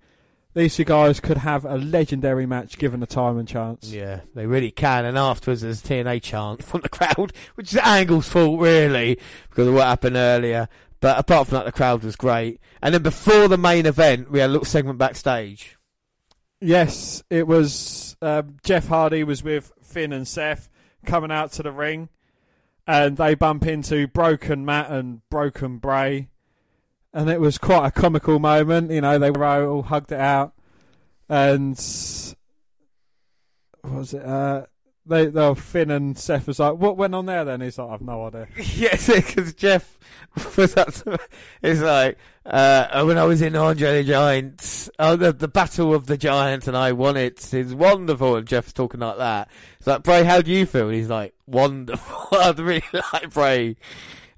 These 0.54 0.76
two 0.76 0.84
guys 0.84 1.18
could 1.18 1.38
have 1.38 1.64
a 1.64 1.78
legendary 1.78 2.44
match 2.44 2.76
given 2.76 3.00
the 3.00 3.06
time 3.06 3.38
and 3.38 3.48
chance. 3.48 3.90
Yeah, 3.90 4.20
they 4.34 4.46
really 4.46 4.70
can. 4.70 5.06
And 5.06 5.16
afterwards, 5.16 5.62
there's 5.62 5.80
a 5.80 5.84
TNA 5.84 6.22
chant 6.22 6.62
from 6.62 6.82
the 6.82 6.88
crowd, 6.90 7.32
which 7.54 7.72
is 7.72 7.78
Angle's 7.78 8.28
fault, 8.28 8.60
really, 8.60 9.18
because 9.48 9.68
of 9.68 9.74
what 9.74 9.86
happened 9.86 10.16
earlier. 10.16 10.68
But 11.00 11.18
apart 11.18 11.48
from 11.48 11.56
that, 11.56 11.64
the 11.64 11.72
crowd 11.72 12.04
was 12.04 12.16
great. 12.16 12.60
And 12.82 12.94
then 12.94 13.02
before 13.02 13.48
the 13.48 13.58
main 13.58 13.86
event, 13.86 14.30
we 14.30 14.40
had 14.40 14.50
a 14.50 14.52
little 14.52 14.64
segment 14.66 14.98
backstage. 14.98 15.78
Yes, 16.60 17.24
it 17.28 17.46
was 17.48 18.16
um, 18.22 18.56
Jeff 18.62 18.86
Hardy 18.86 19.24
was 19.24 19.42
with 19.42 19.72
Finn 19.82 20.12
and 20.12 20.28
Seth 20.28 20.68
coming 21.04 21.32
out 21.32 21.50
to 21.52 21.62
the 21.64 21.72
ring, 21.72 22.08
and 22.86 23.16
they 23.16 23.34
bump 23.34 23.66
into 23.66 24.06
Broken 24.06 24.64
Matt 24.64 24.90
and 24.90 25.28
Broken 25.28 25.78
Bray, 25.78 26.28
and 27.12 27.30
it 27.30 27.40
was 27.40 27.58
quite 27.58 27.86
a 27.86 27.90
comical 27.90 28.38
moment. 28.38 28.90
You 28.90 29.00
know, 29.00 29.18
they 29.18 29.30
were 29.30 29.66
all 29.66 29.82
hugged 29.82 30.12
it 30.12 30.20
out, 30.20 30.52
and 31.28 31.76
what 33.82 33.92
was 33.92 34.14
it? 34.14 34.24
Uh, 34.24 34.66
they, 35.04 35.26
they 35.26 35.54
Finn 35.56 35.90
and 35.90 36.16
Seth 36.16 36.46
was 36.46 36.58
like, 36.58 36.74
"What 36.74 36.96
went 36.96 37.14
on 37.14 37.26
there?" 37.26 37.44
Then 37.44 37.60
he's 37.60 37.78
like, 37.78 37.90
"I've 37.90 38.00
no 38.00 38.26
idea." 38.26 38.46
yes, 38.56 39.08
because 39.12 39.54
Jeff 39.54 39.98
was 40.56 40.76
up 40.76 40.92
to, 40.94 41.18
like, 41.62 42.18
uh, 42.46 43.04
when 43.04 43.18
I 43.18 43.24
was 43.24 43.42
in 43.42 43.56
Andre 43.56 44.02
the 44.02 44.08
Giant, 44.08 44.88
oh, 44.98 45.16
the, 45.16 45.32
the 45.32 45.48
Battle 45.48 45.94
of 45.94 46.06
the 46.06 46.16
Giants, 46.16 46.68
and 46.68 46.76
I 46.76 46.92
won 46.92 47.16
it. 47.16 47.52
It's 47.52 47.72
wonderful. 47.72 48.36
And 48.36 48.46
Jeff's 48.46 48.72
talking 48.72 49.00
like 49.00 49.18
that. 49.18 49.48
It's 49.78 49.86
like, 49.86 50.02
Bray, 50.02 50.22
how 50.22 50.40
do 50.40 50.52
you 50.52 50.66
feel? 50.66 50.88
And 50.88 50.96
he's 50.96 51.10
like, 51.10 51.34
wonderful. 51.46 52.28
I 52.38 52.50
really 52.52 52.84
like 53.12 53.30
Bray. 53.30 53.76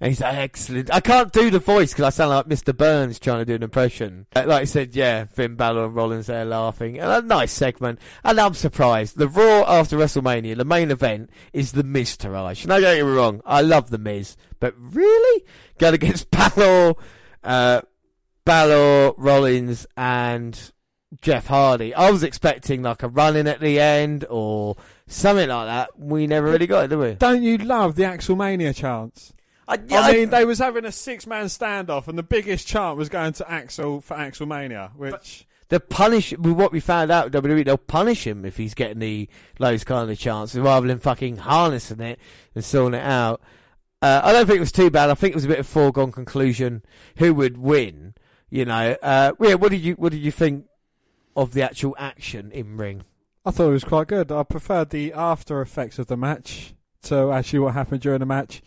And 0.04 0.10
he's 0.10 0.20
like, 0.20 0.36
excellent. 0.36 0.92
I 0.92 1.00
can't 1.00 1.32
do 1.32 1.48
the 1.48 1.58
voice 1.58 1.94
because 1.94 2.04
I 2.04 2.10
sound 2.10 2.28
like 2.28 2.44
Mr. 2.44 2.76
Burns 2.76 3.18
trying 3.18 3.38
to 3.38 3.46
do 3.46 3.54
an 3.54 3.62
impression. 3.62 4.26
Like 4.36 4.50
I 4.50 4.64
said, 4.64 4.94
yeah, 4.94 5.24
Finn 5.24 5.54
Balor 5.54 5.86
and 5.86 5.96
Rollins 5.96 6.26
there 6.26 6.44
laughing. 6.44 6.98
And 6.98 7.10
a 7.10 7.26
nice 7.26 7.52
segment. 7.52 7.98
And 8.22 8.38
I'm 8.38 8.52
surprised. 8.52 9.16
The 9.16 9.28
Raw 9.28 9.64
after 9.66 9.96
WrestleMania, 9.96 10.58
the 10.58 10.66
main 10.66 10.90
event, 10.90 11.30
is 11.54 11.72
The 11.72 11.84
Miztourage. 11.84 12.66
Now, 12.66 12.80
don't 12.80 12.96
get 12.98 13.06
me 13.06 13.12
wrong. 13.12 13.40
I 13.46 13.62
love 13.62 13.88
The 13.88 13.96
Miz. 13.96 14.36
But 14.60 14.74
really? 14.78 15.44
Going 15.78 15.94
against 15.94 16.30
Balor, 16.54 16.96
uh, 17.42 17.80
Balor, 18.44 19.14
Rollins, 19.16 19.86
and 19.96 20.70
Jeff 21.22 21.46
Hardy. 21.46 21.94
I 21.94 22.10
was 22.10 22.22
expecting 22.22 22.82
like 22.82 23.02
a 23.02 23.08
run 23.08 23.36
in 23.36 23.46
at 23.46 23.60
the 23.60 23.80
end 23.80 24.26
or 24.28 24.76
something 25.06 25.48
like 25.48 25.66
that. 25.66 25.98
We 25.98 26.26
never 26.26 26.48
really 26.48 26.66
got 26.66 26.84
it, 26.84 26.88
did 26.88 26.98
we? 26.98 27.14
Don't 27.14 27.42
you 27.42 27.56
love 27.56 27.94
the 27.94 28.02
Axelmania 28.02 28.76
chants? 28.76 29.32
I, 29.66 29.78
I 29.90 30.12
mean, 30.12 30.30
they 30.30 30.44
was 30.44 30.58
having 30.58 30.84
a 30.84 30.92
six-man 30.92 31.46
standoff, 31.46 32.08
and 32.08 32.18
the 32.18 32.22
biggest 32.22 32.66
chant 32.66 32.98
was 32.98 33.08
going 33.08 33.32
to 33.34 33.50
Axel 33.50 34.00
for 34.00 34.14
Axelmania, 34.16 34.94
which 34.94 35.46
the 35.68 35.80
punish 35.80 36.32
with 36.32 36.52
what 36.52 36.72
we 36.72 36.80
found 36.80 37.10
out 37.10 37.32
with 37.32 37.42
WWE, 37.42 37.64
they'll 37.64 37.78
punish 37.78 38.26
him 38.26 38.44
if 38.44 38.56
he's 38.56 38.74
getting 38.74 38.98
the 38.98 39.28
those 39.58 39.84
kind 39.84 40.10
of 40.10 40.18
chances 40.18 40.60
rather 40.60 40.86
than 40.86 40.98
fucking 40.98 41.36
harnessing 41.38 42.00
it 42.00 42.18
and 42.54 42.64
sorting 42.64 43.00
it 43.00 43.04
out. 43.04 43.40
Uh, 44.02 44.20
I 44.22 44.32
don't 44.32 44.46
think 44.46 44.58
it 44.58 44.60
was 44.60 44.72
too 44.72 44.90
bad. 44.90 45.08
I 45.08 45.14
think 45.14 45.32
it 45.32 45.36
was 45.36 45.46
a 45.46 45.48
bit 45.48 45.58
of 45.58 45.66
foregone 45.66 46.12
conclusion 46.12 46.82
who 47.16 47.32
would 47.34 47.56
win. 47.56 48.14
You 48.50 48.66
know, 48.66 48.96
uh, 49.02 49.32
yeah. 49.40 49.54
What 49.54 49.70
did 49.70 49.80
you 49.80 49.94
what 49.94 50.12
did 50.12 50.20
you 50.20 50.30
think 50.30 50.66
of 51.34 51.54
the 51.54 51.62
actual 51.62 51.96
action 51.98 52.52
in 52.52 52.76
ring? 52.76 53.04
I 53.46 53.50
thought 53.50 53.68
it 53.68 53.72
was 53.72 53.84
quite 53.84 54.06
good. 54.08 54.30
I 54.30 54.42
preferred 54.42 54.90
the 54.90 55.12
after 55.12 55.60
effects 55.60 55.98
of 55.98 56.06
the 56.06 56.16
match 56.16 56.74
to 57.04 57.32
actually 57.32 57.58
what 57.60 57.74
happened 57.74 58.02
during 58.02 58.20
the 58.20 58.26
match. 58.26 58.62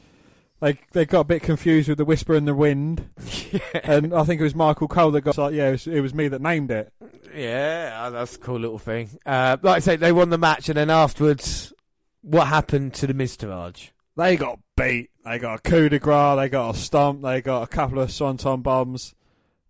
They 0.60 0.80
they 0.92 1.06
got 1.06 1.22
a 1.22 1.26
bit 1.26 1.44
confused 1.44 1.88
with 1.88 2.00
the 2.00 2.06
whisper 2.06 2.34
in 2.34 2.46
the 2.46 2.56
wind, 2.56 3.10
and 3.84 4.14
I 4.14 4.24
think 4.24 4.42
it 4.42 4.44
was 4.44 4.56
Michael 4.56 4.88
Cole 4.88 5.12
that 5.12 5.22
got 5.22 5.38
like, 5.38 5.54
yeah, 5.54 5.70
it 5.70 5.72
was, 5.72 5.88
it 5.88 6.02
was 6.02 6.14
me 6.16 6.28
that 6.30 6.42
named 6.42 6.72
it. 6.72 6.92
Yeah, 7.36 8.10
that's 8.10 8.36
a 8.36 8.40
cool 8.40 8.60
little 8.60 8.80
thing. 8.80 9.20
Uh, 9.24 9.58
like 9.62 9.78
I 9.78 9.80
say, 9.80 9.96
they 9.98 10.12
won 10.12 10.32
the 10.32 10.38
match, 10.40 10.68
and 10.68 10.78
then 10.78 10.90
afterwards, 10.90 11.74
what 12.22 12.48
happened 12.48 12.96
to 12.96 13.08
the 13.08 13.14
Miztourage? 13.14 13.92
They 14.16 14.36
got 14.36 14.60
beat. 14.76 15.12
They 15.24 15.38
got 15.38 15.60
a 15.60 15.62
coup 15.62 15.90
de 15.90 16.00
grace. 16.00 16.38
They 16.38 16.50
got 16.50 16.76
a 16.76 16.78
stomp. 16.78 17.22
They 17.22 17.42
got 17.42 17.62
a 17.62 17.68
couple 17.68 18.00
of 18.00 18.12
swanton 18.12 18.62
bombs, 18.62 19.14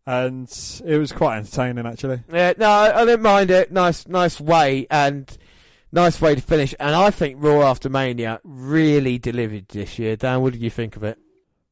and 0.06 0.48
it 0.86 0.98
was 0.98 1.12
quite 1.12 1.40
entertaining 1.40 1.86
actually. 1.86 2.24
Yeah, 2.32 2.54
no, 2.58 2.70
I, 2.70 3.02
I 3.02 3.06
didn't 3.06 3.24
mind 3.24 3.52
it. 3.52 3.74
Nice, 3.74 4.08
nice 4.08 4.40
way, 4.40 4.88
and 4.90 5.38
nice 5.92 6.22
way 6.22 6.36
to 6.36 6.42
finish. 6.42 6.74
And 6.80 6.96
I 6.96 7.12
think 7.12 7.38
Raw 7.40 7.62
After 7.70 7.90
Mania 7.90 8.40
really 8.44 9.18
delivered 9.18 9.68
this 9.70 10.00
year. 10.00 10.16
Dan, 10.16 10.42
what 10.42 10.54
did 10.54 10.62
you 10.62 10.70
think 10.70 10.96
of 10.96 11.04
it? 11.04 11.18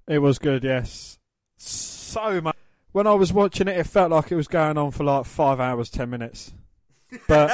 It 0.08 0.20
was 0.20 0.38
good, 0.40 0.64
yes. 0.64 1.18
So 1.58 2.42
much. 2.42 2.56
When 2.92 3.08
I 3.08 3.14
was 3.14 3.34
watching 3.34 3.68
it, 3.68 3.78
it 3.78 3.88
felt 3.88 4.12
like 4.12 4.32
it 4.32 4.36
was 4.36 4.48
going 4.48 4.78
on 4.78 4.92
for 4.92 5.04
like 5.04 5.26
five 5.26 5.60
hours, 5.60 5.90
ten 5.90 6.10
minutes. 6.10 6.54
But 7.28 7.52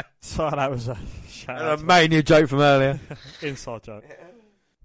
so 0.20 0.50
that 0.50 0.70
was 0.70 0.88
a 0.88 0.98
A 1.48 1.76
Mania 1.78 2.22
joke 2.22 2.48
from 2.48 2.60
earlier. 2.60 3.00
inside 3.42 3.82
joke. 3.82 4.04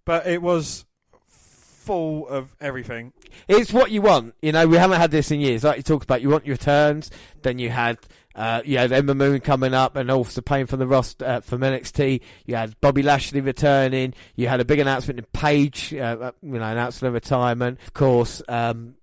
But 0.05 0.27
it 0.27 0.41
was 0.41 0.85
full 1.27 2.27
of 2.27 2.55
everything. 2.59 3.13
It's 3.47 3.71
what 3.73 3.91
you 3.91 4.01
want. 4.01 4.35
You 4.41 4.51
know, 4.51 4.67
we 4.67 4.77
haven't 4.77 4.99
had 4.99 5.11
this 5.11 5.31
in 5.31 5.39
years. 5.39 5.63
Like 5.63 5.77
you 5.77 5.83
talked 5.83 6.03
about, 6.03 6.21
you 6.21 6.29
want 6.29 6.45
your 6.45 6.57
turns. 6.57 7.09
Then 7.41 7.57
you 7.57 7.69
had, 7.69 7.97
uh, 8.35 8.61
you 8.63 8.77
had 8.77 8.91
Ember 8.91 9.15
Moon 9.15 9.39
coming 9.39 9.73
up 9.73 9.95
and 9.95 10.09
also 10.11 10.41
playing 10.41 10.67
for 10.67 10.77
the 10.77 10.87
roster 10.87 11.25
uh, 11.25 11.39
from 11.41 11.61
NXT. 11.61 12.21
You 12.45 12.55
had 12.55 12.79
Bobby 12.79 13.01
Lashley 13.01 13.41
returning. 13.41 14.13
You 14.35 14.47
had 14.47 14.59
a 14.59 14.65
big 14.65 14.79
announcement 14.79 15.19
in 15.19 15.25
Paige, 15.33 15.93
uh, 15.93 15.97
uh, 15.97 16.31
you 16.41 16.59
know, 16.59 16.63
announcing 16.63 17.07
her 17.07 17.11
retirement. 17.11 17.79
Of 17.85 17.93
course, 17.93 18.41
um, 18.47 18.95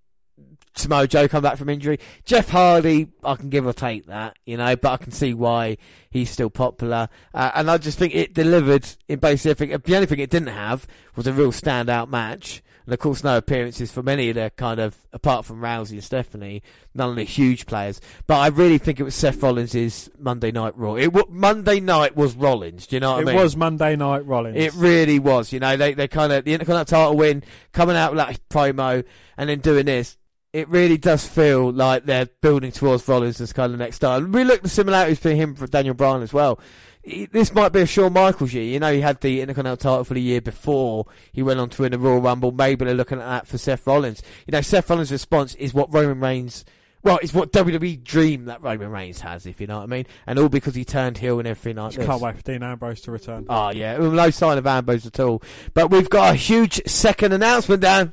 Samoa 0.77 1.09
Joe 1.09 1.27
come 1.27 1.43
back 1.43 1.57
from 1.57 1.69
injury. 1.69 1.99
Jeff 2.25 2.51
Hardy, 2.51 3.09
I 3.25 3.35
can 3.35 3.49
give 3.49 3.67
or 3.67 3.73
take 3.73 4.07
that, 4.07 4.39
you 4.45 4.57
know, 4.57 4.77
but 4.77 4.93
I 4.93 4.97
can 4.99 5.11
see 5.11 5.35
why 5.35 5.79
he's 6.11 6.31
still 6.31 6.51
popular. 6.51 7.09
Uh, 7.35 7.51
and 7.55 7.71
I 7.71 7.79
just 7.79 7.99
think 7.99 8.15
it 8.15 8.35
delivered 8.35 8.87
in 9.09 9.19
basically. 9.19 9.75
The 9.75 9.95
only 9.95 10.07
thing 10.07 10.19
it 10.19 10.31
didn't 10.31 10.49
have 10.49 10.87
was 11.17 11.27
a 11.27 11.33
real 11.33 11.53
standout 11.53 12.09
match. 12.09 12.63
And 12.87 12.93
of 12.93 13.01
course, 13.01 13.25
no 13.25 13.37
appearances 13.37 13.91
from 13.91 14.09
any 14.09 14.29
of 14.29 14.37
the 14.37 14.53
kind 14.57 14.79
of, 14.79 14.97
apart 15.13 15.45
from 15.45 15.61
Rousey 15.61 15.93
and 15.95 16.05
Stephanie, 16.05 16.63
none 16.95 17.11
of 17.11 17.17
the 17.17 17.25
huge 17.25 17.67
players. 17.67 18.01
But 18.29 18.39
I 18.39 18.47
really 18.47 18.79
think 18.79 19.01
it 19.01 19.03
was 19.03 19.17
Seth 19.17 19.43
Rollins' 19.43 20.09
Monday 20.19 20.53
Night 20.53 20.79
Raw. 20.79 20.95
It 20.95 21.13
wa- 21.13 21.25
Monday 21.29 21.81
night 21.81 22.15
was 22.15 22.37
Rollins. 22.37 22.87
Do 22.87 22.95
you 22.97 23.01
know 23.01 23.15
what 23.15 23.19
it 23.19 23.23
I 23.23 23.33
mean? 23.33 23.41
It 23.41 23.43
was 23.43 23.57
Monday 23.57 23.97
Night 23.97 24.25
Rollins. 24.25 24.57
It 24.57 24.73
really 24.75 25.19
was. 25.19 25.53
You 25.53 25.59
know, 25.59 25.77
they 25.77 25.95
they 25.95 26.07
kind 26.07 26.33
of 26.33 26.45
the 26.45 26.53
Intercontinental 26.55 26.85
title 26.97 27.17
win, 27.17 27.43
coming 27.73 27.97
out 27.97 28.13
with 28.15 28.25
that 28.25 28.41
promo, 28.49 29.05
and 29.37 29.51
then 29.51 29.59
doing 29.59 29.87
this. 29.87 30.17
It 30.53 30.69
really 30.69 30.97
does 30.97 31.27
feel 31.27 31.71
like 31.73 32.07
they're 32.07 32.27
building 32.41 32.71
towards 32.73 33.07
Rollins 33.07 33.41
as 33.41 33.53
kind 33.53 33.73
of 33.73 33.79
next 33.79 33.97
star. 33.97 34.21
We 34.21 34.43
look 34.45 34.59
at 34.59 34.63
the 34.63 34.69
similarities 34.71 35.19
between 35.19 35.37
him 35.37 35.57
and 35.61 35.71
Daniel 35.71 35.95
Bryan 35.95 36.23
as 36.23 36.33
well. 36.33 36.61
He- 37.07 37.27
This 37.27 37.55
might 37.55 37.73
be 37.73 37.81
a 37.81 37.87
Shawn 37.87 38.13
Michaels 38.13 38.53
year. 38.53 38.65
You 38.65 38.81
know, 38.81 38.93
he 38.93 39.01
had 39.01 39.21
the 39.21 39.41
Intercontinental 39.41 39.77
title 39.77 40.05
for 40.05 40.15
the 40.15 40.21
year 40.21 40.41
before 40.41 41.07
he 41.33 41.43
went 41.43 41.61
on 41.61 41.69
to 41.71 41.83
win 41.83 41.93
the 41.93 41.99
Royal 41.99 42.21
Rumble. 42.21 42.51
Maybe 42.53 42.85
they're 42.85 42.95
looking 42.95 43.21
at 43.21 43.27
that 43.27 43.47
for 43.47 43.59
Seth 43.59 43.87
Rollins. 43.87 44.23
You 44.47 44.53
know, 44.53 44.61
Seth 44.61 44.91
Rollins' 44.91 45.13
response 45.13 45.55
is 45.55 45.73
what 45.73 45.93
Roman 45.95 46.19
Reigns. 46.21 46.65
Well, 47.05 47.21
it's 47.23 47.33
what 47.33 47.53
WWE 47.53 48.03
dream 48.03 48.47
that 48.47 48.61
Roman 48.63 48.91
Reigns 48.91 49.21
has, 49.21 49.47
if 49.47 49.61
you 49.61 49.69
know 49.69 49.77
what 49.77 49.85
I 49.85 49.87
mean, 49.87 50.07
and 50.27 50.41
all 50.41 50.49
because 50.49 50.75
he 50.75 50.85
turned 50.85 51.19
heel 51.19 51.39
and 51.39 51.47
everything 51.47 51.77
like 51.77 51.91
Just 51.93 51.99
this. 51.99 52.07
can't 52.09 52.21
wait 52.21 52.37
for 52.37 52.43
Dean 52.43 52.65
Ambrose 52.65 53.01
to 53.03 53.13
return. 53.13 53.47
Oh 53.49 53.71
yeah, 53.71 53.97
no 53.97 54.31
sign 54.31 54.59
of 54.59 54.67
Ambrose 54.67 55.07
at 55.07 55.21
all. 55.21 55.41
But 55.73 55.89
we've 55.93 56.11
got 56.11 56.33
a 56.33 56.37
huge 56.37 56.83
second 56.89 57.33
announcement, 57.33 57.83
Dan. 57.83 58.13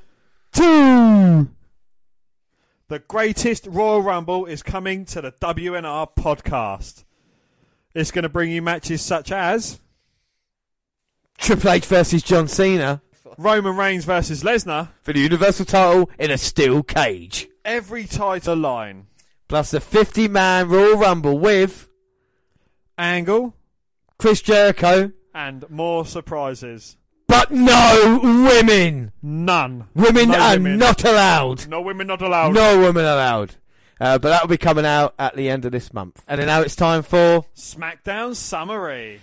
Two. 0.51 1.49
The 2.89 2.99
greatest 2.99 3.65
Royal 3.65 4.03
Rumble 4.03 4.45
is 4.45 4.61
coming 4.61 5.05
to 5.05 5.21
the 5.21 5.31
WNR 5.31 6.09
podcast. 6.15 7.03
It's 7.93 8.11
going 8.11 8.23
to 8.23 8.29
bring 8.29 8.51
you 8.51 8.61
matches 8.61 9.01
such 9.01 9.31
as 9.31 9.79
Triple 11.37 11.71
H 11.71 11.85
versus 11.85 12.23
John 12.23 12.47
Cena 12.47 13.01
Roman 13.37 13.75
Reigns 13.75 14.05
versus 14.05 14.43
Lesnar, 14.43 14.89
for 15.01 15.11
the 15.13 15.19
Universal 15.19 15.65
title 15.65 16.09
in 16.19 16.29
a 16.31 16.37
steel 16.37 16.83
cage. 16.83 17.47
every 17.65 18.05
title 18.05 18.55
line, 18.55 19.07
Plus 19.47 19.71
the 19.71 19.79
50 19.79 20.27
man 20.27 20.69
Royal 20.69 20.97
Rumble 20.97 21.37
with 21.39 21.89
Angle, 22.97 23.55
Chris 24.19 24.41
Jericho, 24.41 25.11
and 25.33 25.67
more 25.69 26.05
surprises. 26.05 26.97
but 27.27 27.49
no 27.51 28.19
women. 28.21 29.11
None. 29.23 29.87
Women 29.95 30.29
No 30.29 30.39
are 30.39 30.51
women. 30.53 30.77
not 30.77 31.03
allowed. 31.03 31.67
No 31.67 31.81
women 31.81 32.07
not 32.07 32.21
allowed. 32.21 32.53
No 32.53 32.79
women 32.79 33.03
allowed. 33.05 33.55
Uh, 34.03 34.17
but 34.17 34.27
that'll 34.27 34.49
be 34.49 34.57
coming 34.57 34.85
out 34.85 35.13
at 35.17 35.33
the 35.37 35.49
end 35.49 35.63
of 35.63 35.71
this 35.71 35.93
month. 35.93 36.21
And 36.27 36.37
then 36.37 36.47
now 36.47 36.59
it's 36.59 36.75
time 36.75 37.03
for 37.03 37.45
SmackDown 37.55 38.35
summary. 38.35 39.21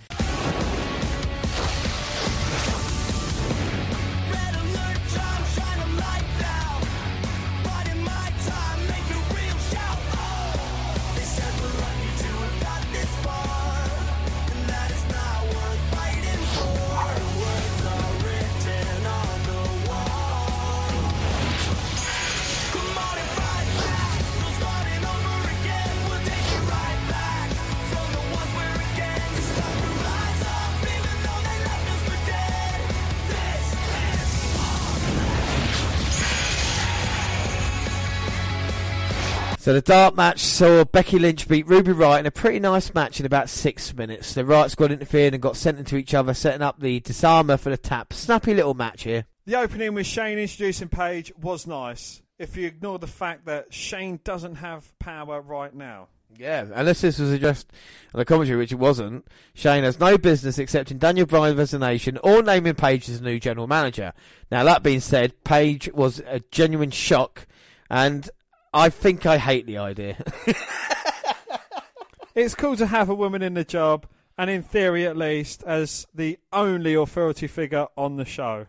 So 39.70 39.74
the 39.74 39.80
dark 39.82 40.16
match 40.16 40.40
saw 40.40 40.84
Becky 40.84 41.20
Lynch 41.20 41.46
beat 41.46 41.68
Ruby 41.68 41.92
Riott 41.92 42.18
in 42.18 42.26
a 42.26 42.32
pretty 42.32 42.58
nice 42.58 42.92
match 42.92 43.20
in 43.20 43.26
about 43.26 43.48
six 43.48 43.94
minutes. 43.94 44.34
The 44.34 44.42
Riott 44.42 44.70
squad 44.70 44.90
interfered 44.90 45.32
and 45.32 45.40
got 45.40 45.56
sent 45.56 45.78
into 45.78 45.96
each 45.96 46.12
other, 46.12 46.34
setting 46.34 46.60
up 46.60 46.80
the 46.80 46.98
disarmer 46.98 47.56
for 47.56 47.70
the 47.70 47.76
tap. 47.76 48.12
Snappy 48.12 48.52
little 48.52 48.74
match 48.74 49.04
here. 49.04 49.26
The 49.46 49.54
opening 49.54 49.94
with 49.94 50.08
Shane 50.08 50.40
introducing 50.40 50.88
Paige 50.88 51.32
was 51.40 51.68
nice. 51.68 52.20
If 52.36 52.56
you 52.56 52.66
ignore 52.66 52.98
the 52.98 53.06
fact 53.06 53.44
that 53.44 53.72
Shane 53.72 54.18
doesn't 54.24 54.56
have 54.56 54.92
power 54.98 55.40
right 55.40 55.72
now. 55.72 56.08
Yeah, 56.36 56.66
unless 56.74 57.02
this 57.02 57.20
was 57.20 57.38
just 57.38 57.70
on 58.12 58.18
the 58.18 58.24
commentary, 58.24 58.58
which 58.58 58.72
it 58.72 58.80
wasn't. 58.80 59.24
Shane 59.54 59.84
has 59.84 60.00
no 60.00 60.18
business 60.18 60.58
accepting 60.58 60.98
Daniel 60.98 61.26
Bryan's 61.26 61.58
resignation 61.58 62.18
or 62.24 62.42
naming 62.42 62.74
Paige 62.74 63.08
as 63.08 63.20
new 63.20 63.38
general 63.38 63.68
manager. 63.68 64.14
Now 64.50 64.64
that 64.64 64.82
being 64.82 64.98
said, 64.98 65.44
Paige 65.44 65.92
was 65.92 66.20
a 66.26 66.40
genuine 66.50 66.90
shock, 66.90 67.46
and 67.88 68.28
I 68.72 68.88
think 68.88 69.26
I 69.26 69.38
hate 69.38 69.66
the 69.66 69.78
idea. 69.78 70.16
It's 72.34 72.54
cool 72.54 72.76
to 72.76 72.86
have 72.86 73.08
a 73.08 73.14
woman 73.14 73.42
in 73.42 73.54
the 73.54 73.64
job, 73.64 74.06
and 74.38 74.48
in 74.48 74.62
theory 74.62 75.04
at 75.04 75.16
least, 75.16 75.64
as 75.64 76.06
the 76.14 76.38
only 76.52 76.94
authority 76.94 77.48
figure 77.48 77.88
on 77.96 78.16
the 78.16 78.24
show. 78.24 78.66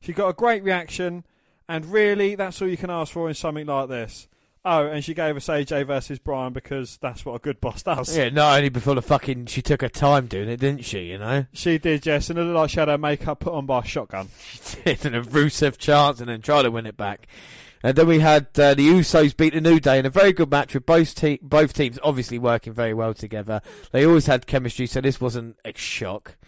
She 0.00 0.12
got 0.12 0.28
a 0.28 0.32
great 0.32 0.64
reaction, 0.64 1.24
and 1.68 1.86
really, 1.86 2.34
that's 2.34 2.60
all 2.62 2.68
you 2.68 2.78
can 2.78 2.90
ask 2.90 3.12
for 3.12 3.28
in 3.28 3.34
something 3.34 3.66
like 3.66 3.88
this. 3.90 4.28
Oh, 4.64 4.86
and 4.86 5.04
she 5.04 5.12
gave 5.12 5.36
us 5.36 5.46
AJ 5.46 5.86
versus 5.86 6.18
Bryan 6.18 6.54
because 6.54 6.96
that's 6.96 7.26
what 7.26 7.34
a 7.34 7.38
good 7.38 7.60
boss 7.60 7.82
does. 7.82 8.16
yeah, 8.16 8.30
not 8.30 8.56
only 8.56 8.70
before 8.70 8.94
the 8.94 9.02
fucking 9.02 9.44
she 9.46 9.60
took 9.60 9.82
her 9.82 9.90
time 9.90 10.26
doing 10.26 10.48
it, 10.48 10.58
didn't 10.58 10.86
she? 10.86 11.10
You 11.10 11.18
know, 11.18 11.44
She 11.52 11.76
did, 11.76 12.06
yes, 12.06 12.30
and 12.30 12.38
it 12.38 12.42
looked 12.44 12.56
like 12.56 12.70
she 12.70 12.80
had 12.80 12.88
her 12.88 12.96
makeup 12.96 13.40
put 13.40 13.52
on 13.52 13.66
by 13.66 13.80
a 13.80 13.84
shotgun. 13.84 14.30
she 14.40 14.80
did, 14.82 15.04
and 15.04 15.16
a 15.16 15.20
Rusev 15.22 15.76
chance, 15.76 16.18
and 16.18 16.30
then 16.30 16.40
try 16.40 16.62
to 16.62 16.70
win 16.70 16.86
it 16.86 16.96
back. 16.96 17.28
And 17.84 17.94
then 17.96 18.06
we 18.06 18.20
had 18.20 18.46
uh, 18.58 18.72
the 18.72 18.88
Usos 18.88 19.36
beat 19.36 19.52
the 19.52 19.60
New 19.60 19.78
Day 19.78 19.98
in 19.98 20.06
a 20.06 20.10
very 20.10 20.32
good 20.32 20.50
match 20.50 20.72
with 20.72 20.86
both 20.86 21.14
te- 21.14 21.38
both 21.42 21.74
teams 21.74 21.98
obviously 22.02 22.38
working 22.38 22.72
very 22.72 22.94
well 22.94 23.12
together. 23.12 23.60
They 23.92 24.06
always 24.06 24.24
had 24.24 24.46
chemistry, 24.46 24.86
so 24.86 25.02
this 25.02 25.20
wasn't 25.20 25.58
a 25.66 25.74
shock. 25.76 26.38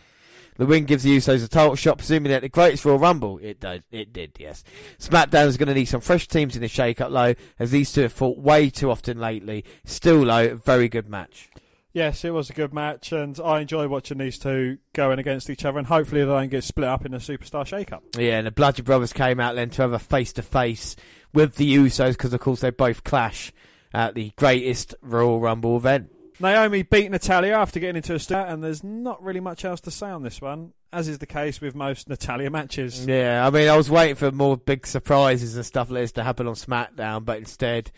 The 0.56 0.64
win 0.64 0.86
gives 0.86 1.02
the 1.02 1.14
Usos 1.14 1.44
a 1.44 1.48
title 1.48 1.76
shot, 1.76 1.98
presuming 1.98 2.32
at 2.32 2.40
the 2.40 2.48
greatest 2.48 2.86
Royal 2.86 2.98
Rumble. 2.98 3.38
It 3.42 3.60
did, 3.60 3.84
it 3.90 4.14
did, 4.14 4.32
yes. 4.38 4.64
SmackDown 4.98 5.48
is 5.48 5.58
going 5.58 5.68
to 5.68 5.74
need 5.74 5.84
some 5.84 6.00
fresh 6.00 6.26
teams 6.26 6.56
in 6.56 6.62
the 6.62 6.68
shake-up 6.68 7.10
low, 7.10 7.34
as 7.58 7.70
these 7.70 7.92
two 7.92 8.00
have 8.00 8.14
fought 8.14 8.38
way 8.38 8.70
too 8.70 8.90
often 8.90 9.20
lately. 9.20 9.62
Still 9.84 10.22
low, 10.22 10.56
very 10.56 10.88
good 10.88 11.10
match. 11.10 11.50
Yes, 11.92 12.24
it 12.26 12.30
was 12.30 12.50
a 12.50 12.52
good 12.54 12.74
match, 12.74 13.12
and 13.12 13.38
I 13.42 13.60
enjoy 13.60 13.88
watching 13.88 14.18
these 14.18 14.38
two 14.38 14.78
going 14.94 15.18
against 15.18 15.48
each 15.48 15.64
other, 15.64 15.78
and 15.78 15.86
hopefully 15.86 16.22
they 16.22 16.26
don't 16.26 16.50
get 16.50 16.64
split 16.64 16.88
up 16.88 17.04
in 17.04 17.12
a 17.12 17.18
superstar 17.18 17.66
shake-up. 17.66 18.02
Yeah, 18.18 18.38
and 18.38 18.46
the 18.46 18.50
Bludgeon 18.50 18.84
Brothers 18.86 19.14
came 19.14 19.40
out 19.40 19.54
then 19.54 19.68
to 19.70 19.82
have 19.82 19.92
a 19.92 19.98
face-to-face 19.98 20.96
with 21.36 21.56
the 21.56 21.76
Usos, 21.76 22.12
because 22.12 22.32
of 22.32 22.40
course 22.40 22.60
they 22.60 22.70
both 22.70 23.04
clash 23.04 23.52
at 23.92 24.14
the 24.14 24.32
greatest 24.36 24.94
Royal 25.02 25.38
Rumble 25.38 25.76
event. 25.76 26.10
Naomi 26.40 26.82
beat 26.82 27.10
Natalya 27.10 27.52
after 27.52 27.78
getting 27.78 27.96
into 27.96 28.14
a 28.14 28.18
start, 28.18 28.48
and 28.48 28.64
there's 28.64 28.82
not 28.82 29.22
really 29.22 29.40
much 29.40 29.64
else 29.64 29.80
to 29.82 29.90
say 29.90 30.08
on 30.08 30.22
this 30.22 30.40
one, 30.40 30.72
as 30.92 31.08
is 31.08 31.18
the 31.18 31.26
case 31.26 31.60
with 31.60 31.74
most 31.74 32.08
Natalya 32.08 32.50
matches. 32.50 33.06
Yeah, 33.06 33.46
I 33.46 33.50
mean, 33.50 33.68
I 33.68 33.76
was 33.76 33.90
waiting 33.90 34.16
for 34.16 34.32
more 34.32 34.56
big 34.56 34.86
surprises 34.86 35.56
and 35.56 35.64
stuff 35.64 35.90
like 35.90 36.04
this 36.04 36.12
to 36.12 36.24
happen 36.24 36.46
on 36.46 36.54
SmackDown, 36.54 37.24
but 37.24 37.38
instead 37.38 37.90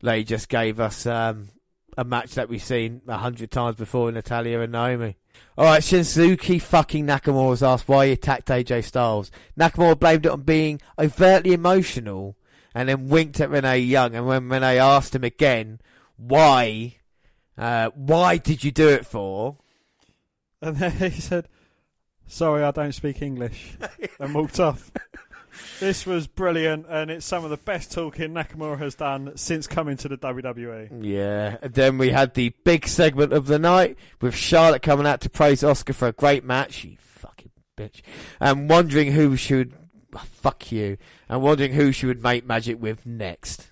they 0.00 0.22
just 0.22 0.48
gave 0.48 0.78
us 0.78 1.06
um, 1.06 1.48
a 1.96 2.04
match 2.04 2.34
that 2.34 2.48
we've 2.48 2.62
seen 2.62 3.00
a 3.08 3.18
hundred 3.18 3.50
times 3.50 3.76
before, 3.76 4.08
in 4.08 4.14
Natalya 4.14 4.60
and 4.60 4.72
Naomi. 4.72 5.16
All 5.56 5.64
right, 5.64 5.82
Shinsuke 5.82 6.60
fucking 6.60 7.06
Nakamura 7.06 7.50
was 7.50 7.62
asked 7.62 7.88
why 7.88 8.06
he 8.06 8.12
attacked 8.12 8.48
AJ 8.48 8.84
Styles. 8.84 9.30
Nakamura 9.58 9.98
blamed 9.98 10.26
it 10.26 10.32
on 10.32 10.42
being 10.42 10.80
overtly 10.98 11.52
emotional, 11.52 12.36
and 12.74 12.88
then 12.88 13.08
winked 13.08 13.40
at 13.40 13.50
Renee 13.50 13.78
Young. 13.78 14.14
And 14.14 14.26
when 14.26 14.48
Renee 14.48 14.78
asked 14.78 15.14
him 15.14 15.24
again 15.24 15.80
why, 16.16 16.96
uh, 17.56 17.90
why 17.94 18.36
did 18.36 18.64
you 18.64 18.70
do 18.70 18.88
it 18.88 19.06
for? 19.06 19.56
And 20.60 20.76
then 20.76 20.92
he 20.92 21.20
said, 21.20 21.48
Sorry, 22.26 22.62
I 22.62 22.70
don't 22.70 22.92
speak 22.92 23.20
English, 23.20 23.76
and 24.18 24.34
walked 24.34 24.58
off. 24.58 24.90
This 25.78 26.06
was 26.06 26.26
brilliant, 26.26 26.86
and 26.88 27.10
it's 27.10 27.26
some 27.26 27.44
of 27.44 27.50
the 27.50 27.56
best 27.56 27.92
talking 27.92 28.32
Nakamura 28.32 28.78
has 28.78 28.94
done 28.94 29.36
since 29.36 29.66
coming 29.66 29.96
to 29.98 30.08
the. 30.08 30.16
WWE. 30.16 31.04
Yeah. 31.04 31.58
And 31.60 31.74
then 31.74 31.98
we 31.98 32.10
had 32.10 32.34
the 32.34 32.50
big 32.64 32.86
segment 32.86 33.32
of 33.32 33.46
the 33.46 33.58
night 33.58 33.98
with 34.20 34.34
Charlotte 34.34 34.82
coming 34.82 35.06
out 35.06 35.20
to 35.20 35.30
praise 35.30 35.62
Asuka 35.62 35.94
for 35.94 36.08
a 36.08 36.12
great 36.12 36.44
match. 36.44 36.84
You 36.84 36.96
fucking 36.98 37.50
bitch. 37.76 38.00
And 38.40 38.70
wondering 38.70 39.12
who 39.12 39.36
she 39.36 39.54
would. 39.54 39.74
oh, 40.14 40.22
fuck 40.24 40.72
you. 40.72 40.96
And 41.34 41.42
wondering 41.42 41.72
who 41.72 41.90
she 41.90 42.06
would 42.06 42.22
make 42.22 42.46
magic 42.46 42.80
with 42.80 43.04
next. 43.04 43.66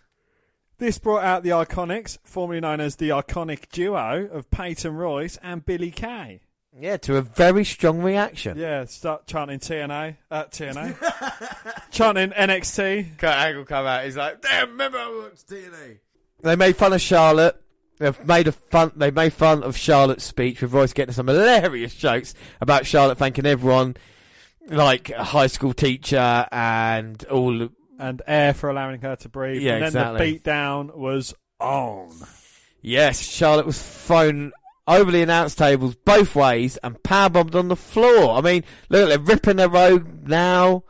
This 0.79 0.99
brought 0.99 1.23
out 1.23 1.45
the 1.45 1.51
Iconics, 1.51 2.19
formerly 2.25 2.59
known 2.59 2.81
as 2.81 2.97
the 2.97 3.11
Iconic 3.11 3.69
Duo 3.69 4.29
of 4.33 4.51
Peyton 4.51 4.97
Royce 4.97 5.39
and 5.45 5.65
Billie 5.65 5.93
Kay. 5.93 6.41
Yeah, 6.77 6.97
to 6.97 7.19
a 7.19 7.23
very 7.23 7.65
strong 7.65 8.03
reaction. 8.03 8.59
Yeah, 8.59 8.85
start 8.87 9.29
chanting 9.29 9.61
TNA, 9.61 10.17
uh, 10.29 10.47
TNA, 10.47 10.97
chanting 11.93 12.31
NXT. 12.31 13.17
Kurt 13.17 13.31
Angle 13.31 13.65
come 13.65 13.87
out. 13.87 14.07
He's 14.07 14.17
like, 14.17 14.43
damn, 14.43 14.71
remember 14.71 14.99
I 14.99 15.21
watched 15.23 15.49
TNA. 15.49 15.99
They 16.43 16.57
made 16.57 16.75
fun 16.75 16.93
of 16.93 17.01
Charlotte. 17.01 17.63
They've 18.01 18.27
made 18.27 18.49
a 18.49 18.53
fun. 18.53 18.91
They 18.97 19.13
made 19.13 19.35
fun 19.35 19.63
of 19.63 19.77
Charlotte's 19.77 20.25
speech 20.25 20.63
with 20.63 20.73
Royce 20.73 20.93
getting 20.93 21.15
some 21.15 21.29
hilarious 21.29 21.95
jokes 21.95 22.35
about 22.61 22.87
Charlotte 22.87 23.19
thanking 23.19 23.47
everyone, 23.47 23.97
like 24.69 25.11
a 25.11 25.25
high 25.25 25.47
school 25.47 25.73
teacher 25.73 26.47
and 26.51 27.23
all. 27.25 27.69
and 27.99 28.23
air 28.27 28.55
for 28.55 28.71
allowing 28.71 29.01
her 29.03 29.17
to 29.17 29.29
breathe. 29.29 29.63
Yeah, 29.63 29.75
and 29.75 29.83
then 29.83 29.89
exactly. 29.89 30.19
the 30.19 30.33
beat 30.33 30.45
down 30.45 30.91
was 30.95 31.35
on. 31.61 32.11
Yes, 32.81 33.21
Charlotte 33.21 33.67
was 33.67 33.81
thrown 33.83 34.53
over 34.89 35.11
the 35.11 35.23
announce 35.23 35.55
tables 35.55 35.95
both 35.95 36.35
ways 36.35 36.77
and 36.79 37.01
powerbombed 37.03 37.55
on 37.55 37.69
the 37.69 37.77
floor. 37.77 38.37
I 38.37 38.41
mean, 38.41 38.65
look, 38.89 39.09
they're 39.09 39.19
ripping 39.19 39.57
their 39.57 39.69
robe 39.69 40.27
now. 40.27 40.85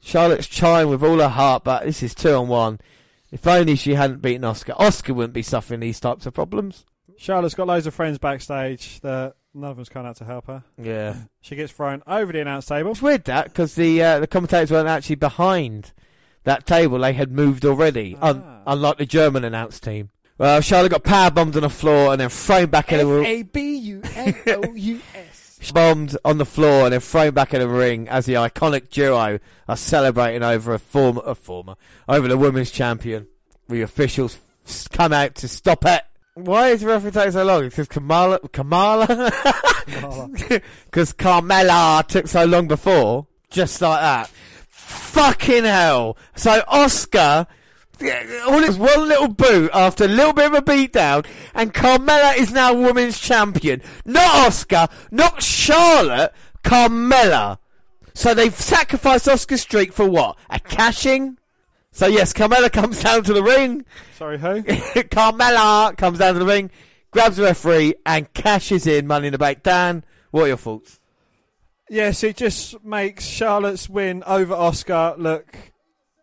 Charlotte's 0.00 0.46
trying 0.46 0.88
with 0.88 1.02
all 1.02 1.18
her 1.18 1.28
heart, 1.28 1.64
but 1.64 1.84
this 1.84 2.02
is 2.02 2.14
two 2.14 2.32
on 2.32 2.48
one. 2.48 2.78
If 3.30 3.46
only 3.46 3.76
she 3.76 3.94
hadn't 3.94 4.22
beaten 4.22 4.42
Asuka. 4.42 4.74
Asuka 4.76 5.14
wouldn't 5.14 5.34
be 5.34 5.42
suffering 5.42 5.80
these 5.80 6.00
types 6.00 6.24
of 6.24 6.32
problems. 6.32 6.86
Charlotte's 7.18 7.54
got 7.54 7.66
loads 7.66 7.86
of 7.86 7.94
friends 7.94 8.18
backstage 8.18 9.00
that 9.00 9.34
none 9.60 9.70
of 9.70 9.76
them's 9.76 9.88
coming 9.88 10.08
out 10.08 10.16
to 10.16 10.24
help 10.24 10.46
her. 10.46 10.64
Yeah. 10.80 11.14
She 11.40 11.56
gets 11.56 11.72
thrown 11.72 12.02
over 12.06 12.30
the 12.32 12.40
announce 12.42 12.66
table. 12.66 12.90
It's 12.90 13.00
weird 13.00 13.24
that 13.24 13.44
because 13.46 13.74
the 13.74 14.02
uh, 14.02 14.20
the 14.20 14.26
commentators 14.26 14.70
weren't 14.70 14.88
actually 14.88 15.16
behind 15.16 15.92
that 16.44 16.66
table; 16.66 16.98
they 16.98 17.12
had 17.14 17.32
moved 17.32 17.64
already, 17.64 18.16
un- 18.20 18.42
Ah. 18.44 18.62
unlike 18.66 18.98
the 18.98 19.06
German 19.06 19.44
announce 19.44 19.80
team. 19.80 20.10
Well, 20.36 20.60
Charlotte 20.60 20.90
got 20.90 21.04
power 21.04 21.30
bombed 21.30 21.56
on 21.56 21.62
the 21.62 21.70
floor 21.70 22.12
and 22.12 22.20
then 22.20 22.28
thrown 22.28 22.66
back 22.66 22.92
in 22.92 22.98
the 22.98 23.06
ring. 23.06 23.24
A 23.26 23.42
B 23.42 23.76
U 23.76 24.02
N 24.14 24.34
O 24.46 24.72
U 24.74 25.00
S. 25.14 25.70
bombed 25.72 26.16
on 26.24 26.38
the 26.38 26.44
floor 26.44 26.84
and 26.84 26.92
then 26.92 27.00
thrown 27.00 27.32
back 27.32 27.54
in 27.54 27.60
the 27.60 27.66
ring 27.68 28.08
as 28.08 28.26
the 28.26 28.34
iconic 28.34 28.90
duo 28.90 29.38
are 29.66 29.76
celebrating 29.76 30.42
over 30.42 30.74
a 30.74 30.78
former, 30.78 31.22
a 31.24 31.34
former, 31.34 31.74
over 32.08 32.28
the 32.28 32.36
women's 32.38 32.70
champion. 32.70 33.26
The 33.68 33.80
officials 33.82 34.38
come 34.92 35.12
out 35.14 35.34
to 35.36 35.48
stop 35.48 35.84
it. 35.86 36.02
Why 36.44 36.68
is 36.68 36.82
the 36.82 36.86
referee 36.86 37.10
taking 37.10 37.32
so 37.32 37.44
long? 37.44 37.64
Because 37.64 37.88
Kamala, 37.88 38.38
Kamala, 38.52 39.06
because 39.86 41.12
Carmella 41.12 42.06
took 42.06 42.28
so 42.28 42.44
long 42.44 42.68
before, 42.68 43.26
just 43.50 43.80
like 43.82 44.00
that. 44.00 44.30
Fucking 44.68 45.64
hell! 45.64 46.16
So 46.36 46.60
Asuka. 46.60 47.46
All 48.00 48.62
it 48.62 48.68
was 48.68 48.78
one 48.78 49.08
little 49.08 49.26
boot 49.26 49.72
after 49.74 50.04
a 50.04 50.08
little 50.08 50.32
bit 50.32 50.46
of 50.46 50.54
a 50.54 50.62
beatdown, 50.62 51.26
and 51.54 51.74
Carmella 51.74 52.36
is 52.36 52.52
now 52.52 52.72
women's 52.72 53.18
champion. 53.18 53.82
Not 54.04 54.48
Asuka, 54.48 54.88
not 55.10 55.42
Charlotte, 55.42 56.32
Carmella. 56.62 57.58
So 58.14 58.34
they've 58.34 58.54
sacrificed 58.54 59.26
Asuka's 59.26 59.62
streak 59.62 59.92
for 59.92 60.08
what? 60.08 60.38
A 60.48 60.60
cashing? 60.60 61.38
So 61.92 62.06
yes, 62.06 62.32
Carmella 62.32 62.70
comes 62.72 63.02
down 63.02 63.24
to 63.24 63.32
the 63.32 63.42
ring. 63.42 63.84
Sorry, 64.16 64.38
who? 64.38 64.62
Carmella 64.62 65.96
comes 65.96 66.18
down 66.18 66.34
to 66.34 66.40
the 66.40 66.46
ring, 66.46 66.70
grabs 67.10 67.36
the 67.36 67.44
referee, 67.44 67.94
and 68.04 68.32
cashes 68.34 68.86
in 68.86 69.06
Money 69.06 69.28
in 69.28 69.32
the 69.32 69.38
Bank. 69.38 69.62
Dan, 69.62 70.04
what 70.30 70.44
are 70.44 70.48
your 70.48 70.56
thoughts? 70.56 71.00
yes, 71.90 72.22
it 72.22 72.36
just 72.36 72.84
makes 72.84 73.24
Charlotte's 73.24 73.88
win 73.88 74.22
over 74.26 74.54
Asuka 74.54 75.16
look 75.18 75.56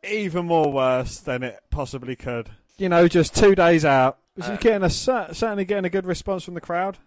even 0.08 0.46
more 0.46 0.72
worse 0.72 1.18
than 1.20 1.42
it 1.44 1.60
possibly 1.72 2.16
could. 2.16 2.50
You 2.78 2.90
know, 2.90 3.08
just 3.08 3.36
two 3.36 3.56
days 3.56 3.84
out. 3.84 4.20
She's 4.36 4.46
uh, 4.46 4.58
getting 4.58 4.84
a 4.84 4.90
certainly 4.90 5.66
getting 5.66 5.86
a 5.86 5.90
good 5.90 6.06
response 6.06 6.44
from 6.44 6.54
the 6.54 6.62
crowd. 6.62 6.98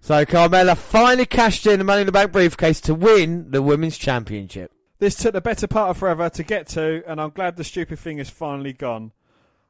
So 0.00 0.24
Carmella 0.24 0.76
finally 0.76 1.26
cashed 1.26 1.66
in 1.66 1.78
the 1.78 1.84
Money 1.84 2.02
in 2.02 2.06
the 2.06 2.12
Bank 2.12 2.30
briefcase 2.32 2.80
to 2.82 2.94
win 2.94 3.50
the 3.50 3.62
Women's 3.62 3.98
Championship. 3.98 4.70
This 4.98 5.16
took 5.16 5.32
the 5.32 5.40
better 5.40 5.66
part 5.66 5.90
of 5.90 5.98
forever 5.98 6.28
to 6.30 6.42
get 6.42 6.68
to, 6.68 7.02
and 7.06 7.20
I'm 7.20 7.30
glad 7.30 7.56
the 7.56 7.64
stupid 7.64 7.98
thing 7.98 8.18
is 8.18 8.30
finally 8.30 8.72
gone. 8.72 9.12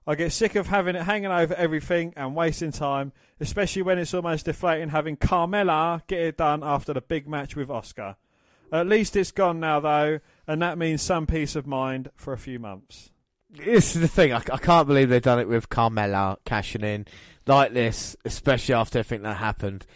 I 0.07 0.16
get 0.16 0.33
sick 0.33 0.55
of 0.55 0.66
having 0.66 0.97
it 0.97 1.03
hanging 1.03 1.31
over 1.31 1.55
everything 1.55 2.12
and 2.14 2.37
wasting 2.37 2.72
time, 2.72 3.12
especially 3.41 3.83
when 3.83 3.99
it's 3.99 4.12
almost 4.12 4.45
deflating 4.45 4.91
having 4.91 5.16
Carmella 5.16 6.03
get 6.07 6.20
it 6.20 6.37
done 6.37 6.62
after 6.62 6.93
the 6.93 7.01
big 7.01 7.27
match 7.27 7.57
with 7.57 7.68
Asuka. 7.68 8.16
At 8.70 8.87
least 8.87 9.16
it's 9.16 9.31
gone 9.31 9.61
now, 9.61 9.81
though, 9.81 10.20
and 10.47 10.61
that 10.61 10.77
means 10.77 11.01
some 11.01 11.27
peace 11.27 11.57
of 11.57 11.66
mind 11.66 12.11
for 12.16 12.35
a 12.35 12.39
few 12.39 12.59
months. 12.59 13.12
This 13.51 13.95
is 13.95 14.03
the 14.03 14.09
thing. 14.09 14.33
I, 14.33 14.39
I 14.39 14.59
can't 14.59 14.87
believe 14.87 15.09
they've 15.09 15.22
done 15.22 15.39
it 15.39 15.49
with 15.49 15.70
Carmella 15.70 16.37
cashing 16.45 16.83
in 16.83 17.07
like 17.47 17.72
this, 17.72 18.16
especially 18.25 18.75
after 18.75 18.99
everything 18.99 19.22
that 19.22 19.37
happened. 19.37 19.87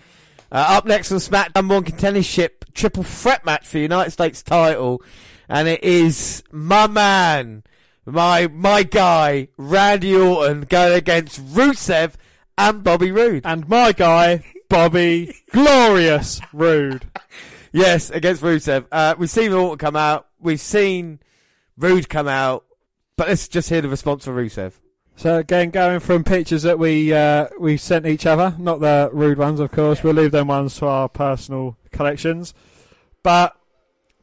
Uh, 0.50 0.64
up 0.70 0.86
next 0.86 1.12
on 1.12 1.18
SmackDown 1.18 1.68
One 1.68 1.84
Contendership 1.84 2.57
triple 2.78 3.02
threat 3.02 3.44
match 3.44 3.66
for 3.66 3.72
the 3.74 3.82
United 3.82 4.12
States 4.12 4.42
title, 4.42 5.02
and 5.48 5.66
it 5.66 5.82
is 5.82 6.44
my 6.52 6.86
man, 6.86 7.64
my 8.06 8.46
my 8.46 8.84
guy 8.84 9.48
Randy 9.56 10.14
Orton 10.14 10.62
going 10.62 10.94
against 10.96 11.44
Rusev 11.44 12.14
and 12.56 12.84
Bobby 12.84 13.10
Roode. 13.10 13.42
And 13.44 13.68
my 13.68 13.92
guy, 13.92 14.44
Bobby 14.68 15.34
Glorious 15.52 16.40
Roode. 16.52 17.10
Yes, 17.72 18.10
against 18.10 18.42
Rusev. 18.42 18.86
Uh, 18.90 19.14
we've 19.18 19.28
seen 19.28 19.52
Orton 19.52 19.78
come 19.78 19.96
out. 19.96 20.28
We've 20.38 20.60
seen 20.60 21.18
Roode 21.76 22.08
come 22.08 22.28
out. 22.28 22.64
But 23.16 23.28
let's 23.28 23.48
just 23.48 23.68
hear 23.68 23.80
the 23.80 23.88
response 23.88 24.24
from 24.24 24.36
Rusev. 24.36 24.74
So 25.18 25.38
again, 25.38 25.70
going 25.70 25.98
from 25.98 26.22
pictures 26.22 26.62
that 26.62 26.78
we 26.78 27.12
uh, 27.12 27.48
we 27.58 27.76
sent 27.76 28.06
each 28.06 28.24
other, 28.24 28.54
not 28.56 28.78
the 28.78 29.10
rude 29.12 29.36
ones, 29.36 29.58
of 29.58 29.72
course. 29.72 30.04
We'll 30.04 30.14
leave 30.14 30.30
them 30.30 30.46
ones 30.46 30.76
to 30.78 30.86
our 30.86 31.08
personal 31.08 31.76
collections. 31.90 32.54
But 33.24 33.56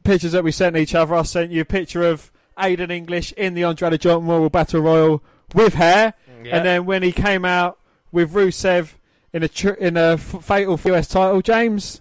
pictures 0.04 0.32
that 0.32 0.42
we 0.42 0.52
sent 0.52 0.74
each 0.74 0.94
other, 0.94 1.14
I 1.14 1.22
sent 1.24 1.52
you 1.52 1.60
a 1.60 1.64
picture 1.66 2.02
of 2.02 2.32
Aiden 2.56 2.90
English 2.90 3.32
in 3.32 3.52
the 3.52 3.64
Andre 3.64 3.90
the 3.90 3.98
Giant 3.98 4.22
Memorial 4.22 4.48
Battle 4.48 4.80
Royal 4.80 5.22
with 5.54 5.74
hair, 5.74 6.14
Yeah. 6.42 6.56
and 6.56 6.64
then 6.64 6.86
when 6.86 7.02
he 7.02 7.12
came 7.12 7.44
out 7.44 7.78
with 8.10 8.32
Rusev 8.32 8.94
in 9.34 9.42
a 9.42 9.48
tr- 9.48 9.68
in 9.72 9.98
a 9.98 10.14
f- 10.14 10.42
fatal 10.42 10.80
US 10.86 11.08
title, 11.08 11.42
James. 11.42 12.00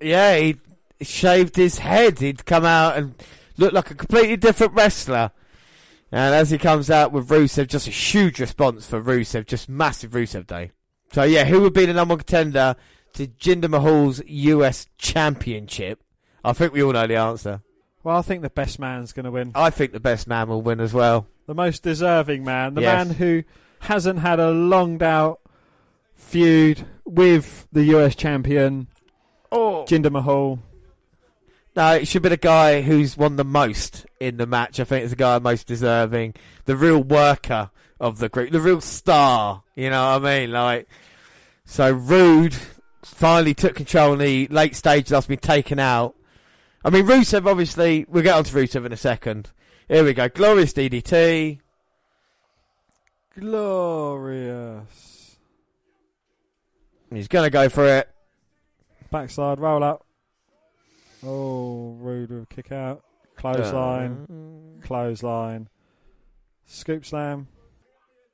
Yeah, 0.00 0.36
he 0.38 0.56
shaved 1.02 1.56
his 1.56 1.80
head. 1.80 2.20
He'd 2.20 2.46
come 2.46 2.64
out 2.64 2.96
and 2.96 3.14
looked 3.58 3.74
like 3.74 3.90
a 3.90 3.94
completely 3.94 4.38
different 4.38 4.72
wrestler. 4.72 5.32
And 6.12 6.34
as 6.34 6.50
he 6.50 6.58
comes 6.58 6.90
out 6.90 7.10
with 7.10 7.28
Rusev, 7.30 7.68
just 7.68 7.88
a 7.88 7.90
huge 7.90 8.38
response 8.38 8.86
for 8.86 9.00
Rusev, 9.02 9.46
just 9.46 9.68
massive 9.68 10.10
Rusev 10.12 10.46
day. 10.46 10.70
So 11.12 11.22
yeah, 11.22 11.44
who 11.46 11.60
would 11.62 11.72
be 11.72 11.86
the 11.86 11.94
number 11.94 12.12
one 12.12 12.18
contender 12.18 12.76
to 13.14 13.26
Jinder 13.26 13.70
Mahal's 13.70 14.22
US 14.26 14.86
Championship? 14.98 16.02
I 16.44 16.52
think 16.52 16.72
we 16.74 16.82
all 16.82 16.92
know 16.92 17.06
the 17.06 17.16
answer. 17.16 17.62
Well, 18.04 18.18
I 18.18 18.22
think 18.22 18.42
the 18.42 18.50
best 18.50 18.78
man's 18.78 19.12
going 19.12 19.24
to 19.24 19.30
win. 19.30 19.52
I 19.54 19.70
think 19.70 19.92
the 19.92 20.00
best 20.00 20.26
man 20.26 20.48
will 20.48 20.60
win 20.60 20.80
as 20.80 20.92
well. 20.92 21.26
The 21.46 21.54
most 21.54 21.82
deserving 21.82 22.44
man. 22.44 22.74
The 22.74 22.82
Yes. 22.82 23.06
man 23.06 23.16
who 23.16 23.42
hasn't 23.80 24.18
had 24.18 24.38
a 24.40 24.50
longed 24.50 25.02
out 25.02 25.40
feud 26.14 26.84
with 27.04 27.66
the 27.72 27.84
US 27.84 28.14
champion, 28.14 28.88
Oh. 29.50 29.84
Jinder 29.88 30.10
Mahal. 30.10 30.58
No, 31.74 31.94
it 31.94 32.06
should 32.06 32.22
be 32.22 32.28
the 32.28 32.36
guy 32.36 32.82
who's 32.82 33.16
won 33.16 33.36
the 33.36 33.44
most 33.44 34.04
in 34.20 34.36
the 34.36 34.46
match. 34.46 34.78
I 34.78 34.84
think 34.84 35.04
it's 35.04 35.12
the 35.12 35.16
guy 35.16 35.38
most 35.38 35.66
deserving, 35.66 36.34
the 36.66 36.76
real 36.76 37.02
worker 37.02 37.70
of 37.98 38.18
the 38.18 38.28
group, 38.28 38.50
the 38.50 38.60
real 38.60 38.82
star. 38.82 39.62
You 39.74 39.88
know 39.88 40.18
what 40.18 40.26
I 40.26 40.40
mean? 40.40 40.52
Like, 40.52 40.86
so 41.64 41.90
Roode 41.90 42.54
finally 43.02 43.54
took 43.54 43.74
control 43.74 44.12
in 44.12 44.18
the 44.18 44.48
late 44.48 44.76
stage. 44.76 45.08
That's 45.08 45.26
been 45.26 45.38
taken 45.38 45.78
out. 45.78 46.14
I 46.84 46.90
mean, 46.90 47.06
Rusev 47.06 47.46
obviously. 47.46 48.04
We'll 48.08 48.22
get 48.22 48.36
on 48.36 48.44
to 48.44 48.54
Rusev 48.54 48.84
in 48.84 48.92
a 48.92 48.96
second. 48.96 49.50
Here 49.88 50.04
we 50.04 50.12
go. 50.12 50.28
Glorious 50.28 50.74
DDT. 50.74 51.60
Glorious. 53.38 55.36
He's 57.10 57.28
gonna 57.28 57.50
go 57.50 57.70
for 57.70 57.86
it. 57.86 58.10
Backside 59.10 59.58
roll 59.58 59.82
up. 59.82 60.04
Oh, 61.24 61.96
Roode 62.00 62.30
with 62.30 62.42
a 62.44 62.46
kick 62.46 62.72
out. 62.72 63.02
Clothesline. 63.36 64.26
Uh, 64.82 64.86
Clothesline. 64.86 65.68
Scoop 66.66 67.04
slam. 67.04 67.48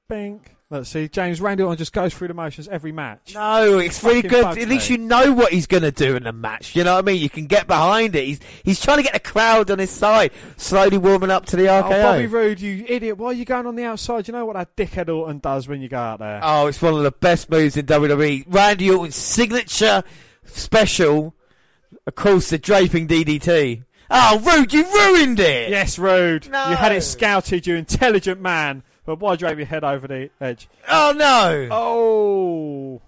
Bink. 0.09 0.55
Let's 0.71 0.91
see. 0.91 1.09
James 1.09 1.41
Randy 1.41 1.63
Orton 1.63 1.79
just 1.79 1.95
goes 1.95 2.13
through 2.13 2.29
the 2.29 2.35
motions 2.35 2.69
every 2.69 2.93
match. 2.93 3.35
No, 3.35 3.79
it's 3.79 4.05
really 4.05 4.21
good. 4.21 4.45
At 4.45 4.69
least 4.69 4.91
me. 4.91 4.97
you 4.97 5.03
know 5.03 5.33
what 5.33 5.51
he's 5.51 5.67
going 5.67 5.83
to 5.83 5.91
do 5.91 6.15
in 6.15 6.25
the 6.25 6.33
match. 6.33 6.77
You 6.77 6.85
know 6.85 6.95
what 6.95 7.05
I 7.05 7.07
mean? 7.07 7.23
You 7.23 7.31
can 7.31 7.47
get 7.47 7.67
behind 7.67 8.15
it. 8.15 8.25
He's 8.25 8.41
he's 8.65 8.81
trying 8.81 8.99
to 8.99 9.03
get 9.03 9.15
the 9.15 9.21
crowd 9.21 9.71
on 9.71 9.79
his 9.79 9.91
side, 9.91 10.31
slowly 10.59 10.99
warming 10.99 11.31
up 11.31 11.47
to 11.47 11.57
the 11.57 11.65
RKO. 11.65 11.85
Oh, 11.85 12.03
Bobby 12.03 12.27
Roode, 12.27 12.61
you 12.61 12.85
idiot. 12.87 13.17
Why 13.17 13.29
are 13.29 13.33
you 13.33 13.47
going 13.47 13.67
on 13.67 13.77
the 13.77 13.85
outside? 13.85 14.29
You 14.29 14.33
know 14.33 14.45
what 14.45 14.57
that 14.57 14.77
dickhead 14.77 15.09
Orton 15.15 15.39
does 15.39 15.69
when 15.69 15.81
you 15.81 15.89
go 15.89 15.99
out 15.99 16.19
there? 16.19 16.41
Oh, 16.43 16.67
it's 16.67 16.83
one 16.83 16.95
of 16.95 17.03
the 17.03 17.13
best 17.13 17.51
moves 17.51 17.79
in 17.79 17.87
WWE. 17.87 18.45
Randy 18.49 18.91
Orton's 18.91 19.17
signature 19.17 20.03
special, 20.45 21.35
of 22.09 22.15
course, 22.15 22.49
the 22.51 22.59
draping 22.59 23.07
DDT. 23.07 23.85
Oh, 24.11 24.41
Roode, 24.41 24.73
you 24.73 24.85
ruined 24.91 25.39
it! 25.39 25.69
Yes, 25.69 25.99
Roode. 25.99 26.49
No. 26.49 26.71
You 26.71 26.77
had 26.77 26.93
it 26.93 27.03
scouted, 27.03 27.67
you 27.67 27.77
intelligent 27.77 28.41
man. 28.41 28.83
But 29.05 29.21
why 29.21 29.37
drove 29.37 29.59
your 29.59 29.67
head 29.67 29.85
over 29.85 30.09
the 30.09 30.31
edge? 30.41 30.69
Oh, 30.89 31.13
no! 31.15 31.69
Oh, 31.71 33.03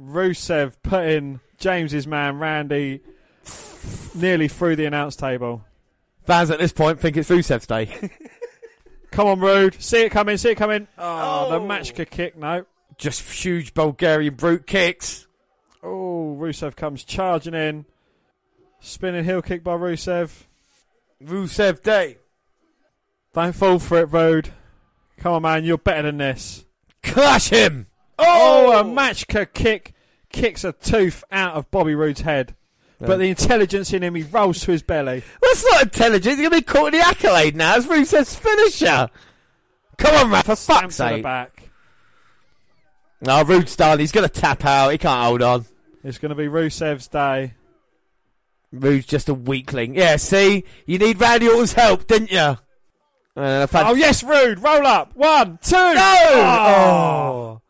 Rusev 0.00 0.72
putting 0.82 1.40
James's 1.58 2.06
man 2.06 2.38
Randy 2.38 3.00
nearly 4.14 4.48
through 4.48 4.76
the 4.76 4.86
announce 4.86 5.14
table. 5.14 5.64
Fans 6.24 6.50
at 6.50 6.58
this 6.58 6.72
point 6.72 7.00
think 7.00 7.18
it's 7.18 7.28
Rusev's 7.28 7.66
day. 7.66 8.10
Come 9.10 9.26
on, 9.26 9.40
Roode. 9.40 9.80
See 9.82 10.02
it 10.04 10.10
coming. 10.10 10.38
See 10.38 10.50
it 10.50 10.56
coming. 10.56 10.88
Oh, 10.96 11.50
the 11.50 11.56
Oh. 11.56 11.60
Machka 11.60 12.08
kick. 12.08 12.36
No. 12.36 12.64
Just 12.96 13.20
huge 13.22 13.74
Bulgarian 13.74 14.34
brute 14.34 14.66
kicks. 14.66 15.26
Oh, 15.82 16.36
Rusev 16.38 16.76
comes 16.76 17.04
charging 17.04 17.54
in. 17.54 17.84
Spinning 18.80 19.24
heel 19.24 19.42
kick 19.42 19.64
by 19.64 19.72
Rusev. 19.72 20.44
Rusev 21.22 21.82
day. 21.82 22.18
Don't 23.34 23.54
fall 23.54 23.78
for 23.78 23.98
it, 23.98 24.12
Roode. 24.12 24.52
Come 25.18 25.34
on, 25.34 25.42
man. 25.42 25.64
You're 25.64 25.78
better 25.78 26.02
than 26.02 26.18
this. 26.18 26.64
Clash 27.02 27.50
him! 27.50 27.86
Oh, 28.18 28.72
a 28.72 28.80
oh! 28.80 28.84
Machka 28.84 29.52
kick. 29.52 29.94
Kicks 30.30 30.64
a 30.64 30.72
tooth 30.72 31.24
out 31.30 31.54
of 31.54 31.70
Bobby 31.70 31.94
Roode's 31.94 32.20
head. 32.20 32.54
But 33.00 33.18
the 33.18 33.28
intelligence 33.28 33.92
in 33.92 34.02
him, 34.02 34.16
he 34.16 34.24
rolls 34.24 34.60
to 34.60 34.72
his 34.72 34.82
belly. 34.82 35.22
That's 35.40 35.64
not 35.70 35.82
intelligent. 35.84 36.38
He's 36.38 36.48
going 36.48 36.60
to 36.60 36.66
be 36.66 36.72
caught 36.72 36.92
in 36.92 37.00
the 37.00 37.06
accolade 37.06 37.54
now. 37.54 37.76
It's 37.76 37.86
Rusev's 37.86 38.34
finisher. 38.34 39.08
Come 39.96 40.14
on, 40.16 40.32
Rap, 40.32 40.46
for 40.46 40.56
fuck's 40.56 40.96
sake. 40.96 41.22
back. 41.22 41.70
No, 43.20 43.42
Roode's 43.42 43.72
style. 43.72 43.98
He's 43.98 44.12
going 44.12 44.28
to 44.28 44.32
tap 44.32 44.64
out. 44.64 44.90
He 44.90 44.98
can't 44.98 45.24
hold 45.24 45.42
on. 45.42 45.64
It's 46.02 46.18
going 46.18 46.30
to 46.30 46.34
be 46.34 46.46
Rusev's 46.46 47.06
day. 47.06 47.54
Roode's 48.72 49.06
just 49.06 49.28
a 49.28 49.34
weakling. 49.34 49.94
Yeah, 49.94 50.16
see? 50.16 50.64
You 50.86 50.98
need 50.98 51.20
Randy 51.20 51.48
Orton's 51.48 51.72
help, 51.72 52.06
didn't 52.06 52.30
you? 52.30 52.38
Uh, 53.36 53.66
had- 53.66 53.86
Oh, 53.86 53.94
yes, 53.94 54.22
Rude. 54.22 54.62
Roll 54.62 54.86
up. 54.86 55.14
One, 55.16 55.58
two. 55.62 55.76
No! 55.76 56.24
Oh. 56.26 57.60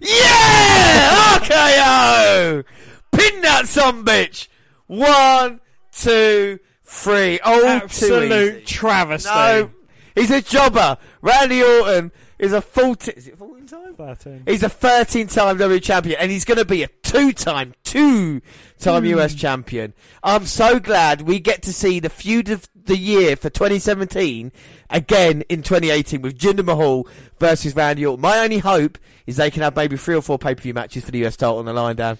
Yeah! 0.00 1.38
RKO! 1.38 2.64
Pin 3.12 3.40
that 3.42 3.66
son 3.68 4.04
bitch! 4.04 4.48
One, 4.88 5.60
two, 5.92 6.58
three. 6.82 7.38
Oh, 7.44 7.66
Absolute 7.66 8.66
travesty. 8.66 9.30
No, 9.30 9.70
he's 10.14 10.30
a 10.30 10.42
jobber. 10.42 10.98
Randy 11.22 11.62
Orton 11.62 12.12
is 12.42 12.52
a 12.52 12.60
14. 12.60 13.14
Is 13.16 13.28
it 13.28 13.38
14 13.38 13.66
time? 13.66 13.94
13. 13.94 14.42
He's 14.46 14.62
a 14.62 14.68
13 14.68 15.28
time 15.28 15.56
WWE 15.58 15.82
champion 15.82 16.18
and 16.20 16.30
he's 16.30 16.44
going 16.44 16.58
to 16.58 16.64
be 16.64 16.82
a 16.82 16.88
two 17.02 17.32
time, 17.32 17.72
two 17.84 18.42
time 18.78 19.04
hmm. 19.04 19.18
US 19.18 19.34
champion. 19.34 19.94
I'm 20.22 20.44
so 20.46 20.78
glad 20.78 21.22
we 21.22 21.38
get 21.38 21.62
to 21.62 21.72
see 21.72 22.00
the 22.00 22.10
feud 22.10 22.50
of 22.50 22.68
the 22.74 22.96
year 22.96 23.36
for 23.36 23.48
2017 23.48 24.50
again 24.90 25.42
in 25.48 25.62
2018 25.62 26.20
with 26.20 26.36
Jinder 26.36 26.64
Mahal 26.64 27.06
versus 27.38 27.76
Randy 27.76 28.04
Orton. 28.04 28.20
My 28.20 28.40
only 28.40 28.58
hope 28.58 28.98
is 29.26 29.36
they 29.36 29.50
can 29.50 29.62
have 29.62 29.76
maybe 29.76 29.96
three 29.96 30.16
or 30.16 30.22
four 30.22 30.38
pay 30.38 30.54
per 30.54 30.62
view 30.62 30.74
matches 30.74 31.04
for 31.04 31.12
the 31.12 31.24
US 31.24 31.36
title 31.36 31.58
on 31.58 31.64
the 31.64 31.72
line 31.72 31.96
down. 31.96 32.18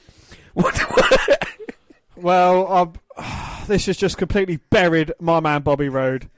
Well, 2.22 2.94
this 3.66 3.86
has 3.86 3.96
just 3.96 4.16
completely 4.16 4.58
buried 4.70 5.12
my 5.20 5.40
man 5.40 5.62
Bobby 5.62 5.88
Roode. 5.88 6.30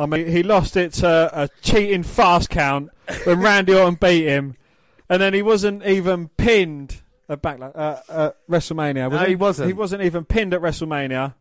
I 0.00 0.06
mean, 0.06 0.28
he 0.28 0.42
lost 0.42 0.78
it 0.78 0.94
to 0.94 1.30
a 1.32 1.48
cheating 1.60 2.02
fast 2.02 2.48
count 2.48 2.90
when 3.24 3.40
Randy 3.42 3.74
Orton 3.74 3.98
beat 4.00 4.24
him, 4.24 4.56
and 5.10 5.20
then 5.20 5.34
he 5.34 5.42
wasn't 5.42 5.84
even 5.84 6.28
pinned 6.28 7.02
at 7.28 7.44
uh, 7.44 8.00
uh, 8.08 8.30
WrestleMania. 8.48 9.10
was 9.10 9.20
No, 9.20 9.26
he 9.26 9.36
wasn't. 9.36 9.66
He 9.68 9.72
wasn't 9.74 10.02
even 10.02 10.24
pinned 10.24 10.54
at 10.54 10.62
WrestleMania. 10.62 11.34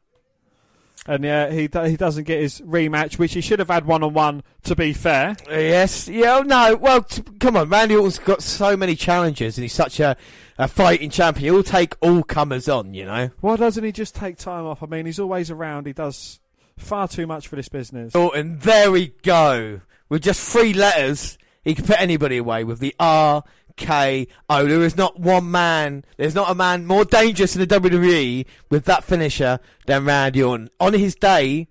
And 1.08 1.24
yeah, 1.24 1.50
he 1.50 1.62
he 1.62 1.96
doesn't 1.96 2.26
get 2.26 2.42
his 2.42 2.60
rematch, 2.60 3.18
which 3.18 3.34
he 3.34 3.40
should 3.40 3.60
have 3.60 3.70
had 3.70 3.86
one 3.86 4.04
on 4.04 4.14
one. 4.14 4.44
To 4.64 4.76
be 4.76 4.92
fair, 4.92 5.38
Yes, 5.50 6.10
yeah, 6.10 6.40
oh, 6.40 6.42
no, 6.42 6.76
well, 6.76 7.04
t- 7.04 7.24
come 7.40 7.56
on, 7.56 7.70
Randy 7.70 7.96
Orton's 7.96 8.20
got 8.20 8.44
so 8.44 8.76
many 8.76 8.96
challenges 8.96 9.58
and 9.58 9.64
he's 9.64 9.74
such 9.74 10.02
a, 10.02 10.18
a 10.58 10.68
fighting 10.68 11.10
champion. 11.10 11.54
He'll 11.54 11.64
take 11.64 11.96
all 12.02 12.24
comers 12.24 12.68
on, 12.68 12.94
you 12.94 13.06
know. 13.06 13.30
why 13.40 13.56
doesn't 13.56 13.84
he 13.84 13.94
just 13.94 14.14
take 14.14 14.38
time 14.38 14.66
off? 14.66 14.84
I 14.84 14.88
mean, 14.88 15.06
he's 15.06 15.20
always 15.20 15.50
around. 15.50 15.88
He 15.88 15.94
does 15.94 16.42
far 16.80 17.08
too 17.08 17.28
much 17.28 17.48
for 17.48 17.56
this 17.56 17.70
business. 17.70 18.14
Oh, 18.16 18.28
Orton, 18.28 18.60
there 18.60 18.92
we 18.92 19.10
go. 19.24 19.82
With 20.10 20.24
just 20.24 20.42
three 20.42 20.74
letters, 20.74 21.38
he 21.64 21.76
can 21.76 21.86
put 21.86 22.00
anybody 22.02 22.38
away 22.38 22.64
with 22.64 22.80
the 22.80 22.96
R, 23.00 23.44
K, 23.76 24.28
O. 24.50 24.66
There 24.66 24.82
is 24.82 24.98
not 24.98 25.20
one 25.20 25.52
man, 25.52 26.04
there's 26.18 26.36
not 26.36 26.50
a 26.50 26.56
man 26.56 26.86
more 26.86 27.06
dangerous 27.06 27.56
in 27.56 27.62
the 27.62 27.80
WWE 27.80 28.46
with 28.70 28.86
that 28.86 29.04
finisher 29.04 29.60
than 29.86 30.06
Randy 30.06 30.42
Orton. 30.42 30.70
On 30.80 30.94
his 30.94 31.16
day, 31.16 31.68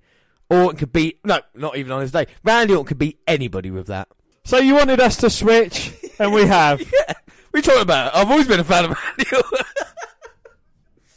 Orton 0.49 0.79
could 0.79 0.93
beat, 0.93 1.19
no, 1.25 1.41
not 1.55 1.77
even 1.77 1.93
on 1.93 2.01
his 2.01 2.13
day, 2.13 2.27
Randy 2.45 2.75
Orton 2.75 2.87
could 2.87 2.99
beat 2.99 3.19
anybody 3.27 3.71
with 3.71 3.89
that. 3.89 4.09
So 4.45 4.59
you 4.59 4.75
wanted 4.75 5.01
us 5.01 5.17
to 5.19 5.31
switch, 5.31 5.93
and 6.19 6.33
we 6.33 6.47
have. 6.47 6.81
Yeah, 6.81 7.15
we 7.53 7.61
talked 7.61 7.83
about 7.83 8.09
it. 8.09 8.17
I've 8.17 8.31
always 8.31 8.49
been 8.49 8.61
a 8.61 8.65
fan 8.65 8.87
of 8.87 8.91
Randy 8.91 9.37
Orton. 9.37 9.67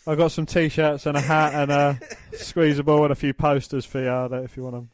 I 0.07 0.15
got 0.15 0.31
some 0.31 0.45
t-shirts 0.45 1.05
and 1.05 1.15
a 1.15 1.21
hat 1.21 1.53
and 1.53 1.71
a 1.71 1.99
squeezable 2.33 3.03
and 3.03 3.11
a 3.11 3.15
few 3.15 3.33
posters 3.33 3.85
for 3.85 4.01
you 4.01 4.35
if 4.37 4.57
you 4.57 4.63
want 4.63 4.75
them. 4.75 4.89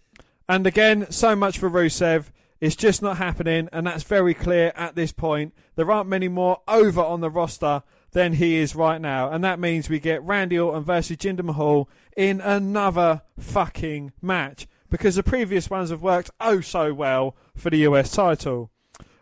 And 0.50 0.68
again, 0.68 1.10
so 1.12 1.36
much 1.36 1.58
for 1.58 1.70
Rusev. 1.70 2.26
It's 2.60 2.76
just 2.76 3.04
not 3.04 3.18
happening, 3.18 3.70
and 3.72 3.86
that's 3.86 4.04
very 4.04 4.34
clear 4.34 4.74
at 4.76 4.96
this 4.96 5.12
point. 5.12 5.54
There 5.76 5.92
aren't 5.92 6.10
many 6.10 6.28
more 6.28 6.62
over 6.68 7.02
on 7.02 7.22
the 7.22 7.30
roster 7.30 7.84
than 8.12 8.34
he 8.34 8.56
is 8.56 8.76
right 8.76 9.00
now, 9.00 9.30
and 9.30 9.44
that 9.44 9.60
means 9.60 9.90
we 9.90 10.00
get 10.00 10.24
Randy 10.24 10.58
Orton 10.58 10.84
versus 10.84 11.18
Jinder 11.18 11.44
Mahal 11.44 11.88
in 12.16 12.42
another 12.42 13.22
fucking 13.38 14.12
match 14.22 14.68
because 14.90 15.16
the 15.16 15.24
previous 15.24 15.70
ones 15.70 15.92
have 15.92 16.02
worked 16.02 16.32
oh 16.42 16.62
so 16.62 16.94
well 16.94 17.36
for 17.56 17.70
the 17.70 17.80
US 17.80 18.12
title. 18.12 18.72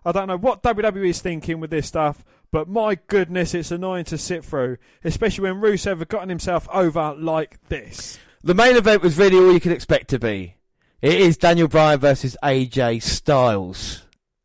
I 0.05 0.11
don't 0.11 0.27
know 0.27 0.37
what 0.37 0.63
WWE 0.63 1.09
is 1.09 1.21
thinking 1.21 1.59
with 1.59 1.71
this 1.71 1.87
stuff, 1.87 2.23
but 2.55 2.69
my 2.69 2.97
goodness, 3.07 3.53
it's 3.53 3.69
annoying 3.69 4.05
to 4.05 4.17
sit 4.17 4.45
through, 4.45 4.77
especially 5.03 5.41
when 5.41 5.59
Rusev 5.59 5.99
had 5.99 6.07
gotten 6.07 6.29
himself 6.29 6.69
over 6.71 7.13
like 7.17 7.59
this. 7.67 8.17
The 8.45 8.53
main 8.53 8.77
event 8.77 9.01
was 9.01 9.17
really 9.17 9.35
all 9.35 9.51
you 9.51 9.59
could 9.59 9.73
expect 9.73 10.07
to 10.11 10.19
be. 10.19 10.55
It 11.01 11.19
is 11.19 11.35
Daniel 11.35 11.67
Bryan 11.67 11.99
versus 11.99 12.37
AJ 12.41 13.03
Styles. 13.03 14.03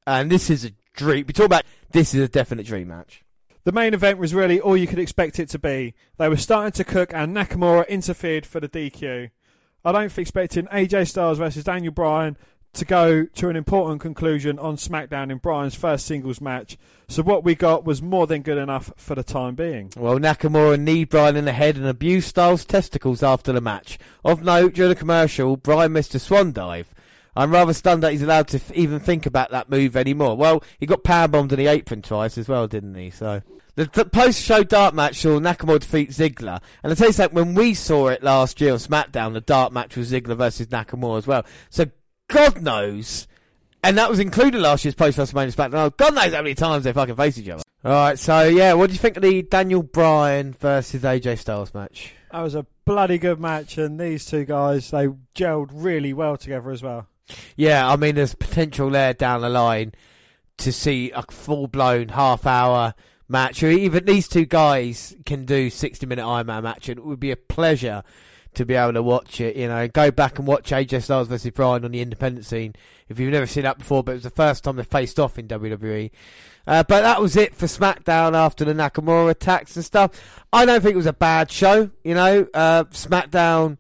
And 0.09 0.29
this 0.29 0.51
is 0.51 0.65
a 0.65 0.73
dream. 0.93 1.27
We 1.29 1.33
talk 1.33 1.47
about 1.47 1.63
this 1.93 2.13
is 2.13 2.23
a 2.23 2.29
definite 2.29 2.67
dream 2.67 2.89
match. 2.89 3.23
The 3.63 3.71
main 3.71 3.95
event 3.95 4.19
was 4.19 4.35
really 4.35 4.61
all 4.61 4.77
you 4.77 4.89
could 4.89 4.99
expect 4.99 5.39
it 5.39 5.49
to 5.51 5.61
be. 5.61 5.95
They 6.19 6.29
were 6.29 6.37
starting 6.37 6.73
to 6.73 6.83
cook, 6.83 7.15
and 7.15 7.37
Nakamura 7.37 7.89
interfered 7.89 8.45
for 8.45 8.59
the 8.59 8.69
DQ. 8.69 9.31
I 9.85 9.93
don't 9.93 10.11
think 10.11 10.27
expecting 10.27 10.67
AJ 10.67 11.07
Styles 11.07 11.39
versus 11.39 11.63
Daniel 11.63 11.93
Bryan 11.93 12.37
to 12.73 12.85
go 12.85 13.25
to 13.25 13.49
an 13.49 13.57
important 13.57 14.01
conclusion 14.01 14.59
on 14.59 14.77
SmackDown 14.77 15.31
in 15.31 15.39
Bryan's 15.39 15.75
first 15.75 16.07
singles 16.07 16.41
match. 16.41 16.79
So 17.09 17.23
what 17.23 17.43
we 17.43 17.55
got 17.55 17.85
was 17.85 18.01
more 18.01 18.27
than 18.27 18.43
good 18.43 18.59
enough 18.59 18.93
for 18.97 19.15
the 19.15 19.25
time 19.25 19.57
being. 19.57 19.93
Well, 19.97 20.19
Nakamura 20.19 20.79
kneed 20.79 21.09
Bryan 21.09 21.37
in 21.37 21.45
the 21.45 21.53
head 21.53 21.77
and 21.77 21.87
abused 21.87 22.29
Styles' 22.29 22.65
testicles 22.65 23.23
after 23.23 23.53
the 23.53 23.61
match. 23.61 23.99
Of 24.25 24.45
note, 24.45 24.75
during 24.75 24.91
the 24.91 24.97
commercial, 24.97 25.57
Bryan 25.57 25.93
missed 25.93 26.15
a 26.15 26.21
swan 26.21 26.53
dive. 26.53 26.95
I'm 27.35 27.53
rather 27.53 27.73
stunned 27.73 28.03
that 28.03 28.13
he's 28.13 28.23
allowed 28.23 28.49
to 28.49 28.59
f- 28.59 28.73
even 28.73 29.01
think 29.01 29.27
about 29.27 29.51
that 29.51 29.71
move 29.71 29.97
anymore. 29.97 30.37
Well, 30.37 30.63
he 30.79 30.87
got 30.87 31.05
powerbombed 31.05 31.53
in 31.53 31.59
the 31.59 31.69
apron 31.69 32.03
twice 32.03 32.37
as 32.37 32.49
well, 32.49 32.67
didn't 32.67 32.95
he? 32.95 33.11
So 33.11 33.43
the, 33.77 33.87
the 33.87 34.05
post-show 34.05 34.65
dark 34.65 34.95
match 34.95 35.17
saw 35.17 35.39
Nakamura 35.39 35.81
defeat 35.81 36.11
Ziggler, 36.11 36.61
and 36.83 36.93
I 36.93 36.95
tell 36.95 37.09
you 37.09 37.13
something, 37.13 37.37
when 37.37 37.55
we 37.55 37.75
saw 37.75 38.09
it 38.09 38.23
last 38.23 38.61
year 38.61 38.73
on 38.73 38.79
SmackDown, 38.79 39.33
the 39.33 39.41
dark 39.41 39.73
match 39.73 39.97
was 39.97 40.11
Ziggler 40.11 40.37
versus 40.37 40.67
Nakamura 40.69 41.19
as 41.19 41.27
well. 41.27 41.47
So 41.71 41.87
God 42.31 42.63
knows, 42.63 43.27
and 43.83 43.99
that 43.99 44.09
was 44.09 44.21
included 44.21 44.61
last 44.61 44.85
year's 44.85 44.95
post 44.95 45.19
WrestleMania 45.19 45.55
SmackDown. 45.55 45.75
Oh, 45.75 45.91
God 45.91 46.15
knows 46.15 46.33
how 46.33 46.43
many 46.43 46.55
times 46.55 46.85
they 46.85 46.93
fucking 46.93 47.17
face 47.17 47.37
each 47.39 47.49
other. 47.49 47.63
All 47.85 47.91
right, 47.91 48.19
so 48.19 48.45
yeah, 48.45 48.75
what 48.75 48.87
do 48.89 48.93
you 48.93 48.99
think 48.99 49.17
of 49.17 49.23
the 49.23 49.43
Daniel 49.43 49.83
Bryan 49.83 50.53
versus 50.53 51.03
AJ 51.03 51.39
Styles 51.39 51.75
match? 51.75 52.15
That 52.31 52.43
was 52.43 52.55
a 52.55 52.67
bloody 52.85 53.19
good 53.19 53.41
match, 53.41 53.79
and 53.79 53.99
these 53.99 54.25
two 54.27 54.45
guys 54.45 54.91
they 54.91 55.09
gelled 55.35 55.71
really 55.73 56.13
well 56.13 56.37
together 56.37 56.71
as 56.71 56.83
well. 56.83 57.09
Yeah, 57.57 57.89
I 57.89 57.97
mean, 57.97 58.15
there's 58.15 58.35
potential 58.35 58.91
there 58.91 59.15
down 59.15 59.41
the 59.41 59.49
line 59.49 59.93
to 60.59 60.73
see 60.73 61.11
a 61.11 61.23
full 61.23 61.67
blown 61.67 62.11
half 62.11 62.47
hour 62.47 62.95
match, 63.29 63.63
or 63.63 63.71
even 63.71 64.05
these 64.05 64.29
two 64.29 64.45
guys 64.45 65.17
can 65.27 65.45
do 65.47 65.71
60 65.71 66.07
minute 66.07 66.25
Iron 66.25 66.47
Man 66.47 66.63
match, 66.63 66.89
and 66.89 66.99
it 66.99 67.05
would 67.05 67.21
be 67.21 67.31
a 67.33 67.37
pleasure 67.37 68.03
to 68.55 68.65
be 68.65 68.75
able 68.75 68.93
to 68.95 69.03
watch 69.03 69.41
it. 69.41 69.57
You 69.57 69.69
know, 69.69 69.89
go 69.89 70.11
back 70.11 70.39
and 70.39 70.47
watch 70.47 70.71
AJ 70.71 71.03
Styles 71.03 71.29
versus 71.29 71.51
Bryan 71.51 71.85
on 71.85 71.93
the 71.93 72.01
independent 72.01 72.47
scene 72.47 72.75
if 73.09 73.19
you've 73.19 73.33
never 73.33 73.47
seen 73.47 73.65
that 73.65 73.79
before, 73.79 74.05
but 74.05 74.13
it 74.13 74.15
was 74.15 74.23
the 74.23 74.31
first 74.31 74.65
time 74.65 74.77
they 74.77 74.85
faced 74.85 75.19
off 75.19 75.39
in 75.39 75.49
WWE. 75.49 76.11
Uh, 76.67 76.85
but 76.85 77.01
that 77.01 77.21
was 77.21 77.37
it 77.37 77.55
for 77.55 77.67
SmackDown 77.67 78.35
after 78.35 78.65
the 78.65 78.73
Nakamura 78.73 79.31
attacks 79.31 79.75
and 79.75 79.85
stuff. 79.85 80.45
I 80.53 80.65
don't 80.65 80.81
think 80.81 80.95
it 80.95 80.99
was 80.99 81.07
a 81.07 81.13
bad 81.13 81.51
show. 81.51 81.91
You 82.05 82.15
know, 82.15 82.47
uh, 82.55 82.85
SmackDown 82.85 83.79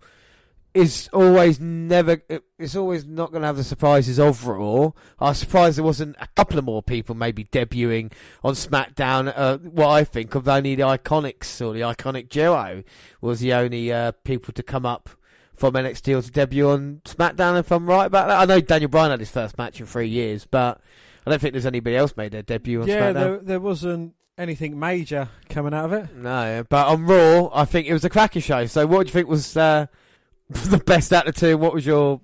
is 0.74 1.08
always 1.12 1.60
never. 1.60 2.22
It's 2.60 2.76
always 2.76 3.06
not 3.06 3.30
going 3.30 3.40
to 3.42 3.46
have 3.46 3.56
the 3.56 3.64
surprises 3.64 4.18
of 4.18 4.46
Raw. 4.46 4.90
I 5.18 5.30
was 5.30 5.38
surprised 5.38 5.78
there 5.78 5.84
wasn't 5.84 6.16
a 6.20 6.28
couple 6.36 6.58
of 6.58 6.64
more 6.64 6.82
people 6.82 7.14
maybe 7.14 7.44
debuting 7.44 8.12
on 8.44 8.54
SmackDown. 8.54 9.32
Uh, 9.34 9.58
what 9.58 9.88
I 9.88 10.04
think 10.04 10.34
of 10.34 10.46
only 10.46 10.74
the 10.74 10.82
Iconics 10.82 11.64
or 11.64 11.72
the 11.72 11.80
Iconic 11.80 12.28
Duo 12.28 12.82
was 13.20 13.40
the 13.40 13.54
only 13.54 13.92
uh, 13.92 14.12
people 14.24 14.52
to 14.52 14.62
come 14.62 14.84
up 14.84 15.08
from 15.54 15.74
NXT 15.74 16.18
or 16.18 16.22
to 16.22 16.30
debut 16.30 16.68
on 16.68 17.02
SmackDown. 17.04 17.58
If 17.58 17.70
I'm 17.70 17.86
right 17.86 18.06
about 18.06 18.28
that, 18.28 18.40
I 18.40 18.44
know 18.44 18.60
Daniel 18.60 18.90
Bryan 18.90 19.10
had 19.10 19.20
his 19.20 19.30
first 19.30 19.58
match 19.58 19.80
in 19.80 19.86
three 19.86 20.08
years, 20.08 20.46
but 20.46 20.80
I 21.26 21.30
don't 21.30 21.38
think 21.38 21.52
there's 21.52 21.66
anybody 21.66 21.96
else 21.96 22.16
made 22.16 22.32
their 22.32 22.42
debut 22.42 22.82
on 22.82 22.88
yeah, 22.88 23.10
SmackDown. 23.10 23.14
there, 23.14 23.38
there 23.38 23.60
wasn't 23.60 24.14
anything 24.38 24.78
major 24.78 25.28
coming 25.48 25.74
out 25.74 25.84
of 25.86 25.92
it. 25.92 26.16
No, 26.16 26.64
but 26.68 26.86
on 26.86 27.06
Raw, 27.06 27.50
I 27.52 27.66
think 27.66 27.86
it 27.86 27.92
was 27.92 28.04
a 28.04 28.10
cracker 28.10 28.40
show. 28.40 28.66
So, 28.66 28.86
what 28.86 29.02
do 29.02 29.08
you 29.08 29.12
think 29.12 29.28
was 29.28 29.56
uh, 29.56 29.86
the 30.48 30.78
best 30.78 31.12
out 31.12 31.28
of 31.28 31.34
the 31.34 31.40
two? 31.40 31.58
What 31.58 31.74
was 31.74 31.84
your 31.84 32.20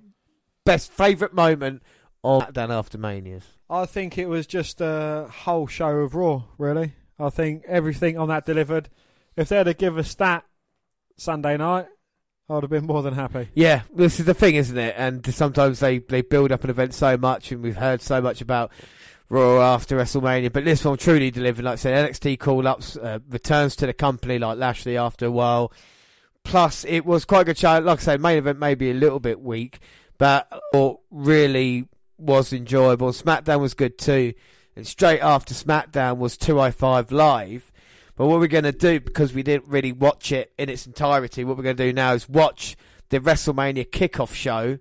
best 0.67 0.91
favourite 0.91 1.33
moment 1.33 1.81
of 2.23 2.43
SmackDown 2.43 2.69
after 2.69 2.97
Manias? 2.97 3.45
I 3.69 3.85
think 3.85 4.17
it 4.17 4.27
was 4.27 4.45
just 4.45 4.81
a 4.81 5.27
whole 5.31 5.67
show 5.67 5.89
of 5.89 6.13
Raw, 6.13 6.43
really. 6.57 6.93
I 7.17 7.29
think 7.29 7.63
everything 7.67 8.17
on 8.17 8.27
that 8.27 8.45
delivered. 8.45 8.89
If 9.35 9.49
they'd 9.49 9.65
have 9.65 9.77
given 9.77 9.99
us 9.99 10.13
that 10.15 10.43
Sunday 11.15 11.57
night, 11.57 11.87
I 12.49 12.53
would 12.53 12.63
have 12.63 12.69
been 12.69 12.85
more 12.85 13.01
than 13.01 13.13
happy. 13.13 13.49
Yeah, 13.53 13.81
this 13.93 14.19
is 14.19 14.25
the 14.25 14.33
thing, 14.33 14.55
isn't 14.55 14.77
it? 14.77 14.95
And 14.97 15.25
sometimes 15.33 15.79
they, 15.79 15.99
they 15.99 16.21
build 16.21 16.51
up 16.51 16.63
an 16.63 16.69
event 16.69 16.93
so 16.93 17.17
much, 17.17 17.51
and 17.51 17.61
we've 17.61 17.77
heard 17.77 18.01
so 18.01 18.21
much 18.21 18.41
about 18.41 18.71
Raw 19.29 19.61
after 19.61 19.97
WrestleMania, 19.97 20.51
but 20.51 20.63
this 20.63 20.85
one 20.85 20.97
truly 20.97 21.31
delivered. 21.31 21.65
Like 21.65 21.73
I 21.73 21.75
said, 21.75 22.09
NXT 22.09 22.39
call 22.39 22.67
ups, 22.67 22.95
uh, 22.97 23.19
returns 23.29 23.75
to 23.77 23.85
the 23.85 23.93
company 23.93 24.39
like 24.39 24.57
Lashley 24.57 24.97
after 24.97 25.25
a 25.25 25.31
while. 25.31 25.71
Plus, 26.43 26.85
it 26.85 27.05
was 27.05 27.25
quite 27.25 27.41
a 27.41 27.45
good 27.45 27.57
show. 27.57 27.79
Like 27.79 27.99
I 27.99 28.01
said, 28.01 28.21
main 28.21 28.37
event 28.37 28.59
maybe 28.59 28.89
a 28.89 28.93
little 28.93 29.19
bit 29.19 29.41
weak, 29.41 29.79
but 30.17 30.47
what 30.71 30.99
really 31.11 31.87
was 32.17 32.53
enjoyable. 32.53 33.11
SmackDown 33.11 33.59
was 33.59 33.73
good 33.73 33.97
too. 33.97 34.33
And 34.75 34.85
straight 34.85 35.19
after 35.19 35.53
SmackDown 35.53 36.17
was 36.17 36.37
205 36.37 37.11
Live. 37.11 37.71
But 38.15 38.27
what 38.27 38.39
we're 38.39 38.47
going 38.47 38.63
to 38.63 38.71
do, 38.71 38.99
because 38.99 39.33
we 39.33 39.43
didn't 39.43 39.67
really 39.67 39.91
watch 39.91 40.31
it 40.31 40.51
in 40.57 40.69
its 40.69 40.87
entirety, 40.87 41.43
what 41.43 41.57
we're 41.57 41.63
going 41.63 41.77
to 41.77 41.85
do 41.85 41.93
now 41.93 42.13
is 42.13 42.27
watch 42.27 42.75
the 43.09 43.19
WrestleMania 43.19 43.87
kickoff 43.89 44.33
show, 44.33 44.79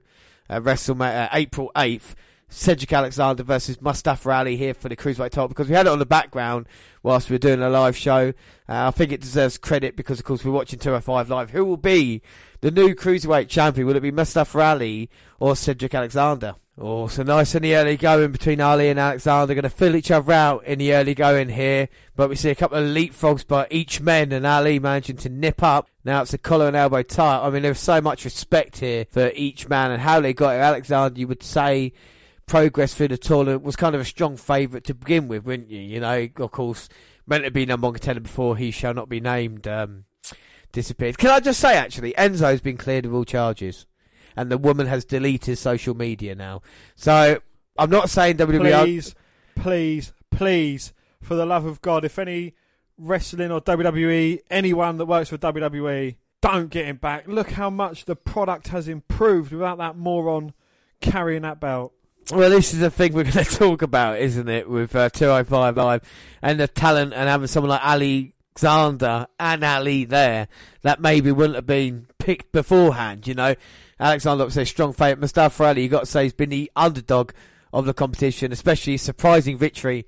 uh, 0.48 0.60
WrestleMania 0.60 1.24
uh, 1.24 1.28
April 1.32 1.70
8th. 1.76 2.14
Cedric 2.56 2.90
Alexander 2.90 3.42
versus 3.42 3.82
Mustafa 3.82 4.30
Ali 4.30 4.56
here 4.56 4.72
for 4.72 4.88
the 4.88 4.96
Cruiserweight 4.96 5.28
title 5.30 5.48
because 5.48 5.68
we 5.68 5.74
had 5.74 5.86
it 5.86 5.90
on 5.90 5.98
the 5.98 6.06
background 6.06 6.66
whilst 7.02 7.28
we 7.28 7.34
were 7.34 7.38
doing 7.38 7.60
a 7.60 7.68
live 7.68 7.94
show. 7.94 8.32
Uh, 8.66 8.88
I 8.88 8.90
think 8.92 9.12
it 9.12 9.20
deserves 9.20 9.58
credit 9.58 9.94
because, 9.94 10.18
of 10.18 10.24
course, 10.24 10.42
we're 10.42 10.52
watching 10.52 10.78
205 10.78 11.28
Live. 11.28 11.50
Who 11.50 11.66
will 11.66 11.76
be 11.76 12.22
the 12.62 12.70
new 12.70 12.94
Cruiserweight 12.94 13.48
champion? 13.48 13.86
Will 13.86 13.96
it 13.96 14.00
be 14.00 14.10
Mustafa 14.10 14.58
Ali 14.58 15.10
or 15.38 15.54
Cedric 15.54 15.94
Alexander? 15.94 16.54
Oh, 16.78 17.08
so 17.08 17.22
nice 17.22 17.54
in 17.54 17.62
the 17.62 17.76
early 17.76 17.98
going 17.98 18.32
between 18.32 18.62
Ali 18.62 18.88
and 18.88 18.98
Alexander. 18.98 19.52
Going 19.52 19.62
to 19.64 19.70
fill 19.70 19.94
each 19.94 20.10
other 20.10 20.32
out 20.32 20.64
in 20.64 20.78
the 20.78 20.94
early 20.94 21.14
going 21.14 21.50
here. 21.50 21.90
But 22.16 22.30
we 22.30 22.36
see 22.36 22.48
a 22.48 22.54
couple 22.54 22.78
of 22.78 22.84
leapfrogs 22.84 23.46
by 23.46 23.66
each 23.70 24.00
men 24.00 24.32
and 24.32 24.46
Ali 24.46 24.78
managing 24.78 25.18
to 25.18 25.28
nip 25.28 25.62
up. 25.62 25.90
Now 26.04 26.22
it's 26.22 26.32
a 26.32 26.38
collar 26.38 26.68
and 26.68 26.76
elbow 26.76 27.02
tie. 27.02 27.46
I 27.46 27.50
mean, 27.50 27.62
there's 27.62 27.78
so 27.78 28.00
much 28.00 28.24
respect 28.24 28.78
here 28.78 29.04
for 29.10 29.30
each 29.34 29.68
man 29.68 29.90
and 29.90 30.00
how 30.00 30.20
they 30.20 30.32
got 30.32 30.56
it. 30.56 30.60
Alexander, 30.60 31.20
you 31.20 31.28
would 31.28 31.42
say, 31.42 31.92
progress 32.46 32.94
through 32.94 33.08
the 33.08 33.18
tournament 33.18 33.62
was 33.62 33.76
kind 33.76 33.94
of 33.94 34.00
a 34.00 34.04
strong 34.04 34.36
favourite 34.36 34.84
to 34.84 34.94
begin 34.94 35.28
with, 35.28 35.44
wouldn't 35.44 35.70
you? 35.70 35.80
You 35.80 36.00
know, 36.00 36.28
of 36.36 36.50
course, 36.52 36.88
meant 37.26 37.44
to 37.44 37.50
be 37.50 37.66
number 37.66 37.86
one 37.86 37.94
contender 37.94 38.20
before 38.20 38.56
he 38.56 38.70
shall 38.70 38.94
not 38.94 39.08
be 39.08 39.20
named 39.20 39.66
um, 39.66 40.04
disappeared. 40.72 41.18
Can 41.18 41.30
I 41.30 41.40
just 41.40 41.60
say, 41.60 41.76
actually, 41.76 42.12
Enzo's 42.12 42.60
been 42.60 42.76
cleared 42.76 43.04
of 43.04 43.14
all 43.14 43.24
charges, 43.24 43.86
and 44.36 44.50
the 44.50 44.58
woman 44.58 44.86
has 44.86 45.04
deleted 45.04 45.58
social 45.58 45.94
media 45.94 46.34
now. 46.34 46.62
So 46.94 47.40
I'm 47.78 47.90
not 47.90 48.10
saying 48.10 48.36
WWE. 48.36 48.84
Please, 48.84 49.14
please, 49.56 50.12
please, 50.30 50.92
for 51.20 51.34
the 51.34 51.46
love 51.46 51.64
of 51.64 51.82
God, 51.82 52.04
if 52.04 52.18
any 52.18 52.54
wrestling 52.96 53.50
or 53.50 53.60
WWE, 53.60 54.40
anyone 54.50 54.96
that 54.98 55.06
works 55.06 55.30
for 55.30 55.38
WWE, 55.38 56.16
don't 56.40 56.70
get 56.70 56.86
him 56.86 56.96
back. 56.96 57.26
Look 57.26 57.52
how 57.52 57.70
much 57.70 58.04
the 58.04 58.16
product 58.16 58.68
has 58.68 58.88
improved 58.88 59.52
without 59.52 59.78
that 59.78 59.96
moron 59.96 60.52
carrying 61.00 61.42
that 61.42 61.60
belt. 61.60 61.92
Well, 62.32 62.50
this 62.50 62.74
is 62.74 62.80
the 62.80 62.90
thing 62.90 63.12
we're 63.12 63.22
going 63.22 63.34
to 63.44 63.44
talk 63.44 63.82
about, 63.82 64.18
isn't 64.18 64.48
it? 64.48 64.68
With 64.68 64.96
uh, 64.96 65.10
205 65.10 65.76
Live 65.76 66.02
and 66.42 66.58
the 66.58 66.66
talent 66.66 67.12
and 67.14 67.28
having 67.28 67.46
someone 67.46 67.70
like 67.70 67.84
Alexander 67.84 69.28
and 69.38 69.62
Ali 69.62 70.04
there 70.04 70.48
that 70.82 71.00
maybe 71.00 71.30
wouldn't 71.30 71.54
have 71.54 71.66
been 71.66 72.08
picked 72.18 72.50
beforehand, 72.50 73.28
you 73.28 73.34
know. 73.34 73.54
Alexander, 74.00 74.42
obviously, 74.42 74.64
strong 74.64 74.92
favourite. 74.92 75.20
Mustafa 75.20 75.66
Ali, 75.66 75.84
you 75.84 75.88
got 75.88 76.00
to 76.00 76.06
say, 76.06 76.24
he's 76.24 76.32
been 76.32 76.50
the 76.50 76.70
underdog 76.74 77.30
of 77.72 77.86
the 77.86 77.94
competition, 77.94 78.50
especially 78.50 78.96
surprising 78.96 79.56
victory 79.56 80.04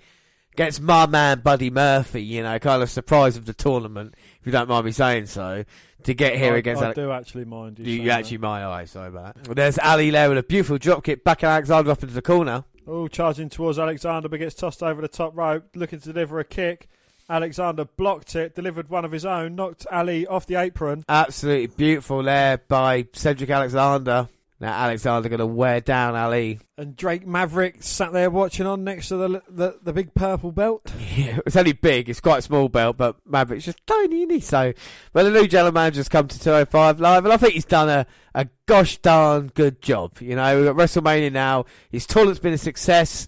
against 0.58 0.80
my 0.80 1.06
man 1.06 1.38
Buddy 1.38 1.70
Murphy, 1.70 2.20
you 2.20 2.42
know, 2.42 2.58
kind 2.58 2.82
of 2.82 2.90
surprise 2.90 3.36
of 3.36 3.46
the 3.46 3.54
tournament, 3.54 4.14
if 4.40 4.46
you 4.46 4.50
don't 4.50 4.68
mind 4.68 4.84
me 4.84 4.90
saying 4.90 5.26
so, 5.26 5.64
to 6.02 6.14
get 6.14 6.36
here 6.36 6.54
I, 6.54 6.56
against 6.56 6.82
I 6.82 6.88
Ale- 6.88 6.94
do 6.94 7.12
actually 7.12 7.44
mind 7.44 7.78
you. 7.78 7.84
You, 7.84 8.02
you 8.02 8.10
actually 8.10 8.38
my 8.38 8.66
eye, 8.66 8.84
sorry 8.84 9.06
about 9.06 9.36
that. 9.36 9.46
Well, 9.46 9.54
there's 9.54 9.78
Ali 9.78 10.10
there 10.10 10.28
with 10.28 10.38
a 10.38 10.42
beautiful 10.42 10.76
drop 10.76 11.04
kick, 11.04 11.22
back 11.22 11.44
Alexander 11.44 11.92
up 11.92 12.02
into 12.02 12.12
the 12.12 12.22
corner. 12.22 12.64
Oh, 12.88 13.06
charging 13.06 13.48
towards 13.48 13.78
Alexander, 13.78 14.28
but 14.28 14.40
gets 14.40 14.56
tossed 14.56 14.82
over 14.82 15.00
the 15.00 15.06
top 15.06 15.36
rope, 15.36 15.64
looking 15.76 16.00
to 16.00 16.12
deliver 16.12 16.40
a 16.40 16.44
kick. 16.44 16.88
Alexander 17.30 17.84
blocked 17.84 18.34
it, 18.34 18.56
delivered 18.56 18.88
one 18.88 19.04
of 19.04 19.12
his 19.12 19.24
own, 19.24 19.54
knocked 19.54 19.86
Ali 19.92 20.26
off 20.26 20.46
the 20.46 20.56
apron. 20.56 21.04
Absolutely 21.08 21.68
beautiful 21.68 22.24
there 22.24 22.58
by 22.66 23.06
Cedric 23.12 23.50
Alexander. 23.50 24.28
Now 24.60 24.72
Alexander 24.72 25.28
going 25.28 25.38
to 25.38 25.46
wear 25.46 25.80
down 25.80 26.16
Ali. 26.16 26.58
And 26.76 26.96
Drake 26.96 27.24
Maverick 27.26 27.82
sat 27.82 28.12
there 28.12 28.28
watching 28.28 28.66
on 28.66 28.82
next 28.82 29.08
to 29.08 29.16
the 29.16 29.42
the, 29.48 29.78
the 29.82 29.92
big 29.92 30.14
purple 30.14 30.52
belt. 30.52 30.92
Yeah, 31.18 31.40
it's 31.44 31.56
only 31.56 31.72
big. 31.72 32.08
It's 32.08 32.20
quite 32.20 32.38
a 32.38 32.42
small 32.42 32.68
belt, 32.68 32.96
but 32.96 33.16
Maverick's 33.26 33.64
just 33.64 33.84
tiny, 33.88 34.18
isn't 34.18 34.30
he? 34.30 34.38
So, 34.38 34.72
but 35.12 35.24
the 35.24 35.32
new 35.32 35.48
general 35.48 35.72
manager's 35.72 36.08
come 36.08 36.28
to 36.28 36.38
205 36.38 37.00
Live, 37.00 37.24
and 37.24 37.34
I 37.34 37.36
think 37.36 37.54
he's 37.54 37.64
done 37.64 37.88
a, 37.88 38.06
a 38.36 38.46
gosh 38.66 38.98
darn 38.98 39.48
good 39.48 39.82
job. 39.82 40.20
You 40.20 40.36
know, 40.36 40.56
we've 40.56 40.66
got 40.66 40.76
WrestleMania 40.76 41.32
now. 41.32 41.64
His 41.90 42.06
tournament's 42.06 42.38
been 42.38 42.52
a 42.52 42.58
success. 42.58 43.26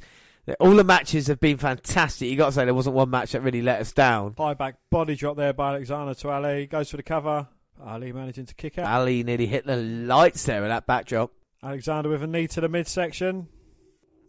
All 0.60 0.74
the 0.76 0.84
matches 0.84 1.26
have 1.26 1.40
been 1.40 1.56
fantastic. 1.56 2.28
You 2.28 2.36
got 2.36 2.46
to 2.46 2.52
say 2.52 2.64
there 2.64 2.74
wasn't 2.74 2.94
one 2.94 3.10
match 3.10 3.32
that 3.32 3.42
really 3.42 3.62
let 3.62 3.80
us 3.80 3.92
down. 3.92 4.34
High 4.38 4.54
back 4.54 4.76
body 4.88 5.16
drop 5.16 5.36
there 5.36 5.52
by 5.52 5.70
Alexander 5.70 6.14
to 6.14 6.28
Ali. 6.28 6.66
Goes 6.66 6.90
for 6.90 6.96
the 6.96 7.02
cover. 7.02 7.48
Ali 7.84 8.12
managing 8.12 8.46
to 8.46 8.54
kick 8.54 8.78
out. 8.78 8.86
Ali 8.86 9.22
nearly 9.22 9.46
hit 9.46 9.66
the 9.66 9.76
lights 9.76 10.44
there 10.44 10.60
with 10.60 10.70
that 10.70 10.86
backdrop. 10.86 11.32
Alexander 11.62 12.08
with 12.08 12.22
a 12.22 12.26
knee 12.26 12.46
to 12.48 12.60
the 12.60 12.68
midsection. 12.68 13.48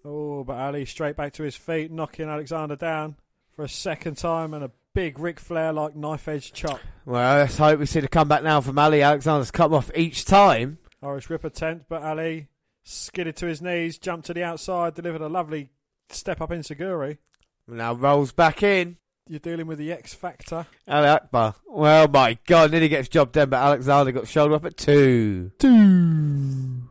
Oh, 0.03 0.43
but 0.43 0.57
Ali 0.57 0.85
straight 0.85 1.15
back 1.15 1.33
to 1.33 1.43
his 1.43 1.55
feet, 1.55 1.91
knocking 1.91 2.27
Alexander 2.27 2.75
down 2.75 3.15
for 3.55 3.63
a 3.63 3.69
second 3.69 4.17
time 4.17 4.53
and 4.53 4.63
a 4.63 4.71
big 4.93 5.19
Ric 5.19 5.39
Flair 5.39 5.71
like 5.71 5.95
knife 5.95 6.27
edge 6.27 6.51
chop. 6.53 6.79
Well, 7.05 7.37
let's 7.37 7.57
hope 7.57 7.79
we 7.79 7.85
see 7.85 7.99
the 7.99 8.07
comeback 8.07 8.43
now 8.43 8.61
from 8.61 8.79
Ali. 8.79 9.01
Alexander's 9.01 9.51
come 9.51 9.73
off 9.73 9.91
each 9.95 10.25
time. 10.25 10.79
Irish 11.03 11.29
Ripper 11.29 11.49
tent, 11.49 11.83
but 11.87 12.03
Ali 12.03 12.47
skidded 12.83 13.35
to 13.37 13.45
his 13.45 13.61
knees, 13.61 13.97
jumped 13.97 14.27
to 14.27 14.33
the 14.33 14.43
outside, 14.43 14.95
delivered 14.95 15.21
a 15.21 15.29
lovely 15.29 15.69
step 16.09 16.41
up 16.41 16.51
insecurity. 16.51 17.19
Now 17.67 17.93
rolls 17.93 18.31
back 18.31 18.63
in. 18.63 18.97
You're 19.31 19.39
dealing 19.39 19.65
with 19.67 19.77
the 19.77 19.93
X 19.93 20.13
Factor. 20.13 20.65
Ali 20.89 21.07
Akbar. 21.07 21.55
Well, 21.65 22.09
my 22.09 22.37
God, 22.45 22.69
nearly 22.71 22.89
gets 22.89 23.07
job 23.07 23.31
done, 23.31 23.49
but 23.49 23.61
Alexander 23.63 24.11
got 24.11 24.27
shoulder 24.27 24.55
up 24.55 24.65
at 24.65 24.75
two. 24.75 25.53
Two. 25.57 26.81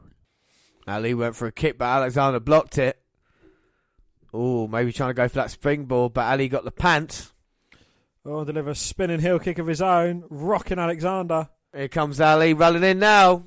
Ali 0.88 1.12
went 1.12 1.36
for 1.36 1.46
a 1.46 1.52
kick, 1.52 1.76
but 1.76 1.84
Alexander 1.84 2.40
blocked 2.40 2.78
it. 2.78 2.98
Oh, 4.32 4.66
maybe 4.66 4.90
trying 4.90 5.10
to 5.10 5.14
go 5.14 5.28
for 5.28 5.34
that 5.34 5.50
springboard, 5.50 6.14
but 6.14 6.30
Ali 6.30 6.48
got 6.48 6.64
the 6.64 6.70
pants. 6.70 7.30
Oh, 8.24 8.42
deliver 8.42 8.70
a 8.70 8.74
spinning 8.74 9.20
heel 9.20 9.38
kick 9.38 9.58
of 9.58 9.66
his 9.66 9.82
own, 9.82 10.24
rocking 10.30 10.78
Alexander. 10.78 11.50
Here 11.76 11.88
comes 11.88 12.22
Ali 12.22 12.54
running 12.54 12.84
in 12.84 13.00
now. 13.00 13.44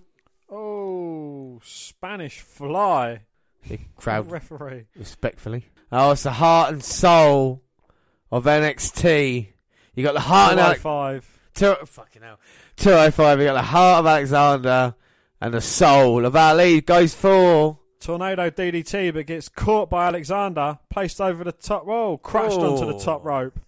Oh, 0.51 1.59
Spanish 1.63 2.41
fly. 2.41 3.21
Big 3.67 3.95
crowd, 3.95 4.29
Referee. 4.29 4.85
respectfully. 4.95 5.65
Oh, 5.91 6.11
it's 6.11 6.21
the 6.21 6.33
heart 6.33 6.71
and 6.73 6.83
soul 6.83 7.63
of 8.33 8.45
NXT. 8.45 9.47
You 9.93 10.03
got 10.03 10.13
the 10.15 10.19
heart 10.21 10.57
High 10.57 10.61
Alex- 10.65 10.79
oh 10.79 10.83
five. 10.83 11.39
two, 11.53 11.75
fucking 11.85 12.21
hell. 12.23 12.39
205, 12.77 13.39
you 13.39 13.45
got 13.45 13.53
the 13.53 13.61
heart 13.61 13.99
of 13.99 14.07
Alexander 14.07 14.95
and 15.39 15.53
the 15.53 15.61
soul 15.61 16.25
of 16.25 16.35
Ali. 16.35 16.81
Goes 16.81 17.13
for. 17.13 17.77
Tornado 17.99 18.49
DDT, 18.49 19.13
but 19.13 19.27
gets 19.27 19.47
caught 19.49 19.89
by 19.89 20.07
Alexander, 20.07 20.79
placed 20.89 21.21
over 21.21 21.43
the 21.43 21.51
top. 21.51 21.85
Whoa, 21.85 22.17
crushed 22.17 22.57
onto 22.57 22.85
the 22.91 22.97
top 22.99 23.21
Oh. 23.23 23.27
rope. 23.27 23.59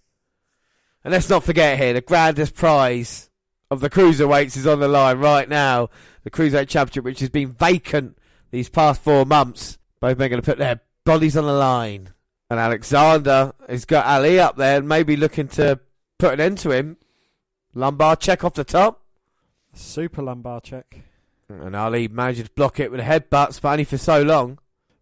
And 1.04 1.12
let's 1.12 1.30
not 1.30 1.44
forget 1.44 1.78
here, 1.78 1.92
the 1.94 2.00
grandest 2.00 2.54
prize 2.54 3.30
of 3.70 3.80
the 3.80 3.88
cruiserweights 3.88 4.56
is 4.56 4.66
on 4.66 4.80
the 4.80 4.88
line 4.88 5.18
right 5.18 5.48
now. 5.48 5.88
The 6.24 6.30
cruiserweight 6.30 6.68
championship, 6.68 7.04
which 7.04 7.20
has 7.20 7.30
been 7.30 7.52
vacant 7.52 8.18
these 8.50 8.68
past 8.68 9.00
four 9.00 9.24
months. 9.24 9.78
Both 10.00 10.18
men 10.18 10.28
going 10.30 10.42
to 10.42 10.46
put 10.46 10.58
their 10.58 10.80
bodies 11.04 11.36
on 11.36 11.44
the 11.46 11.52
line. 11.52 12.10
And 12.48 12.60
Alexander 12.60 13.52
has 13.68 13.84
got 13.84 14.06
Ali 14.06 14.38
up 14.38 14.56
there 14.56 14.78
and 14.78 14.88
maybe 14.88 15.16
looking 15.16 15.48
to 15.48 15.80
put 16.18 16.34
an 16.34 16.40
end 16.40 16.58
to 16.58 16.70
him. 16.70 16.96
Lumbar 17.74 18.16
check 18.16 18.44
off 18.44 18.54
the 18.54 18.64
top. 18.64 19.02
Super 19.74 20.22
lumbar 20.22 20.60
check. 20.60 21.02
And 21.48 21.76
Ali 21.76 22.08
manages 22.08 22.44
to 22.44 22.54
block 22.54 22.80
it 22.80 22.90
with 22.90 23.00
a 23.00 23.04
headbutts, 23.04 23.60
but 23.60 23.70
only 23.72 23.84
for 23.84 23.98
so 23.98 24.22
long. 24.22 24.58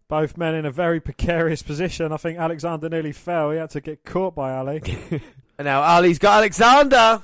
Both 0.07 0.37
men 0.37 0.53
in 0.53 0.65
a 0.65 0.71
very 0.71 0.99
precarious 0.99 1.63
position. 1.63 2.11
I 2.11 2.17
think 2.17 2.37
Alexander 2.37 2.89
nearly 2.89 3.11
fell. 3.11 3.51
He 3.51 3.57
had 3.57 3.71
to 3.71 3.81
get 3.81 4.03
caught 4.03 4.35
by 4.35 4.53
Ali. 4.53 4.81
And 5.57 5.65
now 5.65 5.81
Ali's 5.83 6.19
got 6.19 6.39
Alexander. 6.39 7.23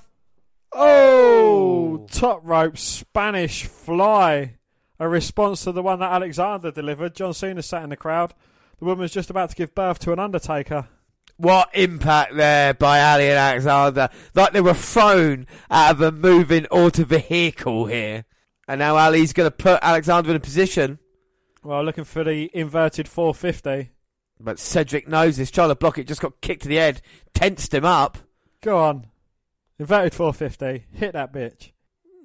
Oh, 0.71 2.07
top 2.09 2.39
rope 2.43 2.77
Spanish 2.77 3.65
fly. 3.65 4.55
A 4.99 5.09
response 5.09 5.63
to 5.63 5.71
the 5.71 5.83
one 5.83 5.99
that 5.99 6.11
Alexander 6.11 6.71
delivered. 6.71 7.15
John 7.15 7.33
Cena 7.33 7.61
sat 7.61 7.83
in 7.83 7.89
the 7.89 7.97
crowd. 7.97 8.33
The 8.81 8.85
woman 8.85 9.03
was 9.03 9.11
just 9.11 9.29
about 9.29 9.51
to 9.51 9.55
give 9.55 9.75
birth 9.75 9.99
to 9.99 10.11
an 10.11 10.17
Undertaker. 10.17 10.87
What 11.37 11.69
impact 11.75 12.35
there 12.35 12.73
by 12.73 12.99
Ali 12.99 13.29
and 13.29 13.37
Alexander. 13.37 14.09
Like 14.33 14.53
they 14.53 14.61
were 14.61 14.73
thrown 14.73 15.45
out 15.69 15.91
of 15.91 16.01
a 16.01 16.11
moving 16.11 16.65
auto 16.65 17.03
vehicle 17.03 17.85
here. 17.85 18.25
And 18.67 18.79
now 18.79 18.97
Ali's 18.97 19.33
going 19.33 19.45
to 19.45 19.55
put 19.55 19.77
Alexander 19.83 20.31
in 20.31 20.35
a 20.35 20.39
position. 20.39 20.97
Well, 21.63 21.83
looking 21.83 22.05
for 22.05 22.23
the 22.23 22.49
inverted 22.55 23.07
450. 23.07 23.91
But 24.39 24.57
Cedric 24.57 25.07
knows 25.07 25.37
this. 25.37 25.51
Trying 25.51 25.69
to 25.69 25.75
block 25.75 25.99
it. 25.99 26.07
Just 26.07 26.21
got 26.21 26.41
kicked 26.41 26.63
to 26.63 26.67
the 26.67 26.77
head. 26.77 27.03
Tensed 27.35 27.75
him 27.75 27.85
up. 27.85 28.17
Go 28.63 28.79
on. 28.79 29.05
Inverted 29.77 30.15
450. 30.15 30.87
Hit 30.97 31.13
that 31.13 31.31
bitch. 31.31 31.69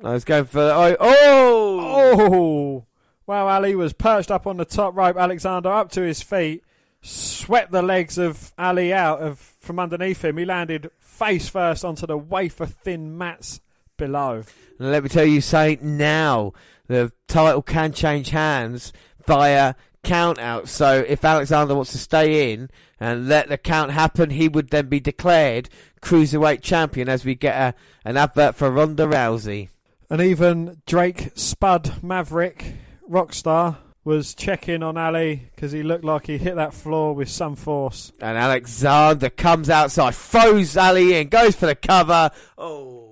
I 0.03 0.15
was 0.15 0.25
going 0.25 0.47
for. 0.47 0.61
Oh! 0.61 0.97
Oh! 1.01 2.86
Wow, 3.27 3.49
Ali 3.49 3.75
was 3.75 3.93
perched 3.93 4.31
up 4.31 4.47
on 4.47 4.57
the 4.57 4.65
top 4.65 4.97
rope. 4.97 5.17
Alexander 5.17 5.73
up 5.73 5.91
to 5.93 6.03
his 6.03 6.23
feet. 6.23 6.63
Swept 7.03 7.73
the 7.73 7.83
legs 7.83 8.19
of 8.19 8.53
Ali 8.59 8.93
out 8.93 9.21
of 9.21 9.39
from 9.59 9.79
underneath 9.79 10.25
him. 10.25 10.37
He 10.37 10.45
landed 10.45 10.91
face 11.01 11.49
first 11.49 11.85
onto 11.85 12.07
the 12.07 12.17
wafer 12.17 12.67
thin 12.67 13.17
mats 13.17 13.61
below. 13.97 14.45
And 14.79 14.91
let 14.91 15.03
me 15.03 15.09
tell 15.09 15.25
you 15.25 15.41
something 15.41 15.97
now. 15.97 16.53
The 16.87 17.13
title 17.27 17.63
can 17.63 17.93
change 17.93 18.31
hands 18.31 18.93
via 19.27 19.75
count 20.05 20.39
out. 20.39 20.69
So 20.69 21.05
if 21.07 21.25
Alexander 21.25 21.75
wants 21.75 21.93
to 21.93 21.99
stay 21.99 22.53
in 22.53 22.71
and 23.01 23.29
let 23.29 23.49
the 23.49 23.59
count 23.59 23.91
happen, 23.91 24.31
he 24.31 24.49
would 24.49 24.71
then 24.71 24.89
be 24.89 25.01
declared 25.01 25.69
cruiserweight 26.01 26.63
champion 26.63 27.09
as 27.09 27.25
we 27.25 27.35
get 27.35 27.57
a, 27.57 27.75
an 28.09 28.17
advert 28.17 28.55
for 28.55 28.71
Ronda 28.71 29.05
Rousey. 29.07 29.69
And 30.09 30.21
even 30.21 30.83
Drake 30.87 31.33
Spud 31.35 32.03
Maverick 32.03 32.75
Rockstar 33.11 33.77
was 34.05 34.35
checking 34.35 34.83
on 34.83 34.97
Ali 34.97 35.49
because 35.55 35.73
he 35.73 35.83
looked 35.83 36.05
like 36.05 36.27
he 36.29 36.39
hit 36.39 36.55
that 36.55 36.73
floor 36.73 37.15
with 37.15 37.29
some 37.29 37.57
force. 37.57 38.13
And 38.21 38.39
Alexander 38.39 39.31
comes 39.31 39.69
outside, 39.69 40.15
throws 40.15 40.77
Ali 40.77 41.15
in, 41.15 41.29
goes 41.29 41.57
for 41.57 41.67
the 41.67 41.75
cover. 41.75 42.31
Oh. 42.57 43.09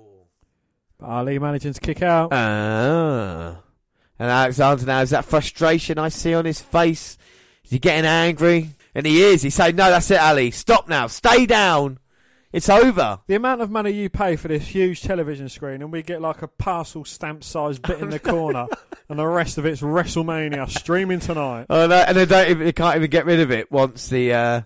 But 0.97 1.09
Ali 1.09 1.37
managing 1.37 1.73
to 1.73 1.81
kick 1.81 2.01
out. 2.01 2.29
Ah. 2.31 3.61
And 4.17 4.31
Alexander 4.31 4.85
now 4.85 4.99
has 4.99 5.09
that 5.09 5.25
frustration 5.25 5.99
I 5.99 6.07
see 6.07 6.33
on 6.33 6.45
his 6.45 6.61
face. 6.61 7.17
Is 7.65 7.71
he 7.71 7.79
getting 7.79 8.05
angry? 8.05 8.69
And 8.93 9.05
he 9.05 9.21
is. 9.21 9.41
He's 9.41 9.55
saying, 9.55 9.75
no, 9.75 9.89
that's 9.89 10.09
it, 10.09 10.19
Ali. 10.19 10.51
Stop 10.51 10.87
now. 10.87 11.07
Stay 11.07 11.45
down. 11.45 11.99
It's 12.55 12.69
over. 12.69 13.19
The 13.27 13.35
amount 13.35 13.59
of 13.59 13.69
money 13.69 13.91
you 13.91 14.09
pay 14.09 14.37
for 14.37 14.47
this 14.47 14.67
huge 14.67 15.01
television 15.01 15.49
screen, 15.49 15.81
and 15.81 15.91
we 15.91 16.01
get 16.01 16.21
like 16.21 16.41
a 16.41 16.47
parcel 16.47 17.03
stamp 17.03 17.43
sized 17.43 17.81
bit 17.81 17.99
in 17.99 18.09
the 18.09 18.19
corner, 18.31 18.67
and 19.09 19.19
the 19.19 19.27
rest 19.27 19.57
of 19.57 19.65
it's 19.65 19.81
WrestleMania 19.81 20.69
streaming 20.69 21.19
tonight. 21.19 21.65
Oh, 21.69 21.85
no, 21.85 21.95
and 21.97 22.15
they, 22.15 22.25
don't 22.25 22.49
even, 22.49 22.65
they 22.65 22.71
can't 22.71 22.95
even 22.95 23.09
get 23.09 23.25
rid 23.25 23.41
of 23.41 23.51
it 23.51 23.69
once 23.73 24.07
the 24.07 24.31
uh, 24.31 24.61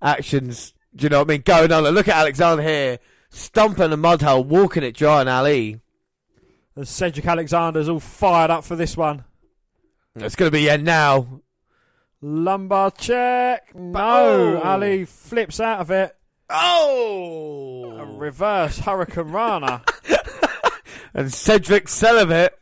actions, 0.00 0.74
do 0.94 1.06
you 1.06 1.08
know 1.08 1.18
what 1.18 1.28
I 1.28 1.32
mean, 1.32 1.42
going 1.44 1.72
on. 1.72 1.82
Look 1.82 2.06
at 2.06 2.14
Alexander 2.14 2.62
here, 2.62 3.00
stumping 3.30 3.92
a 3.92 3.96
mud 3.96 4.22
hole, 4.22 4.44
walking 4.44 4.84
it 4.84 4.94
dry 4.94 5.18
on 5.18 5.26
Ali. 5.26 5.80
And 6.76 6.86
Cedric 6.86 7.26
Alexander's 7.26 7.88
all 7.88 7.98
fired 7.98 8.52
up 8.52 8.62
for 8.62 8.76
this 8.76 8.96
one. 8.96 9.24
It's 10.14 10.36
going 10.36 10.52
to 10.52 10.56
be 10.56 10.66
the 10.66 10.70
end 10.70 10.84
now. 10.84 11.40
Lumbar 12.22 12.92
check. 12.92 13.74
No, 13.74 13.98
Oh. 13.98 14.60
Ali 14.62 15.04
flips 15.04 15.58
out 15.58 15.80
of 15.80 15.90
it. 15.90 16.16
Oh! 16.50 17.92
A 17.98 18.02
Oh! 18.02 18.16
reverse 18.16 18.78
Hurricane 18.78 19.28
Rana. 19.32 19.82
And 21.16 21.32
Cedric 21.32 21.88
Celibate. 21.88 22.58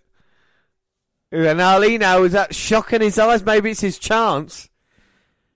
And 1.31 1.59
Ali 1.59 1.97
now 1.97 2.23
is 2.25 2.33
that 2.33 2.55
shock 2.55 2.93
in 2.93 3.01
his 3.01 3.19
eyes. 3.19 3.43
Maybe 3.43 3.71
it's 3.71 3.81
his 3.81 3.99
chance. 3.99 4.69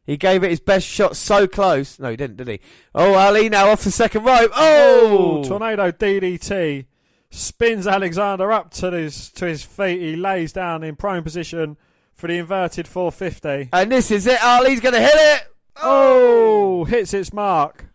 He 0.06 0.16
gave 0.16 0.42
it 0.42 0.48
his 0.48 0.60
best 0.60 0.86
shot 0.86 1.14
so 1.14 1.46
close. 1.46 1.98
No, 1.98 2.08
he 2.10 2.16
didn't, 2.16 2.36
did 2.38 2.48
he? 2.48 2.60
Oh, 2.94 3.12
Ali 3.12 3.50
now 3.50 3.68
off 3.68 3.84
the 3.84 3.90
second 3.90 4.24
rope. 4.24 4.50
Oh! 4.56 5.44
Tornado 5.46 5.90
DDT 5.90 6.86
spins 7.28 7.86
Alexander 7.86 8.50
up 8.50 8.70
to 8.70 8.90
his 8.92 9.30
to 9.32 9.44
his 9.44 9.62
feet. 9.62 10.00
He 10.00 10.16
lays 10.16 10.54
down 10.54 10.82
in 10.82 10.96
prone 10.96 11.22
position 11.22 11.76
for 12.14 12.28
the 12.28 12.38
inverted 12.38 12.88
450. 12.88 13.68
And 13.74 13.92
this 13.92 14.10
is 14.10 14.26
it. 14.26 14.42
Ali's 14.42 14.80
going 14.80 14.94
to 14.94 15.00
hit 15.02 15.12
it. 15.14 15.42
Oh, 15.82 16.84
hits 16.84 17.12
its 17.12 17.30
mark. 17.32 17.85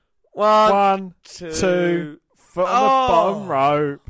One, 0.41 0.71
One, 0.71 1.13
two. 1.23 1.51
two, 1.53 2.19
foot 2.35 2.67
on 2.67 2.71
Oh. 2.71 3.05
the 3.05 3.11
bottom 3.13 3.47
rope. 3.47 4.01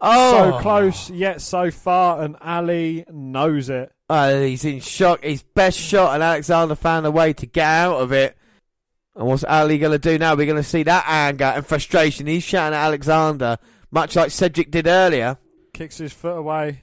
Oh. 0.00 0.52
So 0.52 0.58
close 0.60 1.10
yet 1.10 1.40
so 1.40 1.70
far, 1.70 2.22
and 2.22 2.36
Ali 2.40 3.04
knows 3.10 3.68
it. 3.68 3.92
Oh, 4.08 4.40
he's 4.42 4.64
in 4.64 4.80
shock. 4.80 5.22
His 5.24 5.42
best 5.42 5.78
shot, 5.78 6.14
and 6.14 6.22
Alexander 6.22 6.74
found 6.74 7.04
a 7.06 7.10
way 7.10 7.32
to 7.34 7.46
get 7.46 7.66
out 7.66 7.96
of 8.00 8.12
it. 8.12 8.36
And 9.14 9.26
what's 9.26 9.44
Ali 9.44 9.78
going 9.78 9.92
to 9.92 9.98
do 9.98 10.18
now? 10.18 10.34
We're 10.34 10.46
going 10.46 10.56
to 10.56 10.62
see 10.62 10.84
that 10.84 11.04
anger 11.06 11.44
and 11.44 11.66
frustration. 11.66 12.26
He's 12.26 12.42
shouting 12.44 12.76
at 12.76 12.84
Alexander, 12.84 13.58
much 13.90 14.16
like 14.16 14.30
Cedric 14.30 14.70
did 14.70 14.86
earlier. 14.86 15.36
Kicks 15.74 15.98
his 15.98 16.12
foot 16.12 16.38
away. 16.38 16.82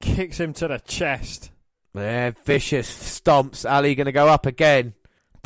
Kicks 0.00 0.38
him 0.38 0.52
to 0.54 0.68
the 0.68 0.78
chest. 0.78 1.50
Yeah, 1.94 2.30
vicious 2.44 2.88
stomps. 3.20 3.68
Ali 3.68 3.94
going 3.94 4.06
to 4.06 4.12
go 4.12 4.28
up 4.28 4.46
again. 4.46 4.94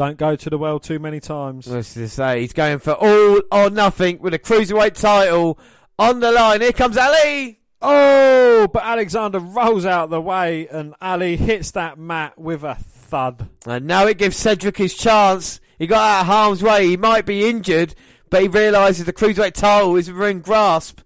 Don't 0.00 0.16
go 0.16 0.34
to 0.34 0.48
the 0.48 0.56
well 0.56 0.80
too 0.80 0.98
many 0.98 1.20
times. 1.20 1.66
What's 1.66 1.92
to 1.92 2.08
say? 2.08 2.40
He's 2.40 2.54
going 2.54 2.78
for 2.78 2.92
all 2.92 3.42
or 3.52 3.68
nothing 3.68 4.18
with 4.18 4.32
a 4.32 4.38
cruiserweight 4.38 4.98
title 4.98 5.58
on 5.98 6.20
the 6.20 6.32
line. 6.32 6.62
Here 6.62 6.72
comes 6.72 6.96
Ali. 6.96 7.60
Oh, 7.82 8.66
but 8.72 8.82
Alexander 8.82 9.38
rolls 9.38 9.84
out 9.84 10.08
the 10.08 10.18
way, 10.18 10.66
and 10.68 10.94
Ali 11.02 11.36
hits 11.36 11.72
that 11.72 11.98
mat 11.98 12.38
with 12.38 12.64
a 12.64 12.76
thud. 12.76 13.50
And 13.66 13.84
now 13.84 14.06
it 14.06 14.16
gives 14.16 14.38
Cedric 14.38 14.78
his 14.78 14.94
chance. 14.94 15.60
He 15.78 15.86
got 15.86 16.00
out 16.00 16.20
of 16.22 16.26
harm's 16.28 16.62
way. 16.62 16.86
He 16.86 16.96
might 16.96 17.26
be 17.26 17.46
injured, 17.46 17.94
but 18.30 18.40
he 18.40 18.48
realises 18.48 19.04
the 19.04 19.12
cruiserweight 19.12 19.52
title 19.52 19.96
is 19.96 20.10
within 20.10 20.40
grasp. 20.40 21.00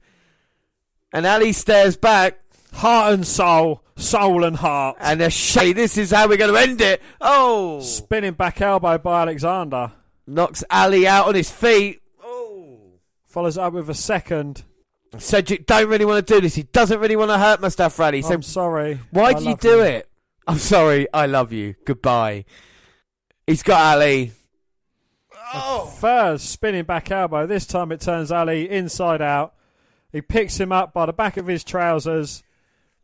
And 1.13 1.27
Ali 1.27 1.51
stares 1.51 1.97
back. 1.97 2.44
Heart 2.75 3.15
and 3.15 3.27
soul, 3.27 3.83
soul 3.97 4.45
and 4.45 4.57
heart. 4.57 4.97
And 5.01 5.23
a 5.23 5.31
shay, 5.31 5.73
this 5.73 5.97
is 5.97 6.11
how 6.11 6.29
we're 6.29 6.37
going 6.37 6.53
to 6.53 6.61
end 6.61 6.81
it. 6.81 7.01
Oh! 7.21 7.81
Spinning 7.81 8.33
back 8.33 8.61
elbow 8.61 8.99
by 8.99 9.23
Alexander. 9.23 9.93
Knocks 10.27 10.65
Ali 10.71 11.07
out 11.07 11.29
on 11.29 11.35
his 11.35 11.51
feet. 11.51 12.03
Oh! 12.23 12.79
Follows 13.27 13.57
up 13.57 13.73
with 13.73 13.89
a 13.89 13.95
second. 13.95 14.65
Cedric 15.19 15.67
don't 15.67 15.89
really 15.89 16.05
want 16.05 16.27
to 16.27 16.35
do 16.35 16.41
this. 16.41 16.57
He 16.57 16.65
doesn't 16.65 16.99
really 16.99 17.17
want 17.17 17.31
to 17.31 17.39
hurt 17.39 17.61
Mustafa 17.61 18.03
Ali. 18.03 18.23
So 18.23 18.35
I'm 18.35 18.43
sorry. 18.43 18.99
why 19.13 19.27
I 19.27 19.33
do 19.35 19.45
you 19.45 19.51
love 19.51 19.61
do 19.61 19.81
it? 19.81 20.09
I'm 20.47 20.59
sorry. 20.59 21.07
I 21.15 21.27
love 21.27 21.53
you. 21.53 21.77
Goodbye. 21.85 22.45
He's 23.47 23.63
got 23.63 23.97
Ali. 23.97 24.33
Oh. 25.55 25.87
First 26.01 26.51
spinning 26.51 26.85
back 26.85 27.11
elbow. 27.11 27.47
This 27.47 27.67
time 27.67 27.93
it 27.93 28.01
turns 28.01 28.33
Ali 28.33 28.69
inside 28.69 29.23
out. 29.23 29.55
He 30.11 30.21
picks 30.21 30.59
him 30.59 30.73
up 30.73 30.93
by 30.93 31.07
the 31.07 31.13
back 31.13 31.37
of 31.37 31.47
his 31.47 31.63
trousers. 31.63 32.43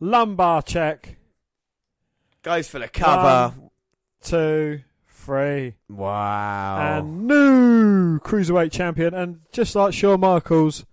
Lumbar 0.01 0.63
check. 0.63 1.17
Goes 2.43 2.69
for 2.69 2.79
the 2.79 2.89
cover. 2.89 3.55
One, 3.55 3.71
two, 4.23 4.81
three. 5.09 5.75
Wow. 5.89 6.99
And 6.99 7.27
new 7.29 8.19
cruiserweight 8.21 8.73
champion. 8.73 9.15
And 9.15 9.41
just 9.53 9.75
like 9.75 9.93
Shawn 9.93 10.21
Michaels, 10.21 10.87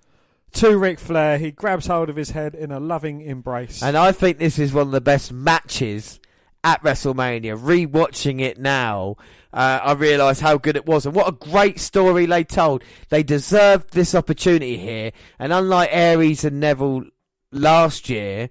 to 0.53 0.77
Ric 0.77 0.99
Flair, 0.99 1.37
he 1.37 1.51
grabs 1.51 1.87
hold 1.87 2.09
of 2.09 2.15
his 2.15 2.31
head 2.31 2.55
in 2.55 2.71
a 2.71 2.79
loving 2.79 3.21
embrace. 3.21 3.81
And 3.81 3.97
I 3.97 4.11
think 4.11 4.39
this 4.39 4.59
is 4.59 4.73
one 4.73 4.87
of 4.87 4.91
the 4.91 5.01
best 5.01 5.31
matches 5.31 6.19
at 6.63 6.81
WrestleMania. 6.83 7.57
Rewatching 7.57 8.41
it 8.41 8.57
now, 8.57 9.15
uh, 9.53 9.79
I 9.83 9.93
realise 9.93 10.39
how 10.39 10.57
good 10.57 10.75
it 10.75 10.85
was, 10.85 11.05
and 11.05 11.15
what 11.15 11.27
a 11.27 11.31
great 11.31 11.79
story 11.79 12.25
they 12.25 12.43
told. 12.43 12.83
They 13.09 13.23
deserved 13.23 13.93
this 13.93 14.15
opportunity 14.15 14.77
here, 14.77 15.11
and 15.37 15.53
unlike 15.53 15.89
Aries 15.91 16.43
and 16.43 16.59
Neville 16.59 17.05
last 17.51 18.09
year, 18.09 18.49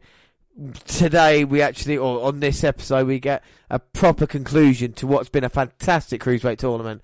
today 0.85 1.45
we 1.45 1.63
actually, 1.63 1.99
or 1.99 2.25
on 2.27 2.41
this 2.41 2.65
episode, 2.65 3.07
we 3.07 3.19
get 3.19 3.43
a 3.71 3.79
proper 3.79 4.27
conclusion 4.27 4.93
to 4.95 5.07
what's 5.07 5.29
been 5.29 5.45
a 5.45 5.49
fantastic 5.49 6.23
cruiserweight 6.23 6.59
tournament. 6.59 7.03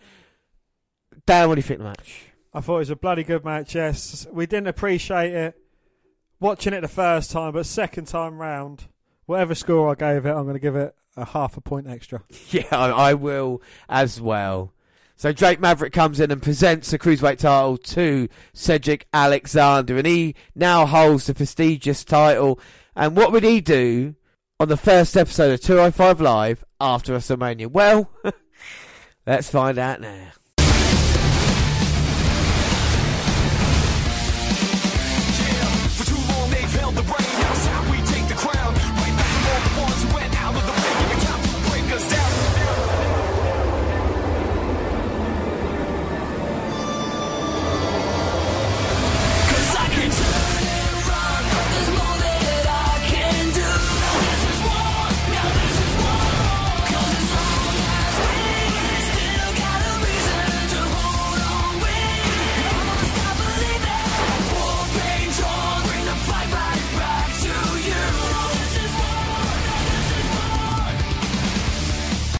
Dan, 1.26 1.48
what 1.48 1.56
do 1.56 1.58
you 1.58 1.62
think 1.62 1.80
of 1.80 1.84
the 1.84 1.90
match? 1.90 2.24
I 2.54 2.60
thought 2.60 2.76
it 2.76 2.80
was 2.80 2.90
a 2.90 2.96
bloody 2.96 3.24
good 3.24 3.44
match, 3.44 3.74
yes. 3.74 4.26
We 4.30 4.46
didn't 4.46 4.68
appreciate 4.68 5.32
it 5.32 5.58
watching 6.42 6.74
it 6.74 6.80
the 6.80 6.88
first 6.88 7.30
time, 7.30 7.52
but 7.52 7.64
second 7.64 8.06
time 8.06 8.38
round, 8.38 8.88
whatever 9.26 9.54
score 9.54 9.90
I 9.90 9.94
gave 9.94 10.26
it, 10.26 10.30
I'm 10.30 10.42
going 10.42 10.54
to 10.54 10.60
give 10.60 10.76
it 10.76 10.94
a 11.16 11.24
half 11.24 11.56
a 11.56 11.60
point 11.60 11.86
extra. 11.88 12.22
Yeah, 12.50 12.66
I, 12.70 12.90
I 12.90 13.14
will 13.14 13.62
as 13.88 14.20
well. 14.20 14.74
So 15.16 15.32
Drake 15.32 15.60
Maverick 15.60 15.92
comes 15.92 16.18
in 16.18 16.30
and 16.32 16.42
presents 16.42 16.90
the 16.90 16.98
cruiserweight 16.98 17.38
title 17.38 17.76
to 17.76 18.28
Cedric 18.52 19.06
Alexander, 19.14 19.96
and 19.96 20.06
he 20.06 20.34
now 20.54 20.84
holds 20.84 21.26
the 21.26 21.34
prestigious 21.34 22.04
title. 22.04 22.58
And 22.94 23.16
what 23.16 23.32
would 23.32 23.44
he 23.44 23.60
do 23.60 24.14
on 24.60 24.68
the 24.68 24.76
first 24.76 25.16
episode 25.16 25.52
of 25.52 25.60
205 25.60 26.20
Live 26.20 26.64
after 26.80 27.14
WrestleMania? 27.14 27.68
Well, 27.68 28.10
let's 29.26 29.50
find 29.50 29.78
out 29.78 30.00
now. 30.00 30.28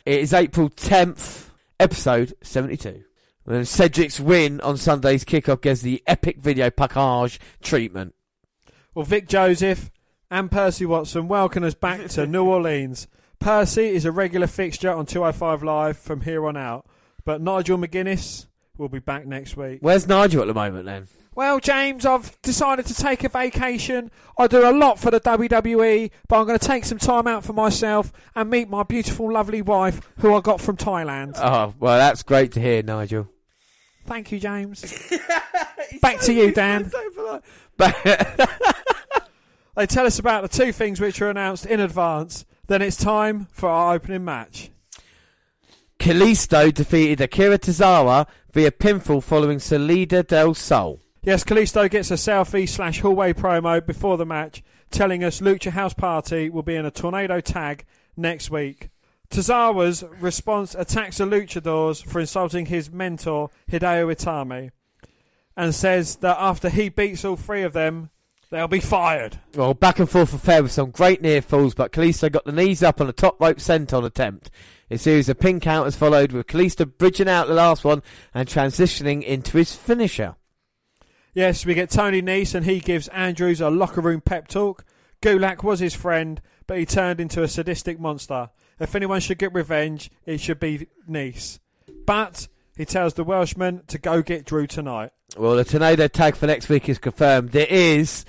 It 0.04 0.20
is 0.20 0.34
April 0.34 0.68
10th, 0.68 1.50
episode 1.78 2.34
72. 2.42 3.04
And 3.46 3.68
Cedric's 3.68 4.18
win 4.18 4.60
on 4.60 4.76
Sunday's 4.76 5.24
kickoff 5.24 5.60
gets 5.60 5.80
the 5.80 6.02
epic 6.08 6.38
video 6.38 6.70
package 6.70 7.38
treatment. 7.62 8.14
Well, 8.94 9.04
Vic 9.04 9.28
Joseph 9.28 9.92
and 10.28 10.50
Percy 10.50 10.86
Watson 10.86 11.28
welcome 11.28 11.62
us 11.62 11.74
back 11.74 12.08
to 12.10 12.26
New 12.26 12.44
Orleans. 12.48 13.06
Percy 13.38 13.90
is 13.90 14.04
a 14.04 14.10
regular 14.10 14.48
fixture 14.48 14.90
on 14.90 15.06
205 15.06 15.62
Live 15.62 15.96
from 15.98 16.22
here 16.22 16.46
on 16.46 16.56
out, 16.56 16.84
but 17.24 17.40
Nigel 17.40 17.78
McGuinness 17.78 18.46
will 18.76 18.88
be 18.88 18.98
back 18.98 19.24
next 19.24 19.56
week. 19.56 19.78
Where's 19.82 20.08
Nigel 20.08 20.42
at 20.42 20.48
the 20.48 20.54
moment 20.54 20.86
then? 20.86 21.06
Well, 21.34 21.60
James, 21.60 22.04
I've 22.04 22.40
decided 22.42 22.86
to 22.86 22.94
take 22.94 23.24
a 23.24 23.28
vacation. 23.28 24.10
I 24.38 24.46
do 24.46 24.68
a 24.68 24.72
lot 24.72 24.98
for 24.98 25.10
the 25.10 25.20
WWE, 25.20 26.10
but 26.28 26.38
I'm 26.38 26.46
going 26.46 26.58
to 26.58 26.66
take 26.66 26.84
some 26.84 26.98
time 26.98 27.26
out 27.26 27.44
for 27.44 27.54
myself 27.54 28.12
and 28.34 28.50
meet 28.50 28.68
my 28.68 28.82
beautiful, 28.82 29.32
lovely 29.32 29.62
wife, 29.62 30.00
who 30.18 30.34
I 30.34 30.40
got 30.40 30.60
from 30.60 30.76
Thailand. 30.76 31.32
Oh, 31.36 31.74
well, 31.78 31.98
that's 31.98 32.22
great 32.22 32.52
to 32.52 32.60
hear, 32.60 32.82
Nigel. 32.82 33.28
Thank 34.04 34.30
you, 34.32 34.38
James. 34.38 35.10
Back 36.02 36.20
to 36.20 36.32
you, 36.32 36.52
Dan. 36.52 36.90
They 39.74 39.86
tell 39.86 40.04
us 40.06 40.18
about 40.18 40.42
the 40.42 40.48
two 40.48 40.70
things 40.70 41.00
which 41.00 41.22
are 41.22 41.30
announced 41.30 41.64
in 41.64 41.80
advance. 41.80 42.44
Then 42.66 42.82
it's 42.82 42.96
time 42.96 43.48
for 43.52 43.68
our 43.70 43.94
opening 43.94 44.24
match. 44.24 44.70
Kalisto 45.98 46.72
defeated 46.72 47.20
Akira 47.20 47.58
Tozawa 47.58 48.26
via 48.52 48.70
pinfall 48.70 49.22
following 49.22 49.58
Salida 49.58 50.22
del 50.22 50.54
Sol. 50.54 51.00
Yes, 51.24 51.44
Kalisto 51.44 51.88
gets 51.88 52.10
a 52.10 52.14
selfie 52.14 52.68
slash 52.68 52.98
hallway 52.98 53.32
promo 53.32 53.84
before 53.86 54.16
the 54.16 54.26
match, 54.26 54.60
telling 54.90 55.22
us 55.22 55.40
Lucha 55.40 55.70
House 55.70 55.94
Party 55.94 56.50
will 56.50 56.64
be 56.64 56.74
in 56.74 56.84
a 56.84 56.90
tornado 56.90 57.38
tag 57.40 57.84
next 58.16 58.50
week. 58.50 58.90
Tozawa's 59.30 60.02
response 60.20 60.74
attacks 60.74 61.18
the 61.18 61.24
Luchadors 61.24 62.04
for 62.04 62.18
insulting 62.18 62.66
his 62.66 62.90
mentor 62.90 63.50
Hideo 63.70 64.12
Itami, 64.12 64.72
and 65.56 65.72
says 65.72 66.16
that 66.16 66.38
after 66.40 66.68
he 66.68 66.88
beats 66.88 67.24
all 67.24 67.36
three 67.36 67.62
of 67.62 67.72
them, 67.72 68.10
they'll 68.50 68.66
be 68.66 68.80
fired. 68.80 69.38
Well, 69.54 69.74
back 69.74 70.00
and 70.00 70.10
forth 70.10 70.34
affair 70.34 70.64
with 70.64 70.72
some 70.72 70.90
great 70.90 71.22
near 71.22 71.40
falls, 71.40 71.76
but 71.76 71.92
Kalisto 71.92 72.32
got 72.32 72.46
the 72.46 72.50
knees 72.50 72.82
up 72.82 73.00
on 73.00 73.08
a 73.08 73.12
top 73.12 73.40
rope 73.40 73.58
senton 73.58 74.04
attempt. 74.04 74.50
A 74.90 74.98
series 74.98 75.28
of 75.28 75.38
pin 75.38 75.60
counters 75.60 75.94
followed 75.94 76.32
with 76.32 76.48
Kalisto 76.48 76.84
bridging 76.84 77.28
out 77.28 77.46
the 77.46 77.54
last 77.54 77.84
one 77.84 78.02
and 78.34 78.48
transitioning 78.48 79.22
into 79.22 79.56
his 79.56 79.72
finisher. 79.72 80.34
Yes, 81.34 81.64
we 81.64 81.72
get 81.72 81.88
Tony 81.88 82.20
Nese, 82.20 82.54
and 82.54 82.66
he 82.66 82.78
gives 82.78 83.08
Andrews 83.08 83.62
a 83.62 83.70
locker 83.70 84.02
room 84.02 84.20
pep 84.20 84.48
talk. 84.48 84.84
Gulak 85.22 85.62
was 85.62 85.80
his 85.80 85.94
friend, 85.94 86.42
but 86.66 86.78
he 86.78 86.84
turned 86.84 87.20
into 87.20 87.42
a 87.42 87.48
sadistic 87.48 87.98
monster. 87.98 88.50
If 88.78 88.94
anyone 88.94 89.20
should 89.20 89.38
get 89.38 89.54
revenge, 89.54 90.10
it 90.26 90.40
should 90.40 90.60
be 90.60 90.88
Nese. 91.08 91.58
But 92.04 92.48
he 92.76 92.84
tells 92.84 93.14
the 93.14 93.24
Welshman 93.24 93.82
to 93.86 93.98
go 93.98 94.20
get 94.20 94.44
Drew 94.44 94.66
tonight. 94.66 95.12
Well, 95.36 95.56
the 95.56 95.64
tornado 95.64 96.06
tag 96.08 96.36
for 96.36 96.46
next 96.46 96.68
week 96.68 96.88
is 96.90 96.98
confirmed. 96.98 97.54
It 97.54 97.70
is 97.70 98.26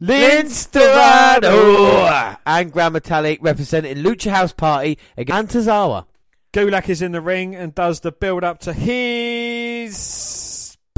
Lince 0.00 0.68
Dorado 0.72 2.36
and 2.44 2.72
Gran 2.72 2.94
Metalik 2.94 3.38
representing 3.42 3.98
Lucha 3.98 4.32
House 4.32 4.52
Party 4.52 4.98
against 5.16 5.54
Tozawa. 5.54 6.06
Gulak 6.52 6.88
is 6.88 7.00
in 7.00 7.12
the 7.12 7.20
ring 7.20 7.54
and 7.54 7.74
does 7.74 8.00
the 8.00 8.10
build 8.10 8.42
up 8.42 8.58
to 8.60 8.72
his 8.72 9.96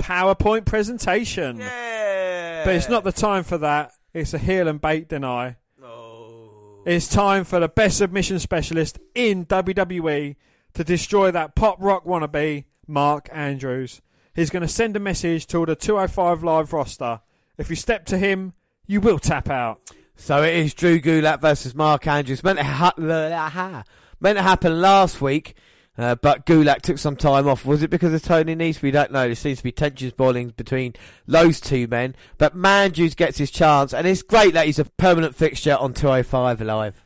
PowerPoint 0.07 0.65
presentation. 0.65 1.59
But 1.59 2.75
it's 2.75 2.89
not 2.89 3.03
the 3.03 3.11
time 3.11 3.43
for 3.43 3.59
that. 3.59 3.93
It's 4.15 4.33
a 4.33 4.39
heel 4.39 4.69
and 4.69 4.81
bait 4.81 5.09
deny. 5.09 5.57
Oh. 5.83 6.83
It's 6.87 7.09
time 7.09 7.43
for 7.43 7.59
the 7.59 7.69
best 7.69 7.99
submission 7.99 8.39
specialist 8.39 9.01
in 9.17 9.47
WWE 9.47 10.37
to 10.75 10.85
destroy 10.85 11.33
that 11.33 11.57
pop 11.57 11.79
rock 11.81 12.05
wannabe, 12.05 12.67
Mark 12.87 13.29
Andrews. 13.33 14.01
He's 14.33 14.51
going 14.51 14.63
to 14.63 14.69
send 14.69 14.95
a 14.97 15.01
message 15.01 15.47
to 15.49 15.59
all 15.59 15.67
the 15.67 15.75
205 15.75 16.45
Live 16.45 16.73
roster. 16.73 17.21
If 17.59 17.69
you 17.69 17.75
step 17.75 18.07
to 18.07 18.17
him, 18.19 18.53
you 18.87 19.01
will 19.01 19.19
tap 19.19 19.51
out. 19.51 19.81
So 20.15 20.45
it 20.45 20.55
is 20.55 20.73
Drew 20.73 21.01
Gulak 21.01 21.41
versus 21.41 21.75
Mark 21.75 22.07
Andrews. 22.07 22.45
Meant 22.45 22.59
to, 22.59 22.65
ha- 22.65 23.85
meant 24.21 24.39
to 24.39 24.43
happen 24.43 24.81
last 24.81 25.21
week, 25.21 25.57
uh, 25.99 26.15
but 26.15 26.45
Gulak 26.47 26.83
took 26.83 26.99
some 26.99 27.17
time 27.17 27.49
off. 27.49 27.65
Was 27.65 27.83
it 27.83 27.91
because 27.91 28.13
of 28.13 28.23
Tony 28.23 28.55
Nese? 28.55 28.83
We 28.83 28.91
don't 28.91 29.13
know. 29.13 29.27
There 29.27 29.35
seems 29.35 29.59
to 29.59 29.65
be 29.65 29.73
tensions 29.73 30.13
boiling 30.13 30.51
between 30.51 30.95
those 31.27 31.61
two 31.61 31.87
men. 31.87 32.15
But 32.39 32.55
Andrews 32.65 33.15
gets 33.15 33.39
his 33.39 33.51
chance, 33.51 33.95
and 33.95 34.07
it's 34.07 34.23
great 34.23 34.55
that 34.55 34.67
he's 34.67 34.79
a 34.79 34.85
permanent 34.85 35.35
fixture 35.35 35.77
on 35.77 35.95
205 35.95 36.61
Live. 36.61 37.03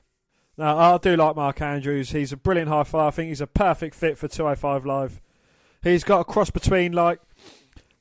Now, 0.57 0.77
I 0.77 0.99
do 0.99 1.17
like 1.17 1.37
Mark 1.37 1.63
Andrews. 1.63 2.11
He's 2.11 2.33
a 2.33 2.37
brilliant 2.37 2.69
high 2.69 2.85
flyer. 2.85 3.09
I 3.09 3.11
think 3.11 3.29
he's 3.29 3.41
a 3.41 3.47
perfect 3.47 3.95
fit 3.95 4.19
for 4.19 4.29
205 4.29 4.85
Live. 4.85 5.21
He's 5.83 6.05
got 6.05 6.21
a 6.21 6.25
cross 6.25 6.51
between 6.51 6.93
like 6.93 7.21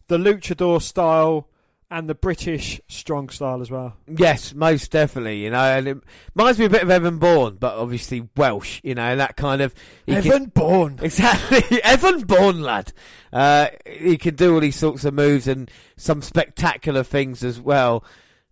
the 0.07 0.17
luchador 0.17 0.81
style 0.81 1.47
and 1.91 2.07
the 2.09 2.15
British 2.15 2.79
strong 2.87 3.29
style 3.29 3.61
as 3.61 3.71
well. 3.71 3.95
Yes, 4.07 4.53
most 4.53 4.91
definitely. 4.91 5.43
You 5.43 5.49
know, 5.49 5.57
and 5.59 5.87
it 5.87 5.97
reminds 6.35 6.59
me 6.59 6.65
a 6.65 6.69
bit 6.69 6.83
of 6.83 6.89
Evan 6.91 7.17
Bourne, 7.17 7.57
but 7.59 7.75
obviously 7.75 8.27
Welsh. 8.37 8.79
You 8.83 8.95
know, 8.95 9.03
and 9.03 9.19
that 9.19 9.35
kind 9.37 9.61
of 9.61 9.73
he 10.05 10.13
can- 10.13 10.25
Evan 10.27 10.45
Bourne. 10.47 10.99
Exactly, 11.03 11.81
Evan 11.83 12.21
Bourne, 12.21 12.61
lad. 12.61 12.93
Uh, 13.33 13.67
he 13.85 14.17
can 14.17 14.35
do 14.35 14.53
all 14.53 14.59
these 14.59 14.75
sorts 14.75 15.03
of 15.05 15.13
moves 15.13 15.47
and 15.47 15.69
some 15.97 16.21
spectacular 16.21 17.03
things 17.03 17.43
as 17.43 17.59
well. 17.59 18.03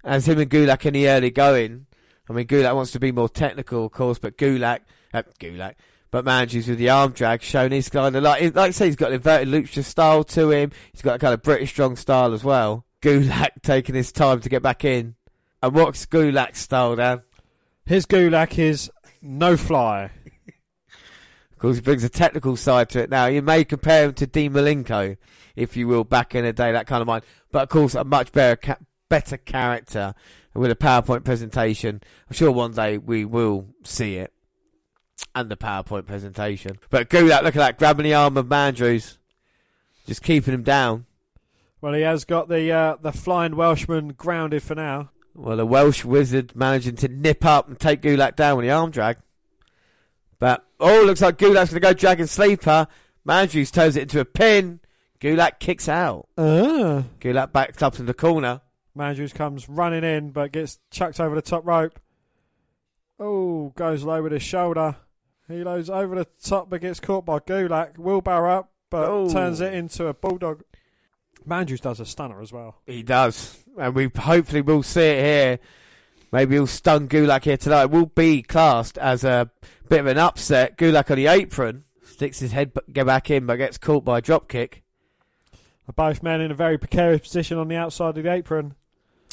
As 0.03 0.27
him 0.27 0.39
and 0.39 0.49
Gulak 0.49 0.85
in 0.85 0.93
the 0.93 1.09
early 1.09 1.31
going. 1.31 1.85
I 2.29 2.33
mean, 2.33 2.47
Gulak 2.47 2.75
wants 2.75 2.91
to 2.91 2.99
be 2.99 3.11
more 3.11 3.29
technical, 3.29 3.85
of 3.85 3.91
course, 3.91 4.19
but 4.19 4.37
Gulak, 4.37 4.79
uh, 5.13 5.23
Gulak, 5.39 5.75
but 6.11 6.25
Mandrews 6.25 6.67
with 6.67 6.77
the 6.77 6.89
arm 6.89 7.11
drag, 7.11 7.41
showing 7.41 7.71
his 7.71 7.89
kind 7.89 8.15
of 8.15 8.23
like, 8.23 8.41
like 8.55 8.69
I 8.69 8.71
say, 8.71 8.85
he's 8.87 8.95
got 8.95 9.09
an 9.09 9.15
inverted 9.15 9.47
lucha 9.49 9.83
style 9.83 10.23
to 10.25 10.49
him. 10.51 10.71
He's 10.91 11.01
got 11.01 11.15
a 11.15 11.19
kind 11.19 11.33
of 11.33 11.41
British 11.41 11.69
strong 11.71 11.95
style 11.95 12.33
as 12.33 12.43
well. 12.43 12.85
Gulak 13.01 13.49
taking 13.61 13.95
his 13.95 14.11
time 14.11 14.41
to 14.41 14.49
get 14.49 14.61
back 14.61 14.83
in. 14.85 15.15
And 15.61 15.73
what's 15.73 16.05
Gulak's 16.05 16.59
style, 16.59 16.95
Dan? 16.95 17.21
His 17.85 18.05
Gulak 18.05 18.57
is 18.59 18.91
no 19.21 19.57
fly. 19.57 20.11
Of 21.51 21.61
course, 21.61 21.77
he 21.77 21.81
brings 21.81 22.03
a 22.03 22.09
technical 22.09 22.55
side 22.55 22.87
to 22.89 23.01
it 23.01 23.09
now. 23.09 23.25
You 23.25 23.41
may 23.41 23.63
compare 23.63 24.05
him 24.05 24.13
to 24.13 24.27
Dean 24.27 24.53
Malenko, 24.53 25.17
if 25.55 25.75
you 25.75 25.87
will, 25.87 26.03
back 26.03 26.35
in 26.35 26.45
the 26.45 26.53
day, 26.53 26.71
that 26.71 26.85
kind 26.85 27.01
of 27.01 27.07
mind. 27.07 27.23
But 27.51 27.63
of 27.63 27.69
course, 27.69 27.95
a 27.95 28.03
much 28.03 28.31
better, 28.31 28.55
ca- 28.57 28.77
better 29.09 29.37
character 29.37 30.13
with 30.53 30.69
a 30.69 30.75
PowerPoint 30.75 31.23
presentation. 31.23 31.99
I'm 32.29 32.35
sure 32.35 32.51
one 32.51 32.73
day 32.73 32.99
we 32.99 33.25
will 33.25 33.69
see 33.83 34.17
it. 34.17 34.31
And 35.33 35.49
the 35.49 35.57
PowerPoint 35.57 36.05
presentation. 36.05 36.77
But 36.91 37.09
Gulak, 37.09 37.41
look 37.41 37.55
at 37.55 37.59
that, 37.59 37.79
grabbing 37.79 38.03
the 38.03 38.13
arm 38.13 38.37
of 38.37 38.45
Mandrews. 38.45 39.17
Just 40.05 40.21
keeping 40.21 40.53
him 40.53 40.61
down. 40.61 41.06
Well, 41.81 41.93
he 41.93 42.01
has 42.01 42.25
got 42.25 42.49
the 42.49 42.71
uh, 42.71 42.95
the 43.01 43.11
flying 43.11 43.55
Welshman 43.55 44.09
grounded 44.13 44.63
for 44.63 44.75
now. 44.75 45.11
Well, 45.35 45.57
the 45.57 45.65
Welsh 45.65 46.03
wizard 46.03 46.55
managing 46.55 46.95
to 46.97 47.07
nip 47.07 47.45
up 47.45 47.67
and 47.67 47.79
take 47.79 48.01
Gulak 48.01 48.35
down 48.35 48.57
with 48.57 48.65
the 48.65 48.71
arm 48.71 48.89
drag. 48.89 49.17
But, 50.39 50.65
oh, 50.79 51.03
looks 51.03 51.21
like 51.21 51.37
Gulak's 51.37 51.69
going 51.69 51.79
to 51.81 51.87
go 51.87 51.93
Dragon 51.93 52.25
Sleeper. 52.27 52.87
Mandrews 53.27 53.71
turns 53.71 53.95
it 53.95 54.03
into 54.03 54.19
a 54.19 54.25
pin. 54.25 54.79
Gulak 55.19 55.59
kicks 55.59 55.87
out. 55.87 56.27
Ah. 56.37 57.03
Gulak 57.19 57.51
backs 57.51 57.81
up 57.83 57.99
in 57.99 58.07
the 58.07 58.13
corner. 58.15 58.61
Mandrews 58.97 59.33
comes 59.33 59.69
running 59.69 60.03
in, 60.03 60.31
but 60.31 60.51
gets 60.51 60.79
chucked 60.89 61.19
over 61.19 61.35
the 61.35 61.41
top 61.43 61.65
rope. 61.67 61.99
Oh, 63.19 63.73
goes 63.75 64.03
low 64.03 64.21
with 64.23 64.31
his 64.31 64.43
shoulder. 64.43 64.95
He 65.47 65.63
loads 65.63 65.89
over 65.89 66.15
the 66.15 66.27
top, 66.43 66.69
but 66.69 66.81
gets 66.81 66.99
caught 66.99 67.25
by 67.25 67.39
Gulak. 67.39 67.97
Wheelbarrow 67.97 68.59
up, 68.59 68.71
but 68.89 69.07
Oh. 69.07 69.29
turns 69.31 69.61
it 69.61 69.73
into 69.73 70.07
a 70.07 70.13
bulldog. 70.13 70.63
Mandrews 71.47 71.81
does 71.81 71.99
a 71.99 72.05
stunner 72.05 72.41
as 72.41 72.51
well. 72.51 72.75
He 72.85 73.03
does. 73.03 73.57
And 73.79 73.95
we 73.95 74.09
hopefully 74.15 74.61
will 74.61 74.83
see 74.83 75.01
it 75.01 75.23
here. 75.23 75.59
Maybe 76.31 76.55
he'll 76.55 76.67
stun 76.67 77.07
Gulak 77.07 77.43
here 77.45 77.57
tonight. 77.57 77.83
It 77.83 77.91
will 77.91 78.07
be 78.07 78.41
classed 78.41 78.97
as 78.97 79.23
a 79.23 79.49
bit 79.87 80.01
of 80.01 80.07
an 80.07 80.17
upset. 80.17 80.77
Gulak 80.77 81.09
on 81.09 81.17
the 81.17 81.27
apron. 81.27 81.85
Sticks 82.03 82.39
his 82.39 82.51
head 82.51 82.71
get 82.91 83.05
back 83.05 83.29
in, 83.29 83.45
but 83.45 83.57
gets 83.57 83.77
caught 83.77 84.03
by 84.03 84.17
a 84.17 84.21
drop 84.21 84.47
kick. 84.47 84.83
Both 85.95 86.21
men 86.21 86.41
in 86.41 86.51
a 86.51 86.55
very 86.55 86.77
precarious 86.77 87.21
position 87.21 87.57
on 87.57 87.69
the 87.69 87.75
outside 87.75 88.17
of 88.17 88.23
the 88.23 88.31
apron. 88.31 88.75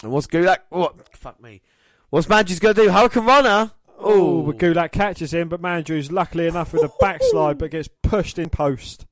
And 0.03 0.12
what's 0.12 0.27
Gulak? 0.28 0.59
What? 0.69 1.16
Fuck 1.16 1.43
me. 1.43 1.62
What's 2.11 2.28
Mandrews 2.28 2.61
going 2.61 2.74
to 2.77 2.82
do? 2.85 2.91
Hurricane 2.91 3.24
Runner? 3.24 3.73
Oh, 3.99 4.41
Oh, 4.41 4.43
but 4.43 4.59
Gulak 4.59 4.93
catches 4.93 5.32
him, 5.35 5.49
but 5.49 5.62
Mandrews 5.62 6.12
luckily 6.12 6.47
enough 6.47 6.73
with 6.73 6.82
a 6.85 6.91
backslide, 7.01 7.59
but 7.59 7.70
gets 7.70 7.89
pushed 8.03 8.39
in 8.39 8.51
post. 8.51 9.07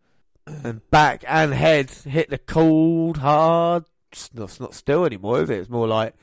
And 0.47 0.89
back 0.91 1.25
and 1.27 1.53
head 1.55 1.91
hit 1.91 2.31
the 2.31 2.39
cold, 2.39 3.19
hard. 3.19 3.85
It's 4.11 4.33
not, 4.35 4.45
it's 4.45 4.61
not 4.61 4.75
still 4.75 5.05
anymore, 5.05 5.43
is 5.43 5.51
it? 5.51 5.61
It's 5.61 5.71
more 5.71 5.89
like 5.89 6.15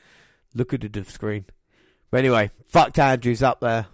look 0.54 0.72
at 0.72 0.80
the 0.92 1.04
screen. 1.04 1.46
But 2.10 2.18
anyway, 2.18 2.50
fucked 2.68 2.98
Andrews 2.98 3.42
up 3.42 3.60
there 3.60 3.86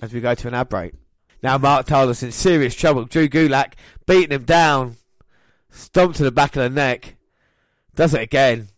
as 0.00 0.12
we 0.12 0.20
go 0.20 0.34
to 0.34 0.48
an 0.48 0.54
ad 0.54 0.68
break. 0.68 0.94
Now 1.42 1.58
Mark 1.58 1.86
Tyler's 1.86 2.22
in 2.22 2.32
serious 2.32 2.74
trouble. 2.74 3.04
Drew 3.04 3.28
Gulak 3.28 3.74
beating 4.06 4.32
him 4.32 4.44
down, 4.44 4.96
stomped 5.70 6.16
to 6.16 6.24
the 6.24 6.32
back 6.32 6.56
of 6.56 6.62
the 6.62 6.70
neck, 6.70 7.16
does 7.94 8.14
it 8.14 8.22
again. 8.22 8.68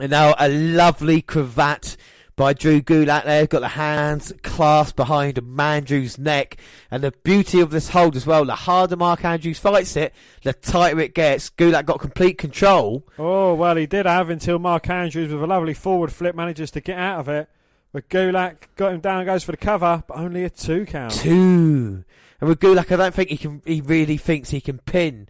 And 0.00 0.10
now 0.10 0.34
a 0.38 0.48
lovely 0.48 1.22
cravat 1.22 1.96
by 2.38 2.52
Drew 2.52 2.80
Gulak 2.80 3.24
there. 3.24 3.46
Got 3.48 3.60
the 3.60 3.68
hands 3.68 4.32
clasped 4.42 4.96
behind 4.96 5.34
Mandrew's 5.42 6.18
neck. 6.18 6.56
And 6.88 7.02
the 7.02 7.12
beauty 7.24 7.60
of 7.60 7.70
this 7.70 7.90
hold 7.90 8.14
as 8.16 8.26
well, 8.26 8.44
the 8.44 8.54
harder 8.54 8.96
Mark 8.96 9.24
Andrews 9.24 9.58
fights 9.58 9.96
it, 9.96 10.14
the 10.44 10.52
tighter 10.54 11.00
it 11.00 11.14
gets. 11.14 11.50
Gulak 11.50 11.84
got 11.84 12.00
complete 12.00 12.38
control. 12.38 13.04
Oh, 13.18 13.54
well, 13.54 13.76
he 13.76 13.86
did 13.86 14.06
have 14.06 14.30
until 14.30 14.60
Mark 14.60 14.88
Andrews 14.88 15.32
with 15.32 15.42
a 15.42 15.46
lovely 15.46 15.74
forward 15.74 16.12
flip 16.12 16.36
manages 16.36 16.70
to 16.70 16.80
get 16.80 16.96
out 16.96 17.18
of 17.18 17.28
it. 17.28 17.50
But 17.92 18.08
Gulak 18.08 18.68
got 18.76 18.92
him 18.92 19.00
down, 19.00 19.26
goes 19.26 19.42
for 19.42 19.50
the 19.50 19.58
cover, 19.58 20.04
but 20.06 20.16
only 20.16 20.44
a 20.44 20.50
two 20.50 20.86
count. 20.86 21.14
Two. 21.14 22.04
And 22.40 22.48
with 22.48 22.60
Gulak, 22.60 22.92
I 22.92 22.96
don't 22.96 23.14
think 23.14 23.30
he 23.30 23.36
can. 23.36 23.62
He 23.66 23.80
really 23.80 24.16
thinks 24.16 24.50
he 24.50 24.60
can 24.60 24.78
pin 24.78 25.28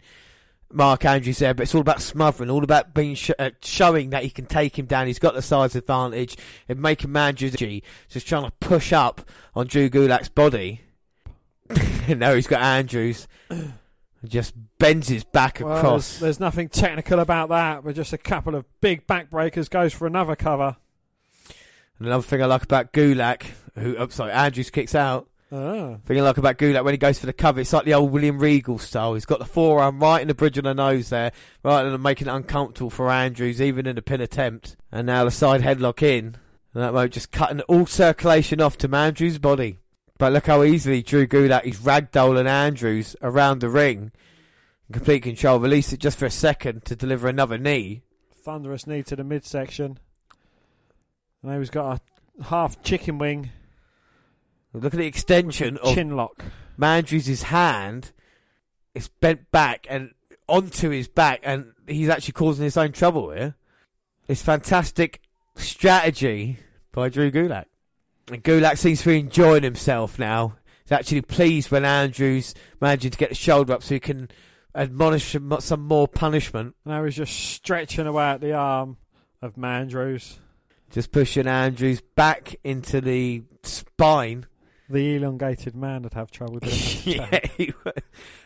Mark 0.71 1.03
Andrews 1.05 1.39
there, 1.39 1.53
but 1.53 1.63
it's 1.63 1.73
all 1.75 1.81
about 1.81 2.01
smothering, 2.01 2.49
all 2.49 2.63
about 2.63 2.93
being 2.93 3.15
sh- 3.15 3.31
uh, 3.39 3.51
showing 3.61 4.11
that 4.11 4.23
he 4.23 4.29
can 4.29 4.45
take 4.45 4.77
him 4.77 4.85
down. 4.85 5.07
He's 5.07 5.19
got 5.19 5.33
the 5.33 5.41
size 5.41 5.75
advantage 5.75 6.37
and 6.67 6.79
making 6.81 7.15
Andrews 7.15 7.55
just 8.09 8.27
trying 8.27 8.43
to 8.45 8.51
push 8.59 8.93
up 8.93 9.21
on 9.55 9.67
Drew 9.67 9.89
Gulak's 9.89 10.29
body. 10.29 10.81
now 12.09 12.33
he's 12.33 12.47
got 12.47 12.61
Andrews. 12.61 13.27
Just 14.25 14.53
bends 14.79 15.07
his 15.07 15.23
back 15.23 15.61
Well, 15.61 15.77
across. 15.77 16.09
there's, 16.09 16.19
there's 16.19 16.39
nothing 16.41 16.67
technical 16.67 17.19
about 17.19 17.47
that, 17.47 17.85
but 17.85 17.95
just 17.95 18.11
a 18.11 18.17
couple 18.17 18.53
of 18.53 18.65
big 18.81 19.07
backbreakers 19.07 19.69
goes 19.69 19.93
for 19.93 20.07
another 20.07 20.35
cover. 20.35 20.75
And 21.97 22.05
another 22.07 22.23
thing 22.23 22.43
I 22.43 22.45
like 22.45 22.63
about 22.63 22.91
Gulak, 22.91 23.43
who, 23.75 23.95
oh, 23.95 24.09
sorry, 24.09 24.33
Andrews 24.33 24.71
kicks 24.71 24.93
out. 24.93 25.28
Ah. 25.51 25.97
Thing 26.05 26.19
I 26.19 26.21
like 26.21 26.37
about 26.37 26.57
Gulak 26.57 26.83
when 26.83 26.93
he 26.93 26.99
goes 26.99 27.17
for 27.17 27.25
the 27.25 27.33
cover, 27.33 27.59
it's 27.59 27.73
like 27.73 27.85
the 27.85 27.95
old 27.95 28.11
William 28.11 28.37
Regal 28.37 28.77
style. 28.77 29.15
He's 29.15 29.25
got 29.25 29.39
the 29.39 29.45
forearm 29.45 29.99
right 29.99 30.21
in 30.21 30.27
the 30.27 30.35
bridge 30.35 30.59
of 30.59 30.63
the 30.63 30.75
nose 30.75 31.09
there, 31.09 31.31
right 31.63 31.85
and 31.85 32.03
making 32.03 32.27
it 32.27 32.31
uncomfortable 32.31 32.91
for 32.91 33.09
Andrews, 33.09 33.59
even 33.59 33.87
in 33.87 33.95
the 33.95 34.01
pin 34.03 34.21
attempt. 34.21 34.75
And 34.91 35.07
now 35.07 35.25
the 35.25 35.31
side 35.31 35.61
headlock 35.61 36.03
in, 36.03 36.37
and 36.73 36.83
that 36.83 36.93
way 36.93 37.07
just 37.07 37.31
cutting 37.31 37.61
all 37.61 37.87
circulation 37.87 38.61
off 38.61 38.77
to 38.79 38.95
Andrews' 38.95 39.39
body. 39.39 39.79
But 40.19 40.33
look 40.33 40.45
how 40.45 40.63
easily 40.63 41.01
Drew 41.01 41.25
Gulak 41.25 41.63
is 41.63 41.79
ragdolling 41.79 42.45
Andrews 42.45 43.15
around 43.21 43.59
the 43.59 43.69
ring. 43.69 44.11
In 44.87 44.93
complete 44.93 45.23
control, 45.23 45.59
release 45.59 45.93
it 45.93 45.99
just 45.99 46.19
for 46.19 46.25
a 46.25 46.31
second 46.31 46.85
to 46.85 46.95
deliver 46.95 47.27
another 47.27 47.57
knee. 47.57 48.03
Thunderous 48.43 48.85
knee 48.85 49.01
to 49.03 49.15
the 49.15 49.23
midsection. 49.23 49.97
And 51.41 51.57
he's 51.57 51.69
got 51.69 52.01
a 52.37 52.43
half 52.43 52.83
chicken 52.83 53.17
wing 53.17 53.51
Look 54.73 54.93
at 54.93 54.99
the 54.99 55.07
extension 55.07 55.77
of 55.77 55.95
chin 55.95 56.15
lock. 56.15 56.43
Mandrews' 56.77 57.43
hand 57.43 58.11
is 58.93 59.07
bent 59.07 59.51
back 59.51 59.87
and 59.89 60.11
onto 60.47 60.89
his 60.89 61.07
back, 61.07 61.41
and 61.43 61.73
he's 61.87 62.09
actually 62.09 62.33
causing 62.33 62.63
his 62.63 62.77
own 62.77 62.91
trouble 62.91 63.31
here. 63.31 63.55
It's 64.27 64.41
fantastic 64.41 65.21
strategy 65.55 66.59
by 66.91 67.09
Drew 67.09 67.31
Gulak. 67.31 67.65
And 68.31 68.43
Gulak 68.43 68.77
seems 68.77 69.01
to 69.01 69.09
be 69.09 69.19
enjoying 69.19 69.63
himself 69.63 70.19
now. 70.19 70.57
He's 70.83 70.91
actually 70.91 71.21
pleased 71.21 71.71
when 71.71 71.85
Andrews 71.85 72.53
managing 72.79 73.11
to 73.11 73.17
get 73.17 73.29
the 73.29 73.35
shoulder 73.35 73.73
up 73.73 73.83
so 73.83 73.95
he 73.95 73.99
can 73.99 74.29
admonish 74.75 75.33
him 75.33 75.53
some 75.59 75.81
more 75.81 76.07
punishment. 76.07 76.75
Now 76.85 77.03
he's 77.03 77.15
just 77.15 77.33
stretching 77.33 78.07
away 78.07 78.25
at 78.25 78.41
the 78.41 78.53
arm 78.53 78.97
of 79.41 79.55
Mandrews. 79.55 80.37
Just 80.91 81.11
pushing 81.11 81.47
Andrews 81.47 82.01
back 82.01 82.55
into 82.63 83.01
the 83.01 83.43
spine. 83.63 84.45
The 84.89 85.15
elongated 85.17 85.75
man 85.75 86.01
would 86.01 86.13
have 86.15 86.31
trouble 86.31 86.59
doing 86.59 86.71
that. 86.73 87.05
yeah, 87.05 87.39
he. 87.57 87.73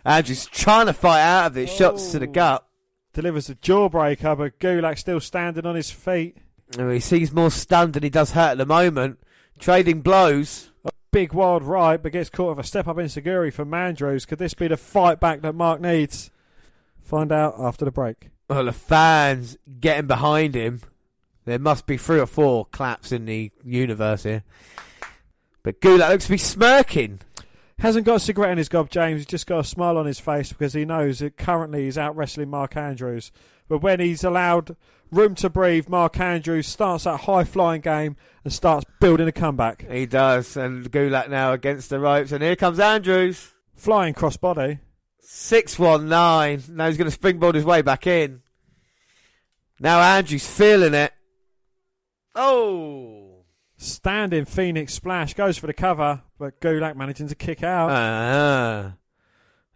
Andrews 0.04 0.46
trying 0.48 0.88
to 0.88 0.94
fight 0.94 1.22
out 1.22 1.48
of 1.48 1.58
it. 1.58 1.70
Shots 1.70 2.12
to 2.12 2.20
the 2.20 2.28
Oh. 2.28 2.32
gut. 2.32 2.68
Delivers 3.14 3.50
a 3.50 3.56
jawbreaker, 3.56 4.38
but 4.38 4.60
Gulak 4.60 4.98
still 4.98 5.20
standing 5.20 5.66
on 5.66 5.76
his 5.76 5.92
feet. 5.92 6.38
Oh, 6.80 6.90
he 6.90 7.00
seems 7.00 7.32
more 7.32 7.52
stunned 7.52 7.94
than 7.94 8.04
he 8.04 8.10
does 8.10 8.32
hurt 8.32 8.52
at 8.54 8.58
the 8.58 8.66
moment. 8.66 9.20
Trading 9.60 10.02
blows. 10.02 10.72
A 10.84 10.90
Big 11.12 11.32
wild 11.32 11.64
right, 11.64 12.02
but 12.02 12.12
gets 12.12 12.32
caught 12.32 12.58
with 12.58 12.66
a 12.66 12.68
step 12.68 12.88
up 12.88 12.98
enzuigiri 12.98 13.54
for 13.54 13.66
Mandrews. 13.66 14.28
Could 14.28 14.40
this 14.40 14.56
be 14.56 14.68
the 14.68 14.78
fight 14.78 15.20
back 15.20 15.42
that 15.44 15.54
Mark 15.54 15.80
needs? 15.80 16.32
Find 17.04 17.32
out 17.32 17.54
after 17.60 17.86
the 17.86 17.92
break. 17.92 18.30
Well, 18.50 18.66
the 18.66 18.72
fans 18.74 19.58
getting 19.80 20.08
behind 20.08 20.56
him. 20.56 20.82
There 21.46 21.60
must 21.60 21.86
be 21.86 21.98
three 21.98 22.20
or 22.20 22.26
four 22.26 22.66
claps 22.66 23.12
in 23.12 23.26
the 23.26 23.52
universe 23.64 24.24
here. 24.24 24.44
But 25.64 25.80
Gulak 25.80 26.10
looks 26.10 26.26
to 26.26 26.32
be 26.32 26.38
smirking. 26.38 27.22
Hasn't 27.80 28.06
got 28.06 28.18
a 28.18 28.20
cigarette 28.20 28.52
in 28.52 28.58
his 28.58 28.70
gob, 28.70 28.90
James. 28.90 29.20
He's 29.20 29.26
just 29.26 29.48
got 29.48 29.60
a 29.60 29.64
smile 29.64 29.98
on 29.98 30.06
his 30.06 30.20
face 30.20 30.50
because 30.50 30.74
he 30.74 30.86
knows 30.86 31.20
that 31.20 31.38
currently 31.38 31.86
he's 31.86 31.98
out 31.98 32.16
wrestling 32.16 32.50
Mark 32.50 32.78
Andrews. 32.78 33.32
But 33.68 33.80
when 33.80 34.00
he's 34.00 34.24
allowed 34.24 34.76
room 35.12 35.36
to 35.36 35.50
breathe, 35.50 35.88
Mark 35.88 36.20
Andrews 36.20 36.68
starts 36.68 37.06
that 37.06 37.22
high 37.22 37.44
flying 37.44 37.82
game 37.82 38.16
and 38.44 38.54
starts 38.54 38.86
building 39.00 39.28
a 39.28 39.32
comeback. 39.32 39.90
He 39.90 40.06
does. 40.06 40.56
And 40.58 40.92
Gulak 40.92 41.30
now 41.30 41.54
against 41.54 41.90
the 41.90 42.00
ropes. 42.00 42.32
And 42.32 42.44
here 42.44 42.56
comes 42.56 42.80
Andrews. 42.80 43.54
Flying 43.76 44.14
crossbody. 44.14 44.80
619. 45.22 46.76
Now 46.76 46.88
he's 46.88 46.98
going 46.98 47.06
to 47.06 47.12
springboard 47.12 47.56
his 47.56 47.66
way 47.66 47.82
back 47.82 48.06
in. 48.06 48.42
Now 49.80 50.00
Andrews 50.00 50.48
feeling 50.48 50.94
it. 50.94 51.14
Oh. 52.36 53.23
Standing 53.84 54.46
Phoenix 54.46 54.94
Splash 54.94 55.34
goes 55.34 55.58
for 55.58 55.68
the 55.68 55.74
cover, 55.74 56.22
but 56.40 56.62
Gulak 56.62 56.96
managing 56.96 57.28
to 57.28 57.36
kick 57.36 57.64
out. 57.64 57.90
Ah. 57.92 58.94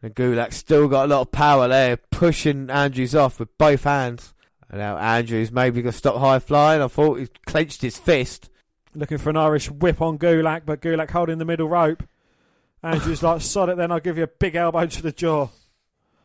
And 0.02 0.16
Gulak 0.16 0.54
still 0.54 0.88
got 0.88 1.06
a 1.06 1.08
lot 1.08 1.22
of 1.22 1.32
power 1.34 1.68
there, 1.68 1.98
pushing 1.98 2.70
Andrews 2.70 3.14
off 3.14 3.38
with 3.38 3.58
both 3.58 3.84
hands. 3.84 4.34
And 4.70 4.80
now 4.80 4.98
Andrews 4.98 5.52
maybe 5.52 5.82
going 5.82 5.92
to 5.92 5.98
stop 5.98 6.16
high 6.16 6.40
flying. 6.40 6.82
I 6.82 6.88
thought 6.88 7.20
he 7.20 7.28
clenched 7.46 7.82
his 7.82 7.98
fist. 7.98 8.50
Looking 8.96 9.18
for 9.18 9.30
an 9.30 9.36
Irish 9.36 9.70
whip 9.70 10.02
on 10.02 10.18
Gulak, 10.18 10.62
but 10.66 10.80
Gulak 10.80 11.12
holding 11.12 11.38
the 11.38 11.44
middle 11.44 11.68
rope. 11.68 12.04
Andrews 12.82 13.22
like, 13.22 13.42
sod 13.42 13.68
it 13.70 13.76
then, 13.76 13.92
I'll 13.92 14.00
give 14.00 14.18
you 14.18 14.24
a 14.24 14.28
big 14.28 14.56
elbow 14.56 14.86
to 14.86 15.02
the 15.02 15.12
jaw. 15.12 15.50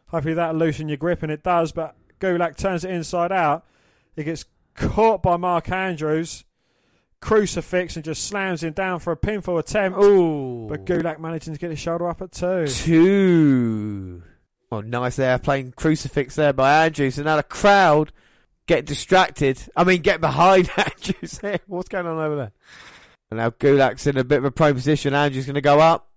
Hopefully 0.07 0.35
that'll 0.35 0.55
loosen 0.55 0.89
your 0.89 0.99
grip, 0.99 1.25
and 1.25 1.33
it 1.33 1.43
does, 1.43 1.73
but 1.73 1.97
Gulak 2.21 2.57
turns 2.57 2.85
it 2.85 2.93
inside 2.93 3.33
out. 3.33 3.67
He 4.15 4.23
gets 4.23 4.45
caught 4.77 5.21
by 5.21 5.37
Mark 5.37 5.69
Andrews, 5.69 6.45
crucifix, 7.23 7.97
and 7.97 8.05
just 8.05 8.25
slams 8.25 8.63
him 8.63 8.75
down 8.75 8.99
for 8.99 9.13
a 9.13 9.17
pinfall 9.17 9.59
attempt. 9.59 9.99
Ooh. 9.99 10.67
But 10.69 10.85
Gulak 10.85 11.19
managing 11.19 11.55
to 11.55 11.59
get 11.59 11.71
his 11.71 11.79
shoulder 11.79 12.09
up 12.09 12.21
at 12.21 12.33
two. 12.33 12.67
Two. 12.67 14.23
Oh, 14.71 14.81
nice 14.81 15.17
there. 15.17 15.39
Playing 15.39 15.73
crucifix 15.73 16.35
there 16.35 16.53
by 16.53 16.85
Andrews. 16.85 17.17
And 17.17 17.25
now 17.25 17.37
the 17.37 17.43
crowd 17.43 18.13
get 18.67 18.85
distracted. 18.85 19.63
I 19.75 19.85
mean, 19.85 20.03
get 20.03 20.21
behind 20.21 20.71
Andrews 20.77 21.39
there. 21.39 21.61
What's 21.67 21.89
going 21.89 22.07
on 22.07 22.19
over 22.19 22.37
there? 22.37 22.53
And 23.31 23.39
now 23.39 23.51
Gulak's 23.51 24.07
in 24.07 24.19
a 24.19 24.25
bit 24.25 24.39
of 24.39 24.45
a 24.45 24.51
prone 24.51 24.75
position. 24.75 25.15
Andrews 25.15 25.47
going 25.47 25.55
to 25.55 25.63
go 25.63 25.81
up. 25.81 26.11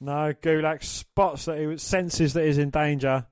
No, 0.00 0.32
Gulak 0.42 0.84
spots 0.84 1.46
that 1.46 1.58
he 1.58 1.78
senses 1.78 2.34
that 2.34 2.44
he's 2.44 2.58
in 2.58 2.70
danger, 2.70 3.26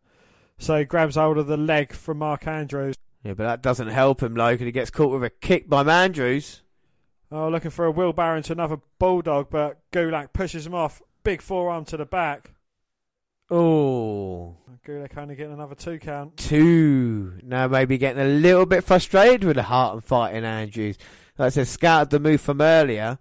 so 0.59 0.79
he 0.79 0.85
grabs 0.85 1.17
hold 1.17 1.37
of 1.37 1.47
the 1.47 1.59
leg 1.59 1.93
from 1.93 2.19
Mark 2.19 2.47
Andrews. 2.47 2.97
Yeah, 3.23 3.35
but 3.35 3.45
that 3.45 3.63
doesn't 3.63 3.89
help 3.89 4.23
him, 4.23 4.35
like, 4.35 4.61
and 4.61 4.67
he 4.67 4.73
gets 4.73 4.91
caught 4.91 5.13
with 5.13 5.25
a 5.25 5.31
kick 5.31 5.69
by 5.69 5.83
Andrews. 5.85 6.63
Oh, 7.37 7.49
looking 7.49 7.73
for 7.73 7.85
a 7.85 7.91
wheelbarrow 7.91 8.37
into 8.37 8.53
another 8.53 8.79
bulldog, 9.01 9.49
but 9.51 9.81
Gulak 9.91 10.33
pushes 10.33 10.65
him 10.65 10.75
off. 10.75 11.03
Big 11.25 11.43
forearm 11.43 11.85
to 11.87 11.97
the 11.97 12.07
back. 12.07 12.53
Oh, 13.51 14.57
Gulak 14.87 15.19
only 15.19 15.35
getting 15.35 15.53
another 15.53 15.75
two 15.75 15.99
count. 15.99 16.37
two. 16.37 17.41
Now 17.43 17.67
maybe 17.67 17.99
getting 17.99 18.23
a 18.23 18.29
little 18.29 18.67
bit 18.67 18.85
frustrated 18.85 19.43
with 19.43 19.57
the 19.57 19.65
heart 19.65 19.95
and 19.95 20.05
fighting 20.05 20.45
Andrews. 20.45 20.97
Like 21.37 21.47
I 21.47 21.49
said, 21.49 21.67
scouted 21.67 22.11
the 22.11 22.21
move 22.21 22.41
from 22.41 22.61
earlier, 22.61 23.19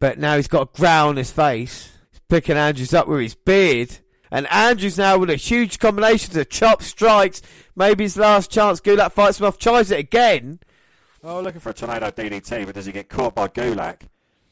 but 0.00 0.18
now 0.18 0.36
he's 0.36 0.48
got 0.48 0.68
a 0.68 0.78
growl 0.78 1.10
on 1.10 1.16
his 1.16 1.30
face. 1.30 1.92
He's 2.10 2.20
picking 2.26 2.56
Andrews 2.56 2.94
up 2.94 3.06
with 3.06 3.20
his 3.20 3.34
beard. 3.34 3.98
And 4.30 4.46
Andrews 4.50 4.96
now 4.96 5.18
with 5.18 5.28
a 5.28 5.36
huge 5.36 5.78
combination 5.78 6.38
of 6.38 6.48
chop 6.48 6.82
strikes. 6.82 7.42
Maybe 7.76 8.04
his 8.04 8.16
last 8.16 8.50
chance. 8.50 8.80
Gulak 8.80 9.12
fights 9.12 9.40
him 9.40 9.46
off, 9.46 9.58
tries 9.58 9.90
it 9.90 9.98
again. 9.98 10.60
Oh, 11.24 11.40
looking 11.40 11.60
for 11.60 11.72
For 11.72 11.84
a 11.84 11.88
tornado 11.88 12.10
DDT, 12.10 12.66
but 12.66 12.74
does 12.74 12.86
he 12.86 12.92
get 12.92 13.08
caught 13.08 13.34
by 13.34 13.48
Gulak? 13.48 14.02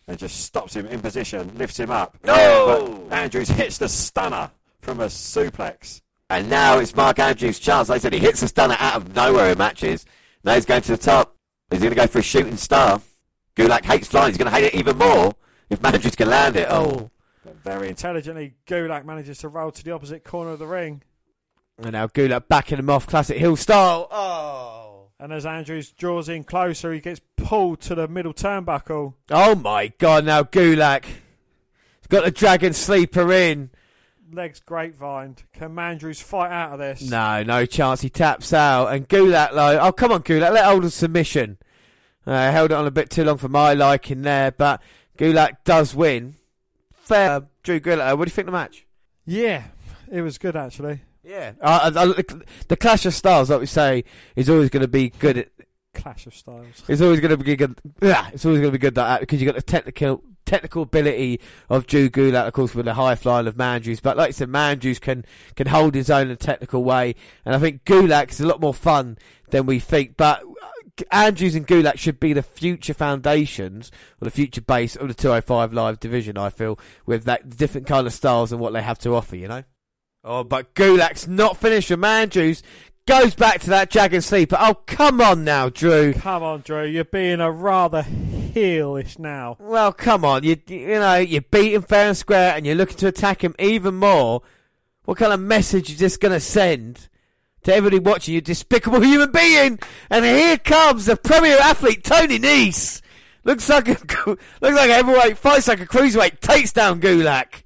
And 0.09 0.19
just 0.19 0.45
stops 0.45 0.75
him 0.75 0.87
in 0.87 1.01
position, 1.01 1.53
lifts 1.57 1.79
him 1.79 1.91
up. 1.91 2.17
No! 2.25 3.07
But 3.09 3.17
Andrews 3.17 3.49
hits 3.49 3.79
the 3.79 3.89
stunner 3.89 4.51
from 4.81 5.01
a 5.01 5.07
suplex. 5.07 6.01
And 6.31 6.49
now 6.49 6.79
it's 6.79 6.95
Mark 6.95 7.19
Andrews' 7.19 7.59
chance. 7.59 7.89
Like 7.89 7.97
I 7.97 7.99
said, 8.01 8.13
he 8.13 8.19
hits 8.19 8.41
the 8.41 8.49
stunner 8.49 8.77
out 8.79 8.97
of 8.97 9.15
nowhere 9.15 9.51
in 9.51 9.59
matches. 9.59 10.05
Now 10.45 10.55
he's 10.55 10.65
going 10.65 10.83
to 10.83 10.93
the 10.93 10.99
top. 10.99 11.37
He's 11.71 11.81
going 11.81 11.91
to 11.91 11.97
go 11.97 12.07
for 12.07 12.21
a 12.21 12.23
shooting 12.23 12.57
star. 12.57 13.01
Gulak 13.57 13.85
hates 13.85 14.09
flying. 14.09 14.29
He's 14.29 14.39
going 14.39 14.51
to 14.51 14.57
hate 14.57 14.67
it 14.67 14.75
even 14.75 14.99
more 14.99 15.35
if 15.71 15.85
Andrews 15.85 16.15
can 16.15 16.29
land 16.29 16.57
it. 16.57 16.69
Oh. 16.71 16.85
oh. 16.85 17.11
But 17.45 17.57
very 17.63 17.89
intelligently, 17.89 18.55
Gulak 18.67 19.05
manages 19.05 19.39
to 19.39 19.49
roll 19.49 19.71
to 19.71 19.85
the 19.85 19.93
opposite 19.93 20.25
corner 20.25 20.51
of 20.51 20.59
the 20.59 20.67
ring. 20.67 21.03
And 21.79 21.93
now 21.93 22.07
Gulak 22.07 22.49
backing 22.49 22.79
him 22.79 22.91
off, 22.91 23.07
classic 23.07 23.39
heel 23.39 23.57
style. 23.57 24.09
Oh. 24.11 24.76
And 25.19 25.33
as 25.33 25.47
Andrews 25.47 25.93
draws 25.93 26.29
in 26.29 26.45
closer, 26.45 26.93
he 26.93 27.01
gets 27.01 27.21
pulled 27.37 27.81
to 27.83 27.95
the 27.95 28.07
middle 28.07 28.35
turnbuckle. 28.35 29.15
Oh 29.31 29.55
my 29.55 29.93
god, 29.99 30.27
now 30.27 30.43
Gulak. 30.43 31.05
He's 31.05 32.07
got 32.09 32.25
the 32.25 32.31
dragon 32.31 32.75
sleeper 32.75 33.33
in. 33.33 33.71
Legs 34.31 34.61
grapevine. 34.61 35.37
Can 35.55 35.79
Andrews 35.79 36.21
fight 36.21 36.51
out 36.51 36.73
of 36.73 36.79
this? 36.79 37.01
No, 37.01 37.43
no 37.43 37.65
chance. 37.65 38.03
He 38.03 38.11
taps 38.11 38.53
out. 38.53 38.89
And 38.89 39.09
Gulak, 39.09 39.53
like, 39.53 39.79
oh, 39.81 39.93
come 39.93 40.13
on, 40.13 40.23
Gulak, 40.23 40.53
let 40.53 40.67
hold 40.67 40.85
of 40.85 40.93
submission. 40.93 41.59
Uh, 42.27 42.51
held 42.51 42.73
it 42.73 42.75
on 42.75 42.87
a 42.87 42.91
bit 42.91 43.09
too 43.09 43.25
long 43.25 43.39
for 43.39 43.49
my 43.49 43.73
liking 43.73 44.23
there, 44.23 44.51
but 44.51 44.83
Gulak 45.17 45.59
does 45.65 45.95
win. 45.95 46.35
Fair. 46.93 47.45
Drew 47.63 47.81
Gulak, 47.81 48.19
what 48.19 48.27
do 48.27 48.31
you 48.31 48.35
think 48.35 48.49
of 48.49 48.53
the 48.53 48.59
match? 48.59 48.85
Yeah, 49.25 49.65
it 50.11 50.21
was 50.21 50.37
good 50.39 50.57
actually. 50.57 51.01
Yeah. 51.27 51.53
Uh, 51.61 51.81
uh, 51.83 51.91
the, 51.91 52.45
the 52.69 52.77
Clash 52.77 53.05
of 53.05 53.13
Styles, 53.13 53.51
like 53.51 53.61
we 53.61 53.67
say, 53.67 54.05
is 54.37 54.49
always 54.49 54.71
going 54.71 54.83
to 54.83 54.89
be 54.89 55.11
good 55.11 55.39
at. 55.39 55.49
Clash 55.93 56.27
of 56.27 56.35
styles. 56.35 56.85
It's 56.89 57.01
always 57.01 57.21
going 57.21 57.31
to 57.31 57.43
be 57.43 57.57
good. 57.57 57.81
Yeah, 58.03 58.29
it's 58.33 58.45
always 58.45 58.61
going 58.61 58.71
to 58.71 58.79
be 58.79 58.81
good 58.81 58.89
at 58.89 58.95
that 58.97 59.21
because 59.21 59.41
you 59.41 59.49
have 59.49 59.57
got 59.57 59.65
the 59.65 59.73
technical 59.73 60.23
technical 60.45 60.83
ability 60.83 61.41
of 61.69 61.87
Drew 61.87 62.09
Gulak, 62.09 62.47
of 62.47 62.53
course, 62.53 62.75
with 62.75 62.85
the 62.85 62.95
high 62.95 63.15
flying 63.15 63.47
of 63.47 63.57
Mandrews. 63.57 64.03
But 64.03 64.19
like 64.19 64.29
I 64.29 64.33
said, 64.33 64.51
Mandrews 64.51 65.01
can 65.01 65.25
can 65.57 65.69
hold 65.69 65.95
his 65.95 66.11
own 66.11 66.27
in 66.27 66.33
a 66.33 66.37
technical 66.37 66.85
way, 66.85 67.15
and 67.45 67.55
I 67.55 67.59
think 67.59 67.85
Gulak 67.85 68.31
is 68.31 68.41
a 68.41 68.47
lot 68.47 68.61
more 68.61 68.75
fun 68.75 69.17
than 69.51 69.65
we 69.65 69.79
think. 69.79 70.19
But 70.19 70.43
uh, 70.43 71.05
Andrews 71.11 71.55
and 71.55 71.67
Gulak 71.67 71.99
should 71.99 72.21
be 72.21 72.35
the 72.35 72.43
future 72.43 72.95
foundations 72.95 73.91
or 74.21 74.27
the 74.27 74.31
future 74.31 74.61
base 74.61 74.97
of 74.97 75.09
the 75.09 75.15
205 75.15 75.73
Live 75.73 75.99
division. 75.99 76.37
I 76.37 76.51
feel 76.51 76.79
with 77.07 77.25
that 77.25 77.57
different 77.57 77.87
kind 77.87 78.07
of 78.07 78.13
styles 78.13 78.53
and 78.53 78.61
what 78.61 78.75
they 78.75 78.83
have 78.83 78.99
to 79.01 79.15
offer. 79.15 79.35
You 79.37 79.49
know. 79.49 79.65
Oh, 80.29 80.43
but 80.43 80.75
Gulak's 80.75 81.29
not 81.29 81.57
finished 81.57 81.89
with 81.89 82.01
Mandrews. 82.01 82.63
Goes 83.07 83.37
back 83.37 83.61
to 83.61 83.71
that 83.71 83.91
Dragon 83.91 84.21
Sleeper. 84.21 84.57
Oh, 84.59 84.75
come 84.75 85.21
on 85.21 85.45
now, 85.45 85.69
Drew. 85.69 86.13
Come 86.15 86.43
on, 86.43 86.63
Drew. 86.63 86.85
You're 86.85 87.05
being 87.05 87.41
a 87.41 87.49
rather 87.49 88.03
heelish 88.03 89.21
now. 89.21 89.57
Well, 89.61 89.93
come 89.93 90.25
on. 90.25 90.43
You 90.43 90.57
you 90.67 90.89
know 90.89 91.15
you 91.15 91.43
beat 91.43 91.75
him 91.75 91.83
fair 91.83 92.09
and 92.09 92.17
square, 92.17 92.55
and 92.57 92.67
you're 92.67 92.75
looking 92.75 92.97
to 92.97 93.07
attack 93.07 93.45
him 93.45 93.55
even 93.61 93.95
more. 93.95 94.43
What 95.05 95.19
kind 95.19 95.33
of 95.33 95.39
message 95.39 95.89
you 95.89 95.97
just 95.97 96.21
gonna 96.21 96.41
send 96.41 97.09
to 97.63 97.73
everybody 97.73 98.01
watching? 98.01 98.35
You 98.35 98.41
despicable 98.41 99.03
human 99.03 99.31
being. 99.31 99.79
And 100.11 100.25
here 100.25 100.59
comes 100.59 101.07
the 101.07 101.15
premier 101.17 101.59
athlete, 101.59 102.03
Tony 102.03 102.41
Nese. 102.41 103.01
Looks 103.45 103.69
like 103.69 103.87
a 103.87 103.91
looks 104.27 104.41
like 104.61 104.91
a 104.91 104.95
heavyweight 104.95 105.39
fights 105.39 105.69
like 105.69 105.81
a 105.81 105.87
cruiserweight. 105.87 106.41
Takes 106.41 106.73
down 106.73 107.01
Gulak. 107.01 107.63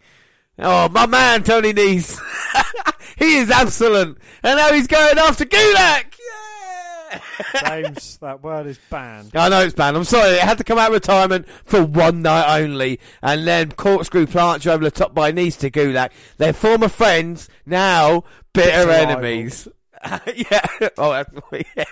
Oh, 0.61 0.89
my 0.91 1.07
man, 1.07 1.43
Tony 1.43 1.73
Nese. 1.73 2.21
he 3.19 3.39
is 3.39 3.51
excellent. 3.51 4.19
And 4.43 4.59
now 4.59 4.73
he's 4.73 4.87
going 4.87 5.19
after 5.19 5.45
Gulak. 5.45 6.19
Yeah. 6.19 7.21
James, 7.65 8.19
that 8.19 8.43
word 8.43 8.67
is 8.67 8.79
banned. 8.91 9.35
I 9.35 9.49
know 9.49 9.63
it's 9.63 9.75
banned. 9.75 9.97
I'm 9.97 10.05
sorry. 10.05 10.33
It 10.33 10.41
had 10.41 10.59
to 10.59 10.65
come 10.65 10.79
out 10.79 10.89
of 10.89 10.95
retirement 10.95 11.49
for 11.65 11.83
one 11.83 12.23
night 12.23 12.61
only, 12.61 13.01
and 13.23 13.47
then 13.47 13.73
corkscrew 13.73 14.27
plants 14.27 14.65
you 14.65 14.71
over 14.71 14.85
the 14.85 14.91
top 14.91 15.15
by 15.15 15.33
Nese 15.33 15.59
to 15.61 15.71
Gulak. 15.71 16.11
They're 16.37 16.53
former 16.53 16.89
friends, 16.89 17.49
now 17.67 18.25
bitter 18.53 18.87
Bitter 18.87 18.91
enemies. 18.91 19.69
yeah. 20.35 20.67
Oh, 20.99 21.25
yeah. 21.77 21.85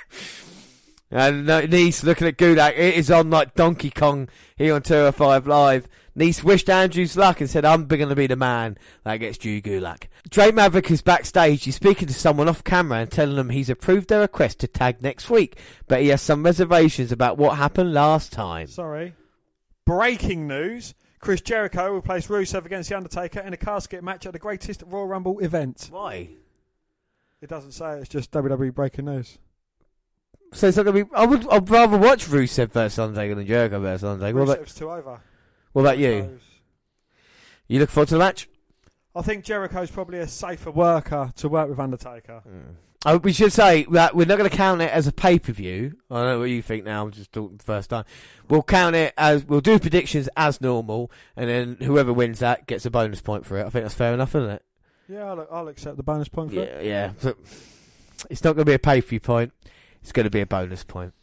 And 1.11 1.49
uh, 1.49 1.63
Nese 1.63 2.05
looking 2.05 2.29
at 2.29 2.37
Gulak. 2.37 2.73
It 2.73 2.95
is 2.95 3.11
on 3.11 3.31
like 3.31 3.55
Donkey 3.55 3.91
Kong 3.91 4.29
here 4.57 4.75
on 4.75 4.83
205 4.83 5.47
Live. 5.47 5.89
Nese 6.19 6.43
wished 6.43 6.69
Andrews 6.69 7.17
luck 7.17 7.41
and 7.41 7.49
said, 7.49 7.65
I'm 7.65 7.87
going 7.87 8.09
to 8.09 8.17
be 8.17 8.27
the 8.27 8.35
man 8.35 8.77
that 9.05 9.19
gets 9.19 9.39
Drew 9.39 9.61
Gulak. 9.61 10.09
Drake 10.29 10.55
Maverick 10.55 10.91
is 10.91 11.01
backstage. 11.01 11.63
He's 11.63 11.77
speaking 11.77 12.09
to 12.09 12.15
someone 12.15 12.49
off 12.49 12.65
camera 12.65 12.99
and 12.99 13.11
telling 13.11 13.37
them 13.37 13.51
he's 13.51 13.71
approved 13.71 14.09
their 14.09 14.21
request 14.21 14.59
to 14.61 14.67
tag 14.67 15.01
next 15.01 15.31
week, 15.31 15.59
but 15.87 16.01
he 16.03 16.09
has 16.09 16.21
some 16.21 16.43
reservations 16.43 17.13
about 17.13 17.39
what 17.39 17.57
happened 17.57 17.95
last 17.95 18.33
time. 18.33 18.67
Sorry. 18.67 19.15
Breaking 19.85 20.49
news. 20.49 20.95
Chris 21.21 21.41
Jericho 21.41 21.93
will 21.93 22.03
place 22.03 22.27
Rusev 22.27 22.65
against 22.65 22.89
The 22.89 22.97
Undertaker 22.97 23.41
in 23.41 23.53
a 23.53 23.57
casket 23.57 24.03
match 24.03 24.27
at 24.27 24.33
the 24.33 24.39
greatest 24.39 24.83
Royal 24.87 25.07
Rumble 25.07 25.39
event. 25.39 25.89
Why? 25.91 26.31
It 27.41 27.49
doesn't 27.49 27.73
say, 27.73 27.99
it's 27.99 28.09
just 28.09 28.33
WWE 28.33 28.75
breaking 28.75 29.05
news. 29.05 29.39
So 30.53 30.67
it's 30.69 30.77
not 30.77 30.85
going 30.85 30.97
to 30.97 31.05
be. 31.05 31.11
I 31.15 31.27
would. 31.27 31.47
I'd 31.49 31.69
rather 31.69 31.99
watch 31.99 32.27
Rusev 32.27 32.73
versus 32.73 32.99
Undertaker 32.99 33.35
than 33.35 33.47
Jericho 33.47 33.81
versus 33.81 34.05
Undertaker. 34.05 34.39
Rusev's 34.39 34.75
too 34.75 34.91
over. 34.91 35.21
What 35.79 35.85
about 35.85 35.99
you? 35.99 36.41
You 37.69 37.79
look 37.79 37.89
forward 37.89 38.09
to 38.09 38.15
the 38.17 38.19
match? 38.19 38.49
I 39.15 39.23
think 39.23 39.45
Jericho's 39.45 39.93
probably 39.93 40.19
a 40.19 40.27
safer 40.27 40.73
worker 40.73 41.33
to 41.37 41.49
work 41.49 41.69
with 41.69 41.79
Undertaker. 41.79 42.43
Oh, 43.07 43.19
we 43.19 43.33
should 43.33 43.53
say 43.53 43.87
that 43.93 44.17
we're 44.17 44.27
not 44.27 44.39
going 44.39 44.51
to 44.51 44.57
count 44.57 44.83
it 44.83 44.91
as 44.91 45.07
a 45.07 45.13
pay 45.13 45.39
per 45.39 45.53
view. 45.53 45.97
I 46.11 46.17
don't 46.17 46.27
know 46.27 46.39
what 46.41 46.51
you 46.51 46.63
think 46.63 46.85
now. 46.85 47.05
I'm 47.05 47.13
just 47.13 47.31
talking 47.31 47.59
the 47.59 47.63
first 47.63 47.91
time. 47.91 48.07
We'll 48.49 48.65
count 48.65 48.97
it 48.97 49.15
as 49.17 49.45
we'll 49.45 49.61
do 49.61 49.79
predictions 49.79 50.29
as 50.37 50.61
normal, 50.61 51.13
and 51.37 51.49
then 51.49 51.77
whoever 51.81 52.13
wins 52.13 52.41
that 52.41 52.67
gets 52.67 52.85
a 52.85 52.91
bonus 52.91 53.21
point 53.21 53.47
for 53.47 53.57
it. 53.59 53.65
I 53.65 53.71
think 53.71 53.85
that's 53.85 53.95
fair 53.95 54.13
enough, 54.13 54.35
isn't 54.35 54.51
it? 54.51 54.65
Yeah, 55.09 55.31
I'll, 55.31 55.47
I'll 55.49 55.69
accept 55.69 55.97
the 55.97 56.03
bonus 56.03 56.27
point 56.27 56.53
for 56.53 56.59
it. 56.59 56.85
Yeah, 56.85 56.89
yeah. 56.89 57.13
So, 57.19 57.37
it's 58.29 58.43
not 58.43 58.57
going 58.57 58.65
to 58.65 58.71
be 58.71 58.75
a 58.75 58.81
pay 58.81 59.01
per 59.01 59.07
view 59.07 59.21
point. 59.21 59.53
It's 60.03 60.11
going 60.11 60.25
to 60.25 60.31
be 60.31 60.41
a 60.41 60.47
bonus 60.47 60.83
point. 60.83 61.15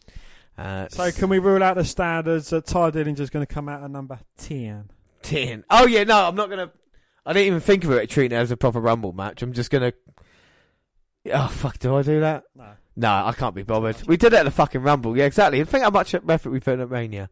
Uh, 0.57 0.87
So 0.89 1.11
can 1.11 1.29
we 1.29 1.39
rule 1.39 1.61
out 1.63 1.75
the 1.75 1.83
standards 1.85 2.49
that 2.51 2.65
Tye 2.65 2.91
Dillinger's 2.91 3.29
going 3.29 3.45
to 3.45 3.53
come 3.53 3.67
out 3.67 3.83
at 3.83 3.91
number 3.91 4.19
10? 4.37 4.89
ten? 5.21 5.63
Oh 5.69 5.85
yeah, 5.87 6.03
no, 6.03 6.27
I'm 6.27 6.35
not 6.35 6.49
going 6.49 6.67
to. 6.67 6.71
I 7.25 7.33
didn't 7.33 7.47
even 7.47 7.59
think 7.59 7.83
of 7.83 7.91
it 7.91 8.09
treating 8.09 8.37
it 8.37 8.41
as 8.41 8.51
a 8.51 8.57
proper 8.57 8.79
Rumble 8.79 9.11
match. 9.11 9.41
I'm 9.41 9.53
just 9.53 9.71
going 9.71 9.91
to 9.91 9.97
Oh 11.33 11.47
fuck! 11.47 11.79
Do 11.79 11.95
I 11.95 12.03
do 12.03 12.19
that? 12.19 12.43
No. 12.55 12.67
No, 12.95 13.09
I 13.09 13.33
can't 13.33 13.55
be 13.55 13.63
bothered. 13.63 13.97
We 14.07 14.15
did 14.15 14.31
it 14.33 14.37
at 14.37 14.43
the 14.45 14.51
fucking 14.51 14.81
Rumble. 14.81 15.17
Yeah, 15.17 15.25
exactly. 15.25 15.63
Think 15.65 15.83
how 15.83 15.89
much 15.89 16.13
effort 16.13 16.49
we 16.49 16.59
put 16.59 16.75
in 16.75 16.81
at 16.81 16.89
Mania. 16.89 17.29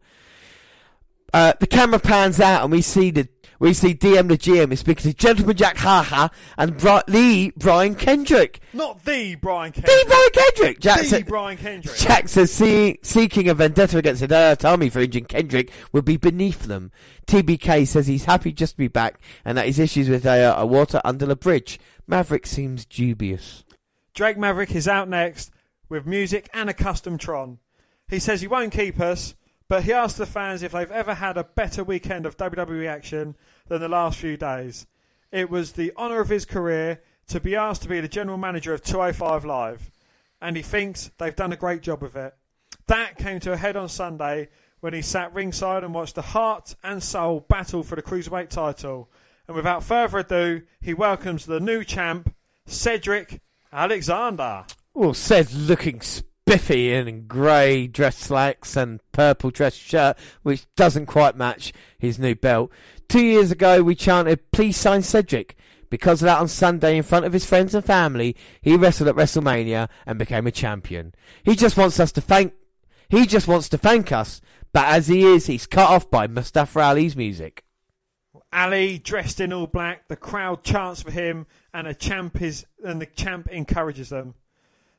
Uh, 1.32 1.52
the 1.58 1.66
camera 1.66 1.98
pans 1.98 2.38
out 2.40 2.62
and 2.62 2.72
we 2.72 2.82
see 2.82 3.10
the 3.10 3.28
we 3.58 3.72
see 3.72 3.94
DM 3.94 4.28
the 4.28 4.36
GM 4.38 4.72
is 4.72 4.80
speaking 4.80 5.10
to 5.10 5.16
Gentleman 5.16 5.56
Jack 5.56 5.76
Haha 5.78 6.28
and 6.58 6.76
Bri- 6.76 7.00
Lee 7.08 7.52
Brian 7.56 7.94
Kendrick. 7.94 8.60
Not 8.72 9.04
the 9.04 9.34
Brian 9.36 9.72
Kendrick. 9.72 9.96
The 9.96 10.04
Brian 10.08 10.30
Kendrick. 10.32 10.80
Jack 10.80 10.98
the 11.00 11.04
said- 11.06 11.26
Brian 11.26 11.56
Kendrick. 11.56 11.96
Jack 11.96 12.28
says 12.28 12.52
see, 12.52 12.98
seeking 13.02 13.48
a 13.48 13.54
vendetta 13.54 13.98
against 13.98 14.20
the 14.20 14.28
Dirt 14.28 14.64
Army 14.64 14.90
for 14.90 15.00
injuring 15.00 15.26
Kendrick 15.26 15.70
would 15.92 16.04
be 16.04 16.16
beneath 16.16 16.64
them. 16.64 16.90
TBK 17.26 17.86
says 17.86 18.06
he's 18.06 18.24
happy 18.24 18.52
just 18.52 18.72
to 18.74 18.78
be 18.78 18.88
back 18.88 19.18
and 19.44 19.56
that 19.56 19.66
his 19.66 19.78
issues 19.78 20.08
with 20.08 20.26
uh, 20.26 20.54
are 20.56 20.66
water 20.66 21.00
under 21.04 21.26
the 21.26 21.36
bridge. 21.36 21.78
Maverick 22.06 22.46
seems 22.46 22.84
dubious. 22.84 23.64
Drake 24.14 24.36
Maverick 24.38 24.74
is 24.74 24.86
out 24.86 25.08
next 25.08 25.50
with 25.88 26.06
music 26.06 26.48
and 26.52 26.68
a 26.70 26.74
custom 26.74 27.18
Tron. 27.18 27.58
He 28.08 28.18
says 28.18 28.40
he 28.40 28.46
won't 28.46 28.72
keep 28.72 29.00
us, 29.00 29.34
but 29.68 29.84
he 29.84 29.92
asked 29.92 30.18
the 30.18 30.26
fans 30.26 30.62
if 30.62 30.72
they've 30.72 30.90
ever 30.90 31.14
had 31.14 31.36
a 31.36 31.44
better 31.44 31.82
weekend 31.82 32.26
of 32.26 32.36
WWE 32.36 32.86
action 32.86 33.36
than 33.68 33.80
the 33.80 33.88
last 33.88 34.18
few 34.18 34.36
days. 34.36 34.86
It 35.32 35.50
was 35.50 35.72
the 35.72 35.92
honour 35.96 36.20
of 36.20 36.28
his 36.28 36.44
career 36.44 37.02
to 37.28 37.40
be 37.40 37.56
asked 37.56 37.82
to 37.82 37.88
be 37.88 38.00
the 38.00 38.08
general 38.08 38.38
manager 38.38 38.74
of 38.74 38.82
205 38.82 39.44
Live, 39.44 39.90
and 40.40 40.56
he 40.56 40.62
thinks 40.62 41.10
they've 41.18 41.34
done 41.34 41.52
a 41.52 41.56
great 41.56 41.80
job 41.80 42.02
of 42.02 42.16
it. 42.16 42.34
That 42.86 43.16
came 43.16 43.40
to 43.40 43.52
a 43.52 43.56
head 43.56 43.76
on 43.76 43.88
Sunday 43.88 44.48
when 44.80 44.92
he 44.92 45.00
sat 45.00 45.32
ringside 45.32 45.82
and 45.82 45.94
watched 45.94 46.14
the 46.14 46.22
heart 46.22 46.74
and 46.82 47.02
soul 47.02 47.40
battle 47.48 47.82
for 47.82 47.96
the 47.96 48.02
Cruiserweight 48.02 48.50
title. 48.50 49.10
And 49.48 49.56
without 49.56 49.82
further 49.82 50.18
ado, 50.18 50.62
he 50.82 50.92
welcomes 50.92 51.46
the 51.46 51.60
new 51.60 51.84
champ, 51.84 52.34
Cedric 52.66 53.40
Alexander. 53.72 54.66
Well, 54.92 55.14
said 55.14 55.52
looking 55.52 56.02
spiffy 56.46 56.92
in 56.92 57.26
grey 57.26 57.86
dress 57.86 58.18
slacks 58.18 58.76
and 58.76 59.00
purple 59.12 59.50
dress 59.50 59.74
shirt, 59.74 60.16
which 60.42 60.66
doesn't 60.76 61.06
quite 61.06 61.36
match 61.36 61.72
his 61.98 62.18
new 62.18 62.34
belt. 62.34 62.70
Two 63.08 63.24
years 63.24 63.50
ago, 63.50 63.82
we 63.82 63.94
chanted, 63.94 64.50
please 64.52 64.76
sign 64.76 65.02
Cedric. 65.02 65.56
Because 65.88 66.20
of 66.20 66.26
that 66.26 66.40
on 66.40 66.48
Sunday 66.48 66.98
in 66.98 67.02
front 67.02 67.24
of 67.24 67.32
his 67.32 67.46
friends 67.46 67.74
and 67.74 67.84
family, 67.84 68.36
he 68.60 68.76
wrestled 68.76 69.08
at 69.08 69.14
WrestleMania 69.14 69.88
and 70.06 70.18
became 70.18 70.46
a 70.46 70.50
champion. 70.50 71.14
He 71.44 71.54
just 71.56 71.78
wants 71.78 71.98
us 71.98 72.12
to 72.12 72.20
thank, 72.20 72.52
he 73.08 73.26
just 73.26 73.48
wants 73.48 73.68
to 73.70 73.78
thank 73.78 74.12
us, 74.12 74.42
but 74.72 74.86
as 74.86 75.06
he 75.06 75.24
is, 75.24 75.46
he's 75.46 75.66
cut 75.66 75.88
off 75.88 76.10
by 76.10 76.26
Mustafa 76.26 76.80
Ali's 76.80 77.16
music. 77.16 77.64
Ali 78.52 78.98
dressed 78.98 79.40
in 79.40 79.52
all 79.52 79.66
black, 79.66 80.08
the 80.08 80.16
crowd 80.16 80.62
chants 80.62 81.02
for 81.02 81.10
him, 81.10 81.46
and 81.72 81.86
a 81.86 81.94
champ 81.94 82.42
is 82.42 82.66
and 82.84 83.00
the 83.00 83.06
champ 83.06 83.48
encourages 83.48 84.10
them. 84.10 84.34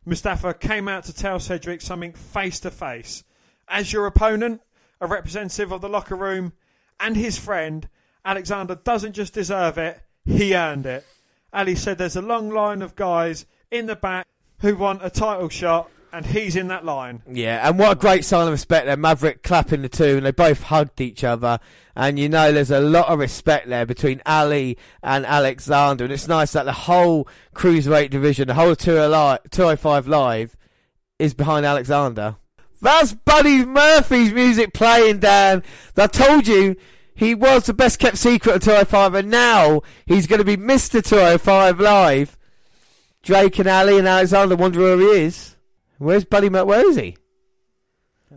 Mustafa 0.05 0.53
came 0.53 0.87
out 0.87 1.03
to 1.05 1.13
tell 1.13 1.39
Cedric 1.39 1.81
something 1.81 2.13
face 2.13 2.59
to 2.59 2.71
face. 2.71 3.23
As 3.67 3.91
your 3.91 4.05
opponent, 4.05 4.61
a 5.01 5.07
representative 5.07 5.71
of 5.71 5.81
the 5.81 5.89
locker 5.89 6.15
room, 6.15 6.53
and 6.99 7.17
his 7.17 7.37
friend, 7.37 7.89
Alexander 8.23 8.75
doesn't 8.75 9.13
just 9.13 9.33
deserve 9.33 9.77
it, 9.77 9.99
he 10.23 10.55
earned 10.55 10.85
it. 10.85 11.05
Ali 11.51 11.75
said 11.75 11.97
there's 11.97 12.15
a 12.15 12.21
long 12.21 12.49
line 12.49 12.81
of 12.81 12.95
guys 12.95 13.45
in 13.71 13.87
the 13.87 13.95
back 13.95 14.27
who 14.59 14.75
want 14.75 15.05
a 15.05 15.09
title 15.09 15.49
shot, 15.49 15.89
and 16.15 16.25
he's 16.25 16.55
in 16.55 16.69
that 16.69 16.85
line. 16.85 17.21
Yeah, 17.29 17.67
and 17.67 17.77
what 17.77 17.91
a 17.91 17.95
great 17.95 18.23
sign 18.23 18.47
of 18.47 18.51
respect 18.51 18.85
there. 18.85 18.95
Maverick 18.95 19.43
clapping 19.43 19.81
the 19.81 19.89
two, 19.89 20.15
and 20.15 20.25
they 20.25 20.31
both 20.31 20.63
hugged 20.63 21.01
each 21.01 21.25
other. 21.25 21.59
And 21.93 22.17
you 22.17 22.29
know, 22.29 22.53
there's 22.53 22.71
a 22.71 22.79
lot 22.79 23.09
of 23.09 23.19
respect 23.19 23.67
there 23.67 23.85
between 23.85 24.21
Ali 24.25 24.77
and 25.03 25.25
Alexander. 25.25 26.05
And 26.05 26.13
it's 26.13 26.27
nice 26.27 26.53
that 26.53 26.63
the 26.63 26.71
whole 26.71 27.27
cruiserweight 27.53 28.11
division, 28.11 28.47
the 28.47 28.53
whole 28.53 28.75
205 28.77 30.07
Live, 30.07 30.55
is 31.19 31.33
behind 31.33 31.65
Alexander. 31.65 32.37
That's 32.81 33.13
Buddy 33.13 33.65
Murphy's 33.65 34.31
music 34.31 34.73
playing, 34.73 35.19
Dan. 35.19 35.63
I 35.97 36.07
told 36.07 36.47
you 36.47 36.77
he 37.13 37.35
was 37.35 37.65
the 37.65 37.73
best 37.73 37.99
kept 37.99 38.17
secret 38.17 38.55
of 38.55 38.63
205, 38.63 39.15
and 39.15 39.29
now 39.29 39.81
he's 40.05 40.27
going 40.27 40.39
to 40.39 40.45
be 40.45 40.55
Mr. 40.55 41.03
205 41.03 41.79
Live. 41.81 42.37
Drake 43.21 43.59
and 43.59 43.67
Ali 43.67 43.97
and 43.97 44.07
Alexander 44.07 44.55
wonder 44.55 44.79
where 44.79 44.97
he 44.97 45.25
is. 45.25 45.54
Where's 45.97 46.25
Buddy 46.25 46.49
Murphy? 46.49 46.67
Where 46.67 46.89
is 46.89 46.95
he? 46.95 47.17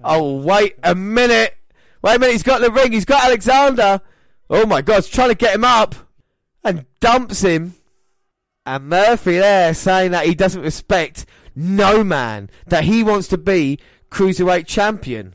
Oh, 0.05 0.41
wait 0.41 0.77
a 0.83 0.95
minute. 0.95 1.57
Wait 2.03 2.17
a 2.17 2.19
minute, 2.19 2.33
he's 2.33 2.43
got 2.43 2.61
the 2.61 2.71
ring. 2.71 2.93
He's 2.93 3.05
got 3.05 3.25
Alexander. 3.25 4.01
Oh 4.49 4.67
my 4.67 4.83
God, 4.83 4.97
he's 4.97 5.09
trying 5.09 5.31
to 5.31 5.35
get 5.35 5.55
him 5.55 5.65
up 5.65 5.95
and 6.65 6.87
dumps 7.01 7.43
him. 7.43 7.75
And 8.65 8.89
Murphy 8.89 9.39
there 9.39 9.75
saying 9.75 10.13
that 10.13 10.27
he 10.27 10.35
doesn't 10.35 10.63
respect 10.63 11.27
no 11.55 12.05
man, 12.05 12.51
that 12.67 12.85
he 12.85 13.03
wants 13.03 13.29
to 13.29 13.39
be 13.39 13.79
cruiserweight 14.11 14.67
champion. 14.67 15.35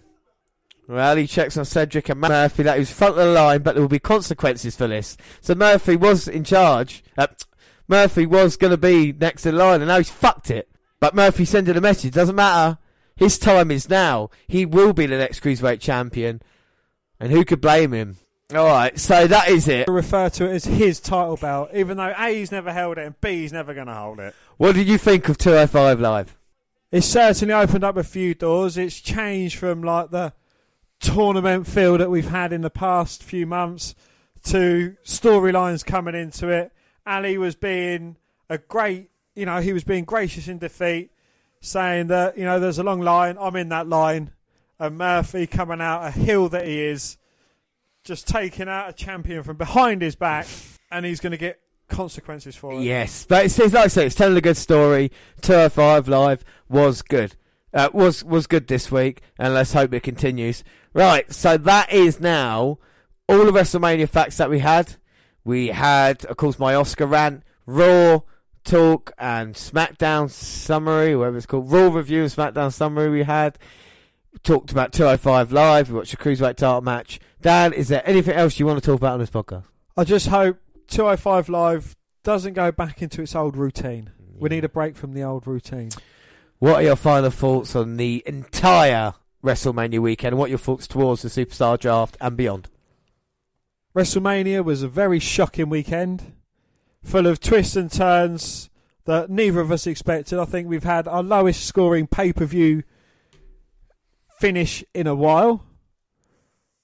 Well, 0.88 1.16
he 1.16 1.28
checks 1.28 1.58
on 1.58 1.66
Cedric 1.66 2.10
and 2.10 2.22
Murphy 2.22 2.64
that 2.64 2.76
he 2.76 2.80
was 2.80 2.92
front 2.92 3.18
of 3.18 3.26
the 3.26 3.32
line, 3.32 3.62
but 3.62 3.74
there 3.74 3.82
will 3.82 3.90
be 3.90 4.00
consequences 4.00 4.76
for 4.76 4.88
this. 4.88 5.18
So 5.42 5.56
Murphy 5.56 5.96
was 5.96 6.28
in 6.28 6.44
charge. 6.44 7.04
Uh, 7.18 7.28
Murphy 7.88 8.26
was 8.26 8.58
going 8.58 8.72
to 8.72 8.78
be 8.78 9.12
next 9.12 9.46
in 9.46 9.58
line, 9.58 9.82
and 9.82 9.88
now 9.88 9.98
he's 9.98 10.10
fucked 10.10 10.52
it. 10.52 10.70
But 11.04 11.16
Murphy 11.16 11.44
sending 11.44 11.76
a 11.76 11.82
message. 11.82 12.14
Doesn't 12.14 12.38
matter. 12.38 12.78
His 13.18 13.38
time 13.38 13.72
is 13.72 13.90
now. 13.90 14.30
He 14.48 14.66
will 14.66 14.94
be 14.94 15.06
the 15.06 15.18
next 15.18 15.42
cruiserweight 15.42 15.82
champion, 15.82 16.42
and 17.20 17.30
who 17.30 17.44
could 17.44 17.60
blame 17.60 17.92
him? 17.92 18.20
All 18.56 18.68
right, 18.68 18.98
so 18.98 19.28
that 19.28 19.50
is 19.50 19.68
it. 19.68 19.90
Refer 19.90 20.30
to 20.30 20.46
it 20.46 20.54
as 20.54 20.64
his 20.64 21.02
title 21.02 21.36
belt, 21.36 21.72
even 21.74 21.98
though 21.98 22.14
A, 22.18 22.34
he's 22.34 22.54
never 22.54 22.72
held 22.72 22.98
it, 22.98 23.06
and 23.06 23.20
B, 23.20 23.42
he's 23.42 23.52
never 23.52 23.74
going 23.74 23.88
to 23.88 23.94
hold 23.94 24.22
it. 24.22 24.34
What 24.56 24.76
did 24.76 24.88
you 24.88 24.98
think 24.98 25.28
of 25.28 25.38
205 25.38 26.00
Live? 26.00 26.38
It's 26.90 27.06
certainly 27.06 27.54
opened 27.54 27.84
up 27.84 27.98
a 27.98 28.04
few 28.06 28.34
doors. 28.34 28.78
It's 28.78 29.02
changed 29.02 29.58
from 29.58 29.84
like 29.84 30.12
the 30.12 30.32
tournament 31.02 31.68
feel 31.68 31.98
that 31.98 32.12
we've 32.12 32.30
had 32.30 32.54
in 32.54 32.62
the 32.62 32.70
past 32.70 33.24
few 33.24 33.46
months 33.46 33.94
to 34.46 34.96
storylines 35.04 35.86
coming 35.86 36.16
into 36.16 36.48
it. 36.48 36.72
Ali 37.06 37.38
was 37.38 37.56
being 37.56 38.16
a 38.50 38.58
great, 38.58 39.10
you 39.36 39.46
know, 39.46 39.62
he 39.62 39.74
was 39.74 39.84
being 39.84 40.04
gracious 40.04 40.48
in 40.48 40.58
defeat, 40.58 41.12
saying 41.60 42.08
that, 42.08 42.38
you 42.38 42.44
know, 42.44 42.60
there's 42.60 42.80
a 42.80 42.84
long 42.84 43.02
line, 43.02 43.38
I'm 43.40 43.56
in 43.56 43.70
that 43.70 43.88
line. 43.88 44.32
And 44.80 44.98
Murphy 44.98 45.48
coming 45.48 45.82
out 45.82 46.06
a 46.06 46.12
heel 46.12 46.50
that 46.50 46.68
he 46.68 46.82
is, 46.82 47.18
just 48.04 48.28
taking 48.28 48.68
out 48.68 48.90
a 48.90 48.94
champion 48.94 49.44
from 49.44 49.58
behind 49.58 50.02
his 50.02 50.16
back, 50.16 50.48
and 50.92 51.06
he's 51.06 51.20
going 51.20 51.32
to 51.32 51.38
get 51.38 51.60
consequences 51.88 52.56
for 52.56 52.74
it. 52.74 52.82
Yes, 52.82 53.26
but 53.28 53.46
it's, 53.46 53.58
it's 53.60 53.74
like 53.74 53.86
I 53.86 53.88
say, 53.88 54.06
it's 54.06 54.16
telling 54.16 54.38
a 54.38 54.42
good 54.42 54.58
story. 54.58 55.12
205 55.42 56.08
Live 56.08 56.44
was 56.68 57.02
good. 57.02 57.36
Uh, 57.74 57.90
was 57.92 58.24
was 58.24 58.46
good 58.46 58.68
this 58.68 58.92
week, 58.92 59.22
and 59.40 59.54
let's 59.54 59.74
hope 59.74 59.94
it 59.94 60.04
continues. 60.04 60.64
Right, 60.94 61.32
so 61.34 61.58
that 61.58 61.92
is 61.92 62.20
now 62.20 62.78
all 63.28 63.46
the 63.46 63.52
WrestleMania 63.52 64.08
facts 64.08 64.38
that 64.38 64.50
we 64.50 64.60
had. 64.60 64.96
We 65.44 65.68
had, 65.68 66.24
of 66.26 66.38
course, 66.38 66.60
my 66.60 66.76
Oscar 66.76 67.08
rant, 67.08 67.44
Raw 67.66 68.22
talk, 68.64 69.12
and 69.18 69.56
SmackDown 69.56 70.30
summary, 70.30 71.16
whatever 71.16 71.38
it's 71.38 71.46
called, 71.46 71.72
Raw 71.72 71.90
review 71.90 72.24
and 72.24 72.32
SmackDown 72.32 72.72
summary. 72.72 73.10
We 73.10 73.24
had 73.24 73.58
talked 74.44 74.72
about 74.72 74.94
205 74.94 75.52
Live. 75.52 75.90
We 75.90 75.98
watched 75.98 76.12
the 76.12 76.18
Cruiserweight 76.18 76.56
title 76.56 76.82
match. 76.82 77.20
Dan, 77.42 77.74
is 77.74 77.90
there 77.90 78.02
anything 78.08 78.36
else 78.36 78.60
you 78.60 78.66
want 78.66 78.82
to 78.82 78.86
talk 78.86 79.00
about 79.00 79.14
on 79.14 79.20
this 79.20 79.30
podcast? 79.30 79.66
I 79.96 80.04
just 80.04 80.28
hope 80.28 80.58
205 80.88 81.50
Live 81.50 81.96
doesn't 82.24 82.54
go 82.54 82.72
back 82.72 83.02
into 83.02 83.22
its 83.22 83.36
old 83.36 83.56
routine. 83.56 84.12
We 84.40 84.50
need 84.50 84.64
a 84.64 84.70
break 84.70 84.96
from 84.96 85.14
the 85.14 85.24
old 85.24 85.46
routine. 85.46 85.90
What 86.60 86.76
are 86.76 86.84
your 86.84 86.96
final 86.96 87.30
thoughts 87.30 87.76
on 87.76 87.98
the 87.98 88.24
entire 88.26 89.14
WrestleMania 89.44 90.00
weekend? 90.00 90.38
What 90.38 90.46
are 90.46 90.50
your 90.50 90.58
thoughts 90.58 90.88
towards 90.88 91.22
the 91.22 91.30
Superstar 91.30 91.78
Draft 91.78 92.18
and 92.22 92.38
beyond? 92.38 92.70
WrestleMania 93.96 94.64
was 94.64 94.82
a 94.82 94.88
very 94.88 95.20
shocking 95.20 95.70
weekend, 95.70 96.34
full 97.04 97.28
of 97.28 97.40
twists 97.40 97.76
and 97.76 97.92
turns 97.92 98.70
that 99.06 99.30
neither 99.30 99.60
of 99.60 99.72
us 99.72 99.86
expected. 99.86 100.40
I 100.40 100.46
think 100.46 100.68
we've 100.68 100.84
had 100.84 101.08
our 101.08 101.22
lowest 101.24 101.66
scoring 101.66 102.08
pay 102.08 102.32
per 102.34 102.46
view 102.46 102.84
finish 104.40 104.84
in 104.94 105.08
a 105.08 105.16
while. 105.16 105.66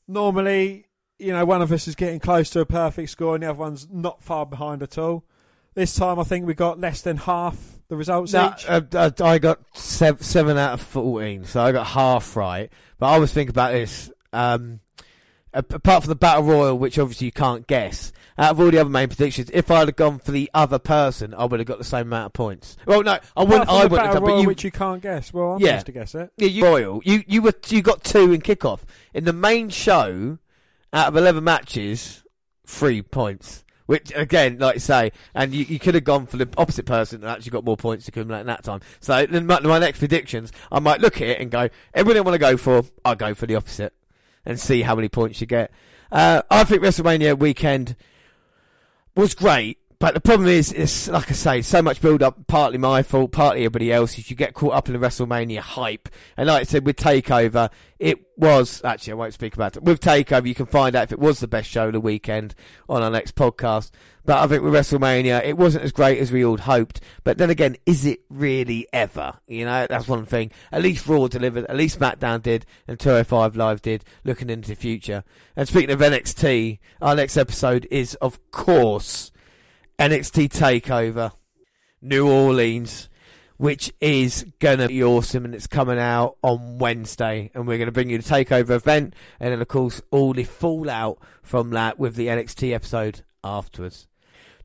Normally, 0.07 0.85
you 1.17 1.33
know, 1.33 1.45
one 1.45 1.61
of 1.61 1.71
us 1.71 1.87
is 1.87 1.95
getting 1.95 2.19
close 2.19 2.49
to 2.51 2.59
a 2.61 2.65
perfect 2.65 3.09
score 3.09 3.35
and 3.35 3.43
the 3.43 3.49
other 3.49 3.59
one's 3.59 3.87
not 3.91 4.23
far 4.23 4.45
behind 4.45 4.81
at 4.81 4.97
all. 4.97 5.23
This 5.75 5.93
time, 5.95 6.19
I 6.19 6.23
think 6.23 6.45
we 6.45 6.53
got 6.53 6.79
less 6.79 7.01
than 7.01 7.17
half 7.17 7.57
the 7.89 7.95
results 7.95 8.33
No, 8.33 8.53
each. 8.57 8.65
uh, 8.67 8.81
uh, 8.93 9.11
I 9.23 9.37
got 9.39 9.59
seven, 9.77 10.21
seven 10.23 10.57
out 10.57 10.73
of 10.73 10.81
14, 10.81 11.45
so 11.45 11.61
I 11.61 11.71
got 11.71 11.87
half 11.87 12.35
right. 12.35 12.71
But 12.97 13.07
I 13.07 13.19
was 13.19 13.31
thinking 13.31 13.51
about 13.51 13.71
this. 13.71 14.11
Um, 14.33 14.79
apart 15.53 16.03
from 16.03 16.09
the 16.09 16.15
Battle 16.15 16.43
Royal, 16.43 16.77
which 16.77 16.99
obviously 16.99 17.26
you 17.26 17.31
can't 17.31 17.65
guess, 17.67 18.11
out 18.38 18.51
of 18.51 18.59
all 18.59 18.71
the 18.71 18.77
other 18.80 18.89
main 18.89 19.07
predictions, 19.07 19.49
if 19.53 19.69
I'd 19.69 19.88
have 19.88 19.95
gone 19.95 20.19
for 20.19 20.31
the 20.31 20.49
other 20.53 20.80
person, 20.80 21.34
I 21.34 21.45
would 21.45 21.59
have 21.59 21.67
got 21.67 21.77
the 21.77 21.84
same 21.84 22.07
amount 22.07 22.27
of 22.27 22.34
points. 22.34 22.77
Well, 22.85 23.03
no, 23.03 23.19
I 23.35 23.43
wouldn't. 23.43 23.69
I 23.69 23.84
wouldn't 23.84 24.01
have 24.01 24.13
done. 24.13 24.23
But 24.23 24.41
you, 24.41 24.47
which 24.47 24.63
you 24.63 24.71
can't 24.71 25.01
guess. 25.01 25.34
Well, 25.34 25.53
I'm 25.53 25.59
Yeah. 25.59 25.80
supposed 25.80 25.85
to 25.88 25.91
guess 25.91 26.15
it. 26.15 26.31
Yeah, 26.38 26.47
you 26.47 26.63
Royal. 26.65 27.01
You 27.03 27.23
you 27.27 27.41
were 27.41 27.53
you 27.67 27.81
got 27.81 28.03
two 28.03 28.31
in 28.31 28.41
kickoff 28.41 28.81
in 29.13 29.26
the 29.26 29.34
main 29.34 29.69
show. 29.69 30.38
Out 30.91 31.09
of 31.09 31.15
eleven 31.15 31.43
matches, 31.43 32.23
three 32.65 33.01
points. 33.03 33.63
Which 33.85 34.11
again, 34.15 34.59
like 34.59 34.76
you 34.76 34.80
say, 34.80 35.11
and 35.34 35.51
you, 35.53 35.65
you 35.65 35.80
could 35.80 35.95
have 35.95 36.03
gone 36.03 36.27
for 36.27 36.38
the 36.38 36.47
opposite 36.57 36.85
person 36.85 37.21
and 37.21 37.30
actually 37.30 37.49
got 37.51 37.65
more 37.65 37.76
points 37.76 38.05
to 38.05 38.11
accumulate 38.11 38.41
in 38.41 38.45
that 38.47 38.63
time. 38.63 38.81
So 38.99 39.26
then 39.26 39.47
my, 39.47 39.59
my 39.61 39.80
next 39.80 39.97
predictions, 39.97 40.51
I 40.71 40.80
might 40.80 41.01
look 41.01 41.15
at 41.21 41.27
it 41.27 41.39
and 41.41 41.49
go, 41.49 41.69
everyone 41.95 42.17
I 42.17 42.21
want 42.21 42.35
to 42.35 42.39
go 42.39 42.55
for, 42.55 42.84
I'll 43.03 43.15
go 43.15 43.34
for 43.34 43.47
the 43.47 43.55
opposite 43.55 43.93
and 44.45 44.60
see 44.60 44.82
how 44.82 44.95
many 44.95 45.10
points 45.10 45.41
you 45.41 45.48
get. 45.48 45.72
Uh, 46.11 46.41
I 46.49 46.64
think 46.64 46.82
WrestleMania 46.82 47.38
weekend 47.38 47.95
was 49.16 49.36
great. 49.36 49.78
But 49.99 50.13
the 50.13 50.21
problem 50.21 50.47
is, 50.47 50.71
it's 50.71 51.09
like 51.09 51.30
I 51.30 51.34
say, 51.34 51.61
so 51.61 51.81
much 51.81 51.99
build 51.99 52.23
up. 52.23 52.47
Partly 52.47 52.77
my 52.77 53.03
fault, 53.03 53.34
partly 53.34 53.61
everybody 53.61 53.91
else's. 53.91 54.30
You 54.30 54.35
get 54.38 54.53
caught 54.53 54.73
up 54.73 54.88
in 54.88 54.93
the 54.93 55.05
WrestleMania 55.05 55.59
hype, 55.59 56.07
and 56.38 56.47
like 56.47 56.61
I 56.61 56.63
said, 56.63 56.85
with 56.85 56.95
Takeover, 56.95 57.69
it 57.99 58.17
was 58.38 58.81
actually 58.85 59.11
I 59.11 59.15
won't 59.17 59.34
speak 59.34 59.55
about 59.55 59.76
it. 59.76 59.84
With 59.84 59.99
Takeover, 59.99 60.47
you 60.47 60.55
can 60.55 60.67
find 60.67 60.95
out 60.95 61.03
if 61.03 61.11
it 61.11 61.19
was 61.19 61.41
the 61.41 61.49
best 61.49 61.69
show 61.69 61.88
of 61.88 61.93
the 61.93 61.99
weekend 61.99 62.55
on 62.88 63.03
our 63.03 63.09
next 63.09 63.35
podcast. 63.35 63.91
But 64.23 64.38
I 64.38 64.47
think 64.47 64.63
with 64.63 64.73
WrestleMania, 64.73 65.43
it 65.43 65.57
wasn't 65.57 65.84
as 65.84 65.91
great 65.91 66.19
as 66.19 66.31
we 66.31 66.45
all 66.45 66.57
hoped. 66.57 67.01
But 67.26 67.38
then 67.38 67.49
again, 67.49 67.76
is 67.85 68.05
it 68.05 68.21
really 68.30 68.88
ever? 68.93 69.34
You 69.47 69.65
know, 69.65 69.85
that's 69.85 70.07
one 70.07 70.26
thing. 70.26 70.51
At 70.71 70.81
least 70.81 71.07
Raw 71.07 71.27
delivered, 71.27 71.65
at 71.65 71.76
least 71.76 71.99
SmackDown 71.99 72.41
did, 72.41 72.65
and 72.88 72.97
205 72.97 73.57
Live 73.57 73.81
did, 73.81 74.05
looking 74.23 74.49
into 74.49 74.69
the 74.69 74.76
future. 74.76 75.26
And 75.57 75.67
speaking 75.67 75.91
of 75.91 75.99
NXT, 75.99 76.80
our 77.01 77.17
next 77.17 77.35
episode 77.35 77.85
is, 77.91 78.15
of 78.15 78.39
course, 78.51 79.34
NXT 79.99 80.47
Takeover, 80.47 81.34
New 82.01 82.26
Orleans, 82.26 83.09
which 83.57 83.91
is 83.99 84.45
gonna 84.59 84.88
be 84.88 85.03
awesome, 85.03 85.43
and 85.43 85.53
it's 85.53 85.67
coming 85.67 85.99
out 85.99 86.38
on 86.41 86.77
Wednesday, 86.77 87.51
and 87.53 87.67
we're 87.67 87.77
gonna 87.77 87.91
bring 87.91 88.09
you 88.09 88.17
the 88.17 88.23
Takeover 88.23 88.71
event, 88.71 89.13
and 89.41 89.51
then 89.51 89.61
of 89.61 89.67
course 89.67 90.01
all 90.09 90.31
the 90.31 90.45
fallout 90.45 91.17
from 91.43 91.71
that 91.71 91.99
with 91.99 92.15
the 92.15 92.27
NXT 92.27 92.73
episode 92.73 93.23
afterwards. 93.43 94.07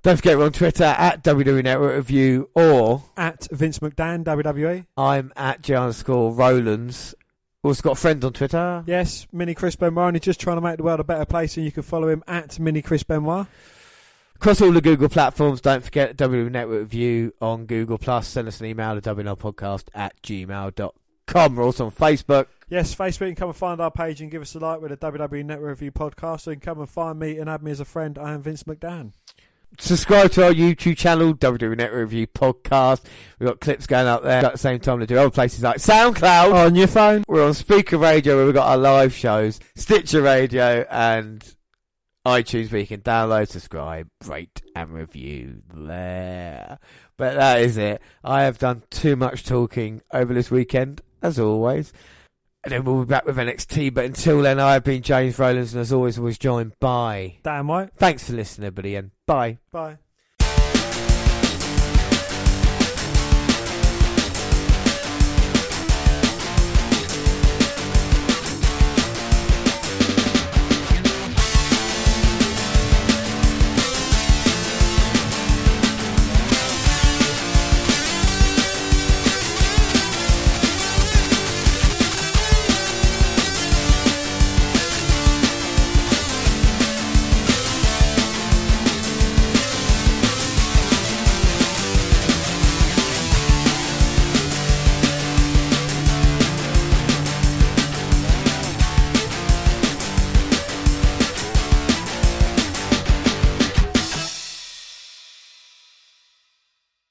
Don't 0.03 0.17
forget 0.17 0.39
we're 0.39 0.45
on 0.45 0.53
Twitter 0.53 0.85
at 0.85 1.25
WWE 1.25 1.65
Network 1.65 1.97
Review, 1.97 2.49
or 2.55 3.03
At 3.17 3.49
Vince 3.51 3.81
McDan, 3.81 4.23
WWE. 4.23 4.87
I'm 4.97 5.33
at 5.35 5.63
J 5.63 5.75
underscore 5.75 6.33
Rollins. 6.33 7.17
Also 7.65 7.83
got 7.83 7.93
a 7.93 7.97
friend 7.97 8.23
on 8.25 8.35
Twitter. 8.35 8.85
Yes, 8.87 9.27
Mini 9.33 9.55
Chris 9.55 9.75
Benoit, 9.75 10.09
and 10.09 10.17
he's 10.17 10.23
just 10.23 10.39
trying 10.39 10.59
to 10.59 10.61
make 10.61 10.77
the 10.77 10.85
world 10.85 11.01
a 11.01 11.05
better 11.05 11.25
place, 11.25 11.57
and 11.57 11.67
you 11.67 11.73
can 11.73 11.83
follow 11.83 12.09
him 12.09 12.23
at 12.29 12.61
Mini 12.61 12.83
Chris 12.83 13.03
Benoit. 13.03 13.49
Across 14.37 14.61
all 14.61 14.73
the 14.73 14.81
Google 14.81 15.09
platforms, 15.09 15.61
don't 15.61 15.83
forget 15.83 16.17
WWE 16.17 16.51
Network 16.51 16.81
Review 16.81 17.33
on 17.41 17.67
Google 17.67 17.97
Plus. 17.99 18.29
Send 18.29 18.47
us 18.49 18.61
an 18.61 18.67
email 18.67 19.01
to 19.01 19.15
WNLpodcast 19.15 19.85
at 19.95 20.21
gmail.com. 20.23 21.57
We're 21.57 21.65
also 21.65 21.87
on 21.87 21.93
Facebook. 21.93 22.47
Yes, 22.69 22.95
Facebook, 22.95 23.21
you 23.21 23.27
can 23.29 23.35
come 23.37 23.49
and 23.51 23.57
find 23.57 23.81
our 23.81 23.91
page 23.91 24.21
and 24.21 24.31
give 24.31 24.43
us 24.43 24.55
a 24.55 24.59
like 24.59 24.81
with 24.81 24.91
the 24.91 24.97
WWE 24.97 25.45
Network 25.45 25.71
Review 25.71 25.93
podcast. 25.93 26.43
So 26.43 26.51
you 26.51 26.57
can 26.57 26.63
come 26.75 26.81
and 26.81 26.89
find 26.91 27.19
me 27.19 27.39
and 27.39 27.49
add 27.49 27.63
me 27.63 27.71
as 27.71 27.81
a 27.81 27.85
friend. 27.85 28.19
I 28.19 28.33
am 28.33 28.43
Vince 28.43 28.65
McDan. 28.65 29.13
Subscribe 29.79 30.31
to 30.33 30.45
our 30.45 30.53
YouTube 30.53 30.97
channel, 30.97 31.35
WWE 31.35 31.77
Network 31.77 32.01
Review 32.03 32.27
Podcast. 32.29 33.03
We've 33.39 33.49
got 33.49 33.61
clips 33.61 33.87
going 33.87 34.07
up 34.07 34.23
there 34.23 34.45
at 34.45 34.53
the 34.53 34.59
same 34.59 34.79
time 34.79 35.01
to 35.01 35.07
do 35.07 35.19
other 35.19 35.31
places 35.31 35.63
like 35.63 35.79
SoundCloud. 35.79 36.55
On 36.55 36.75
your 36.75 36.87
phone. 36.87 37.25
We're 37.27 37.45
on 37.45 37.53
Spreaker 37.53 38.01
Radio 38.01 38.37
where 38.37 38.45
we've 38.45 38.55
got 38.55 38.69
our 38.69 38.77
live 38.77 39.13
shows, 39.15 39.59
Stitcher 39.75 40.23
Radio, 40.23 40.87
and 40.91 41.43
iTunes 42.27 42.73
where 42.73 42.81
you 42.81 42.87
can 42.87 43.03
download, 43.03 43.49
subscribe, 43.49 44.09
rate, 44.27 44.63
and 44.75 44.91
review 44.91 45.63
there. 45.73 46.79
But 47.17 47.35
that 47.35 47.61
is 47.61 47.77
it. 47.77 48.01
I 48.23 48.43
have 48.43 48.59
done 48.59 48.83
too 48.91 49.17
much 49.17 49.45
talking 49.45 50.01
over 50.13 50.33
this 50.33 50.51
weekend, 50.51 51.03
as 51.23 51.39
always. 51.39 51.93
And 52.65 52.73
then 52.73 52.85
we'll 52.85 53.05
be 53.05 53.09
back 53.09 53.27
with 53.27 53.37
NXT. 53.37 53.93
But 53.93 54.07
until 54.07 54.41
then, 54.41 54.59
I 54.59 54.73
have 54.73 54.85
been 54.85 55.03
James 55.03 55.39
Rowlands, 55.39 55.75
and 55.75 55.83
as 55.83 55.93
always, 55.93 56.19
was 56.19 56.39
joined 56.39 56.73
by. 56.81 57.37
Damn 57.43 57.71
right. 57.71 57.91
Thanks 57.95 58.27
for 58.27 58.33
listening, 58.33 58.69
everybody, 58.69 58.95
and 58.97 59.11
bye. 59.27 59.59
Bye. 59.71 59.99